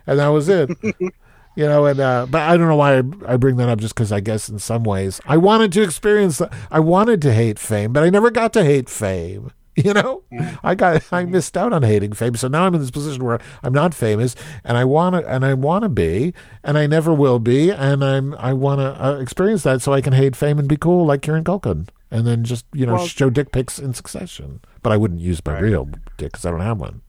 And 0.07 0.19
that 0.19 0.29
was 0.29 0.49
it. 0.49 0.71
you 0.83 1.65
know, 1.65 1.87
and, 1.87 2.01
uh, 2.01 2.27
but 2.29 2.43
I 2.43 2.57
don't 2.57 2.69
know 2.69 2.77
why 2.77 2.99
I, 2.99 3.03
I 3.27 3.37
bring 3.37 3.57
that 3.57 3.69
up 3.69 3.79
just 3.79 3.95
because 3.95 4.13
I 4.13 4.21
guess 4.21 4.49
in 4.49 4.59
some 4.59 4.85
ways 4.85 5.21
I 5.27 5.37
wanted 5.37 5.73
to 5.73 5.83
experience, 5.83 6.39
the, 6.39 6.55
I 6.71 6.81
wanted 6.81 7.23
to 7.23 7.33
hate 7.33 7.59
fame, 7.59 7.93
but 7.93 8.03
I 8.03 8.11
never 8.11 8.31
got 8.31 8.53
to 8.55 8.65
hate 8.65 8.89
fame. 8.89 9.51
You 9.77 9.93
know, 9.93 10.23
I 10.63 10.77
got, 10.77 11.03
I 11.11 11.25
missed 11.25 11.57
out 11.57 11.73
on 11.73 11.83
hating 11.83 12.13
fame. 12.13 12.37
So 12.37 12.47
now 12.47 12.65
I'm 12.65 12.75
in 12.77 12.81
this 12.81 12.93
position 12.93 13.25
where 13.25 13.41
I'm 13.65 13.73
not 13.73 13.93
famous 13.93 14.37
and 14.63 14.77
I 14.77 14.85
want 14.85 15.17
to, 15.17 15.29
and 15.29 15.45
I 15.45 15.55
want 15.55 15.83
to 15.83 15.89
be, 15.89 16.33
and 16.63 16.79
I 16.79 16.87
never 16.87 17.13
will 17.13 17.41
be. 17.41 17.73
And 17.73 18.05
I'm, 18.05 18.35
I 18.35 18.53
want 18.53 18.79
to 18.79 19.05
uh, 19.05 19.19
experience 19.19 19.65
that 19.65 19.83
so 19.83 19.93
I 19.93 20.01
can 20.01 20.13
hate 20.13 20.37
fame 20.37 20.61
and 20.61 20.69
be 20.69 20.77
cool 20.77 21.05
like 21.05 21.23
Kieran 21.23 21.43
Culkin. 21.43 21.89
And 22.15 22.25
then 22.29 22.45
just, 22.45 22.65
you 22.73 22.87
know, 22.87 22.95
Well- 22.95 23.07
show 23.09 23.29
dick 23.29 23.51
pics 23.51 23.79
in 23.81 23.93
succession. 23.93 24.61
But 24.83 24.93
I 24.93 24.97
wouldn't 24.97 25.21
use 25.21 25.45
my 25.45 25.59
real 25.59 25.87
dick 26.17 26.31
because 26.33 26.47
I 26.47 26.51
don't 26.53 26.61
have 26.61 26.79
one. 26.79 27.01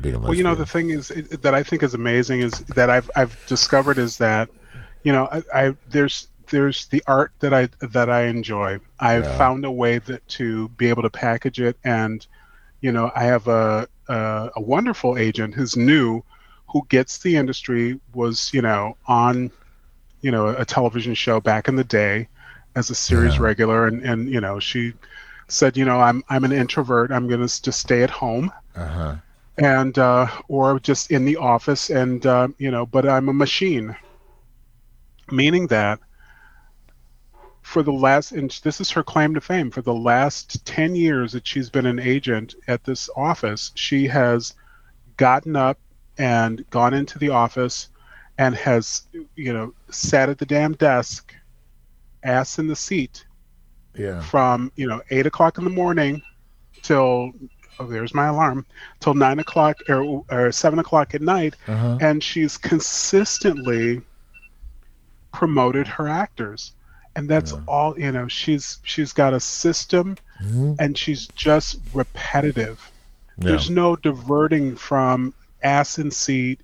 Being 0.00 0.14
a 0.14 0.18
Well, 0.20 0.34
you 0.34 0.44
know, 0.44 0.54
the 0.54 0.64
thing 0.64 0.90
is 0.90 1.10
it, 1.10 1.42
that 1.42 1.54
I 1.54 1.64
think 1.64 1.82
is 1.82 1.92
amazing 1.92 2.40
is 2.40 2.52
that 2.76 2.88
I've 2.88 3.10
I've 3.16 3.36
discovered 3.48 3.98
is 3.98 4.18
that, 4.18 4.48
you 5.02 5.10
know, 5.12 5.24
I, 5.32 5.42
I 5.52 5.76
there's 5.90 6.28
there's 6.50 6.86
the 6.86 7.02
art 7.08 7.32
that 7.40 7.52
I 7.52 7.68
that 7.80 8.08
I 8.08 8.26
enjoy. 8.26 8.78
I've 9.00 9.24
Yeah. 9.24 9.38
found 9.38 9.64
a 9.64 9.72
way 9.72 9.98
that 9.98 10.26
to 10.38 10.68
be 10.68 10.88
able 10.88 11.02
to 11.02 11.10
package 11.10 11.58
it, 11.60 11.76
and 11.82 12.24
you 12.80 12.92
know, 12.92 13.10
I 13.16 13.24
have 13.24 13.48
a 13.48 13.88
a, 14.08 14.50
a 14.54 14.60
wonderful 14.60 15.18
agent 15.18 15.54
who's 15.54 15.76
new, 15.76 16.22
who 16.68 16.86
gets 16.88 17.18
the 17.18 17.34
industry 17.34 17.98
was 18.14 18.54
you 18.54 18.62
know 18.62 18.96
on, 19.08 19.50
you 20.20 20.30
know, 20.30 20.46
a 20.50 20.64
television 20.64 21.14
show 21.14 21.40
back 21.40 21.66
in 21.66 21.74
the 21.74 21.82
day, 21.84 22.28
as 22.74 22.90
a 22.90 22.94
series 22.94 23.38
regular, 23.38 23.86
and 23.86 24.02
and 24.02 24.28
you 24.28 24.40
know 24.40 24.58
she 24.60 24.92
said, 25.48 25.76
you 25.76 25.84
know, 25.84 26.00
I'm 26.00 26.22
I'm 26.28 26.44
an 26.44 26.52
introvert. 26.52 27.10
I'm 27.10 27.28
gonna 27.28 27.46
just 27.48 27.80
stay 27.80 28.02
at 28.02 28.10
home 28.10 28.50
Uh 28.74 28.86
huh. 28.86 29.14
and 29.58 29.98
uh, 29.98 30.26
or 30.48 30.78
just 30.80 31.10
in 31.10 31.24
the 31.24 31.36
office 31.36 31.90
and 31.90 32.24
uh, 32.26 32.48
you 32.58 32.70
know 32.70 32.86
but 32.86 33.06
i'm 33.06 33.28
a 33.28 33.32
machine 33.34 33.94
meaning 35.30 35.66
that 35.68 35.98
for 37.62 37.82
the 37.82 37.92
last 37.92 38.32
and 38.32 38.50
this 38.64 38.80
is 38.80 38.90
her 38.90 39.02
claim 39.02 39.34
to 39.34 39.40
fame 39.40 39.70
for 39.70 39.82
the 39.82 39.94
last 39.94 40.64
10 40.66 40.94
years 40.94 41.32
that 41.32 41.46
she's 41.46 41.70
been 41.70 41.86
an 41.86 41.98
agent 41.98 42.54
at 42.66 42.82
this 42.84 43.08
office 43.16 43.70
she 43.74 44.06
has 44.08 44.54
gotten 45.16 45.54
up 45.56 45.78
and 46.18 46.68
gone 46.70 46.92
into 46.94 47.18
the 47.18 47.28
office 47.28 47.88
and 48.38 48.54
has 48.54 49.02
you 49.36 49.52
know 49.52 49.72
sat 49.90 50.28
at 50.28 50.38
the 50.38 50.46
damn 50.46 50.72
desk 50.74 51.34
ass 52.24 52.58
in 52.58 52.66
the 52.66 52.76
seat 52.76 53.24
Yeah. 53.96 54.20
from 54.22 54.72
you 54.76 54.86
know 54.88 55.00
eight 55.10 55.26
o'clock 55.26 55.58
in 55.58 55.64
the 55.64 55.70
morning 55.70 56.22
till 56.82 57.32
oh 57.78 57.86
there's 57.86 58.14
my 58.14 58.26
alarm 58.26 58.66
till 59.00 59.14
nine 59.14 59.38
o'clock 59.38 59.76
or, 59.88 60.24
or 60.30 60.52
seven 60.52 60.78
o'clock 60.78 61.14
at 61.14 61.22
night 61.22 61.54
Uh-huh. 61.68 61.98
and 62.00 62.22
she's 62.22 62.56
consistently 62.56 64.00
promoted 65.32 65.86
her 65.88 66.08
actors 66.08 66.72
and 67.16 67.28
that's 67.28 67.52
all 67.68 67.98
you 67.98 68.12
know 68.12 68.28
she's 68.28 68.78
she's 68.84 69.12
got 69.12 69.32
a 69.34 69.40
system 69.40 70.16
Mhm. 70.42 70.76
and 70.80 70.96
she's 70.98 71.26
just 71.28 71.78
repetitive 71.94 72.90
Yeah. 73.38 73.50
there's 73.50 73.70
no 73.70 73.96
diverting 73.96 74.76
from 74.76 75.32
ass 75.62 75.98
and 75.98 76.12
seat 76.12 76.60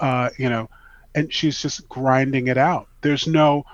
uh 0.00 0.30
you 0.38 0.48
know 0.48 0.68
and 1.14 1.32
she's 1.32 1.60
just 1.60 1.88
grinding 1.88 2.48
it 2.48 2.58
out 2.58 2.86
there's 3.00 3.26
no 3.26 3.64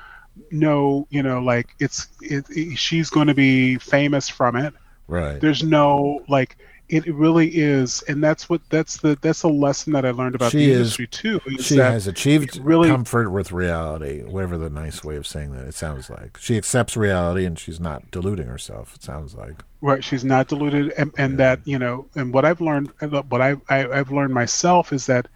no 0.50 1.06
you 1.10 1.22
know 1.22 1.40
like 1.40 1.68
it's 1.78 2.08
it, 2.20 2.44
it- 2.50 2.76
she's 2.78 3.10
going 3.10 3.26
to 3.28 3.34
be 3.34 3.78
famous 3.78 4.28
from 4.28 4.56
it 4.56 4.74
Right. 5.06 5.40
there's 5.40 5.62
no 5.62 6.20
like 6.28 6.56
it 6.88 7.06
really 7.14 7.48
is 7.48 8.02
and 8.08 8.22
that's 8.22 8.48
what 8.48 8.60
that's 8.70 8.98
the 8.98 9.16
that's 9.22 9.42
a 9.42 9.48
lesson 9.48 9.92
that 9.94 10.04
i 10.04 10.10
learned 10.10 10.34
about 10.34 10.50
she 10.52 10.66
the 10.66 10.70
is. 10.72 10.78
industry 10.98 11.06
too 11.06 11.40
is 11.46 11.64
She 11.66 11.76
has 11.76 12.06
achieved 12.06 12.58
really 12.58 12.88
comfort 12.88 13.30
with 13.30 13.52
reality, 13.52 14.22
whatever 14.22 14.58
the 14.58 14.68
nice 14.70 15.02
way 15.04 15.16
of 15.16 15.26
saying 15.26 15.52
that. 15.52 15.66
It 15.66 15.74
sounds 15.74 16.10
like 16.10 16.36
she 16.38 16.56
accepts 16.58 16.94
reality 16.96 17.44
and 17.46 17.58
she's 17.58 17.80
not 17.80 18.10
deluding 18.10 18.48
herself. 18.48 18.94
It 18.96 19.02
sounds 19.02 19.34
like. 19.34 19.62
right 19.80 20.02
she's 20.04 20.24
not 20.24 20.48
deluded, 20.48 20.92
and, 20.98 21.12
and 21.16 21.38
that 21.38 21.60
you 21.66 21.78
know 21.78 22.06
and 22.16 22.32
what 22.34 22.44
i've 22.44 22.60
learned 22.60 22.90
uh, 23.00 23.22
what 23.22 23.40
I, 23.40 23.56
I 23.68 23.86
i've 23.88 24.10
learned 24.12 24.34
myself 24.34 24.92
is 24.92 25.06
that 25.06 25.26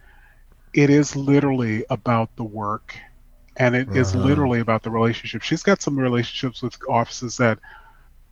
it 0.73 0.89
is 0.91 1.15
literally 1.15 1.83
about 1.89 2.35
the 2.35 2.43
work 2.43 2.95
and 3.59 3.75
it 3.75 3.89
is 3.95 4.15
Uh-huh. 4.15 4.25
literally 4.25 4.59
about 4.61 4.83
the 4.83 4.89
relationship. 4.89 5.41
She's 5.43 5.63
got 5.63 5.81
some 5.81 5.99
relationships 5.99 6.61
with 6.63 6.77
offices 6.89 7.37
that 7.37 7.59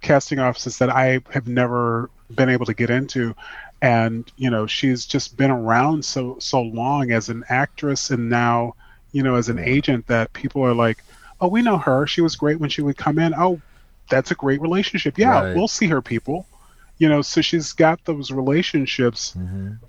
casting 0.02 0.38
offices 0.40 0.78
that 0.78 0.90
i 0.91 1.20
have 1.32 1.48
never 1.48 2.10
been 2.36 2.49
able 2.49 2.66
to 2.68 2.74
get 2.74 2.90
into. 2.90 3.36
And 3.82 4.32
you 4.38 4.49
know 4.49 4.66
she's 4.68 5.06
just 5.06 5.38
been 5.38 5.52
around 5.52 6.04
so 6.06 6.38
so 6.40 6.62
long 6.62 7.12
as 7.12 7.30
an 7.30 7.44
actress 7.49 8.10
and 8.10 8.30
now 8.30 8.74
you 9.12 9.22
know 9.24 9.36
as 9.36 9.49
an 9.49 9.60
agent 9.60 10.08
that 10.08 10.34
people 10.34 10.64
are 10.64 10.74
like 10.74 10.99
oh 11.41 11.48
we 11.48 11.62
know 11.62 11.78
her. 11.78 12.08
She 12.08 12.22
was 12.22 12.36
great 12.36 12.60
when 12.60 12.70
she 12.70 12.82
would 12.82 12.98
come 12.98 13.20
in. 13.20 13.34
Oh 13.36 13.62
that's 14.10 14.32
a 14.32 14.36
great 14.36 14.62
relationship. 14.62 15.18
Yeah 15.18 15.41
Right. 15.41 15.56
we'll 15.56 15.68
see 15.68 15.88
her 15.88 16.02
people. 16.02 16.45
You 16.99 17.10
know 17.10 17.22
so 17.22 17.41
she's 17.41 17.74
got 17.74 18.04
those 18.06 18.32
relationships 18.32 19.36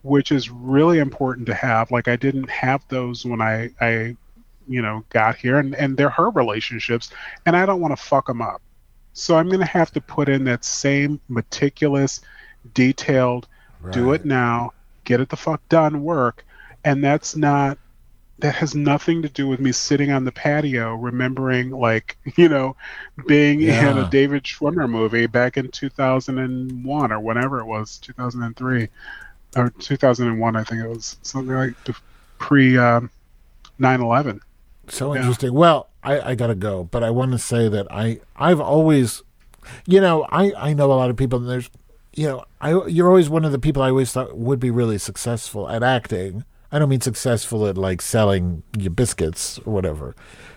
which 0.03 0.33
is 0.33 0.51
really 0.51 0.99
important 0.99 1.47
to 1.47 1.55
have. 1.55 1.91
Like 1.91 2.09
i 2.09 2.17
didn't 2.17 2.51
have 2.51 2.83
those 2.89 3.25
when 3.25 3.41
i 3.41 3.71
i 3.81 4.17
you 4.69 4.83
know 4.83 5.05
got 5.11 5.37
here 5.37 5.59
and 5.59 5.75
and 5.75 5.97
they're 5.97 6.11
her 6.11 6.31
relationships 6.31 7.11
and 7.47 7.57
i 7.57 7.65
don't 7.67 7.81
want 7.81 7.97
to 7.97 8.03
fuck 8.03 8.27
them 8.27 8.43
up. 8.43 8.61
So 9.13 9.37
i'm 9.37 9.49
going 9.49 9.61
to 9.61 9.67
have 9.67 9.93
to 9.93 10.01
put 10.01 10.29
in 10.29 10.45
that 10.45 10.65
same 10.65 11.21
meticulous 11.29 12.21
detailed 12.75 13.49
do 13.91 14.13
it 14.13 14.25
now 14.25 14.73
get 15.05 15.21
it 15.21 15.29
the 15.29 15.37
fuck 15.37 15.67
done 15.69 16.03
work 16.03 16.45
and 16.85 17.03
that's 17.03 17.37
not 17.37 17.79
that 18.41 18.55
has 18.55 18.75
nothing 18.75 19.23
to 19.23 19.29
do 19.29 19.49
with 19.49 19.59
me 19.59 19.73
sitting 19.73 20.13
on 20.13 20.25
the 20.25 20.33
patio 20.33 20.95
remembering 20.95 21.71
like 21.71 22.17
you 22.37 22.49
know 22.49 22.77
being 23.27 23.61
in 23.61 23.99
a 23.99 24.11
david 24.11 24.45
schwimmer 24.45 24.89
movie 24.89 25.27
back 25.27 25.57
in 25.57 25.69
2001 25.69 27.13
or 27.13 27.21
whenever 27.21 27.61
it 27.61 27.67
was 27.67 27.99
2003 27.99 28.89
or 29.57 29.71
2001 29.71 30.57
i 30.57 30.65
think 30.65 30.83
it 30.83 30.89
was 30.89 31.17
something 31.23 31.55
like 31.55 31.75
pre 32.39 32.79
um, 32.79 33.11
9-11 33.81 34.41
So 34.91 35.15
Yeah. 35.15 35.21
interesting. 35.21 35.53
Well, 35.55 35.89
I, 36.03 36.31
I 36.31 36.35
gotta 36.35 36.55
go, 36.55 36.85
but 36.85 37.03
I 37.03 37.11
want 37.11 37.33
to 37.33 37.39
say 37.39 37.69
that 37.69 37.87
I 37.91 38.21
I've 38.37 38.61
always, 38.61 39.23
you 39.87 40.01
know, 40.01 40.27
I 40.31 40.53
I 40.57 40.73
know 40.75 40.93
a 40.93 40.95
lot 40.95 41.11
of 41.11 41.17
people. 41.17 41.39
And 41.39 41.49
there's, 41.49 41.71
you 42.15 42.27
know, 42.27 42.45
I 42.61 42.71
you're 42.87 43.09
always 43.09 43.29
one 43.29 43.45
of 43.45 43.53
the 43.53 43.59
people 43.59 43.83
I 43.83 43.91
always 43.91 44.13
thought 44.13 44.37
would 44.37 44.61
be 44.61 44.71
really 44.71 44.99
successful 44.99 45.69
at 45.69 45.83
acting. 45.83 46.45
I 46.71 46.79
don't 46.79 46.89
mean 46.89 47.01
successful 47.01 47.67
at 47.67 47.79
like 47.79 48.03
selling 48.03 48.63
your 48.79 48.91
biscuits 48.91 49.59
or 49.65 49.73
whatever, 49.73 50.15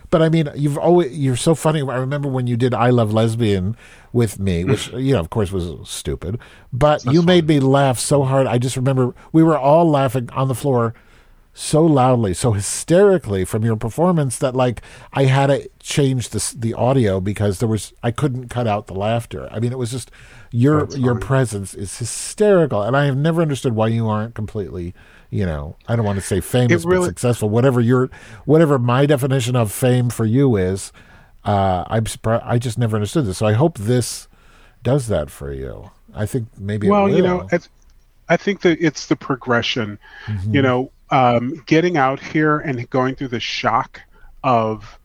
but 0.10 0.22
I 0.22 0.28
mean 0.30 0.49
you've 0.56 0.78
always 0.78 1.18
you're 1.18 1.38
so 1.38 1.56
funny. 1.56 1.82
I 1.82 1.95
remember 1.95 2.28
when 2.28 2.48
you 2.48 2.58
did 2.58 2.74
I 2.74 2.90
Love 2.90 3.14
Lesbian 3.14 3.76
with 4.14 4.38
me, 4.40 4.64
which 4.72 4.91
you 4.94 5.14
know 5.14 5.20
of 5.20 5.30
course 5.30 5.52
was 5.52 5.90
stupid, 5.90 6.38
but 6.74 7.03
you 7.06 7.22
made 7.22 7.48
me 7.48 7.60
laugh 7.60 7.98
so 7.98 8.24
hard. 8.24 8.45
I 8.48 8.58
just 8.58 8.76
remember 8.76 9.16
we 9.32 9.41
were 9.41 9.58
all 9.58 9.90
laughing 9.90 10.30
on 10.34 10.48
the 10.48 10.56
floor 10.56 10.94
so 11.53 11.86
loudly, 11.86 12.34
so 12.34 12.53
hysterically 12.53 13.44
from 13.45 13.64
your 13.65 13.76
performance 13.76 14.38
that 14.40 14.56
like 14.56 14.82
I 15.14 15.26
had 15.26 15.48
to 15.48 15.69
change 15.80 16.30
the 16.30 16.53
the 16.57 16.73
audio 16.73 17.19
because 17.19 17.60
there 17.60 17.68
was 17.68 17.94
I 18.02 18.11
couldn't 18.11 18.48
cut 18.49 18.68
out 18.68 18.88
the 18.88 18.94
laughter. 18.94 19.49
I 19.52 19.60
mean, 19.60 19.72
it 19.72 19.78
was 19.78 19.91
just 19.91 20.11
your 20.52 20.88
your 20.95 21.15
presence 21.15 21.73
is 21.73 21.98
hysterical, 21.98 22.82
and 22.82 22.95
I 22.95 23.06
have 23.06 23.18
never 23.18 23.41
understood 23.41 23.73
why 23.76 23.88
you 23.88 24.07
aren't 24.07 24.34
completely. 24.36 24.94
You 25.30 25.45
know, 25.45 25.78
I 25.88 25.95
don't 25.95 26.06
want 26.06 26.19
to 26.19 26.26
say 26.26 26.41
famous, 26.41 26.84
really- 26.84 26.99
but 26.99 27.06
successful. 27.06 27.49
Whatever 27.49 27.80
your, 27.80 28.10
whatever 28.44 28.78
my 28.78 29.06
definition 29.06 29.56
of 29.56 29.72
fame 29.72 30.10
for 30.10 30.26
you 30.26 30.57
is, 30.57 30.91
uh, 31.45 31.86
I'm 31.88 32.06
surprised. 32.06 32.44
I 32.45 32.57
just 32.57 32.78
never 32.78 32.98
understood 32.98 33.26
this. 33.26 33.38
So 33.38 33.45
I 33.45 33.53
hope 33.53 33.78
this 33.78 34.28
does 34.84 35.07
that 35.07 35.30
for 35.30 35.53
you. 35.53 35.91
I 36.14 36.26
think 36.26 36.48
maybe. 36.57 36.88
it 36.88 36.90
well 36.90 37.07
you 37.10 37.22
know 37.22 37.48
it's, 37.53 37.69
i 38.28 38.36
think 38.36 38.61
that 38.61 38.78
it's 38.82 39.06
the 39.06 39.15
progression 39.15 39.98
Mm-hmm. 40.26 40.56
you 40.56 40.61
know 40.61 40.91
um, 41.12 41.62
getting 41.66 41.98
out 41.98 42.20
here 42.20 42.60
and 42.60 42.90
going 42.90 43.16
through 43.16 43.28
the 43.30 43.40
shock 43.40 44.02
of 44.44 44.98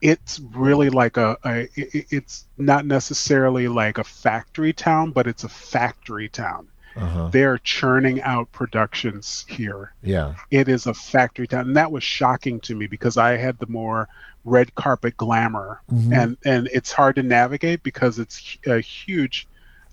it's 0.00 0.40
really 0.54 0.90
like 0.90 1.16
a 1.16 1.36
it's 1.74 2.46
not 2.58 2.84
necessarily 2.86 3.68
like 3.68 3.98
a 3.98 4.04
factory 4.04 4.72
town 4.72 5.12
but 5.12 5.26
it's 5.28 5.44
a 5.44 5.48
factory 5.48 6.28
town 6.28 6.66
Uh-huh. 6.96 7.28
they're 7.28 7.58
churning 7.58 8.20
out 8.22 8.50
productions 8.50 9.44
here 9.48 9.92
Yeah. 10.02 10.34
it 10.50 10.68
is 10.68 10.86
a 10.86 10.94
factory 10.94 11.46
town 11.46 11.68
and 11.68 11.76
that 11.76 11.92
was 11.92 12.02
shocking 12.02 12.58
to 12.60 12.74
me 12.74 12.88
because 12.88 13.16
i 13.16 13.36
had 13.36 13.58
the 13.60 13.68
more 13.68 14.08
red 14.44 14.74
carpet 14.74 15.16
glamour 15.16 15.80
Mhm. 15.92 16.12
and 16.18 16.36
and 16.44 16.68
it's 16.72 16.90
hard 16.90 17.14
to 17.16 17.22
navigate 17.22 17.84
because 17.84 18.18
it's 18.18 18.58
a 18.66 18.80
huge 18.80 19.46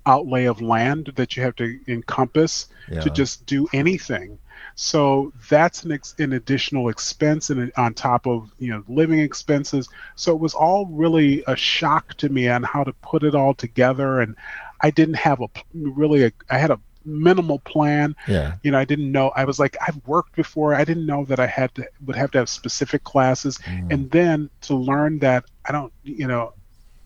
outlay 0.07 0.45
of 0.45 0.60
land 0.61 1.11
that 1.18 1.38
you 1.38 1.44
have 1.44 1.56
to 1.57 1.80
encompass 1.88 2.68
Yeah. 2.91 3.02
to 3.02 3.10
just 3.11 3.45
do 3.45 3.68
anything 3.73 4.40
so 4.76 5.31
that's 5.49 5.84
an, 5.84 5.91
ex- 5.91 6.15
an 6.19 6.34
additional 6.34 6.90
expense 6.90 7.49
and 7.49 7.72
on 7.77 7.94
top 7.94 8.26
of 8.27 8.52
you 8.60 8.69
know 8.72 8.84
living 8.88 9.19
expenses 9.19 9.90
so 10.15 10.31
it 10.34 10.40
was 10.40 10.53
all 10.53 10.86
really 10.88 11.44
a 11.48 11.56
shock 11.56 12.14
to 12.15 12.30
me 12.30 12.48
on 12.48 12.64
how 12.64 12.84
to 12.84 12.94
put 13.02 13.23
it 13.23 13.36
all 13.36 13.53
together 13.53 14.22
and 14.22 14.36
i 14.81 14.90
didn't 14.90 15.15
have 15.15 15.41
a 15.41 15.48
really 15.73 16.23
a, 16.26 16.31
i 16.49 16.57
had 16.57 16.72
a 16.72 16.80
minimal 17.06 17.60
plan 17.60 18.15
Yeah. 18.27 18.56
you 18.64 18.72
know 18.72 18.77
i 18.77 18.86
didn't 18.86 19.11
know 19.11 19.30
i 19.30 19.44
was 19.45 19.57
like 19.60 19.76
i've 19.86 19.99
worked 20.06 20.36
before 20.36 20.76
i 20.76 20.84
didn't 20.84 21.06
know 21.06 21.26
that 21.26 21.40
i 21.40 21.48
had 21.48 21.73
to 21.76 21.88
would 22.06 22.15
have 22.15 22.31
to 22.31 22.38
have 22.38 22.49
specific 22.49 23.03
classes 23.03 23.57
Mm. 23.60 23.91
and 23.94 24.11
then 24.11 24.49
to 24.61 24.76
learn 24.76 25.19
that 25.19 25.45
i 25.65 25.72
don't 25.72 25.91
you 26.03 26.27
know 26.27 26.53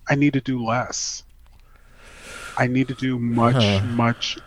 i 0.09 0.15
need 0.15 0.33
to 0.33 0.41
do 0.41 0.63
less 0.65 1.23
i 2.57 2.67
need 2.67 2.87
to 2.87 2.93
do 2.95 3.17
much 3.19 3.55
Huh. 3.55 3.81
much 3.85 4.37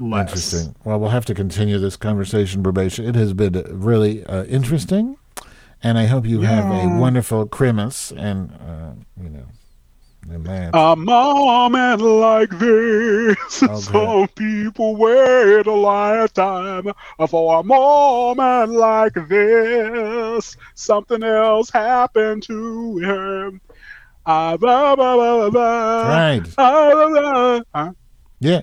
less 0.00 0.28
Interesting. 0.30 0.74
Well, 0.84 0.98
we'll 0.98 1.10
have 1.10 1.26
to 1.26 1.34
continue 1.34 1.78
this 1.78 1.96
conversation, 1.96 2.62
Probation. 2.62 3.04
It 3.06 3.14
has 3.14 3.32
been 3.32 3.62
really 3.68 4.24
uh, 4.24 4.44
interesting, 4.44 5.16
and 5.82 5.98
I 5.98 6.06
hope 6.06 6.26
you 6.26 6.40
have 6.40 6.64
a 6.64 6.98
wonderful 6.98 7.46
Christmas 7.46 8.10
and, 8.12 8.50
uh, 8.66 8.92
you 9.22 9.28
know, 9.28 9.44
and 10.30 10.44
that. 10.46 10.70
A 10.74 10.96
moment 10.96 12.00
like 12.00 12.50
this, 12.58 13.62
Okay. 13.62 13.74
some 13.80 14.28
people 14.28 14.96
wait 14.96 15.66
a 15.66 15.72
lifetime 15.72 16.92
for 17.28 17.60
a 17.60 17.62
moment 17.62 18.72
like 18.72 19.14
this. 19.28 20.56
Something 20.74 21.22
else 21.22 21.70
happened 21.70 22.42
to 22.44 22.98
him. 22.98 23.60
Ah, 24.26 24.56
blah, 24.56 24.94
blah, 24.96 25.14
blah, 25.16 25.50
blah, 25.50 26.08
Right. 26.08 26.42
ah, 26.58 26.90
blah, 26.92 27.08
blah. 27.08 27.60
Huh? 27.74 27.92
yeah. 28.40 28.60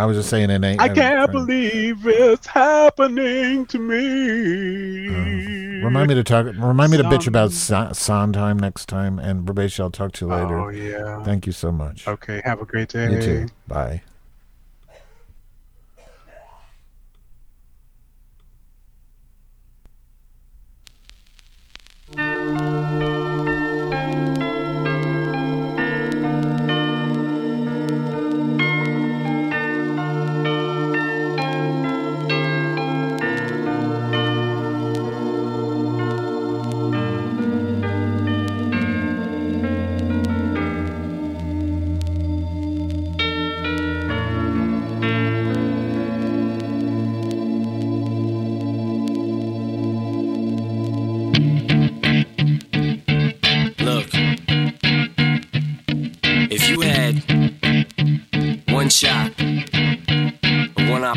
I 0.00 0.06
was 0.06 0.16
just 0.16 0.30
saying 0.30 0.48
it 0.48 0.64
ain't. 0.64 0.80
I 0.80 0.88
can't 0.88 1.30
believe 1.30 2.06
it's 2.06 2.46
happening 2.46 3.66
to 3.66 3.78
me. 3.78 5.08
Uh, 5.10 5.84
remind 5.84 6.08
me 6.08 6.14
to 6.14 6.24
talk. 6.24 6.46
Remind 6.46 6.90
me 6.90 6.96
to 6.96 7.04
bitch 7.04 7.26
about 7.26 7.52
Sa- 7.52 7.92
Sondheim 7.92 8.58
next 8.58 8.86
time, 8.86 9.18
and 9.18 9.44
Probation. 9.44 9.82
I'll 9.82 9.90
talk 9.90 10.12
to 10.12 10.24
you 10.24 10.32
later. 10.32 10.58
Oh, 10.58 10.68
yeah. 10.70 11.22
Thank 11.22 11.44
you 11.44 11.52
so 11.52 11.70
much. 11.70 12.08
Okay, 12.08 12.40
have 12.46 12.62
a 12.62 12.64
great 12.64 12.88
day. 12.88 13.12
You 13.12 13.20
too. 13.20 13.46
Bye. 13.68 14.00